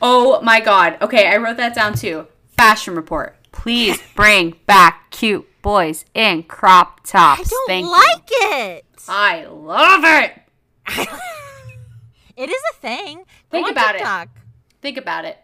Oh 0.00 0.40
my 0.42 0.60
god. 0.60 0.98
Okay, 1.02 1.26
I 1.26 1.36
wrote 1.38 1.56
that 1.56 1.74
down 1.74 1.94
too. 1.94 2.28
Fashion 2.56 2.94
report. 2.94 3.34
Please 3.50 4.00
bring 4.14 4.54
back 4.66 5.10
cute 5.10 5.48
boys 5.62 6.04
in 6.14 6.44
crop 6.44 7.04
tops. 7.04 7.40
I 7.40 7.42
don't 7.42 7.66
Thank 7.66 7.86
you. 7.86 7.90
like 7.90 8.28
it. 8.28 8.84
I 9.08 9.46
love 9.46 10.04
it. 10.04 10.42
it 12.36 12.48
is 12.48 12.62
a 12.70 12.74
thing. 12.76 13.18
Go 13.18 13.24
Think 13.50 13.70
about 13.72 13.96
it. 13.96 14.28
Think 14.80 14.96
about 14.96 15.24
it. 15.24 15.38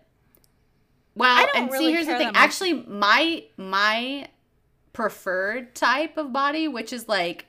Well, 1.14 1.46
and 1.54 1.70
really 1.70 1.86
see, 1.86 1.92
here's 1.92 2.06
the 2.06 2.18
thing. 2.18 2.30
Actually, 2.34 2.84
my 2.86 3.44
my 3.56 4.28
preferred 4.92 5.74
type 5.74 6.16
of 6.16 6.32
body, 6.32 6.66
which 6.68 6.92
is 6.92 7.08
like 7.08 7.46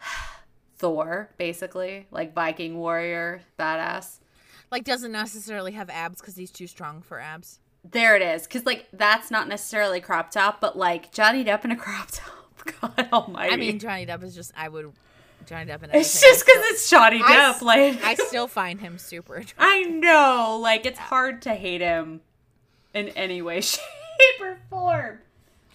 Thor, 0.78 1.30
basically, 1.38 2.06
like 2.10 2.34
Viking 2.34 2.78
warrior, 2.78 3.42
badass. 3.58 4.20
Like 4.70 4.84
doesn't 4.84 5.12
necessarily 5.12 5.72
have 5.72 5.88
abs 5.90 6.20
because 6.20 6.36
he's 6.36 6.50
too 6.50 6.66
strong 6.66 7.02
for 7.02 7.18
abs. 7.18 7.58
There 7.90 8.16
it 8.16 8.22
is. 8.22 8.44
Because, 8.44 8.66
like, 8.66 8.86
that's 8.92 9.30
not 9.30 9.48
necessarily 9.48 10.00
crop 10.00 10.30
top, 10.30 10.60
but, 10.60 10.76
like, 10.76 11.12
Johnny 11.12 11.44
Depp 11.44 11.64
in 11.64 11.70
a 11.72 11.76
crop 11.84 12.08
top. 12.10 12.34
God 12.80 13.08
almighty. 13.12 13.54
I 13.54 13.56
mean, 13.56 13.78
Johnny 13.78 14.04
Depp 14.04 14.22
is 14.22 14.34
just. 14.34 14.52
I 14.56 14.68
would. 14.68 14.92
Johnny 15.48 15.70
Depp 15.70 15.82
and 15.82 15.94
it's 15.94 16.20
just 16.20 16.44
because 16.44 16.62
it's 16.66 16.90
Johnny 16.90 17.20
I 17.24 17.32
Depp. 17.36 17.48
s- 17.56 17.62
like, 17.62 18.04
I 18.04 18.14
still 18.14 18.46
find 18.46 18.80
him 18.80 18.98
super. 18.98 19.34
attractive. 19.36 19.56
I 19.58 19.82
know. 19.82 20.58
Like, 20.62 20.86
it's 20.86 20.98
hard 20.98 21.42
to 21.42 21.54
hate 21.54 21.80
him 21.80 22.20
in 22.94 23.08
any 23.10 23.42
way, 23.42 23.60
shape, 23.62 23.80
or 24.40 24.58
form. 24.70 25.18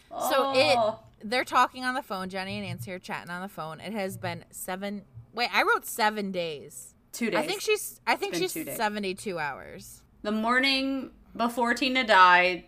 So 0.09 0.51
Oh. 0.55 0.89
it. 1.21 1.27
They're 1.29 1.45
talking 1.45 1.85
on 1.85 1.93
the 1.95 2.01
phone. 2.03 2.29
Jenny 2.29 2.57
and 2.57 2.67
Nancy 2.67 2.91
are 2.91 2.99
chatting 2.99 3.29
on 3.29 3.41
the 3.41 3.47
phone. 3.47 3.79
It 3.79 3.93
has 3.93 4.17
been 4.17 4.43
seven. 4.51 5.03
Wait, 5.33 5.49
I 5.53 5.63
wrote 5.63 5.85
seven 5.85 6.31
days 6.33 6.93
two 7.13 7.29
days. 7.29 7.39
I 7.39 7.47
think 7.47 7.61
she's. 7.61 8.01
I 8.05 8.15
think 8.17 8.35
she's 8.35 8.51
seventy-two 8.75 9.39
hours. 9.39 10.01
the 10.21 10.31
morning 10.33 11.11
before 11.35 11.73
Tina 11.75 12.03
died. 12.05 12.65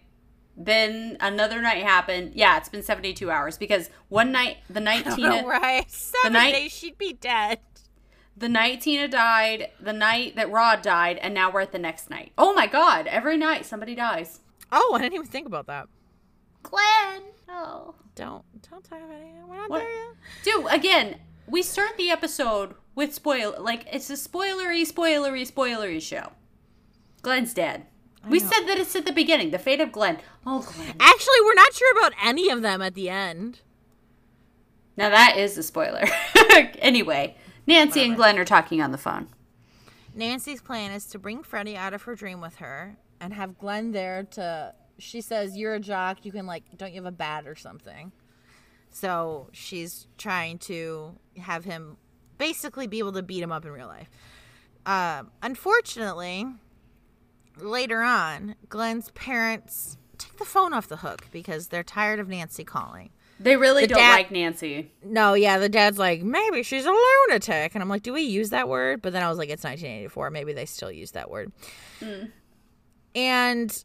Then 0.57 1.17
another 1.19 1.61
night 1.61 1.83
happened. 1.83 2.31
Yeah, 2.35 2.57
it's 2.57 2.69
been 2.69 2.83
72 2.83 3.29
hours 3.29 3.57
because 3.57 3.89
one 4.09 4.31
night, 4.31 4.57
the 4.69 4.79
night 4.79 5.05
Tina, 5.15 5.41
Oh, 5.43 5.47
right. 5.47 5.89
Seven 5.91 6.33
night- 6.33 6.53
days, 6.53 6.71
she'd 6.71 6.97
be 6.97 7.13
dead. 7.13 7.59
the 8.37 8.47
night 8.49 8.81
Tina 8.81 9.07
died, 9.07 9.69
the 9.79 9.93
night 9.93 10.35
that 10.37 10.49
Rod 10.51 10.81
died, 10.81 11.17
and 11.17 11.33
now 11.33 11.51
we're 11.51 11.61
at 11.61 11.71
the 11.71 11.79
next 11.79 12.09
night. 12.09 12.31
Oh 12.37 12.53
my 12.53 12.67
God! 12.67 13.07
Every 13.07 13.35
night 13.37 13.65
somebody 13.65 13.95
dies. 13.95 14.39
Oh, 14.71 14.93
I 14.95 14.99
didn't 15.01 15.13
even 15.15 15.27
think 15.27 15.45
about 15.47 15.67
that. 15.67 15.87
Glenn. 16.63 17.21
Oh. 17.49 17.95
Don't 18.15 18.43
don't 18.69 18.83
talk 18.83 19.01
about 19.01 19.11
it. 19.11 19.27
We're 19.47 19.57
not 19.57 19.69
What? 19.69 19.79
there 19.79 19.89
yet. 19.89 20.15
Dude, 20.43 20.65
again, 20.71 21.17
we 21.47 21.61
start 21.61 21.97
the 21.97 22.09
episode 22.09 22.75
with 22.95 23.13
spoil 23.13 23.55
like 23.59 23.85
it's 23.91 24.09
a 24.09 24.13
spoilery, 24.13 24.89
spoilery, 24.89 25.49
spoilery 25.49 26.01
show. 26.01 26.31
Glenn's 27.21 27.53
dead. 27.53 27.85
We 28.29 28.39
know. 28.39 28.49
said 28.49 28.67
that 28.67 28.77
it's 28.77 28.95
at 28.95 29.05
the 29.05 29.11
beginning. 29.11 29.51
The 29.51 29.59
fate 29.59 29.81
of 29.81 29.91
Glenn. 29.91 30.19
Oh, 30.45 30.61
Glenn. 30.61 30.95
Actually, 30.99 31.41
we're 31.43 31.53
not 31.53 31.73
sure 31.73 31.97
about 31.97 32.13
any 32.23 32.49
of 32.49 32.61
them 32.61 32.81
at 32.81 32.95
the 32.95 33.09
end. 33.09 33.61
Now 34.97 35.09
that 35.09 35.37
is 35.37 35.57
a 35.57 35.63
spoiler. 35.63 36.05
anyway, 36.79 37.35
Nancy 37.67 38.03
and 38.03 38.15
Glenn 38.15 38.37
are 38.37 38.45
talking 38.45 38.81
on 38.81 38.91
the 38.91 38.97
phone. 38.97 39.27
Nancy's 40.13 40.61
plan 40.61 40.91
is 40.91 41.05
to 41.07 41.19
bring 41.19 41.43
Freddy 41.43 41.75
out 41.75 41.93
of 41.93 42.03
her 42.03 42.15
dream 42.15 42.39
with 42.39 42.55
her 42.57 42.97
and 43.19 43.33
have 43.33 43.57
Glenn 43.57 43.91
there 43.91 44.23
to. 44.31 44.73
She 44.97 45.19
says, 45.19 45.57
You're 45.57 45.75
a 45.75 45.79
jock. 45.79 46.25
You 46.25 46.31
can, 46.31 46.45
like, 46.45 46.63
don't 46.77 46.91
you 46.91 47.01
have 47.01 47.05
a 47.05 47.11
bat 47.11 47.45
or 47.45 47.55
something? 47.55 48.13
So 48.91 49.49
she's 49.51 50.07
trying 50.17 50.57
to 50.59 51.17
have 51.37 51.65
him 51.65 51.97
basically 52.37 52.87
be 52.87 52.99
able 52.99 53.11
to 53.13 53.23
beat 53.23 53.43
him 53.43 53.51
up 53.51 53.65
in 53.65 53.71
real 53.71 53.87
life. 53.87 54.09
Um, 54.85 55.31
unfortunately, 55.41 56.45
later 57.59 58.01
on, 58.01 58.55
Glenn's 58.69 59.11
parents 59.11 59.97
take 60.17 60.37
the 60.37 60.45
phone 60.45 60.73
off 60.73 60.87
the 60.87 60.97
hook 60.97 61.27
because 61.31 61.67
they're 61.67 61.83
tired 61.83 62.19
of 62.19 62.27
Nancy 62.27 62.63
calling. 62.63 63.09
They 63.39 63.57
really 63.57 63.81
The 63.81 63.87
don't 63.89 63.99
dad- 63.99 64.13
like 64.13 64.31
Nancy. 64.31 64.91
No, 65.03 65.33
yeah, 65.33 65.57
the 65.57 65.67
dad's 65.67 65.97
like, 65.97 66.21
maybe 66.23 66.63
she's 66.63 66.85
a 66.85 66.91
lunatic. 66.91 67.75
And 67.75 67.81
I'm 67.81 67.89
like, 67.89 68.01
do 68.03 68.13
we 68.13 68.21
use 68.21 68.49
that 68.51 68.69
word? 68.69 69.01
But 69.01 69.11
then 69.11 69.23
I 69.23 69.29
was 69.29 69.37
like, 69.37 69.49
it's 69.49 69.63
1984. 69.63 70.29
Maybe 70.29 70.53
they 70.53 70.65
still 70.65 70.91
use 70.91 71.11
that 71.11 71.29
word. 71.29 71.51
Hmm. 71.99 72.25
And 73.13 73.83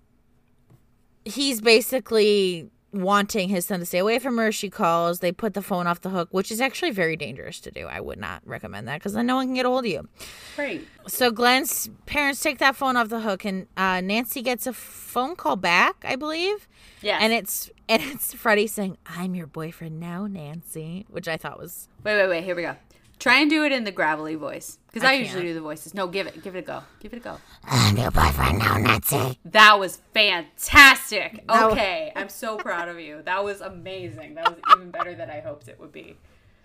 he's 1.25 1.61
basically 1.61 2.71
wanting 2.93 3.49
his 3.49 3.67
son 3.67 3.81
to 3.81 3.87
stay 3.87 3.99
away 3.99 4.19
from 4.19 4.37
her. 4.39 4.51
She 4.53 4.71
calls. 4.71 5.21
They 5.21 5.33
put 5.33 5.55
the 5.55 5.63
phone 5.63 5.87
off 5.87 6.01
the 6.01 6.11
hook, 6.11 6.29
which 6.33 6.51
is 6.51 6.61
actually 6.61 6.91
very 6.91 7.17
dangerous 7.17 7.61
to 7.61 7.71
do. 7.71 7.87
I 7.87 8.01
would 8.01 8.19
not 8.19 8.43
recommend 8.45 8.89
that 8.89 8.99
because 8.99 9.13
then 9.13 9.27
no 9.27 9.37
one 9.37 9.49
can 9.49 9.55
get 9.55 9.67
a 9.67 9.69
hold 9.69 9.85
of 9.85 9.91
you. 9.91 10.09
Great. 10.57 10.87
So 11.07 11.31
Glenn's 11.31 11.89
parents 12.07 12.41
take 12.41 12.59
that 12.59 12.77
phone 12.77 12.97
off 12.97 13.09
the 13.09 13.21
hook, 13.21 13.45
and 13.45 13.67
uh, 13.77 14.01
Nancy 14.01 14.43
gets 14.43 14.67
a 14.67 14.73
phone 14.73 15.37
call 15.37 15.57
back, 15.57 16.05
I 16.07 16.17
believe. 16.17 16.69
Yeah. 17.01 17.19
And 17.21 17.33
it's 17.33 17.71
and 17.89 18.03
it's 18.03 18.35
Freddy 18.35 18.67
saying, 18.67 18.99
"I'm 19.07 19.35
your 19.35 19.47
boyfriend 19.47 20.01
now, 20.01 20.27
Nancy," 20.27 21.07
which 21.09 21.29
I 21.29 21.37
thought 21.37 21.59
was 21.59 21.89
wait, 22.05 22.17
wait, 22.17 22.29
wait. 22.29 22.45
Here 22.45 22.55
we 22.55 22.63
go. 22.63 22.77
Try 23.21 23.39
and 23.41 23.51
do 23.51 23.65
it 23.65 23.71
in 23.71 23.85
the 23.85 23.93
gravelly 23.93 24.35
voice 24.35 24.79
because 24.87 25.05
I 25.07 25.13
I, 25.13 25.17
usually 25.17 25.43
do 25.45 25.55
the 25.55 25.61
voices. 25.61 25.95
No, 25.95 26.07
give 26.09 26.27
it, 26.27 26.43
give 26.43 26.57
it 26.57 26.61
a 26.61 26.63
go. 26.63 26.83
Give 27.01 27.13
it 27.13 27.19
a 27.19 27.21
go. 27.21 27.37
I'm 27.65 27.97
your 27.97 28.11
boyfriend 28.11 28.59
now, 28.59 28.79
Nancy. 28.79 29.39
That 29.45 29.79
was 29.79 30.01
fantastic. 30.15 31.47
That 31.47 31.67
wa- 31.67 31.73
Okay, 31.73 32.13
I'm 32.17 32.29
so 32.31 32.57
proud 32.57 32.89
of 32.89 32.99
you. 32.99 33.21
That 33.23 33.45
was 33.45 33.61
amazing. 33.61 34.35
That 34.35 34.51
was 34.51 34.59
even 34.75 34.91
better 34.91 35.15
than 35.15 35.31
I 35.31 35.41
hoped 35.41 35.69
it 35.69 35.79
would 35.79 35.93
be. 35.93 36.17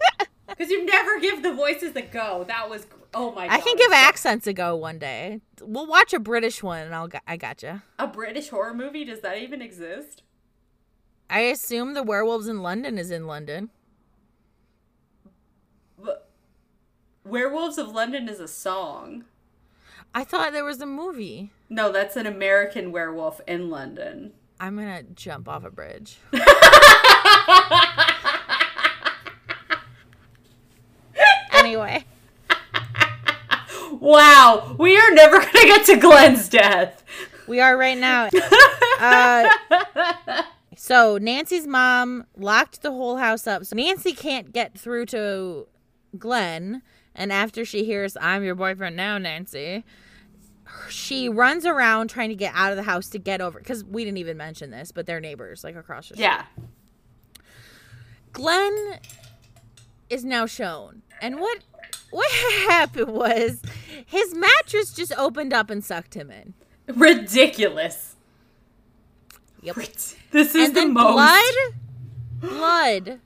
Because 0.48 0.70
you 0.70 0.86
never 0.86 1.20
give 1.20 1.42
the 1.42 1.52
voices 1.54 1.96
a 1.96 2.04
go. 2.04 2.46
That 2.48 2.70
was 2.70 2.86
gr- 2.86 3.00
oh 3.16 3.32
my. 3.32 3.48
God. 3.48 3.54
I 3.56 3.62
can 3.62 3.76
give 3.78 3.92
accents 3.92 4.46
a 4.46 4.54
go 4.54 4.76
one 4.76 5.00
day. 5.00 5.42
We'll 5.60 5.88
watch 5.88 6.14
a 6.14 6.20
British 6.20 6.62
one, 6.62 6.82
and 6.84 6.94
I'll. 6.94 7.08
g- 7.08 7.18
I 7.26 7.36
gotcha. 7.36 7.82
a 7.98 8.06
British 8.06 8.50
horror 8.50 8.76
movie. 8.76 9.04
Does 9.04 9.22
that 9.22 9.40
even 9.40 9.60
exist? 9.64 10.22
I 11.32 11.40
assume 11.40 11.96
the 11.96 12.04
werewolves 12.04 12.48
in 12.48 12.62
London 12.62 13.00
is 13.00 13.10
in 13.10 13.26
London. 13.26 13.72
But 15.98 16.30
Werewolves 17.26 17.78
of 17.78 17.90
London 17.92 18.30
is 18.30 18.40
a 18.40 18.48
song. 18.48 19.26
I 20.14 20.24
thought 20.24 20.54
there 20.54 20.64
was 20.64 20.80
a 20.80 20.86
movie. 20.86 21.52
No, 21.70 21.92
that's 21.92 22.16
an 22.16 22.26
American 22.28 22.92
werewolf 22.92 23.42
in 23.48 23.70
London. 23.70 24.32
I'm 24.60 24.76
gonna 24.78 25.04
jump 25.04 25.50
off 25.50 25.66
a 25.66 25.72
bridge. 25.72 26.18
anyway, 31.52 32.06
Wow, 33.92 34.76
we 34.78 34.98
are 34.98 35.12
never 35.12 35.40
gonna 35.40 35.52
get 35.54 35.86
to 35.88 35.98
Glenn's 35.98 36.50
death. 36.50 37.04
we 37.48 37.60
are 37.60 37.78
right 37.78 37.98
now. 37.98 38.30
Uh, 38.98 39.50
so 40.78 41.18
Nancy's 41.18 41.68
mom 41.68 42.24
locked 42.38 42.82
the 42.82 42.92
whole 42.92 43.18
house 43.18 43.46
up. 43.46 43.66
So 43.66 43.76
Nancy 43.76 44.14
can't 44.14 44.54
get 44.54 44.80
through 44.80 45.08
to 45.08 45.68
Glenn, 46.18 46.82
and 47.16 47.32
after 47.32 47.66
she 47.66 47.86
hears 47.86 48.18
"I'm 48.20 48.44
your 48.44 48.56
boyfriend 48.56 48.96
now, 48.96 49.18
Nancy," 49.18 49.84
she 50.90 51.30
runs 51.30 51.66
around 51.66 52.10
trying 52.10 52.30
to 52.30 52.36
get 52.36 52.54
out 52.56 52.72
of 52.72 52.78
the 52.78 52.84
house 52.84 53.10
to 53.10 53.20
get 53.20 53.42
over. 53.42 53.60
Because 53.60 53.84
we 53.84 54.04
didn't 54.04 54.18
even 54.18 54.38
mention 54.38 54.72
this, 54.72 54.92
but 54.92 55.06
they're 55.06 55.20
neighbors, 55.20 55.64
like 55.64 55.76
across 55.76 56.10
the 56.10 56.16
street. 56.16 56.24
Yeah. 56.24 56.46
Glenn 58.34 59.00
is 60.10 60.26
now 60.26 60.46
shown. 60.46 61.02
And 61.22 61.40
what 61.40 61.60
what 62.12 62.30
happened 62.68 63.12
was 63.14 63.62
his 64.06 64.34
mattress 64.36 64.94
just 64.94 65.14
opened 65.18 65.54
up 65.54 65.70
and 65.70 65.84
sucked 65.84 66.14
him 66.14 66.32
in. 66.32 66.54
Ridiculous. 66.88 68.16
Yep. 69.62 69.76
This 70.32 70.54
is 70.54 70.68
and 70.70 70.76
the 70.76 70.86
most. 70.86 71.14
blood 71.14 71.56
blood 72.40 73.20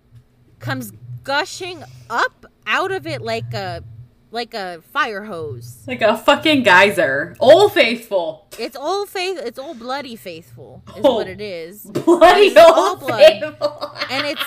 comes 0.60 0.94
gushing 1.24 1.84
up 2.10 2.46
out 2.70 2.92
of 2.92 3.06
it 3.06 3.22
like 3.22 3.54
a 3.54 3.84
like 4.32 4.54
a 4.54 4.82
fire 4.94 5.24
hose. 5.24 5.84
Like 5.88 6.04
a 6.04 6.16
fucking 6.16 6.62
geyser. 6.64 7.36
Old 7.40 7.74
faithful. 7.74 8.48
It's 8.60 8.76
all 8.78 9.06
faith 9.08 9.40
it's 9.44 9.58
all 9.60 9.74
bloody 9.74 10.16
faithful 10.16 10.84
is 10.96 11.02
Oh. 11.04 11.16
what 11.16 11.28
it 11.28 11.42
is. 11.42 11.84
Bloody 12.06 12.56
old 12.58 13.00
blood. 13.00 13.20
faithful. 13.20 13.96
and 14.12 14.28
it's 14.28 14.44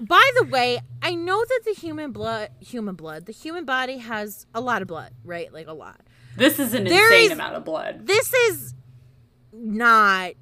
by 0.00 0.22
the 0.38 0.44
way 0.44 0.78
i 1.02 1.12
know 1.12 1.44
that 1.44 1.60
the 1.64 1.72
human 1.72 2.12
blood 2.12 2.50
human 2.60 2.94
blood 2.94 3.26
the 3.26 3.32
human 3.32 3.64
body 3.64 3.98
has 3.98 4.46
a 4.54 4.60
lot 4.60 4.80
of 4.80 4.86
blood 4.86 5.10
right 5.24 5.52
like 5.52 5.66
a 5.66 5.72
lot 5.72 6.00
This 6.36 6.60
is 6.60 6.72
an 6.72 6.84
There 6.84 7.06
insane 7.12 7.26
is- 7.26 7.30
amount 7.32 7.56
of 7.56 7.64
blood. 7.64 8.06
this 8.06 8.32
is 8.32 8.74
not 9.52 10.34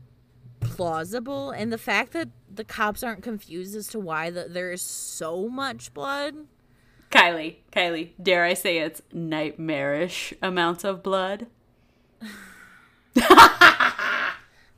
plausible 0.61 1.51
and 1.53 1.73
the 1.73 1.79
fact 1.79 2.13
that 2.13 2.29
the 2.53 2.65
cops 2.65 3.03
aren't 3.03 3.23
confused 3.23 3.75
as 3.75 3.89
to 3.89 3.99
why 3.99 4.29
the, 4.31 4.47
there 4.49 4.73
is 4.73 4.83
so 4.83 5.49
much 5.49 5.93
blood 5.95 6.35
Kylie, 7.11 7.57
Kylie, 7.73 8.11
dare 8.23 8.45
I 8.45 8.55
say 8.55 8.79
it's 8.79 9.03
nightmarish 9.13 10.35
amounts 10.43 10.85
of 10.85 11.03
blood? 11.03 11.47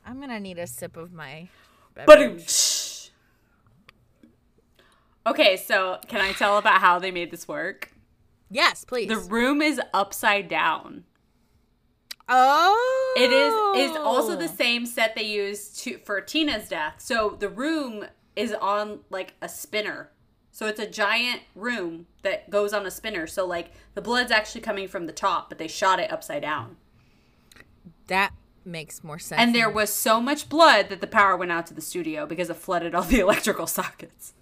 i'm 0.05 0.19
gonna 0.21 0.39
need 0.39 0.57
a 0.57 0.65
sip 0.67 0.95
of 0.95 1.11
my 1.11 1.49
But 1.93 2.05
beverage. 2.07 3.11
Okay, 5.27 5.57
so 5.57 5.99
can 6.07 6.21
I 6.21 6.31
tell 6.31 6.57
about 6.57 6.79
how 6.81 6.97
they 6.99 7.11
made 7.11 7.31
this 7.31 7.47
work? 7.47 7.91
yes 8.49 8.83
please 8.85 9.09
The 9.09 9.17
room 9.17 9.61
is 9.61 9.79
upside 9.93 10.47
down. 10.47 11.03
oh 12.27 13.13
It 13.17 13.31
is 13.31 13.91
is 13.91 13.97
also 13.97 14.35
the 14.35 14.45
oh. 14.45 14.55
same 14.55 14.85
set 14.85 15.15
they 15.15 15.23
used 15.23 15.79
to 15.79 15.97
for 15.99 16.21
Tina's 16.21 16.69
death. 16.69 16.95
So 16.99 17.35
the 17.39 17.49
room 17.49 18.05
is 18.35 18.53
on 18.53 18.99
like 19.09 19.33
a 19.41 19.49
spinner. 19.49 20.11
So 20.59 20.65
it's 20.65 20.77
a 20.81 20.85
giant 20.85 21.43
room 21.55 22.07
that 22.21 22.49
goes 22.49 22.73
on 22.73 22.85
a 22.85 22.91
spinner. 22.91 23.27
So 23.27 23.45
like 23.47 23.71
the 23.93 24.01
blood's 24.01 24.29
actually 24.29 24.59
coming 24.59 24.89
from 24.89 25.05
the 25.05 25.13
top, 25.13 25.47
but 25.47 25.57
they 25.57 25.69
shot 25.69 26.01
it 26.01 26.11
upside 26.11 26.41
down. 26.41 26.75
that 28.07 28.33
makes 28.65 29.01
more 29.01 29.17
sense 29.19 29.39
And 29.39 29.55
there 29.55 29.69
was 29.69 29.89
so 29.89 30.19
much 30.19 30.49
blood 30.49 30.89
that 30.89 30.99
the 30.99 31.07
power 31.07 31.37
went 31.37 31.53
out 31.53 31.65
to 31.67 31.73
the 31.73 31.79
studio 31.79 32.25
because 32.25 32.49
it 32.49 32.57
flooded 32.57 32.93
all 32.93 33.03
the 33.03 33.19
electrical 33.21 33.67
sockets. 33.67 34.33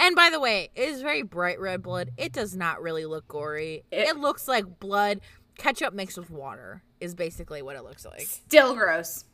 And 0.00 0.16
by 0.16 0.30
the 0.30 0.40
way, 0.40 0.70
it 0.74 0.88
is 0.88 1.00
very 1.00 1.22
bright 1.22 1.60
red 1.60 1.80
blood. 1.80 2.10
It 2.16 2.32
does 2.32 2.56
not 2.56 2.82
really 2.82 3.06
look 3.06 3.28
gory. 3.28 3.84
It, 3.92 4.08
It- 4.08 4.16
looks 4.16 4.48
like 4.48 4.80
blood 4.80 5.20
ketchup 5.58 5.94
mixed 5.94 6.18
with 6.18 6.28
water 6.28 6.82
is 6.98 7.14
basically 7.14 7.62
what 7.62 7.76
it 7.76 7.84
looks 7.84 8.04
like. 8.04 8.22
Still 8.22 8.74
gross. 8.74 9.26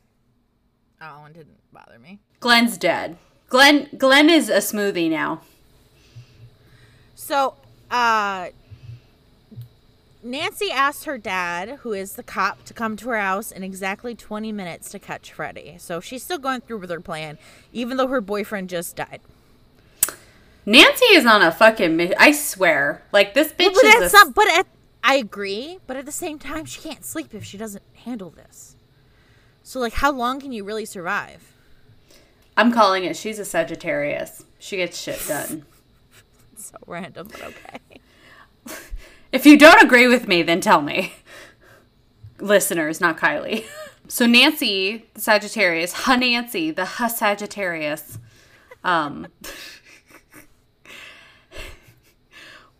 Oh, 1.01 1.25
it 1.25 1.33
didn't 1.33 1.57
bother 1.73 1.97
me. 1.97 2.19
Glenn's 2.39 2.77
dead. 2.77 3.17
Glenn 3.47 3.89
Glenn 3.97 4.29
is 4.29 4.47
a 4.47 4.57
smoothie 4.57 5.09
now. 5.09 5.41
So, 7.19 7.55
uh 7.91 8.49
Nancy 10.23 10.71
asked 10.71 11.05
her 11.05 11.17
dad, 11.17 11.79
who 11.81 11.93
is 11.93 12.13
the 12.13 12.23
cop, 12.23 12.63
to 12.65 12.73
come 12.73 12.95
to 12.97 13.09
her 13.09 13.19
house 13.19 13.51
in 13.51 13.63
exactly 13.63 14.15
20 14.15 14.51
minutes 14.51 14.89
to 14.91 14.99
catch 14.99 15.31
Freddy. 15.31 15.75
So 15.79 16.01
she's 16.01 16.23
still 16.23 16.37
going 16.37 16.61
through 16.61 16.79
with 16.79 16.89
her 16.89 16.99
plan, 16.99 17.37
even 17.71 17.97
though 17.97 18.07
her 18.07 18.19
boyfriend 18.19 18.69
just 18.69 18.95
died. 18.95 19.21
Nancy 20.65 21.05
is 21.05 21.25
on 21.25 21.41
a 21.41 21.51
fucking 21.51 22.13
I 22.17 22.31
swear. 22.31 23.01
Like 23.11 23.33
this 23.33 23.51
bitch 23.51 23.73
But 23.73 23.85
is 23.85 23.95
at 23.95 24.01
a 24.03 24.09
some, 24.09 24.31
but 24.31 24.49
at 24.49 24.67
I 25.03 25.15
agree, 25.15 25.79
but 25.87 25.97
at 25.97 26.05
the 26.05 26.11
same 26.11 26.39
time, 26.39 26.65
she 26.65 26.81
can't 26.81 27.05
sleep 27.05 27.33
if 27.33 27.43
she 27.43 27.57
doesn't 27.57 27.83
handle 28.05 28.29
this. 28.29 28.75
So, 29.63 29.79
like, 29.79 29.93
how 29.93 30.11
long 30.11 30.41
can 30.41 30.51
you 30.51 30.63
really 30.63 30.85
survive? 30.85 31.53
I'm 32.57 32.73
calling 32.73 33.05
it. 33.05 33.15
She's 33.15 33.39
a 33.39 33.45
Sagittarius. 33.45 34.43
She 34.57 34.75
gets 34.77 34.99
shit 34.99 35.21
done. 35.27 35.65
So 36.69 36.77
random, 36.87 37.27
but 37.31 37.41
okay. 37.41 37.79
If 39.31 39.45
you 39.45 39.57
don't 39.57 39.83
agree 39.83 40.07
with 40.07 40.27
me, 40.27 40.41
then 40.41 40.59
tell 40.59 40.81
me. 40.81 41.13
Listeners, 42.39 42.99
not 42.99 43.17
Kylie. 43.17 43.65
So 44.07 44.25
Nancy, 44.25 45.05
the 45.13 45.21
Sagittarius, 45.21 45.93
huh 45.93 46.15
Nancy, 46.15 46.71
the 46.71 46.85
huh 46.85 47.09
Sagittarius. 47.09 48.17
Um 48.83 49.27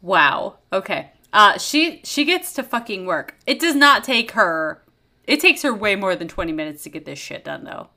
Wow. 0.02 0.58
Okay. 0.74 1.12
Uh 1.32 1.60
she 1.60 2.02
she 2.04 2.26
gets 2.26 2.52
to 2.54 2.64
fucking 2.64 3.06
work. 3.06 3.36
It 3.46 3.60
does 3.60 3.76
not 3.76 4.04
take 4.04 4.32
her 4.32 4.84
it 5.26 5.40
takes 5.40 5.62
her 5.62 5.74
way 5.74 5.96
more 5.96 6.16
than 6.16 6.28
20 6.28 6.52
minutes 6.52 6.82
to 6.84 6.90
get 6.90 7.06
this 7.06 7.20
shit 7.20 7.44
done 7.44 7.64
though. 7.64 7.90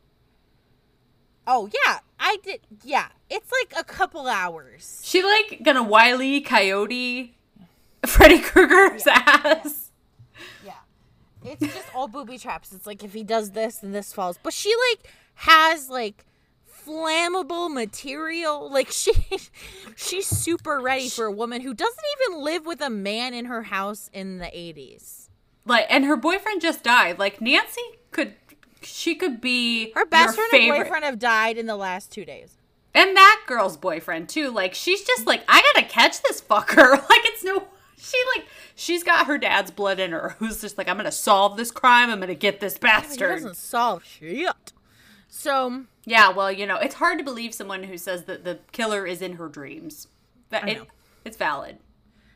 Oh 1.47 1.71
yeah, 1.87 2.01
I 2.25 2.39
did. 2.45 2.61
Yeah, 2.85 3.09
it's 3.29 3.51
like 3.51 3.75
a 3.79 3.85
couple 3.85 4.29
hours. 4.29 5.01
She 5.03 5.25
like 5.25 5.61
gonna 5.65 5.83
wily 5.83 6.41
coyote 6.41 7.35
Freddy 8.07 8.39
Krueger's 8.39 9.07
ass. 9.09 9.91
Yeah, 10.65 10.75
it's 11.45 11.61
just 11.61 11.95
all 11.95 12.07
booby 12.07 12.39
traps. 12.39 12.73
It's 12.73 12.87
like 12.87 13.03
if 13.03 13.13
he 13.13 13.25
does 13.25 13.51
this, 13.51 13.79
then 13.79 13.91
this 13.91 14.13
falls. 14.13 14.39
But 14.41 14.53
she 14.53 14.73
like 14.91 15.13
has 15.35 15.91
like 15.91 16.25
flammable 16.87 17.73
material. 17.73 18.71
Like 18.71 18.89
she, 18.93 19.13
she's 19.97 20.29
super 20.29 20.79
ready 20.79 21.09
for 21.09 21.27
a 21.27 21.33
woman 21.33 21.61
who 21.61 21.75
doesn't 21.75 22.05
even 22.21 22.41
live 22.41 22.65
with 22.67 22.81
a 22.81 22.91
man 22.91 23.35
in 23.35 23.47
her 23.47 23.65
house 23.65 24.09
in 24.13 24.39
the 24.39 24.57
eighties. 24.57 25.29
Like, 25.65 25.87
and 25.91 26.05
her 26.05 26.17
boyfriend 26.17 26.61
just 26.61 26.85
died. 26.85 27.19
Like 27.19 27.41
Nancy 27.41 27.83
could, 28.13 28.35
she 28.85 29.15
could 29.15 29.41
be 29.41 29.93
Her 29.93 30.05
best 30.07 30.35
friend 30.35 30.51
favorite. 30.51 30.77
and 30.77 30.85
boyfriend 30.85 31.05
have 31.05 31.19
died 31.19 31.57
in 31.59 31.67
the 31.67 31.77
last 31.77 32.11
two 32.13 32.25
days. 32.25 32.57
and 32.95 33.17
that 33.17 33.43
girl's 33.47 33.77
boyfriend 33.77 34.29
too. 34.29 34.51
Like 34.51 34.75
she's 34.75 35.03
just 35.03 35.27
like, 35.27 35.43
I 35.49 35.63
gotta 35.75 35.87
catch 35.87 36.23
this 36.23 36.41
fucker. 36.41 36.93
Like 37.11 37.21
it's 37.25 37.45
no, 37.45 37.69
she 37.99 38.17
like 38.37 38.47
she's 38.75 39.03
got 39.05 39.27
her 39.27 39.39
dad's 39.39 39.71
blood 39.71 39.99
in 40.01 40.13
her. 40.13 40.37
Who's 40.39 40.61
just 40.61 40.77
like, 40.79 40.89
I'm 40.89 40.97
gonna 40.97 41.13
solve 41.13 41.57
this 41.57 41.71
crime. 41.71 42.11
I'm 42.11 42.21
gonna 42.21 42.35
get 42.35 42.61
this 42.61 42.75
He 42.75 42.81
bastard. 42.81 43.31
doesn't 43.37 43.57
solve 43.57 44.05
shit. 44.05 44.73
So 45.29 45.85
Yeah, 46.05 46.31
well, 46.31 46.51
you 46.53 46.67
know, 46.67 46.77
it's 46.77 46.97
hard 46.97 47.19
to 47.19 47.25
believe 47.25 47.55
someone 47.55 47.85
who 47.85 47.97
says 47.97 48.25
that 48.25 48.45
the 48.45 48.59
killer 48.73 49.07
is 49.07 49.23
in 49.23 49.35
her 49.35 49.49
dreams. 49.49 50.09
That 50.51 50.69
it, 50.69 50.83
it's 51.25 51.37
valid. 51.37 51.79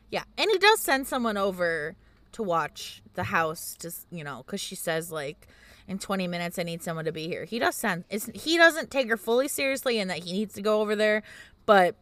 Yeah, 0.09 0.23
and 0.37 0.49
he 0.49 0.57
does 0.57 0.79
send 0.79 1.05
someone 1.05 1.37
over 1.37 1.95
to 2.31 2.41
watch 2.43 3.01
the 3.13 3.23
house, 3.25 3.75
just 3.79 4.07
you 4.09 4.23
know, 4.23 4.43
because 4.45 4.59
she 4.61 4.73
says 4.75 5.11
like, 5.11 5.47
in 5.87 5.99
20 5.99 6.27
minutes 6.27 6.59
I 6.59 6.63
need 6.63 6.83
someone 6.83 7.05
to 7.05 7.11
be 7.11 7.27
here. 7.27 7.45
He 7.45 7.59
does 7.59 7.75
send. 7.75 8.03
It's, 8.09 8.29
he 8.33 8.57
doesn't 8.57 8.91
take 8.91 9.09
her 9.09 9.17
fully 9.17 9.47
seriously, 9.47 9.99
and 9.99 10.09
that 10.09 10.23
he 10.23 10.33
needs 10.33 10.53
to 10.55 10.61
go 10.61 10.81
over 10.81 10.95
there, 10.95 11.23
but 11.65 11.95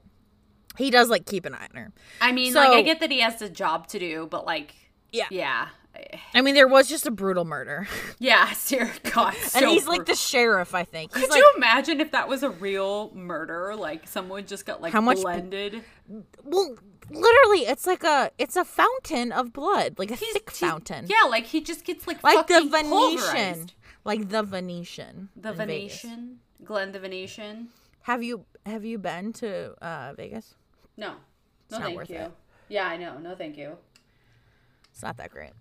he 0.78 0.90
does 0.90 1.10
like 1.10 1.26
keep 1.26 1.46
an 1.46 1.54
eye 1.54 1.68
on 1.74 1.82
her. 1.82 1.92
I 2.22 2.32
mean, 2.32 2.54
like 2.54 2.70
I 2.70 2.82
get 2.82 3.00
that 3.00 3.12
he 3.12 3.20
has 3.22 3.42
a 3.42 3.50
job 3.50 3.88
to 3.88 4.00
do, 4.00 4.28
but 4.30 4.46
like, 4.46 4.74
Yeah. 5.12 5.28
yeah, 5.30 5.70
I 6.34 6.42
mean, 6.42 6.56
there 6.56 6.68
was 6.68 6.88
just 6.90 7.06
a 7.06 7.12
brutal 7.12 7.46
murder, 7.46 7.88
yeah. 8.20 8.54
Dear 8.68 8.92
God, 9.14 9.34
and 9.36 9.52
so 9.52 9.70
he's 9.70 9.88
like 9.88 10.06
the 10.06 10.16
sheriff. 10.16 10.74
I 10.76 10.84
think 10.84 11.14
he's 11.14 11.24
Could 11.24 11.30
like, 11.32 11.38
you 11.40 11.54
imagine 11.56 12.02
if 12.02 12.12
that 12.12 12.28
was 12.28 12.44
a 12.44 12.50
real 12.50 13.12
murder? 13.14 13.76
Like 13.76 14.08
someone 14.08 14.46
just 14.46 14.66
got 14.66 14.82
like 14.82 14.92
How 14.94 15.02
much 15.02 15.18
bl- 15.18 15.24
blended. 15.24 15.84
well, 16.44 16.76
literally, 17.10 17.60
it's 17.68 17.86
like 17.88 18.04
a 18.04 18.32
it's 18.38 18.56
a 18.56 18.66
fountain 18.66 19.32
of 19.32 19.54
blood, 19.54 19.98
like 19.98 20.12
a 20.12 20.16
thick 20.18 20.50
He- 20.52 20.66
fountain, 20.66 21.06
Yeah, 21.08 21.28
like 21.30 21.46
he 21.46 21.62
just 21.62 21.86
gets 21.86 22.08
like 22.08 22.24
like 22.24 22.48
the 22.48 22.68
Venetian, 22.70 23.70
like 24.04 24.30
the 24.30 24.44
Venetian, 24.44 25.30
The 25.36 25.50
in 25.52 25.56
Vegas. 25.56 26.02
Venetian, 26.02 26.40
Glenn 26.64 26.92
the 26.92 27.00
Venetian. 27.00 27.70
Have 28.02 28.22
you 28.24 28.46
have 28.66 28.84
you 28.86 28.98
been 28.98 29.32
to 29.34 29.74
uh, 29.84 30.14
Vegas? 30.16 30.56
No, 30.98 31.08
no, 31.72 31.78
not 31.78 31.82
thank 31.82 31.96
worth 31.98 32.10
you. 32.10 32.16
it. 32.18 32.32
Yeah, 32.68 32.88
I 32.88 32.98
know. 32.98 33.18
No, 33.20 33.36
thank 33.36 33.58
you. 33.58 33.78
It's 34.92 35.04
not 35.04 35.18
that 35.18 35.30
great. 35.30 35.52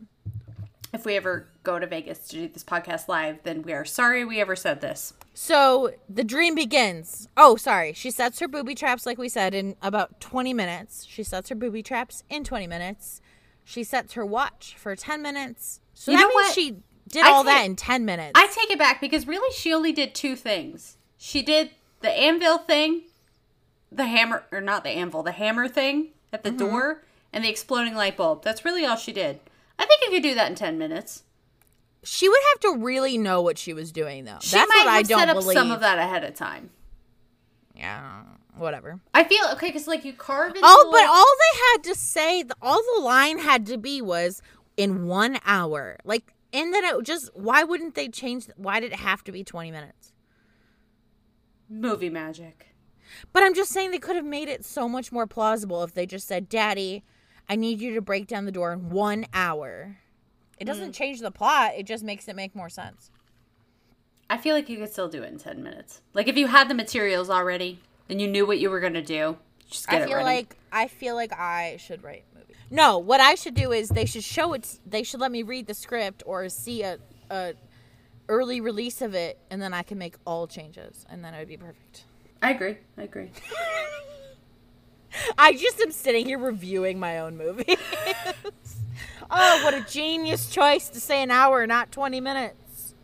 If 0.95 1.05
we 1.05 1.17
ever 1.17 1.49
go 1.65 1.79
to 1.81 1.87
Vegas 1.87 2.21
to 2.29 2.37
do 2.37 2.49
this 2.49 2.63
podcast 2.63 3.09
live, 3.09 3.39
then 3.43 3.63
we 3.63 3.73
are 3.73 3.85
sorry 3.85 4.25
we 4.25 4.41
ever 4.41 4.55
said 4.55 4.81
this. 4.81 5.13
So 5.35 5.91
the 6.09 6.23
dream 6.25 6.55
begins. 6.55 7.29
Oh, 7.37 7.57
sorry. 7.57 7.93
She 7.93 8.11
sets 8.13 8.39
her 8.39 8.47
booby 8.47 8.75
traps, 8.77 9.05
like 9.05 9.19
we 9.19 9.29
said, 9.29 9.55
in 9.55 9.75
about 9.83 10.21
20 10.21 10.55
minutes. 10.55 11.05
She 11.11 11.25
sets 11.25 11.49
her 11.49 11.57
booby 11.57 11.83
traps 11.83 12.23
in 12.31 12.45
20 12.45 12.69
minutes. 12.69 13.21
She 13.65 13.83
sets 13.83 14.13
her 14.13 14.25
watch 14.25 14.77
for 14.79 14.95
10 14.95 15.21
minutes. 15.21 15.81
So 15.95 16.13
You 16.13 16.19
that 16.19 16.25
means 16.29 16.35
what? 16.35 16.55
she 16.55 16.77
did 17.09 17.25
I 17.25 17.31
all 17.31 17.43
take- 17.43 17.53
that 17.55 17.65
in 17.67 17.77
10 17.77 18.05
minutes. 18.05 18.33
I 18.37 18.47
take 18.47 18.71
it 18.71 18.79
back 18.79 19.01
because 19.01 19.27
really 19.27 19.53
she 19.53 19.73
only 19.75 19.91
did 19.93 20.15
two 20.15 20.37
things. 20.37 20.97
She 21.19 21.43
did 21.43 21.71
the 22.03 22.11
anvil 22.11 22.59
thing, 22.59 23.03
the 23.91 24.07
hammer, 24.07 24.45
or 24.53 24.61
not 24.61 24.85
the 24.85 24.91
anvil, 24.91 25.23
the 25.25 25.33
hammer 25.33 25.67
thing 25.69 26.11
at 26.33 26.45
Mm-hmm. 26.45 26.57
the 26.57 26.65
door, 26.65 27.03
and 27.33 27.45
the 27.45 27.49
exploding 27.49 27.95
light 27.97 28.17
bulb. 28.17 28.45
That's 28.45 28.65
really 28.65 28.85
all 28.85 28.97
she 28.97 29.13
did. 29.13 29.41
I 29.79 29.85
think 29.87 30.03
you 30.03 30.11
could 30.11 30.23
do 30.23 30.35
that 30.35 30.49
in 30.51 30.55
10 30.55 30.79
minutes. 30.79 31.25
she 32.03 32.29
would 32.29 32.41
have 32.53 32.61
to 32.61 32.79
really 32.85 33.17
know 33.19 33.41
what 33.43 33.59
she 33.59 33.73
was 33.73 33.91
doing, 33.93 34.25
though. 34.25 34.39
She 34.41 34.57
That's 34.57 34.69
might 34.69 34.85
what 34.85 34.89
I 34.89 34.97
have 34.99 35.09
don't 35.09 35.19
set 35.21 35.29
up 35.31 35.37
believe. 35.37 35.57
some 35.57 35.71
of 35.73 35.81
that 35.81 35.99
ahead 35.99 36.23
of 36.25 36.35
time. 36.35 36.71
Yeah, 37.75 38.23
whatever. 38.57 39.01
I 39.15 39.25
feel 39.25 39.45
okay 39.53 39.69
because 39.69 39.89
like 39.89 40.05
you 40.05 40.13
carve. 40.13 40.53
Oh, 40.63 40.89
but 40.93 41.07
all 41.07 41.25
they 41.25 41.59
had 41.73 41.83
to 41.93 41.95
say, 41.99 42.45
all 42.63 42.81
the 42.97 43.03
line 43.03 43.39
had 43.39 43.67
to 43.67 43.79
be 43.79 44.01
was 44.01 44.43
in 44.77 45.07
one 45.07 45.39
hour. 45.45 45.97
Like, 46.05 46.35
and 46.53 46.73
then 46.73 46.85
it 46.85 47.03
just, 47.05 47.31
why 47.35 47.65
wouldn't 47.65 47.95
they 47.97 48.09
change? 48.09 48.47
Why 48.57 48.79
did 48.81 48.93
it 48.93 49.01
have 49.01 49.25
to 49.25 49.33
be 49.33 49.43
20 49.43 49.71
minutes? 49.73 50.13
movie 51.69 52.11
magic. 52.11 52.75
But 53.33 53.43
I'm 53.43 53.55
just 53.55 53.71
saying 53.73 53.91
they 53.91 53.99
could 53.99 54.17
have 54.17 54.25
made 54.25 54.49
it 54.49 54.65
so 54.65 54.89
much 54.89 55.11
more 55.11 55.27
plausible 55.27 55.83
if 55.83 55.95
they 55.95 56.07
just 56.07 56.27
said, 56.29 56.49
Daddy, 56.49 57.03
I 57.49 57.57
need 57.57 57.81
you 57.81 57.95
to 57.95 58.01
break 58.01 58.27
down 58.27 58.45
the 58.45 58.53
door 58.53 58.73
in 58.73 58.91
one 58.91 59.27
hour. 59.35 59.99
It 60.59 60.65
doesn't 60.65 60.91
mm. 60.91 60.95
change 60.95 61.21
the 61.21 61.31
plot, 61.31 61.73
it 61.77 61.85
just 61.85 62.05
makes 62.05 62.29
it 62.29 62.37
make 62.37 62.55
more 62.55 62.69
sense. 62.69 63.11
I 64.31 64.39
feel 64.39 64.55
like 64.55 64.69
you 64.69 64.79
could 64.79 64.91
still 64.91 65.09
do 65.09 65.23
it 65.23 65.31
in 65.31 65.39
10 65.39 65.63
minutes. 65.63 66.01
Like 66.15 66.29
if 66.29 66.37
you 66.37 66.47
had 66.47 66.69
the 66.69 66.75
materials 66.75 67.29
already 67.29 67.81
and 68.09 68.21
you 68.21 68.29
knew 68.29 68.47
what 68.47 68.59
you 68.59 68.71
were 68.71 68.81
gonna 68.81 69.03
do, 69.03 69.37
just 69.69 69.89
get 69.89 70.03
I 70.03 70.05
it 70.05 70.09
feel 70.09 70.17
ready. 70.19 70.25
like 70.25 70.57
I 70.73 70.89
feel 70.89 71.15
like 71.15 71.33
I 71.33 71.77
should 71.79 72.03
write 72.03 72.25
movies. 72.35 72.57
No, 72.71 72.99
what 72.99 73.21
I 73.21 73.35
should 73.35 73.55
do 73.55 73.73
is 73.73 73.91
they 73.91 74.07
should 74.07 74.25
show 74.25 74.53
it 74.55 74.79
they 74.87 75.03
should 75.03 75.21
let 75.21 75.31
me 75.31 75.43
read 75.43 75.67
the 75.67 75.75
script 75.75 76.23
or 76.27 76.49
see 76.49 76.83
a, 76.83 76.99
a 77.31 77.55
early 78.29 78.61
release 78.61 79.03
of 79.03 79.15
it 79.15 79.39
and 79.51 79.61
then 79.61 79.75
I 79.75 79.83
can 79.83 79.99
make 79.99 80.17
all 80.27 80.47
changes 80.47 81.05
and 81.11 81.25
then 81.25 81.35
it 81.35 81.39
would 81.39 81.49
be 81.49 81.57
perfect. 81.57 82.05
I 82.43 82.53
agree. 82.53 82.79
I 82.97 83.03
agree. 83.03 83.31
I 85.39 85.53
just 85.55 85.81
am 85.81 85.91
sitting 85.91 86.27
here 86.27 86.39
reviewing 86.39 86.99
my 86.99 87.19
own 87.19 87.37
movie. 87.37 87.77
oh, 89.31 89.65
what 89.65 89.75
a 89.75 89.81
genius 89.89 90.51
choice 90.51 90.89
to 90.91 91.01
say 91.01 91.23
an 91.23 91.31
hour, 91.31 91.67
not 91.67 91.93
20 91.93 92.21
minutes. 92.21 92.95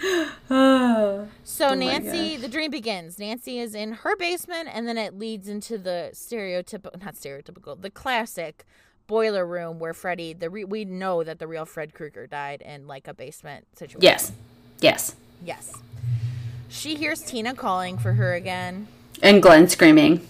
Oh. 0.50 1.28
So 1.44 1.70
my 1.70 1.74
Nancy, 1.74 2.34
gosh. 2.34 2.42
the 2.42 2.48
dream 2.48 2.70
begins. 2.70 3.18
Nancy 3.18 3.58
is 3.58 3.74
in 3.74 3.92
her 3.92 4.16
basement, 4.16 4.68
and 4.72 4.86
then 4.86 4.96
it 4.96 5.18
leads 5.18 5.48
into 5.48 5.76
the 5.76 6.10
stereotypical, 6.12 7.02
not 7.04 7.14
stereotypical, 7.14 7.80
the 7.80 7.90
classic 7.90 8.64
boiler 9.08 9.44
room 9.44 9.78
where 9.80 9.92
Freddy, 9.92 10.32
the 10.32 10.48
re- 10.48 10.64
we 10.64 10.84
know 10.84 11.24
that 11.24 11.38
the 11.40 11.46
real 11.46 11.64
Fred 11.64 11.94
Krueger 11.94 12.26
died 12.26 12.62
in 12.62 12.86
like 12.86 13.08
a 13.08 13.14
basement 13.14 13.66
situation. 13.76 14.00
Yes. 14.02 14.32
Yes. 14.80 15.16
Yes. 15.44 15.72
She 16.68 16.94
hears 16.94 17.22
Tina 17.22 17.54
calling 17.54 17.98
for 17.98 18.12
her 18.12 18.34
again. 18.34 18.86
And 19.22 19.42
Glenn 19.42 19.68
screaming. 19.68 20.26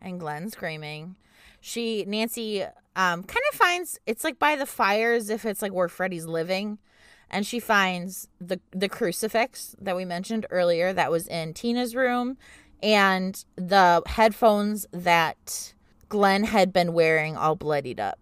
And 0.00 0.20
Glenn 0.20 0.50
screaming. 0.50 1.16
She 1.60 2.04
Nancy 2.06 2.62
um 2.96 3.22
kind 3.22 3.44
of 3.50 3.58
finds 3.58 3.98
it's 4.06 4.24
like 4.24 4.38
by 4.38 4.56
the 4.56 4.66
fire 4.66 5.12
as 5.12 5.30
if 5.30 5.44
it's 5.44 5.62
like 5.62 5.72
where 5.72 5.88
Freddy's 5.88 6.26
living. 6.26 6.78
And 7.30 7.46
she 7.46 7.60
finds 7.60 8.28
the 8.40 8.60
the 8.72 8.88
crucifix 8.88 9.76
that 9.80 9.94
we 9.94 10.04
mentioned 10.04 10.46
earlier 10.50 10.92
that 10.92 11.10
was 11.10 11.28
in 11.28 11.54
Tina's 11.54 11.94
room 11.94 12.36
and 12.82 13.44
the 13.56 14.02
headphones 14.06 14.86
that 14.92 15.74
Glenn 16.08 16.44
had 16.44 16.72
been 16.72 16.92
wearing 16.92 17.36
all 17.36 17.54
bloodied 17.54 18.00
up. 18.00 18.18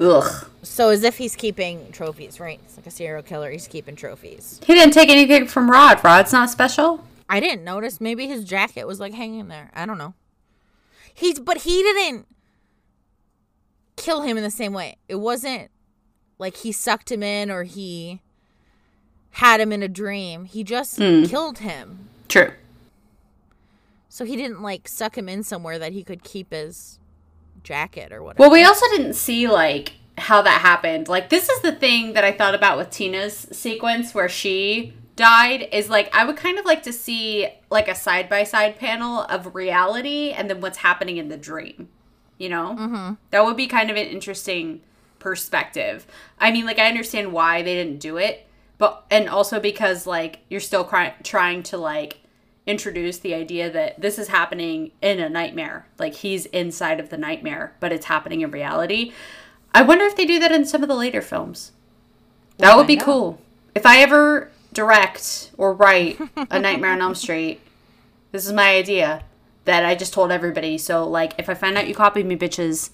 Ugh. 0.00 0.46
So 0.62 0.90
as 0.90 1.04
if 1.04 1.16
he's 1.18 1.36
keeping 1.36 1.90
trophies, 1.92 2.38
right? 2.40 2.60
It's 2.64 2.76
like 2.76 2.86
a 2.86 2.90
serial 2.90 3.22
killer, 3.22 3.50
he's 3.50 3.68
keeping 3.68 3.96
trophies. 3.96 4.60
He 4.64 4.74
didn't 4.74 4.94
take 4.94 5.08
anything 5.08 5.46
from 5.46 5.70
Rod. 5.70 6.02
Rod's 6.04 6.32
not 6.32 6.50
special. 6.50 7.04
I 7.28 7.40
didn't 7.40 7.64
notice. 7.64 8.00
Maybe 8.00 8.26
his 8.26 8.44
jacket 8.44 8.86
was 8.86 9.00
like 9.00 9.14
hanging 9.14 9.48
there. 9.48 9.70
I 9.74 9.86
don't 9.86 9.98
know. 9.98 10.14
He's 11.16 11.40
but 11.40 11.62
he 11.62 11.82
didn't 11.82 12.26
kill 13.96 14.20
him 14.20 14.36
in 14.36 14.42
the 14.42 14.50
same 14.50 14.74
way. 14.74 14.96
It 15.08 15.16
wasn't 15.16 15.70
like 16.38 16.58
he 16.58 16.72
sucked 16.72 17.10
him 17.10 17.22
in 17.22 17.50
or 17.50 17.62
he 17.62 18.20
had 19.30 19.60
him 19.60 19.72
in 19.72 19.82
a 19.82 19.88
dream. 19.88 20.44
He 20.44 20.62
just 20.62 20.98
hmm. 20.98 21.24
killed 21.24 21.58
him. 21.58 22.10
True. 22.28 22.52
So 24.10 24.26
he 24.26 24.36
didn't 24.36 24.60
like 24.60 24.88
suck 24.88 25.16
him 25.16 25.26
in 25.26 25.42
somewhere 25.42 25.78
that 25.78 25.92
he 25.92 26.04
could 26.04 26.22
keep 26.22 26.52
his 26.52 26.98
jacket 27.62 28.12
or 28.12 28.22
whatever. 28.22 28.42
Well, 28.42 28.50
we 28.50 28.64
also 28.64 28.86
didn't 28.94 29.14
see 29.14 29.48
like 29.48 29.94
how 30.18 30.42
that 30.42 30.60
happened. 30.60 31.08
Like 31.08 31.30
this 31.30 31.48
is 31.48 31.62
the 31.62 31.72
thing 31.72 32.12
that 32.12 32.24
I 32.24 32.32
thought 32.32 32.54
about 32.54 32.76
with 32.76 32.90
Tina's 32.90 33.48
sequence 33.52 34.14
where 34.14 34.28
she 34.28 34.92
died 35.16 35.68
is 35.72 35.88
like 35.88 36.14
I 36.14 36.24
would 36.24 36.36
kind 36.36 36.58
of 36.58 36.64
like 36.64 36.82
to 36.84 36.92
see 36.92 37.48
like 37.70 37.88
a 37.88 37.94
side 37.94 38.28
by 38.28 38.44
side 38.44 38.78
panel 38.78 39.22
of 39.22 39.54
reality 39.54 40.30
and 40.30 40.48
then 40.48 40.60
what's 40.60 40.78
happening 40.78 41.16
in 41.16 41.28
the 41.28 41.36
dream. 41.36 41.88
You 42.38 42.50
know, 42.50 42.76
mm-hmm. 42.78 43.14
that 43.30 43.44
would 43.44 43.56
be 43.56 43.66
kind 43.66 43.90
of 43.90 43.96
an 43.96 44.06
interesting 44.06 44.82
perspective. 45.18 46.06
I 46.38 46.52
mean, 46.52 46.66
like 46.66 46.78
I 46.78 46.86
understand 46.86 47.32
why 47.32 47.62
they 47.62 47.74
didn't 47.74 47.98
do 47.98 48.18
it, 48.18 48.46
but 48.78 49.04
and 49.10 49.28
also 49.28 49.58
because 49.58 50.06
like 50.06 50.40
you're 50.48 50.60
still 50.60 50.84
cry- 50.84 51.14
trying 51.22 51.62
to 51.64 51.78
like 51.78 52.20
introduce 52.66 53.18
the 53.18 53.32
idea 53.32 53.70
that 53.70 54.00
this 54.00 54.18
is 54.18 54.28
happening 54.28 54.90
in 55.00 55.18
a 55.18 55.30
nightmare. 55.30 55.86
Like 55.98 56.14
he's 56.14 56.46
inside 56.46 57.00
of 57.00 57.08
the 57.08 57.16
nightmare, 57.16 57.74
but 57.80 57.92
it's 57.92 58.06
happening 58.06 58.42
in 58.42 58.50
reality. 58.50 59.12
I 59.72 59.82
wonder 59.82 60.04
if 60.04 60.16
they 60.16 60.26
do 60.26 60.38
that 60.40 60.52
in 60.52 60.66
some 60.66 60.82
of 60.82 60.88
the 60.88 60.94
later 60.94 61.22
films. 61.22 61.72
That 62.58 62.68
We'll 62.68 62.78
would 62.78 62.86
be 62.86 62.96
cool. 62.96 63.40
If 63.74 63.84
I 63.84 64.00
ever 64.00 64.50
direct 64.76 65.50
or 65.56 65.72
write 65.72 66.20
a 66.36 66.58
Nightmare 66.60 66.92
on 66.92 67.00
Elm 67.00 67.14
Street, 67.26 67.60
this 68.30 68.46
is 68.46 68.52
my 68.52 68.76
idea 68.76 69.24
that 69.64 69.84
I 69.84 69.94
just 69.94 70.12
told 70.12 70.30
everybody. 70.30 70.78
So, 70.78 71.08
like, 71.08 71.32
if 71.38 71.48
I 71.48 71.54
find 71.54 71.76
out 71.76 71.88
you 71.88 71.94
copied 71.94 72.26
me, 72.26 72.36
bitches, 72.36 72.90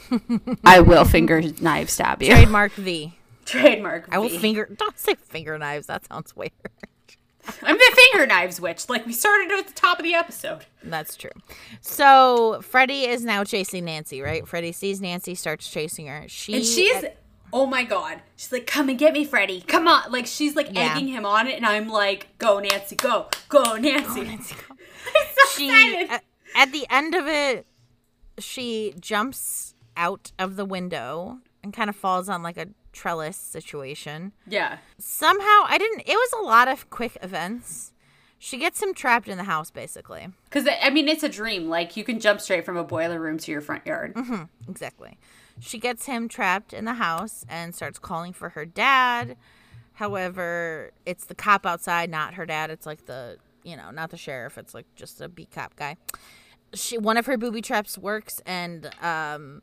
I 0.64 0.80
will 0.80 1.04
finger 1.04 1.42
knife 1.60 1.88
stab 1.88 2.22
you. 2.22 2.30
Trademark 2.30 2.72
V. 2.72 3.14
Trademark. 3.46 4.08
I 4.12 4.18
will 4.18 4.28
finger. 4.28 4.68
Don't 4.76 4.98
say 4.98 5.14
finger 5.14 5.56
knives. 5.56 5.86
That 5.86 6.04
sounds 6.06 6.36
weird. 6.36 6.52
I'm 7.62 7.76
the 7.76 7.96
finger 8.12 8.26
knives 8.26 8.60
witch. 8.60 8.88
Like 8.88 9.06
we 9.06 9.12
started 9.12 9.52
at 9.52 9.68
the 9.68 9.72
top 9.72 9.98
of 9.98 10.04
the 10.04 10.14
episode. 10.14 10.66
That's 10.82 11.16
true. 11.16 11.30
So 11.80 12.60
Freddy 12.60 13.04
is 13.04 13.24
now 13.24 13.44
chasing 13.44 13.84
Nancy, 13.84 14.20
right? 14.20 14.46
Freddy 14.46 14.72
sees 14.72 15.00
Nancy, 15.00 15.36
starts 15.36 15.70
chasing 15.70 16.08
her. 16.08 16.24
She 16.26 16.54
And 16.54 16.64
she's 16.64 17.04
oh 17.56 17.64
my 17.64 17.84
god. 17.84 18.20
She's 18.36 18.52
like, 18.52 18.66
come 18.66 18.90
and 18.90 18.98
get 18.98 19.14
me, 19.14 19.24
Freddy. 19.24 19.62
Come 19.62 19.88
on. 19.88 20.12
Like 20.12 20.26
she's 20.26 20.54
like 20.54 20.68
Yeah. 20.74 20.92
egging 20.94 21.08
him 21.08 21.24
on 21.24 21.46
it, 21.48 21.54
and 21.56 21.64
I'm 21.64 21.88
like, 21.88 22.28
go, 22.36 22.60
Nancy, 22.60 22.96
go, 22.96 23.28
go, 23.48 23.76
Nancy. 23.76 24.20
Nancy, 24.22 24.54
go. 24.68 24.74
So 25.06 25.48
she 25.56 25.68
excited. 25.70 26.10
at, 26.10 26.24
at 26.56 26.72
the 26.72 26.86
end 26.90 27.14
of 27.14 27.26
it, 27.26 27.66
she 28.38 28.92
jumps 29.00 29.74
out 29.96 30.32
of 30.38 30.56
the 30.56 30.64
window 30.66 31.38
and 31.62 31.72
kind 31.72 31.88
of 31.88 31.96
falls 31.96 32.28
on 32.28 32.42
like 32.42 32.56
a 32.58 32.68
trellis 32.92 33.36
situation. 33.36 34.32
yeah. 34.46 34.78
Somehow, 34.98 35.64
I 35.66 35.76
didn't. 35.78 36.00
It 36.00 36.14
was 36.16 36.32
a 36.40 36.42
lot 36.44 36.68
of 36.68 36.90
quick 36.90 37.16
events. 37.22 37.92
She 38.38 38.58
gets 38.58 38.82
him 38.82 38.92
trapped 38.92 39.28
in 39.28 39.38
the 39.38 39.44
house, 39.44 39.70
basically. 39.70 40.28
Because 40.44 40.68
I 40.82 40.90
mean, 40.90 41.08
it's 41.08 41.22
a 41.22 41.28
dream. 41.28 41.68
Like 41.70 41.96
you 41.96 42.04
can 42.04 42.20
jump 42.20 42.40
straight 42.42 42.66
from 42.66 42.76
a 42.76 42.84
boiler 42.84 43.18
room 43.18 43.38
to 43.38 43.50
your 43.52 43.60
front 43.62 43.86
yard. 43.86 44.14
Mm-hmm. 44.14 44.42
Exactly. 44.70 45.16
She 45.60 45.78
gets 45.78 46.06
him 46.06 46.28
trapped 46.28 46.72
in 46.72 46.84
the 46.84 46.94
house 46.94 47.44
and 47.48 47.74
starts 47.74 47.98
calling 47.98 48.32
for 48.32 48.50
her 48.50 48.64
dad. 48.64 49.36
However, 49.94 50.90
it's 51.06 51.24
the 51.24 51.34
cop 51.34 51.64
outside, 51.64 52.10
not 52.10 52.34
her 52.34 52.44
dad. 52.44 52.70
It's 52.70 52.84
like 52.86 53.06
the, 53.06 53.38
you 53.64 53.76
know, 53.76 53.90
not 53.90 54.10
the 54.10 54.16
sheriff. 54.18 54.58
It's 54.58 54.74
like 54.74 54.86
just 54.94 55.20
a 55.20 55.28
beat 55.28 55.50
cop 55.50 55.74
guy. 55.76 55.96
She 56.74 56.98
one 56.98 57.16
of 57.16 57.26
her 57.26 57.38
booby 57.38 57.62
traps 57.62 57.96
works 57.96 58.42
and 58.44 58.90
um 59.02 59.62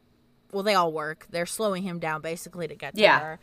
well 0.52 0.64
they 0.64 0.74
all 0.74 0.92
work. 0.92 1.28
They're 1.30 1.46
slowing 1.46 1.84
him 1.84 2.00
down 2.00 2.22
basically 2.22 2.68
to 2.68 2.76
get 2.76 2.96
to 2.96 3.02
Yeah. 3.02 3.20
her. 3.20 3.40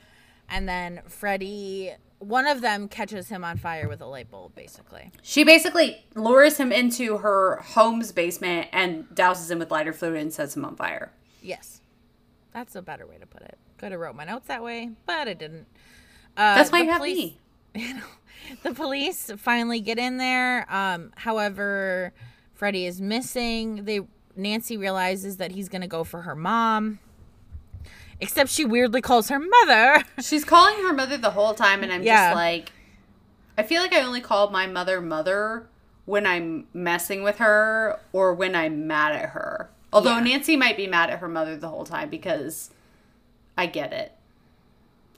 And 0.49 0.69
then 0.69 1.03
Freddy 1.07 1.93
one 2.19 2.47
of 2.47 2.61
them 2.61 2.89
catches 2.89 3.29
him 3.29 3.45
on 3.45 3.57
fire 3.57 3.89
with 3.89 4.01
a 4.01 4.07
light 4.07 4.31
bulb 4.31 4.55
basically. 4.57 5.13
She 5.23 5.45
basically 5.45 6.05
lures 6.17 6.57
him 6.59 6.73
into 6.73 7.19
her 7.19 7.61
home's 7.65 8.11
basement 8.13 8.69
and 8.73 9.05
douses 9.15 9.51
him 9.51 9.59
with 9.61 9.71
lighter 9.71 9.93
fluid 9.93 10.21
and 10.21 10.33
sets 10.33 10.57
him 10.57 10.65
on 10.65 10.75
fire. 10.77 11.13
Yes. 11.41 11.80
That's 12.53 12.75
a 12.75 12.83
better 12.83 13.07
way 13.07 13.17
to 13.19 13.27
put 13.27 13.43
it. 13.43 13.59
Could 13.79 13.93
have 13.93 14.01
wrote 14.01 14.17
my 14.17 14.25
notes 14.25 14.49
that 14.49 14.63
way, 14.63 14.91
but 15.07 15.29
I 15.29 15.35
didn't. 15.35 15.67
Uh, 16.37 16.55
That's 16.57 16.73
why 16.73 16.81
the 16.81 16.85
you 16.87 16.91
have 16.91 16.99
police- 17.01 17.17
me. 17.17 17.39
you 17.75 17.95
know, 17.95 18.03
the 18.65 18.75
police 18.75 19.31
finally 19.37 19.81
get 19.81 19.99
in 19.99 20.17
there. 20.17 20.67
Um, 20.73 21.13
however, 21.17 22.13
Freddy 22.55 22.87
is 22.87 23.01
missing. 23.01 23.85
They 23.85 24.01
Nancy 24.37 24.77
realizes 24.77 25.37
that 25.37 25.53
he's 25.53 25.69
gonna 25.69 25.87
go 25.89 26.03
for 26.05 26.23
her 26.23 26.35
mom. 26.35 26.99
Except 28.21 28.51
she 28.51 28.65
weirdly 28.65 29.01
calls 29.01 29.29
her 29.29 29.39
mother. 29.39 30.05
She's 30.21 30.45
calling 30.45 30.75
her 30.85 30.93
mother 30.93 31.17
the 31.17 31.31
whole 31.31 31.55
time, 31.55 31.83
and 31.83 31.91
I'm 31.91 32.03
Yeah. 32.03 32.29
just 32.31 32.37
like, 32.37 32.73
I 33.57 33.63
feel 33.63 33.81
like 33.81 33.95
I 33.95 34.03
only 34.03 34.21
call 34.21 34.51
my 34.51 34.67
mother 34.67 35.01
mother 35.01 35.69
when 36.05 36.27
I'm 36.27 36.67
messing 36.75 37.23
with 37.23 37.39
her 37.39 37.99
or 38.13 38.35
when 38.35 38.55
I'm 38.55 38.87
mad 38.87 39.13
at 39.15 39.31
her. 39.31 39.71
Although 39.93 40.17
Yeah. 40.17 40.25
Nancy 40.25 40.57
might 40.57 40.77
be 40.77 40.87
mad 40.87 41.11
at 41.11 41.19
her 41.19 41.29
mother 41.29 41.57
the 41.57 41.69
whole 41.69 41.85
time 41.85 42.11
because 42.11 42.71
I 43.59 43.67
get 43.67 43.93
it. 43.93 44.13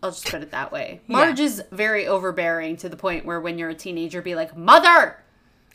I'll 0.02 0.10
just 0.10 0.26
put 0.26 0.42
it 0.42 0.50
that 0.50 0.72
way. 0.72 1.00
Marge 1.08 1.40
is 1.40 1.62
very 1.70 2.06
overbearing 2.06 2.76
to 2.78 2.88
the 2.88 2.96
point 2.96 3.24
where 3.24 3.40
when 3.40 3.58
you're 3.58 3.68
a 3.70 3.74
teenager, 3.74 4.20
be 4.22 4.34
like, 4.34 4.56
Mother! 4.56 5.18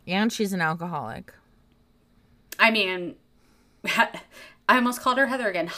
and 0.05 0.31
she's 0.31 0.53
an 0.53 0.61
alcoholic. 0.61 1.33
I 2.59 2.71
mean, 2.71 3.15
I 3.85 4.09
almost 4.69 5.01
called 5.01 5.17
her 5.17 5.27
Heather 5.27 5.49
again. 5.49 5.69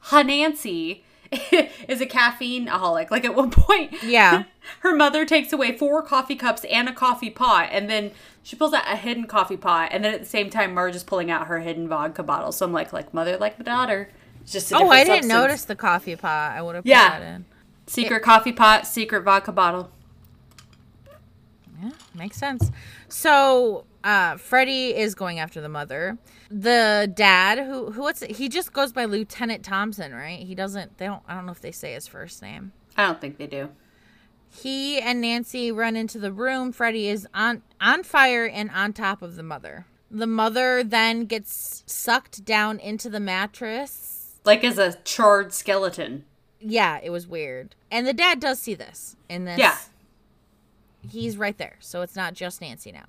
Ha 0.00 0.22
Nancy 0.22 1.04
is 1.88 2.00
a 2.00 2.06
caffeine 2.06 2.66
aholic. 2.66 3.10
Like 3.10 3.24
at 3.24 3.34
one 3.34 3.50
point, 3.52 4.02
Yeah. 4.02 4.44
her 4.80 4.94
mother 4.94 5.24
takes 5.24 5.52
away 5.52 5.76
four 5.76 6.02
coffee 6.02 6.36
cups 6.36 6.64
and 6.70 6.88
a 6.88 6.92
coffee 6.92 7.30
pot, 7.30 7.68
and 7.72 7.88
then 7.90 8.10
she 8.42 8.56
pulls 8.56 8.72
out 8.72 8.84
a 8.90 8.96
hidden 8.96 9.26
coffee 9.26 9.56
pot, 9.56 9.88
and 9.92 10.04
then 10.04 10.14
at 10.14 10.20
the 10.20 10.26
same 10.26 10.50
time, 10.50 10.72
Marge 10.74 10.94
is 10.94 11.02
pulling 11.04 11.30
out 11.30 11.46
her 11.48 11.58
hidden 11.60 11.88
vodka 11.88 12.22
bottle. 12.22 12.52
So 12.52 12.64
I'm 12.64 12.72
like, 12.72 12.92
like 12.92 13.12
mother, 13.12 13.36
like 13.36 13.58
the 13.58 13.64
daughter. 13.64 14.10
It's 14.42 14.52
just 14.52 14.70
a 14.70 14.76
Oh, 14.76 14.88
I 14.90 14.98
didn't 15.02 15.22
substance. 15.24 15.32
notice 15.32 15.64
the 15.64 15.74
coffee 15.76 16.14
pot. 16.16 16.52
I 16.56 16.62
would 16.62 16.76
have 16.76 16.84
put 16.84 16.88
Yeah. 16.90 17.18
that 17.18 17.22
in. 17.22 17.44
Secret 17.88 18.22
coffee 18.22 18.52
pot, 18.52 18.86
secret 18.86 19.22
vodka 19.22 19.50
bottle. 19.52 19.90
Yeah, 21.82 21.90
makes 22.14 22.36
sense. 22.36 22.70
So, 23.08 23.84
uh, 24.06 24.36
Freddy 24.36 24.94
is 24.94 25.16
going 25.16 25.40
after 25.40 25.60
the 25.60 25.68
mother. 25.68 26.16
The 26.48 27.12
dad, 27.12 27.58
who 27.58 27.90
who 27.90 28.02
what's 28.02 28.22
he 28.22 28.48
just 28.48 28.72
goes 28.72 28.92
by 28.92 29.04
Lieutenant 29.04 29.64
Thompson, 29.64 30.14
right? 30.14 30.38
He 30.38 30.54
doesn't. 30.54 30.96
They 30.98 31.06
don't. 31.06 31.22
I 31.26 31.34
don't 31.34 31.44
know 31.44 31.52
if 31.52 31.60
they 31.60 31.72
say 31.72 31.92
his 31.92 32.06
first 32.06 32.40
name. 32.40 32.72
I 32.96 33.04
don't 33.04 33.20
think 33.20 33.36
they 33.36 33.48
do. 33.48 33.70
He 34.48 35.00
and 35.00 35.20
Nancy 35.20 35.72
run 35.72 35.96
into 35.96 36.20
the 36.20 36.32
room. 36.32 36.70
Freddy 36.70 37.08
is 37.08 37.26
on 37.34 37.62
on 37.80 38.04
fire 38.04 38.46
and 38.46 38.70
on 38.70 38.92
top 38.92 39.22
of 39.22 39.34
the 39.34 39.42
mother. 39.42 39.86
The 40.08 40.28
mother 40.28 40.84
then 40.84 41.24
gets 41.24 41.82
sucked 41.86 42.44
down 42.44 42.78
into 42.78 43.10
the 43.10 43.18
mattress. 43.18 44.36
Like 44.44 44.62
as 44.62 44.78
a 44.78 44.94
charred 45.02 45.52
skeleton. 45.52 46.24
Yeah, 46.60 47.00
it 47.02 47.10
was 47.10 47.26
weird. 47.26 47.74
And 47.90 48.06
the 48.06 48.12
dad 48.12 48.38
does 48.38 48.60
see 48.60 48.74
this 48.74 49.16
in 49.28 49.46
this. 49.46 49.58
Yeah. 49.58 49.76
He's 51.10 51.36
right 51.36 51.58
there. 51.58 51.76
So 51.80 52.02
it's 52.02 52.14
not 52.14 52.34
just 52.34 52.60
Nancy 52.60 52.92
now. 52.92 53.06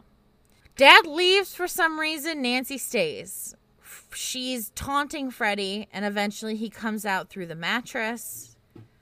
Dad 0.77 1.07
leaves 1.07 1.55
for 1.55 1.67
some 1.67 1.99
reason. 1.99 2.41
Nancy 2.41 2.77
stays. 2.77 3.55
She's 4.13 4.69
taunting 4.71 5.31
Freddy, 5.31 5.87
and 5.91 6.05
eventually 6.05 6.55
he 6.55 6.69
comes 6.69 7.05
out 7.05 7.29
through 7.29 7.47
the 7.47 7.55
mattress. 7.55 8.55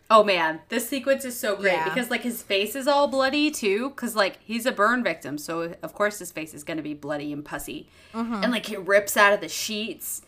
Oh 0.10 0.24
man, 0.24 0.62
this 0.70 0.88
sequence 0.88 1.26
is 1.26 1.38
so 1.38 1.56
great 1.56 1.74
Yeah. 1.74 1.86
because 1.90 2.10
like 2.10 2.22
his 2.22 2.44
face 2.44 2.76
is 2.76 2.88
all 2.88 3.08
bloody 3.08 3.50
too, 3.50 3.90
because 3.90 4.16
like 4.16 4.38
he's 4.42 4.66
a 4.66 4.72
burn 4.72 5.04
victim, 5.04 5.38
so 5.38 5.76
of 5.82 5.94
course 5.94 6.20
his 6.20 6.32
face 6.32 6.54
is 6.54 6.64
gonna 6.64 6.82
be 6.84 6.94
bloody 6.94 7.34
and 7.34 7.44
pussy, 7.44 7.90
uh-huh. 8.14 8.42
and 8.44 8.52
like 8.52 8.68
he 8.68 8.78
rips 8.78 9.18
out 9.18 9.34
of 9.34 9.42
the 9.42 9.50
sheets, 9.50 10.22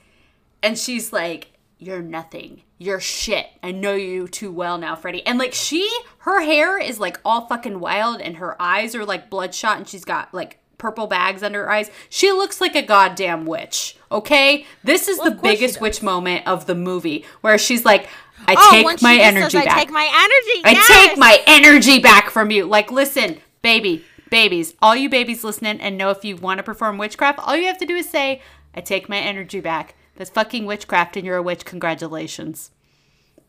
and 0.63 0.77
she's 0.79 1.13
like, 1.13 1.51
"You're 1.77 2.01
nothing, 2.01 2.63
you're 2.79 2.99
shit. 2.99 3.47
I 3.61 3.71
know 3.71 3.93
you 3.93 4.27
too 4.27 4.51
well 4.51 4.79
now, 4.79 4.95
Freddy." 4.95 5.23
And 5.27 5.37
like 5.37 5.53
she, 5.53 5.87
her 6.19 6.41
hair 6.41 6.79
is 6.79 6.99
like 6.99 7.19
all 7.23 7.47
fucking 7.47 7.79
wild, 7.79 8.19
and 8.19 8.37
her 8.37 8.59
eyes 8.61 8.95
are 8.95 9.05
like 9.05 9.29
bloodshot, 9.29 9.77
and 9.77 9.87
she's 9.87 10.05
got 10.05 10.33
like 10.33 10.59
purple 10.77 11.07
bags 11.07 11.43
under 11.43 11.63
her 11.63 11.71
eyes. 11.71 11.89
She 12.09 12.31
looks 12.31 12.61
like 12.61 12.75
a 12.75 12.81
goddamn 12.81 13.45
witch. 13.45 13.97
Okay, 14.11 14.65
this 14.83 15.07
is 15.07 15.17
Well, 15.17 15.29
the 15.29 15.35
of 15.35 15.41
course 15.41 15.51
she 15.53 15.57
biggest 15.59 15.81
witch 15.81 16.03
moment 16.03 16.47
of 16.47 16.65
the 16.65 16.75
movie, 16.75 17.25
where 17.41 17.57
she's 17.57 17.85
like. 17.85 18.07
I 18.45 18.53
Oh, 18.55 18.69
take 18.71 19.01
my 19.01 19.15
energy 19.15 19.49
says, 19.49 19.65
back. 19.65 19.75
I 19.77 19.79
take 19.79 19.89
my 19.91 20.05
energy. 20.05 20.61
I 20.63 20.71
yes! 20.71 20.87
take 20.87 21.17
my 21.17 21.41
energy 21.47 21.97
back 21.97 22.29
from 22.29 22.51
you. 22.51 22.65
Like, 22.65 22.91
listen, 22.91 23.39
baby, 23.63 24.05
babies, 24.29 24.75
all 24.79 24.95
you 24.95 25.09
babies 25.09 25.43
listening 25.43 25.81
and 25.81 25.97
know 25.97 26.11
if 26.11 26.23
you 26.23 26.35
want 26.35 26.59
to 26.59 26.63
perform 26.63 26.99
witchcraft, 26.99 27.39
all 27.39 27.55
you 27.55 27.65
have 27.65 27.79
to 27.79 27.85
do 27.87 27.95
is 27.95 28.07
say, 28.07 28.41
I 28.75 28.81
take 28.81 29.09
my 29.09 29.17
energy 29.17 29.59
back. 29.59 29.95
That's 30.15 30.29
fucking 30.29 30.65
witchcraft 30.65 31.17
and 31.17 31.25
you're 31.25 31.37
a 31.37 31.41
witch. 31.41 31.65
Congratulations. 31.65 32.69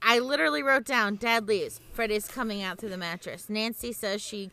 I 0.03 0.21
literally 0.21 0.63
wrote 0.63 0.85
down 0.85 1.17
Dad 1.17 1.47
leaves. 1.47 1.81
Freddy's 1.93 2.27
coming 2.27 2.63
out 2.63 2.79
through 2.79 2.91
the 2.91 2.97
mattress. 2.97 3.51
Nancy 3.51 3.93
says 3.93 4.23
she 4.23 4.51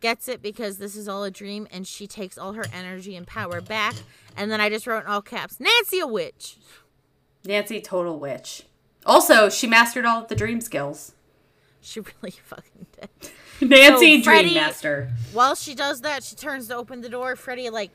gets 0.00 0.28
it 0.28 0.40
because 0.42 0.78
this 0.78 0.96
is 0.96 1.08
all 1.08 1.24
a 1.24 1.30
dream 1.30 1.66
and 1.72 1.86
she 1.86 2.06
takes 2.06 2.38
all 2.38 2.52
her 2.54 2.64
energy 2.72 3.16
and 3.16 3.26
power 3.26 3.60
back. 3.60 3.94
And 4.36 4.50
then 4.50 4.60
I 4.60 4.68
just 4.68 4.86
wrote 4.86 5.00
in 5.04 5.06
all 5.06 5.22
caps, 5.22 5.58
Nancy 5.60 5.98
a 6.00 6.06
witch. 6.06 6.56
Nancy, 7.44 7.80
total 7.80 8.18
witch. 8.18 8.64
Also, 9.06 9.48
she 9.48 9.66
mastered 9.66 10.04
all 10.04 10.22
of 10.22 10.28
the 10.28 10.34
dream 10.36 10.60
skills. 10.60 11.12
She 11.80 12.00
really 12.22 12.34
fucking 12.44 12.86
did. 13.00 13.08
Nancy, 13.70 14.18
So, 14.18 14.24
Freddy- 14.24 14.48
Dream 14.50 14.54
Master. 14.62 15.10
While 15.32 15.54
she 15.54 15.74
does 15.74 16.02
that, 16.02 16.22
she 16.22 16.36
turns 16.36 16.68
to 16.68 16.76
open 16.76 17.00
the 17.00 17.08
door. 17.08 17.34
Freddy 17.36 17.70
like 17.70 17.90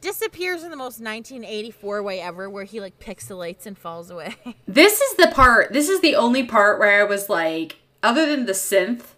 disappears 0.00 0.62
in 0.62 0.70
the 0.70 0.76
most 0.76 1.00
1984 1.00 2.02
way 2.02 2.20
ever, 2.20 2.48
where 2.48 2.64
he 2.64 2.80
like 2.80 2.98
pixelates 3.00 3.66
and 3.66 3.76
falls 3.76 4.10
away. 4.10 4.36
This 4.66 5.00
is 5.00 5.16
the 5.16 5.28
part, 5.28 5.72
this 5.72 5.88
is 5.88 6.00
the 6.00 6.14
only 6.16 6.44
part 6.44 6.78
where 6.78 7.00
I 7.00 7.04
was 7.04 7.28
like, 7.28 7.76
other 8.02 8.26
than 8.26 8.46
the 8.46 8.52
synth, 8.52 9.13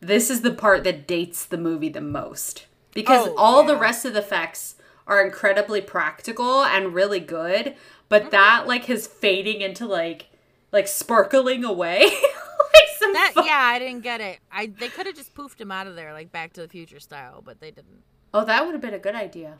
this 0.00 0.30
is 0.30 0.40
the 0.40 0.52
part 0.52 0.84
that 0.84 1.06
dates 1.06 1.44
the 1.44 1.58
movie 1.58 1.88
the 1.88 2.00
most. 2.00 2.66
Because 2.92 3.28
Oh, 3.28 3.34
all 3.36 3.64
the 3.64 3.76
rest 3.76 4.04
of 4.04 4.14
the 4.14 4.18
effects 4.20 4.76
are 5.06 5.24
incredibly 5.24 5.80
practical 5.80 6.64
and 6.64 6.94
really 6.94 7.20
good, 7.20 7.74
but 8.08 8.22
mm-hmm. 8.22 8.30
that 8.30 8.66
like 8.66 8.84
his 8.84 9.06
fading 9.06 9.60
into 9.60 9.86
like 9.86 10.26
like 10.72 10.88
sparkling 10.88 11.64
away. 11.64 12.00
like 12.02 12.88
some 12.98 13.12
that 13.12 13.32
fu- 13.34 13.44
yeah, 13.44 13.58
I 13.58 13.78
didn't 13.78 14.02
get 14.02 14.20
it. 14.20 14.38
I 14.50 14.66
they 14.66 14.88
could 14.88 15.06
have 15.06 15.16
just 15.16 15.34
poofed 15.34 15.60
him 15.60 15.70
out 15.70 15.86
of 15.86 15.96
there 15.96 16.12
like 16.12 16.32
Back 16.32 16.52
to 16.54 16.62
the 16.62 16.68
Future 16.68 17.00
style, 17.00 17.42
but 17.44 17.60
they 17.60 17.70
didn't. 17.70 18.02
Oh, 18.32 18.44
that 18.44 18.64
would 18.64 18.72
have 18.72 18.82
been 18.82 18.94
a 18.94 18.98
good 18.98 19.14
idea. 19.14 19.58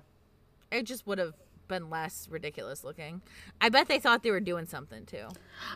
It 0.71 0.85
just 0.85 1.07
would 1.07 1.19
have 1.19 1.35
been 1.71 1.89
less 1.89 2.29
ridiculous 2.29 2.85
looking. 2.85 3.23
I 3.61 3.71
bet 3.71 3.89
they 3.89 3.99
thought 3.99 4.23
they 4.23 4.31
were 4.31 4.41
doing 4.41 4.67
something 4.67 5.07
too. 5.07 5.29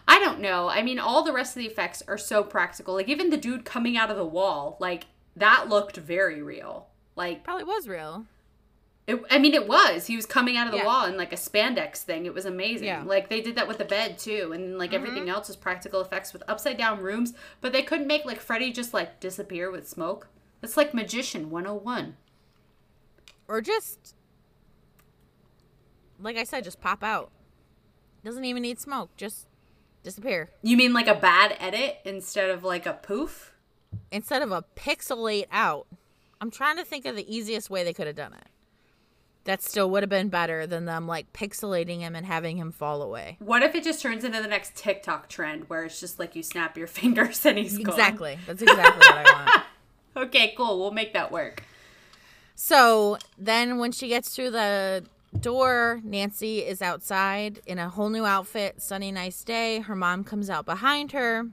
I 0.06 0.18
don't 0.18 0.40
know. 0.40 0.68
I 0.68 0.82
mean, 0.82 0.98
all 0.98 1.22
the 1.22 1.32
rest 1.32 1.56
of 1.56 1.60
the 1.62 1.68
effects 1.68 2.02
are 2.06 2.18
so 2.18 2.42
practical. 2.42 2.92
Like 2.92 3.08
even 3.08 3.30
the 3.30 3.38
dude 3.38 3.64
coming 3.64 3.96
out 3.96 4.10
of 4.10 4.18
the 4.18 4.26
wall, 4.26 4.76
like 4.78 5.06
that 5.34 5.70
looked 5.70 5.96
very 5.96 6.42
real. 6.42 6.88
Like 7.16 7.44
Probably 7.44 7.64
was 7.64 7.88
real. 7.88 8.26
it, 9.06 9.22
I 9.30 9.38
mean, 9.38 9.54
it 9.54 9.68
was. 9.68 10.06
He 10.06 10.16
was 10.16 10.26
coming 10.26 10.56
out 10.56 10.66
of 10.66 10.72
the 10.72 10.78
Yeah. 10.78 10.86
wall 10.86 11.06
in 11.06 11.16
like 11.16 11.32
a 11.32 11.36
spandex 11.36 11.98
thing. 11.98 12.26
It 12.26 12.34
was 12.34 12.44
amazing. 12.44 12.88
Yeah. 12.88 13.04
Like 13.04 13.28
they 13.30 13.40
did 13.40 13.54
that 13.54 13.68
with 13.68 13.78
the 13.78 13.84
bed 13.84 14.18
too, 14.18 14.52
and 14.52 14.76
like 14.76 14.90
mm-hmm. 14.90 15.06
everything 15.06 15.28
else 15.30 15.48
was 15.48 15.56
practical 15.56 16.00
effects 16.00 16.32
with 16.32 16.42
upside 16.48 16.76
down 16.76 17.00
rooms. 17.00 17.32
But 17.60 17.72
they 17.72 17.82
couldn't 17.82 18.06
make 18.06 18.24
like 18.24 18.40
Freddy 18.40 18.72
just 18.72 18.92
like 18.92 19.20
disappear 19.20 19.70
with 19.70 19.88
smoke. 19.88 20.28
That's 20.60 20.76
like 20.76 20.92
magician 20.92 21.50
101. 21.50 22.16
Or 23.46 23.60
just 23.60 24.14
like 26.24 26.36
I 26.36 26.44
said, 26.44 26.64
just 26.64 26.80
pop 26.80 27.04
out. 27.04 27.30
Doesn't 28.24 28.44
even 28.44 28.62
need 28.62 28.80
smoke. 28.80 29.10
Just 29.16 29.46
disappear. 30.02 30.50
You 30.62 30.76
mean 30.76 30.92
like 30.92 31.06
a 31.06 31.14
bad 31.14 31.56
edit 31.60 31.98
instead 32.04 32.50
of 32.50 32.64
like 32.64 32.86
a 32.86 32.94
poof? 32.94 33.52
Instead 34.10 34.42
of 34.42 34.50
a 34.50 34.64
pixelate 34.74 35.46
out. 35.52 35.86
I'm 36.40 36.50
trying 36.50 36.78
to 36.78 36.84
think 36.84 37.04
of 37.06 37.14
the 37.14 37.34
easiest 37.34 37.70
way 37.70 37.84
they 37.84 37.92
could 37.92 38.06
have 38.06 38.16
done 38.16 38.32
it. 38.32 38.48
That 39.44 39.62
still 39.62 39.90
would 39.90 40.02
have 40.02 40.10
been 40.10 40.30
better 40.30 40.66
than 40.66 40.86
them 40.86 41.06
like 41.06 41.32
pixelating 41.34 42.00
him 42.00 42.16
and 42.16 42.24
having 42.24 42.56
him 42.56 42.72
fall 42.72 43.02
away. 43.02 43.36
What 43.40 43.62
if 43.62 43.74
it 43.74 43.84
just 43.84 44.00
turns 44.00 44.24
into 44.24 44.40
the 44.40 44.48
next 44.48 44.74
TikTok 44.74 45.28
trend 45.28 45.68
where 45.68 45.84
it's 45.84 46.00
just 46.00 46.18
like 46.18 46.34
you 46.34 46.42
snap 46.42 46.78
your 46.78 46.86
fingers 46.98 47.44
and 47.44 47.58
he's 47.58 47.76
gone? 47.76 47.88
Exactly. 47.94 48.38
That's 48.46 48.62
exactly 48.62 49.06
what 49.06 49.26
I 49.26 49.32
want. 49.32 49.64
Okay, 50.16 50.54
cool. 50.56 50.78
We'll 50.78 50.92
make 50.92 51.12
that 51.14 51.32
work. 51.32 51.64
So 52.54 53.18
then 53.36 53.78
when 53.78 53.90
she 53.90 54.06
gets 54.06 54.34
through 54.34 54.52
the 54.52 55.04
door, 55.40 56.00
Nancy 56.04 56.60
is 56.60 56.80
outside 56.82 57.60
in 57.66 57.78
a 57.78 57.88
whole 57.88 58.08
new 58.10 58.24
outfit, 58.24 58.80
sunny, 58.80 59.12
nice 59.12 59.42
day. 59.44 59.80
Her 59.80 59.94
mom 59.96 60.24
comes 60.24 60.48
out 60.50 60.64
behind 60.64 61.12
her. 61.12 61.46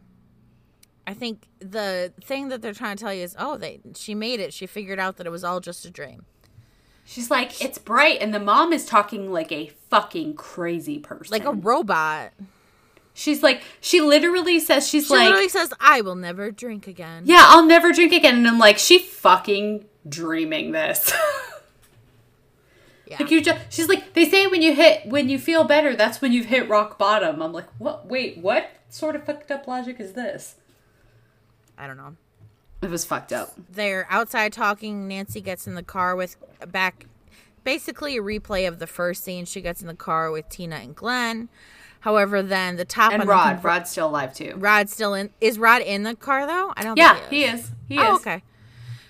I 1.07 1.13
think 1.13 1.47
the 1.59 2.13
thing 2.23 2.49
that 2.49 2.61
they're 2.61 2.73
trying 2.73 2.95
to 2.97 3.03
tell 3.03 3.13
you 3.13 3.23
is, 3.23 3.35
oh, 3.37 3.57
they 3.57 3.79
she 3.95 4.13
made 4.15 4.39
it. 4.39 4.53
She 4.53 4.67
figured 4.67 4.99
out 4.99 5.17
that 5.17 5.27
it 5.27 5.31
was 5.31 5.43
all 5.43 5.59
just 5.59 5.83
a 5.85 5.89
dream. 5.89 6.25
She's 7.03 7.29
like, 7.31 7.61
it's 7.61 7.77
bright, 7.77 8.19
and 8.21 8.33
the 8.33 8.39
mom 8.39 8.71
is 8.71 8.85
talking 8.85 9.31
like 9.33 9.51
a 9.51 9.71
fucking 9.89 10.35
crazy 10.35 10.99
person. 10.99 11.31
Like 11.31 11.43
a 11.45 11.51
robot. 11.51 12.31
she's 13.13 13.41
like, 13.43 13.63
she 13.81 13.99
literally 13.99 14.59
says, 14.59 14.87
she's 14.87 15.07
She 15.07 15.13
like, 15.13 15.25
literally 15.25 15.49
says, 15.49 15.73
I 15.81 16.01
will 16.01 16.15
never 16.15 16.51
drink 16.51 16.87
again. 16.87 17.23
yeah, 17.25 17.43
I'll 17.47 17.65
never 17.65 17.91
drink 17.91 18.13
again. 18.13 18.35
And 18.37 18.47
I'm 18.47 18.59
like, 18.59 18.77
she 18.77 18.99
fucking 18.99 19.85
dreaming 20.07 20.71
this. 20.71 21.11
Yeah. 23.11 23.17
like 23.19 23.29
you 23.29 23.41
just, 23.41 23.59
she's 23.69 23.89
like, 23.89 24.13
they 24.13 24.23
say 24.23 24.47
when 24.47 24.61
you 24.61 24.73
hit, 24.73 25.05
when 25.05 25.27
you 25.27 25.37
feel 25.37 25.65
better, 25.65 25.97
that's 25.97 26.21
when 26.21 26.31
you've 26.31 26.45
hit 26.45 26.69
rock 26.69 26.97
bottom. 26.97 27.41
I'm 27.41 27.51
like, 27.51 27.67
what? 27.77 28.05
Wait, 28.05 28.37
what 28.37 28.69
sort 28.89 29.17
of 29.17 29.25
fucked 29.25 29.51
up 29.51 29.67
logic 29.67 29.99
is 29.99 30.13
this? 30.13 30.55
I 31.77 31.87
don't 31.87 31.97
know. 31.97 32.15
It 32.81 32.89
was 32.89 33.03
fucked 33.03 33.33
up. 33.33 33.53
They're 33.69 34.07
outside 34.09 34.53
talking. 34.53 35.09
Nancy 35.09 35.41
gets 35.41 35.67
in 35.67 35.75
the 35.75 35.83
car 35.83 36.15
with 36.15 36.37
back, 36.71 37.05
basically 37.65 38.17
a 38.17 38.21
replay 38.21 38.65
of 38.65 38.79
the 38.79 38.87
first 38.87 39.25
scene. 39.25 39.43
She 39.43 39.59
gets 39.59 39.81
in 39.81 39.87
the 39.87 39.93
car 39.93 40.31
with 40.31 40.47
Tina 40.47 40.77
and 40.77 40.95
Glenn. 40.95 41.49
However, 41.99 42.41
then 42.41 42.77
the 42.77 42.85
top 42.85 43.11
And 43.11 43.27
Rod, 43.27 43.63
Rod's 43.63 43.91
still 43.91 44.07
alive 44.07 44.33
too. 44.33 44.53
Rod's 44.55 44.93
still 44.93 45.13
in. 45.13 45.31
Is 45.41 45.59
Rod 45.59 45.81
in 45.81 46.03
the 46.03 46.15
car 46.15 46.47
though? 46.47 46.73
I 46.77 46.83
don't. 46.83 46.97
Yeah, 46.97 47.15
think 47.15 47.29
he 47.29 47.43
is. 47.43 47.71
He 47.89 47.99
oh, 47.99 48.15
is. 48.15 48.21
okay. 48.21 48.41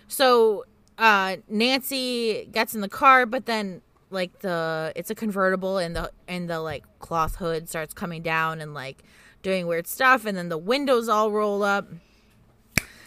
So 0.10 0.66
uh, 0.98 1.38
Nancy 1.48 2.50
gets 2.52 2.76
in 2.76 2.82
the 2.82 2.90
car, 2.90 3.26
but 3.26 3.46
then 3.46 3.82
like 4.12 4.40
the 4.40 4.92
it's 4.96 5.10
a 5.10 5.16
convertible, 5.16 5.78
and 5.78 5.96
the 5.96 6.12
and 6.28 6.50
the 6.50 6.60
like 6.60 6.84
cloth 7.00 7.36
hood 7.38 7.68
starts 7.70 7.94
coming 7.94 8.22
down 8.22 8.62
and 8.62 8.74
like 8.74 9.04
doing 9.42 9.66
weird 9.68 9.88
stuff, 9.88 10.26
and 10.26 10.38
then 10.38 10.50
the 10.50 10.58
windows 10.58 11.10
all 11.10 11.32
roll 11.32 11.64
up. 11.64 11.88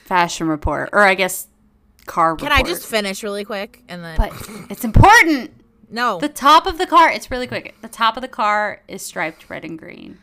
Fashion 0.05 0.48
report, 0.48 0.90
or 0.93 1.01
I 1.01 1.14
guess 1.14 1.48
car. 2.06 2.36
Can 2.36 2.52
I 2.52 2.62
just 2.62 2.86
finish 2.86 3.22
really 3.22 3.44
quick 3.44 3.82
and 3.89 4.05
then 4.05 4.16
But 4.16 4.32
it's 4.70 4.85
important. 4.85 5.52
no? 5.89 6.18
The 6.18 6.28
top 6.28 6.66
of 6.66 6.76
the 6.78 6.86
car, 6.86 7.10
it's 7.10 7.31
really 7.31 7.47
quick. 7.47 7.74
The 7.81 7.89
top 7.89 8.16
of 8.16 8.20
the 8.20 8.28
car 8.28 8.82
is 8.89 9.01
striped 9.02 9.48
red 9.48 9.64
and 9.64 9.78
green. 9.78 10.18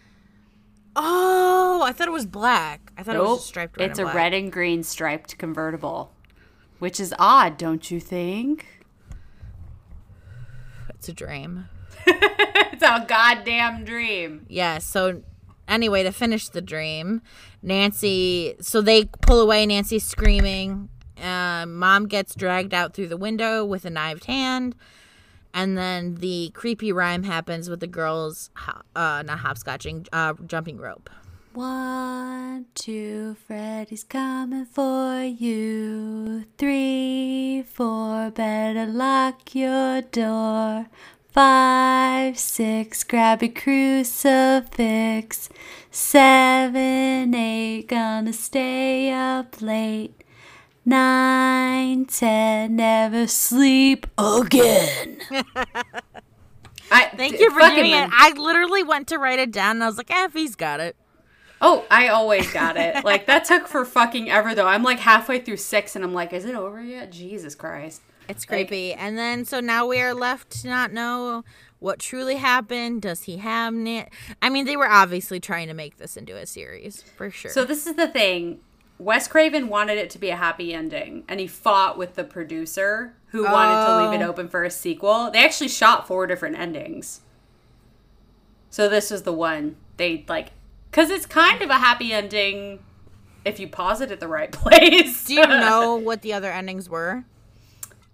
oh, 0.95 1.81
I 1.83 1.91
thought 1.91 2.07
it 2.07 2.11
was 2.11 2.25
black. 2.25 2.91
I 2.97 3.03
thought 3.03 3.15
it 3.15 3.19
was 3.21 3.45
striped 3.45 3.77
red. 3.77 3.89
it's 3.89 3.99
a 3.99 4.03
black. 4.03 4.15
red 4.15 4.33
and 4.33 4.51
green 4.51 4.83
striped 4.83 5.37
convertible, 5.37 6.11
which 6.79 6.99
is 6.99 7.13
odd, 7.17 7.57
don't 7.57 7.89
you 7.89 7.99
think? 7.99 8.80
It's 10.95 11.09
a 11.09 11.13
dream. 11.13 11.67
it's 12.07 12.83
a 12.83 13.05
goddamn 13.07 13.83
dream. 13.83 14.45
Yeah, 14.49 14.79
so 14.79 15.21
anyway, 15.67 16.03
to 16.03 16.11
finish 16.11 16.49
the 16.49 16.61
dream, 16.61 17.21
Nancy, 17.61 18.55
so 18.61 18.81
they 18.81 19.05
pull 19.05 19.41
away, 19.41 19.65
Nancy's 19.65 20.05
screaming. 20.05 20.89
Uh, 21.21 21.65
mom 21.67 22.07
gets 22.07 22.33
dragged 22.35 22.73
out 22.73 22.93
through 22.93 23.07
the 23.07 23.17
window 23.17 23.63
with 23.63 23.85
a 23.85 23.89
knifed 23.89 24.25
hand. 24.25 24.75
And 25.53 25.77
then 25.77 26.15
the 26.15 26.51
creepy 26.53 26.91
rhyme 26.93 27.23
happens 27.23 27.69
with 27.69 27.81
the 27.81 27.87
girls, 27.87 28.49
uh, 28.95 29.23
not 29.25 29.39
hopscotching, 29.39 30.07
uh, 30.13 30.33
jumping 30.45 30.77
rope. 30.77 31.09
One, 31.53 32.67
two, 32.75 33.35
Freddy's 33.45 34.05
coming 34.05 34.63
for 34.63 35.21
you. 35.21 36.45
Three, 36.57 37.63
four, 37.63 38.31
better 38.31 38.85
lock 38.85 39.53
your 39.53 40.01
door. 40.01 40.87
Five, 41.33 42.39
six, 42.39 43.03
grab 43.03 43.43
your 43.43 43.51
crucifix. 43.51 45.49
Seven, 45.91 47.35
eight, 47.35 47.87
gonna 47.89 48.31
stay 48.31 49.11
up 49.11 49.61
late. 49.61 50.23
Nine, 50.85 52.05
ten, 52.05 52.77
never 52.77 53.27
sleep 53.27 54.07
again. 54.17 55.17
I, 56.93 57.09
Thank 57.15 57.39
you 57.41 57.51
for 57.51 57.59
doing 57.59 57.91
it. 57.91 58.09
I 58.13 58.33
literally 58.37 58.83
went 58.83 59.09
to 59.09 59.17
write 59.17 59.39
it 59.39 59.51
down 59.51 59.77
and 59.77 59.83
I 59.83 59.87
was 59.87 59.97
like, 59.97 60.11
eh, 60.11 60.25
if 60.25 60.33
he's 60.33 60.55
got 60.55 60.79
it. 60.79 60.95
Oh, 61.61 61.85
I 61.91 62.07
always 62.07 62.51
got 62.51 62.75
it. 62.77 63.03
Like 63.05 63.27
that 63.27 63.45
took 63.45 63.67
for 63.67 63.85
fucking 63.85 64.29
ever 64.31 64.55
though. 64.55 64.67
I'm 64.67 64.83
like 64.83 64.99
halfway 64.99 65.39
through 65.39 65.57
six 65.57 65.95
and 65.95 66.03
I'm 66.03 66.13
like, 66.13 66.33
is 66.33 66.45
it 66.45 66.55
over 66.55 66.81
yet? 66.81 67.11
Jesus 67.11 67.53
Christ. 67.55 68.01
It's 68.27 68.45
creepy. 68.45 68.93
and 68.93 69.17
then 69.17 69.45
so 69.45 69.59
now 69.59 69.85
we 69.85 69.99
are 70.01 70.13
left 70.13 70.49
to 70.61 70.67
not 70.67 70.91
know 70.93 71.43
what 71.79 71.99
truly 71.99 72.35
happened. 72.35 73.01
Does 73.01 73.23
he 73.23 73.37
have 73.37 73.73
Nan? 73.73 74.07
I 74.41 74.49
mean, 74.49 74.65
they 74.65 74.77
were 74.77 74.89
obviously 74.89 75.39
trying 75.39 75.67
to 75.67 75.73
make 75.73 75.97
this 75.97 76.15
into 76.17 76.35
a 76.37 76.45
series 76.45 77.01
for 77.01 77.29
sure. 77.29 77.51
So 77.51 77.65
this 77.65 77.85
is 77.87 77.95
the 77.95 78.07
thing. 78.07 78.59
Wes 78.99 79.27
Craven 79.27 79.67
wanted 79.67 79.97
it 79.97 80.11
to 80.11 80.19
be 80.19 80.29
a 80.29 80.35
happy 80.35 80.75
ending, 80.75 81.23
and 81.27 81.39
he 81.39 81.47
fought 81.47 81.97
with 81.97 82.13
the 82.13 82.23
producer 82.23 83.15
who 83.29 83.43
wanted 83.43 83.83
to 83.87 83.97
leave 84.11 84.21
it 84.21 84.23
Oh. 84.23 84.29
open 84.29 84.47
for 84.47 84.63
a 84.63 84.69
sequel. 84.69 85.31
They 85.31 85.43
actually 85.43 85.69
shot 85.69 86.07
four 86.07 86.27
different 86.27 86.59
endings. 86.59 87.21
So 88.69 88.87
this 88.87 89.09
was 89.09 89.23
the 89.23 89.33
one 89.33 89.75
they 89.97 90.23
like, 90.27 90.49
because 90.91 91.09
it's 91.09 91.25
kind 91.25 91.61
of 91.61 91.69
a 91.69 91.77
happy 91.77 92.11
ending 92.13 92.79
if 93.45 93.59
you 93.59 93.67
pause 93.67 94.01
it 94.01 94.11
at 94.11 94.19
the 94.19 94.27
right 94.27 94.51
place. 94.61 95.25
Do 95.25 95.33
you 95.35 95.47
know 95.47 95.95
what 95.95 96.21
the 96.21 96.33
other 96.33 96.51
endings 96.51 96.89
were? 96.89 97.23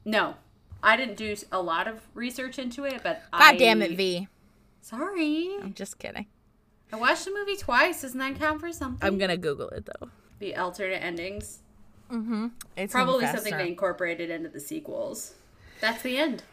no, 0.05 0.35
I 0.81 0.95
didn't 0.95 1.17
do 1.17 1.35
a 1.51 1.61
lot 1.61 1.87
of 1.87 1.99
research 2.13 2.57
into 2.59 2.85
it, 2.85 3.01
but 3.03 3.21
God 3.31 3.57
damn 3.57 3.81
it, 3.81 3.97
V. 3.97 4.27
Sorry, 4.81 5.49
I'm 5.61 5.73
just 5.73 5.99
kidding. 5.99 6.27
I 6.93 6.95
watched 6.95 7.25
the 7.25 7.31
movie 7.33 7.57
twice. 7.57 8.03
Doesn't 8.03 8.17
that 8.19 8.39
count 8.39 8.61
for 8.61 8.71
something? 8.71 9.05
I'm 9.05 9.17
gonna 9.17 9.35
Google 9.35 9.67
it 9.69 9.85
though. 9.99 10.09
the 10.39 10.55
alternate 10.55 11.03
endings. 11.03 11.59
Mm-hmm. 12.09 12.47
It's 12.77 12.93
Probably 12.93 13.25
something 13.25 13.57
they 13.57 13.67
incorporated 13.67 14.29
into 14.29 14.47
the 14.47 14.61
sequels. 14.61 15.33
That's 15.81 16.01
the 16.03 16.17
end. 16.17 16.43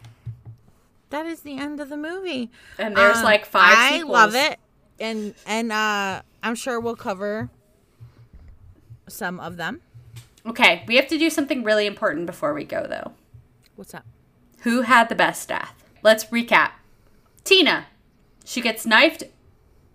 That 1.11 1.27
is 1.27 1.43
the 1.43 1.57
end 1.59 1.79
of 1.79 1.89
the 1.91 1.97
movie. 1.97 2.51
And 2.77 2.97
there's 2.97 3.19
Um, 3.19 3.23
like 3.25 3.47
five. 3.47 3.77
I 3.77 3.91
sequels. 3.99 4.11
love 4.13 4.35
it, 4.35 4.59
and 5.05 5.35
and 5.47 5.73
uh, 5.73 6.23
I'm 6.43 6.55
sure 6.55 6.81
we'll 6.81 6.97
cover 6.97 7.51
some 9.09 9.39
of 9.41 9.57
them. 9.57 9.81
Okay, 10.47 10.85
we 10.87 10.97
have 10.97 11.07
to 11.09 11.19
do 11.19 11.31
something 11.31 11.63
really 11.65 11.87
important 11.87 12.27
before 12.27 12.53
we 12.53 12.65
go 12.65 12.87
though. 12.87 13.13
What's 13.77 13.95
up? 13.95 14.05
Who 14.61 14.83
had 14.83 15.09
the 15.09 15.15
best 15.15 15.49
death? 15.49 15.85
let's 16.05 16.27
recap. 16.27 16.73
Tina, 17.43 17.87
she 18.45 18.61
gets 18.61 18.87
knifed 18.87 19.25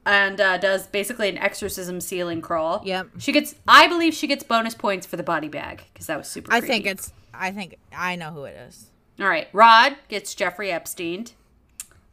and 0.06 0.42
uh, 0.42 0.58
does 0.58 0.88
basically 0.88 1.30
an 1.30 1.38
exorcism 1.38 2.02
ceiling 2.02 2.42
crawl. 2.42 2.82
Yep. 2.84 3.12
She 3.20 3.32
gets, 3.32 3.56
I 3.66 3.88
believe 3.88 4.14
she 4.14 4.28
gets 4.28 4.44
bonus 4.44 4.76
points 4.76 5.06
for 5.06 5.16
the 5.16 5.24
body 5.24 5.48
bag 5.48 5.84
because 5.94 6.08
that 6.08 6.18
was 6.18 6.28
super. 6.28 6.52
I 6.52 6.60
creepy. 6.60 6.74
think 6.74 6.86
it's. 6.88 7.14
I 7.34 7.52
think 7.52 7.78
I 7.96 8.18
know 8.18 8.32
who 8.32 8.44
it 8.44 8.58
is. 8.68 8.88
All 9.20 9.30
right. 9.30 9.48
Rod 9.54 9.96
gets 10.10 10.36
Jeffrey 10.36 10.72
Epstein. 10.72 11.26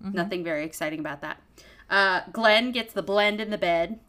Mm-hmm. 0.05 0.13
Nothing 0.13 0.45
very 0.45 0.65
exciting 0.65 1.01
about 1.01 1.23
that. 1.23 1.41
Uh, 1.89 2.23
Glenn 2.33 2.73
gets 2.73 2.93
the 2.93 3.03
blend 3.03 3.41
in 3.41 3.51
the 3.51 3.59
bed. 3.59 4.01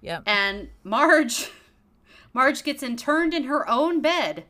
Yep. 0.00 0.22
And 0.26 0.68
Marge, 0.84 1.50
Marge 2.32 2.62
gets 2.62 2.82
interned 2.82 3.34
in 3.34 3.44
her 3.44 3.68
own 3.68 4.00
bed. 4.00 4.44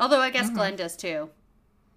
Although 0.00 0.20
I 0.20 0.30
Mm-hmm. 0.30 0.38
guess 0.38 0.50
Glenn 0.50 0.76
does 0.76 0.96
too. 0.96 1.30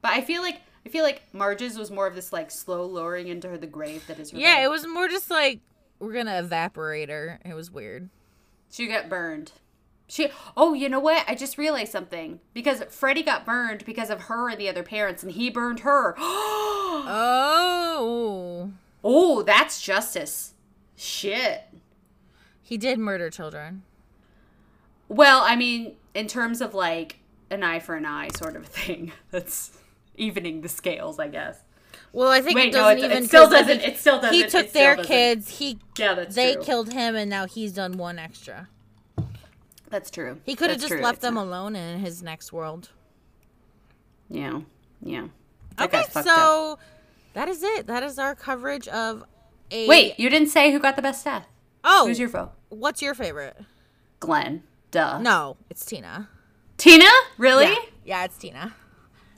But 0.02 0.12
I 0.12 0.22
feel 0.22 0.42
like 0.42 0.62
I 0.86 0.90
feel 0.90 1.04
like 1.04 1.24
Marge's 1.34 1.78
was 1.78 1.90
more 1.90 2.06
of 2.06 2.14
this 2.14 2.32
like 2.32 2.52
slow 2.52 2.86
lowering 2.86 3.28
into 3.28 3.48
her 3.50 3.58
the 3.58 3.66
grave 3.66 4.06
that 4.08 4.20
is 4.20 4.30
her 4.32 4.38
yeah, 4.38 4.58
bed. 4.58 4.66
it 4.66 4.70
was 4.70 4.86
more 4.86 5.08
just 5.08 5.32
like 5.32 5.60
we're 6.00 6.14
gonna 6.14 6.38
evaporate 6.38 7.10
her. 7.10 7.40
It 7.44 7.56
was 7.56 7.72
weird. 7.72 8.10
She 8.70 8.86
got 8.88 9.10
burned. 9.10 9.54
She 10.08 10.28
oh, 10.56 10.74
you 10.76 10.88
know 10.90 11.00
what? 11.00 11.24
I 11.28 11.34
just 11.34 11.58
realized 11.58 11.92
something. 11.92 12.40
Because 12.54 12.84
Freddy 12.90 13.24
got 13.24 13.44
burned 13.46 13.84
because 13.86 14.12
of 14.12 14.22
her 14.24 14.50
and 14.50 14.60
the 14.60 14.70
other 14.70 14.84
parents, 14.84 15.24
and 15.24 15.32
he 15.32 15.50
burned 15.50 15.80
her. 15.80 16.16
Oh, 17.08 18.72
oh, 19.06 19.44
that's 19.44 19.82
justice. 19.82 20.54
Shit. 20.98 21.62
he 22.62 22.78
did 22.78 22.98
murder 23.00 23.30
children. 23.30 23.84
Well, 25.08 25.44
I 25.46 25.56
mean, 25.56 25.96
in 26.16 26.28
terms 26.28 26.60
of 26.62 26.74
like 26.74 27.20
an 27.52 27.64
eye 27.64 27.80
for 27.80 27.96
an 27.96 28.06
eye 28.08 28.30
sort 28.36 28.56
of 28.56 28.66
thing. 28.66 29.12
That's 29.32 29.78
evening 30.16 30.62
the 30.62 30.70
scales, 30.70 31.20
I 31.20 31.28
guess. 31.28 31.60
Well, 32.12 32.30
I 32.32 32.42
think 32.42 32.56
Wait, 32.56 32.70
it 32.70 32.72
doesn't 32.72 32.98
it- 33.00 33.04
it 33.04 33.12
even. 33.12 33.28
still 33.28 33.44
'cause 33.46 33.54
I 33.54 33.62
doesn't- 33.62 33.82
it 33.82 33.98
still 33.98 34.20
doesn't- 34.20 34.34
He 34.34 34.48
took 34.48 34.72
their 34.72 34.96
doesn't. 34.96 35.08
kids. 35.12 35.60
He 35.60 35.78
Yeah, 35.98 36.16
that's 36.16 36.34
they 36.36 36.54
true. 36.56 36.64
killed 36.64 36.94
him, 36.94 37.16
and 37.16 37.30
now 37.30 37.46
he's 37.46 37.72
done 37.74 37.98
one 37.98 38.18
extra. 38.18 38.70
That's 39.92 40.10
true. 40.10 40.40
He 40.44 40.56
could 40.56 40.70
have 40.72 40.80
just 40.80 40.92
true. 40.92 41.02
left 41.02 41.18
It's 41.18 41.22
them 41.22 41.36
not- 41.36 41.44
alone 41.46 41.76
in 41.76 42.00
his 42.00 42.24
next 42.24 42.52
world. 42.52 42.90
Yeah, 44.30 44.62
yeah. 45.02 45.28
That 45.78 45.94
Okay, 45.94 46.04
so 46.24 46.72
up. 46.74 46.80
That 47.36 47.50
is 47.50 47.62
it. 47.64 47.86
That 47.88 48.02
is 48.02 48.18
our 48.18 48.34
coverage 48.34 48.88
of 48.88 49.24
a. 49.70 49.88
Wait, 49.88 50.18
you 50.20 50.30
didn't 50.30 50.48
say 50.48 50.72
who 50.72 50.80
got 50.80 50.96
the 50.96 51.02
best 51.02 51.24
death. 51.26 51.46
oh, 51.84 52.08
Who's 52.08 52.18
your 52.18 52.30
vote? 52.30 52.52
what's 52.70 53.02
your 53.02 53.14
favorite? 53.14 53.58
Glenn. 54.20 54.64
Duh. 54.92 55.20
No, 55.20 55.58
it's 55.70 55.86
Tina. 55.86 56.30
Tina? 56.78 57.10
Really? 57.38 57.66
Yeah, 57.66 57.76
yeah 58.06 58.24
it's 58.24 58.38
Tina. 58.38 58.74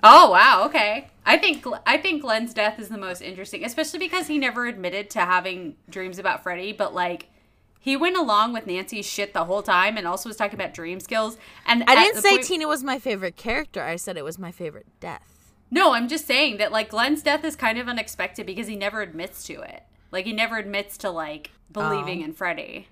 Oh 0.03 0.29
wow. 0.29 0.63
Okay. 0.65 1.09
I 1.25 1.37
think 1.37 1.65
I 1.87 1.97
think 1.97 2.21
Glenn's 2.21 2.53
death 2.53 2.79
is 2.79 2.89
the 2.89 2.99
most 2.99 3.21
interesting, 3.21 3.65
especially 3.65 3.99
because 3.99 4.27
he 4.27 4.37
never 4.37 4.67
admitted 4.67 5.09
to 5.11 5.19
having 5.19 5.75
dreams 5.89 6.19
about 6.19 6.43
Freddy, 6.43 6.71
but 6.71 6.93
like. 6.93 7.27
He 7.79 7.95
went 7.95 8.17
along 8.17 8.51
with 8.51 8.67
Nancy's 8.67 9.05
shit 9.05 9.33
the 9.33 9.45
whole 9.45 9.61
time, 9.61 9.95
and 9.95 10.05
also 10.05 10.27
was 10.27 10.35
talking 10.35 10.55
about 10.59 10.73
dream 10.73 10.99
skills. 10.99 11.37
And 11.65 11.85
I 11.87 11.95
didn't 11.95 12.21
say 12.21 12.31
point- 12.31 12.43
Tina 12.43 12.67
was 12.67 12.83
my 12.83 12.99
favorite 12.99 13.37
character. 13.37 13.81
I 13.81 13.95
said 13.95 14.17
it 14.17 14.25
was 14.25 14.37
my 14.37 14.51
favorite 14.51 14.87
death. 14.99 15.36
No, 15.69 15.93
I'm 15.93 16.07
just 16.07 16.25
saying 16.25 16.57
that 16.57 16.71
like 16.71 16.89
Glenn's 16.89 17.21
death 17.21 17.43
is 17.43 17.55
kind 17.55 17.77
of 17.77 17.87
unexpected 17.89 18.45
because 18.45 18.67
he 18.67 18.75
never 18.75 19.01
admits 19.01 19.43
to 19.45 19.61
it. 19.61 19.83
Like 20.11 20.25
he 20.25 20.33
never 20.33 20.57
admits 20.57 20.97
to 20.99 21.09
like 21.09 21.51
believing 21.71 22.21
Oh. 22.21 22.25
in 22.25 22.33
Freddy. 22.33 22.87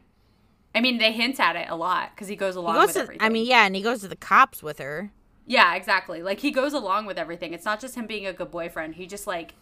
I 0.73 0.81
mean, 0.81 0.97
they 0.97 1.13
hint 1.13 1.39
at 1.39 1.55
it 1.55 1.67
a 1.69 1.75
lot 1.75 2.11
because 2.13 2.27
he 2.27 2.35
goes 2.35 2.55
He 2.55 2.59
along 2.59 2.75
goes 2.75 2.87
with 2.87 2.95
to, 2.95 3.01
everything. 3.03 3.25
I 3.25 3.29
mean, 3.29 3.45
yeah, 3.47 3.65
and 3.65 3.75
he 3.75 3.81
goes 3.81 4.01
to 4.01 4.09
the 4.09 4.15
cops 4.17 4.61
with 4.61 4.79
her. 4.79 5.11
yeah, 5.47 5.73
exactly. 5.75 6.21
Like 6.21 6.39
he 6.41 6.51
goes 6.51 6.73
along 6.73 7.05
with 7.05 7.17
everything. 7.17 7.53
It's 7.53 7.63
not 7.65 7.79
just 7.79 7.95
him 7.95 8.07
being 8.07 8.25
a 8.25 8.33
good 8.33 8.51
boyfriend. 8.51 8.95
He 8.95 9.05
just 9.07 9.25
like 9.25 9.53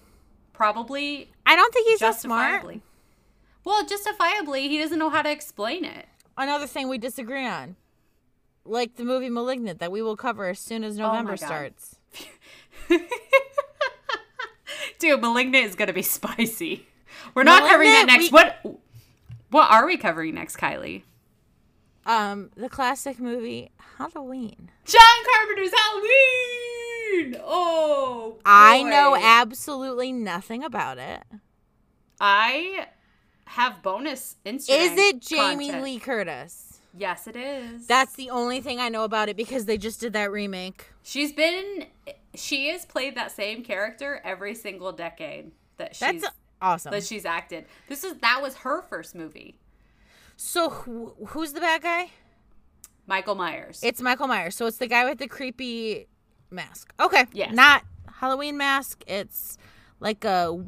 probably 0.53 1.31
I 1.45 1.55
don't 1.55 1.73
think 1.73 1.87
he's 1.87 1.99
that 1.99 2.19
smart. 2.19 2.65
Well, 3.63 3.85
justifiably, 3.85 4.67
he 4.67 4.77
doesn't 4.77 4.99
know 4.99 5.09
how 5.09 5.21
to 5.21 5.31
explain 5.31 5.85
it. 5.85 6.07
Another 6.37 6.67
thing 6.67 6.89
we 6.89 6.97
disagree 6.97 7.45
on, 7.45 7.75
like 8.65 8.95
the 8.95 9.03
movie 9.05 9.29
*Malignant* 9.29 9.79
that 9.79 9.91
we 9.91 10.01
will 10.01 10.17
cover 10.17 10.47
as 10.49 10.59
soon 10.59 10.83
as 10.83 10.99
oh 10.99 11.03
November 11.03 11.33
Oh 11.33 11.35
God. 11.37 11.45
starts. 11.45 11.95
Dude, 14.99 15.21
Malignant 15.21 15.65
is 15.65 15.75
gonna 15.75 15.93
be 15.93 16.01
spicy. 16.03 16.87
We're 17.35 17.43
not 17.43 17.67
covering 17.69 17.89
that 17.91 18.05
next. 18.07 18.23
we- 18.23 18.29
What? 18.29 18.79
What 19.49 19.69
are 19.71 19.85
we 19.85 19.97
covering 19.97 20.33
next, 20.35 20.57
Kylie? 20.57 21.03
Um, 22.05 22.49
the 22.55 22.69
classic 22.69 23.19
movie 23.19 23.71
Halloween. 23.97 24.71
John 24.85 25.01
Carpenter's 25.35 25.71
Halloween. 25.77 27.35
Oh, 27.45 28.37
I 28.45 28.81
know 28.83 29.15
absolutely 29.15 30.11
nothing 30.11 30.63
about 30.63 30.97
it. 30.97 31.21
I 32.19 32.87
have 33.45 33.83
bonus 33.83 34.37
Instagram. 34.45 34.69
Is 34.69 34.97
it 34.97 35.21
Jamie 35.21 35.65
content. 35.67 35.83
Lee 35.83 35.99
Curtis? 35.99 36.79
Yes, 36.97 37.27
it 37.27 37.35
is. 37.35 37.85
That's 37.87 38.13
the 38.13 38.29
only 38.31 38.59
thing 38.61 38.79
I 38.79 38.89
know 38.89 39.03
about 39.03 39.29
it 39.29 39.37
because 39.37 39.65
they 39.65 39.77
just 39.77 39.99
did 40.01 40.13
that 40.13 40.31
remake. 40.31 40.87
she's 41.03 41.31
been. 41.31 41.85
She 42.35 42.67
has 42.69 42.85
played 42.85 43.15
that 43.15 43.31
same 43.31 43.63
character 43.63 44.21
every 44.23 44.55
single 44.55 44.91
decade 44.91 45.51
that 45.77 45.95
she's 45.95 46.21
That's 46.21 46.35
awesome. 46.61 46.91
that 46.91 47.03
she's 47.03 47.25
acted. 47.25 47.65
This 47.87 48.03
is 48.03 48.15
that 48.21 48.41
was 48.41 48.57
her 48.57 48.81
first 48.81 49.15
movie. 49.15 49.59
So 50.35 50.69
who, 50.69 51.13
who's 51.27 51.53
the 51.53 51.59
bad 51.59 51.83
guy? 51.83 52.09
Michael 53.05 53.35
Myers. 53.35 53.81
It's 53.83 54.01
Michael 54.01 54.27
Myers. 54.27 54.55
So 54.55 54.65
it's 54.65 54.77
the 54.77 54.87
guy 54.87 55.07
with 55.07 55.19
the 55.19 55.27
creepy 55.27 56.07
mask. 56.49 56.93
Okay. 56.99 57.25
Yes. 57.33 57.53
Not 57.53 57.83
Halloween 58.11 58.57
mask. 58.57 59.03
It's 59.07 59.57
like 59.99 60.23
a 60.25 60.63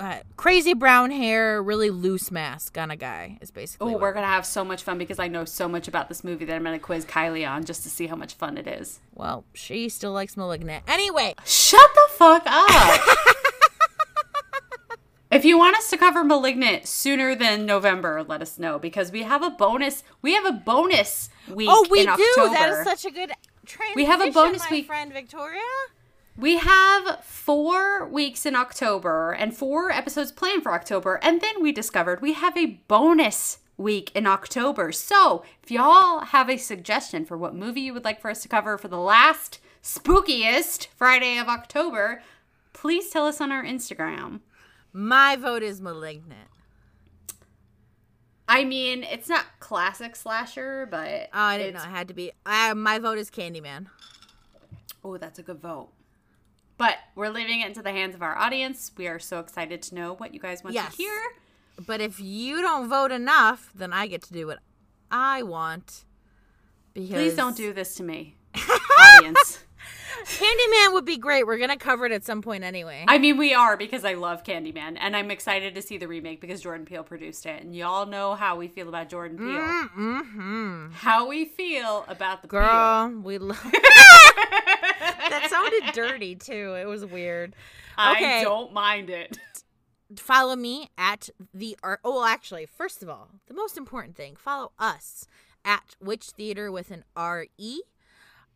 uh, 0.00 0.18
crazy 0.36 0.74
brown 0.74 1.10
hair, 1.10 1.62
really 1.62 1.90
loose 1.90 2.30
mask 2.30 2.78
on 2.78 2.90
a 2.90 2.96
guy. 2.96 3.38
Is 3.40 3.50
basically. 3.50 3.94
Oh, 3.94 3.98
we're 3.98 4.12
gonna 4.12 4.26
have 4.26 4.46
so 4.46 4.64
much 4.64 4.82
fun 4.82 4.98
because 4.98 5.18
I 5.18 5.28
know 5.28 5.44
so 5.44 5.68
much 5.68 5.88
about 5.88 6.08
this 6.08 6.22
movie 6.22 6.44
that 6.44 6.54
I'm 6.54 6.64
gonna 6.64 6.78
quiz 6.78 7.04
Kylie 7.04 7.48
on 7.48 7.64
just 7.64 7.82
to 7.82 7.90
see 7.90 8.06
how 8.06 8.16
much 8.16 8.34
fun 8.34 8.58
it 8.58 8.66
is. 8.66 9.00
Well, 9.14 9.44
she 9.54 9.88
still 9.88 10.12
likes 10.12 10.36
Malignant. 10.36 10.84
Anyway, 10.86 11.34
Shut 11.44 11.90
the 11.94 12.12
fuck 12.14 12.42
up. 12.46 13.00
if 15.30 15.44
you 15.44 15.58
want 15.58 15.76
us 15.76 15.90
to 15.90 15.96
cover 15.96 16.24
Malignant 16.24 16.86
sooner 16.86 17.34
than 17.34 17.66
November, 17.66 18.22
let 18.22 18.40
us 18.42 18.58
know 18.58 18.78
because 18.78 19.10
we 19.12 19.22
have 19.22 19.42
a 19.42 19.50
bonus. 19.50 20.04
We 20.22 20.34
have 20.34 20.46
a 20.46 20.52
bonus 20.52 21.28
week. 21.48 21.68
oh, 21.70 21.86
we 21.90 22.04
do. 22.04 22.10
October. 22.10 22.54
That 22.54 22.70
is 22.70 22.84
such 22.84 23.04
a 23.04 23.10
good 23.10 23.32
transition. 23.66 23.96
We 23.96 24.04
have 24.04 24.20
a 24.20 24.30
bonus 24.30 24.62
my 24.70 24.76
week- 24.76 24.86
friend 24.86 25.12
Victoria. 25.12 25.60
We 26.38 26.58
have 26.58 27.24
four 27.24 28.06
weeks 28.06 28.46
in 28.46 28.54
October 28.54 29.32
and 29.32 29.56
four 29.56 29.90
episodes 29.90 30.30
planned 30.30 30.62
for 30.62 30.72
October, 30.72 31.18
and 31.20 31.40
then 31.40 31.60
we 31.60 31.72
discovered 31.72 32.22
we 32.22 32.34
have 32.34 32.56
a 32.56 32.78
bonus 32.86 33.58
week 33.76 34.12
in 34.14 34.24
October. 34.24 34.92
So, 34.92 35.42
if 35.64 35.72
y'all 35.72 36.20
have 36.20 36.48
a 36.48 36.56
suggestion 36.56 37.24
for 37.24 37.36
what 37.36 37.56
movie 37.56 37.80
you 37.80 37.92
would 37.92 38.04
like 38.04 38.20
for 38.20 38.30
us 38.30 38.40
to 38.42 38.48
cover 38.48 38.78
for 38.78 38.86
the 38.86 39.00
last 39.00 39.58
spookiest 39.82 40.86
Friday 40.94 41.38
of 41.38 41.48
October, 41.48 42.22
please 42.72 43.10
tell 43.10 43.26
us 43.26 43.40
on 43.40 43.50
our 43.50 43.64
Instagram. 43.64 44.38
My 44.92 45.34
vote 45.34 45.64
is 45.64 45.80
Malignant. 45.80 46.50
I 48.46 48.62
mean, 48.62 49.02
it's 49.02 49.28
not 49.28 49.44
classic 49.58 50.14
slasher, 50.14 50.86
but 50.88 51.30
Oh, 51.32 51.40
I 51.40 51.58
didn't 51.58 51.74
know 51.74 51.82
it 51.82 51.86
had 51.86 52.06
to 52.06 52.14
be. 52.14 52.30
Uh, 52.46 52.76
my 52.76 53.00
vote 53.00 53.18
is 53.18 53.28
Candyman. 53.28 53.86
Oh, 55.02 55.16
that's 55.16 55.40
a 55.40 55.42
good 55.42 55.60
vote. 55.60 55.88
But 56.78 56.96
we're 57.14 57.28
leaving 57.30 57.60
it 57.60 57.66
into 57.68 57.82
the 57.82 57.90
hands 57.90 58.14
of 58.14 58.22
our 58.22 58.36
audience. 58.38 58.92
We 58.96 59.08
are 59.08 59.18
so 59.18 59.40
excited 59.40 59.82
to 59.82 59.94
know 59.94 60.14
what 60.14 60.32
you 60.32 60.40
guys 60.40 60.62
want 60.64 60.74
Yes. 60.74 60.92
to 60.92 60.96
hear. 60.96 61.20
But 61.86 62.00
if 62.00 62.18
you 62.20 62.60
don't 62.62 62.88
vote 62.88 63.12
enough, 63.12 63.70
then 63.74 63.92
I 63.92 64.06
get 64.06 64.22
to 64.22 64.32
do 64.32 64.46
what 64.46 64.58
I 65.10 65.42
want. 65.42 66.04
Because 66.94 67.10
Please 67.10 67.34
don't 67.36 67.56
do 67.56 67.72
this 67.72 67.94
to 67.96 68.02
me, 68.02 68.36
audience. 68.98 69.58
Candyman 70.28 70.92
would 70.92 71.06
be 71.06 71.16
great. 71.16 71.46
We're 71.46 71.58
gonna 71.58 71.76
cover 71.76 72.04
it 72.04 72.12
at 72.12 72.24
some 72.24 72.42
point 72.42 72.62
anyway. 72.62 73.04
I 73.08 73.18
mean, 73.18 73.38
we 73.38 73.54
are 73.54 73.76
because 73.76 74.04
I 74.04 74.14
love 74.14 74.44
Candyman, 74.44 74.96
and 75.00 75.16
I'm 75.16 75.30
excited 75.30 75.74
to 75.74 75.82
see 75.82 75.96
the 75.96 76.06
remake 76.06 76.40
because 76.40 76.60
Jordan 76.60 76.84
Peele 76.84 77.02
produced 77.02 77.46
it, 77.46 77.62
and 77.62 77.74
y'all 77.74 78.06
know 78.06 78.34
how 78.34 78.56
we 78.56 78.68
feel 78.68 78.88
about 78.88 79.08
Jordan 79.08 79.38
Peele. 79.38 79.48
mm-hmm. 79.48 80.90
How 80.92 81.26
we 81.26 81.46
feel 81.46 82.04
about 82.08 82.42
the 82.42 82.48
Girl, 82.48 83.10
we 83.22 83.38
love. 83.38 83.60
that 85.30 85.46
sounded 85.48 85.94
dirty 85.94 86.34
too. 86.34 86.76
It 86.78 86.86
was 86.86 87.06
weird. 87.06 87.54
Okay. 87.98 88.40
I 88.40 88.44
don't 88.44 88.72
mind 88.72 89.10
it. 89.10 89.38
Follow 90.16 90.56
me 90.56 90.88
at 90.96 91.30
the 91.54 91.76
art. 91.82 92.00
Oh, 92.04 92.16
well, 92.16 92.24
actually, 92.24 92.66
first 92.66 93.02
of 93.02 93.08
all, 93.08 93.30
the 93.46 93.54
most 93.54 93.76
important 93.78 94.14
thing: 94.14 94.36
follow 94.36 94.72
us 94.78 95.26
at 95.64 95.96
Witch 96.00 96.26
Theater 96.30 96.70
with 96.70 96.90
an 96.90 97.04
R 97.16 97.46
E. 97.56 97.80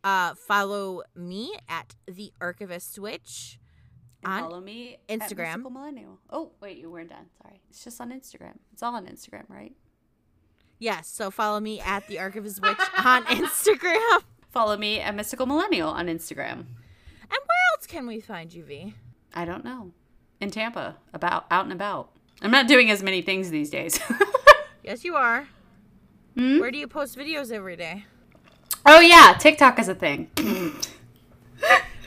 Uh, 0.03 0.35
follow 0.35 1.03
me 1.15 1.55
at 1.69 1.95
the 2.07 2.33
Archivist 2.41 2.97
Witch. 2.99 3.59
On 4.25 4.41
follow 4.41 4.61
me 4.61 4.97
Instagram. 5.09 5.63
Millennial. 5.63 6.19
Oh, 6.29 6.51
wait, 6.61 6.77
you 6.77 6.89
weren't 6.89 7.09
done. 7.09 7.25
Sorry. 7.41 7.61
It's 7.69 7.83
just 7.83 7.99
on 7.99 8.11
Instagram. 8.11 8.57
It's 8.71 8.81
all 8.83 8.95
on 8.95 9.05
Instagram, 9.05 9.49
right? 9.49 9.73
Yes, 10.79 11.07
so 11.07 11.29
follow 11.31 11.59
me 11.59 11.79
at 11.81 12.07
the 12.07 12.19
Archivist 12.19 12.61
Witch 12.61 12.77
on 13.03 13.23
Instagram. 13.25 14.23
Follow 14.51 14.77
me 14.77 14.99
at 14.99 15.15
Mystical 15.15 15.45
Millennial 15.45 15.89
on 15.89 16.07
Instagram. 16.07 16.51
And 16.59 17.29
where 17.29 17.63
else 17.75 17.87
can 17.87 18.05
we 18.07 18.19
find 18.19 18.53
you, 18.53 18.63
V? 18.63 18.93
I 19.33 19.45
don't 19.45 19.63
know. 19.65 19.91
In 20.39 20.51
Tampa, 20.51 20.97
about 21.13 21.45
out 21.49 21.63
and 21.63 21.73
about. 21.73 22.11
I'm 22.41 22.51
not 22.51 22.67
doing 22.67 22.89
as 22.91 23.01
many 23.01 23.21
things 23.21 23.49
these 23.49 23.69
days. 23.69 23.99
Yes, 24.83 25.05
you 25.05 25.15
are. 25.15 25.47
Hmm? 26.35 26.59
Where 26.59 26.69
do 26.69 26.77
you 26.77 26.87
post 26.89 27.17
videos 27.17 27.53
every 27.53 27.77
day? 27.77 28.05
Oh 28.85 28.99
yeah, 28.99 29.35
TikTok 29.39 29.79
is 29.79 29.87
a 29.89 29.95
thing. 29.95 30.29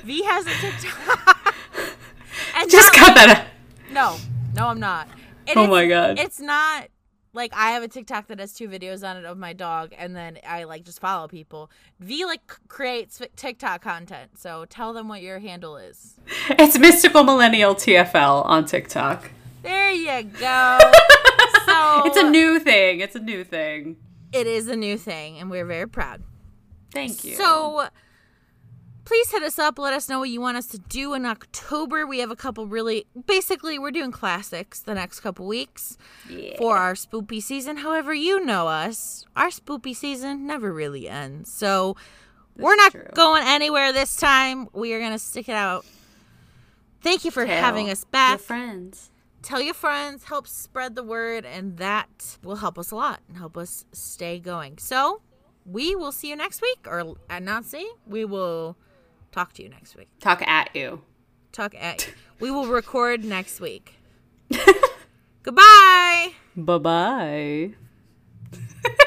V 0.05 0.23
has 0.24 0.47
a 0.47 0.51
TikTok. 0.61 1.55
and 2.57 2.70
Just 2.70 2.93
not- 2.97 3.07
got 3.09 3.15
that. 3.16 3.48
no, 3.90 4.16
no, 4.55 4.69
I'm 4.69 4.81
not. 4.81 5.09
And 5.48 5.59
Oh 5.59 5.66
my 5.66 5.86
God. 5.86 6.19
It's 6.19 6.40
not 6.40 6.89
like 7.32 7.53
I 7.55 7.73
have 7.73 7.82
a 7.82 7.89
TikTok 7.89 8.28
that 8.28 8.39
has 8.40 8.53
two 8.55 8.69
videos 8.69 9.09
on 9.09 9.16
it 9.16 9.24
of 9.24 9.36
my 9.36 9.53
dog, 9.53 9.93
and 9.97 10.15
then 10.16 10.39
I 10.47 10.65
like 10.65 10.85
just 10.85 11.01
follow 11.01 11.28
people. 11.28 11.70
V 12.01 12.24
like 12.24 12.40
creates 12.69 13.20
TikTok 13.36 13.82
content, 13.82 14.39
so 14.39 14.65
tell 14.66 14.93
them 14.93 15.09
what 15.09 15.23
your 15.23 15.39
handle 15.40 15.77
is. 15.77 16.15
It's 16.51 16.78
mystical 16.78 17.24
millennial 17.24 17.74
TFL 17.74 18.44
on 18.47 18.65
TikTok. 18.65 19.31
There 19.62 19.90
you 19.90 20.23
go. 20.23 20.78
so 21.66 22.03
It's 22.07 22.16
a 22.16 22.31
new 22.31 22.61
thing. 22.61 23.01
It's 23.01 23.16
a 23.16 23.20
new 23.20 23.43
thing. 23.44 23.97
it 24.32 24.47
is 24.47 24.69
a 24.69 24.77
new 24.77 24.97
thing, 24.97 25.39
and 25.39 25.51
we're 25.51 25.65
very 25.66 25.89
proud. 25.89 26.23
Thank 26.93 27.25
you. 27.25 27.35
So 27.37 27.89
please 29.07 29.31
hit 29.31 29.43
us 29.43 29.59
up. 29.59 29.79
Let 29.79 29.95
us 29.95 30.09
know 30.09 30.19
what 30.19 30.29
you 30.29 30.41
want 30.41 30.59
us 30.59 30.67
to 30.69 30.79
do 30.79 31.15
in 31.15 31.25
October. 31.25 32.07
We 32.07 32.19
have 32.19 32.31
a 32.31 32.37
couple 32.37 32.67
really, 32.67 33.07
basically, 33.27 33.79
we're 33.79 33.93
doing 33.93 34.11
classics 34.11 34.81
the 34.81 34.95
next 34.95 35.21
couple 35.21 35.47
weeks 35.47 35.97
yeah. 36.29 36.59
for 36.59 36.77
our 36.77 36.95
spoopy 36.95 37.41
season. 37.41 37.79
However, 37.79 38.13
you 38.13 38.45
know 38.45 38.67
us, 38.69 39.25
our 39.35 39.49
spoopy 39.49 39.95
season 39.97 40.47
never 40.47 40.73
really 40.73 41.09
ends. 41.09 41.51
So 41.53 41.97
we're 42.57 42.77
not 42.77 42.93
true. 42.93 43.09
going 43.15 43.45
anywhere 43.47 43.93
this 43.93 44.17
time. 44.17 44.69
We 44.73 44.93
are 44.93 44.99
going 44.99 45.13
to 45.13 45.19
stick 45.19 45.49
it 45.49 45.55
out. 45.55 45.87
Thank 47.01 47.25
you 47.25 47.31
for 47.31 47.47
Tell 47.47 47.57
having 47.57 47.89
us 47.89 48.03
your 48.03 48.11
back. 48.11 48.41
friends. 48.41 49.11
Tell 49.43 49.61
your 49.61 49.75
friends, 49.75 50.25
help 50.25 50.49
spread 50.49 50.97
the 50.97 51.05
word, 51.05 51.47
and 51.47 51.77
that 51.77 52.39
will 52.43 52.57
help 52.57 52.77
us 52.81 52.91
a 52.91 52.97
lot 52.97 53.21
and 53.29 53.37
help 53.37 53.57
us 53.57 53.85
stay 53.93 54.41
going. 54.41 54.79
So 54.79 55.23
we 55.71 55.95
will 55.95 56.13
see 56.13 56.31
you 56.31 56.37
next 56.37 56.63
week, 56.63 56.87
or 56.87 57.17
uh, 57.29 57.39
not 57.39 57.65
see, 57.65 57.91
we 58.07 58.25
will 58.25 58.77
talk 59.33 59.53
to 59.55 59.63
you 59.63 59.69
next 59.69 59.97
week. 59.97 60.09
Talk 60.21 60.47
at 60.47 60.75
you. 60.75 61.03
Talk 61.53 61.75
at 61.75 62.13
we 62.41 62.51
will 62.51 62.67
record 62.67 63.25
next 63.25 63.61
week. 63.61 63.95
Goodbye. 65.43 66.33
Bye 66.57 66.79
bye. 66.79 67.71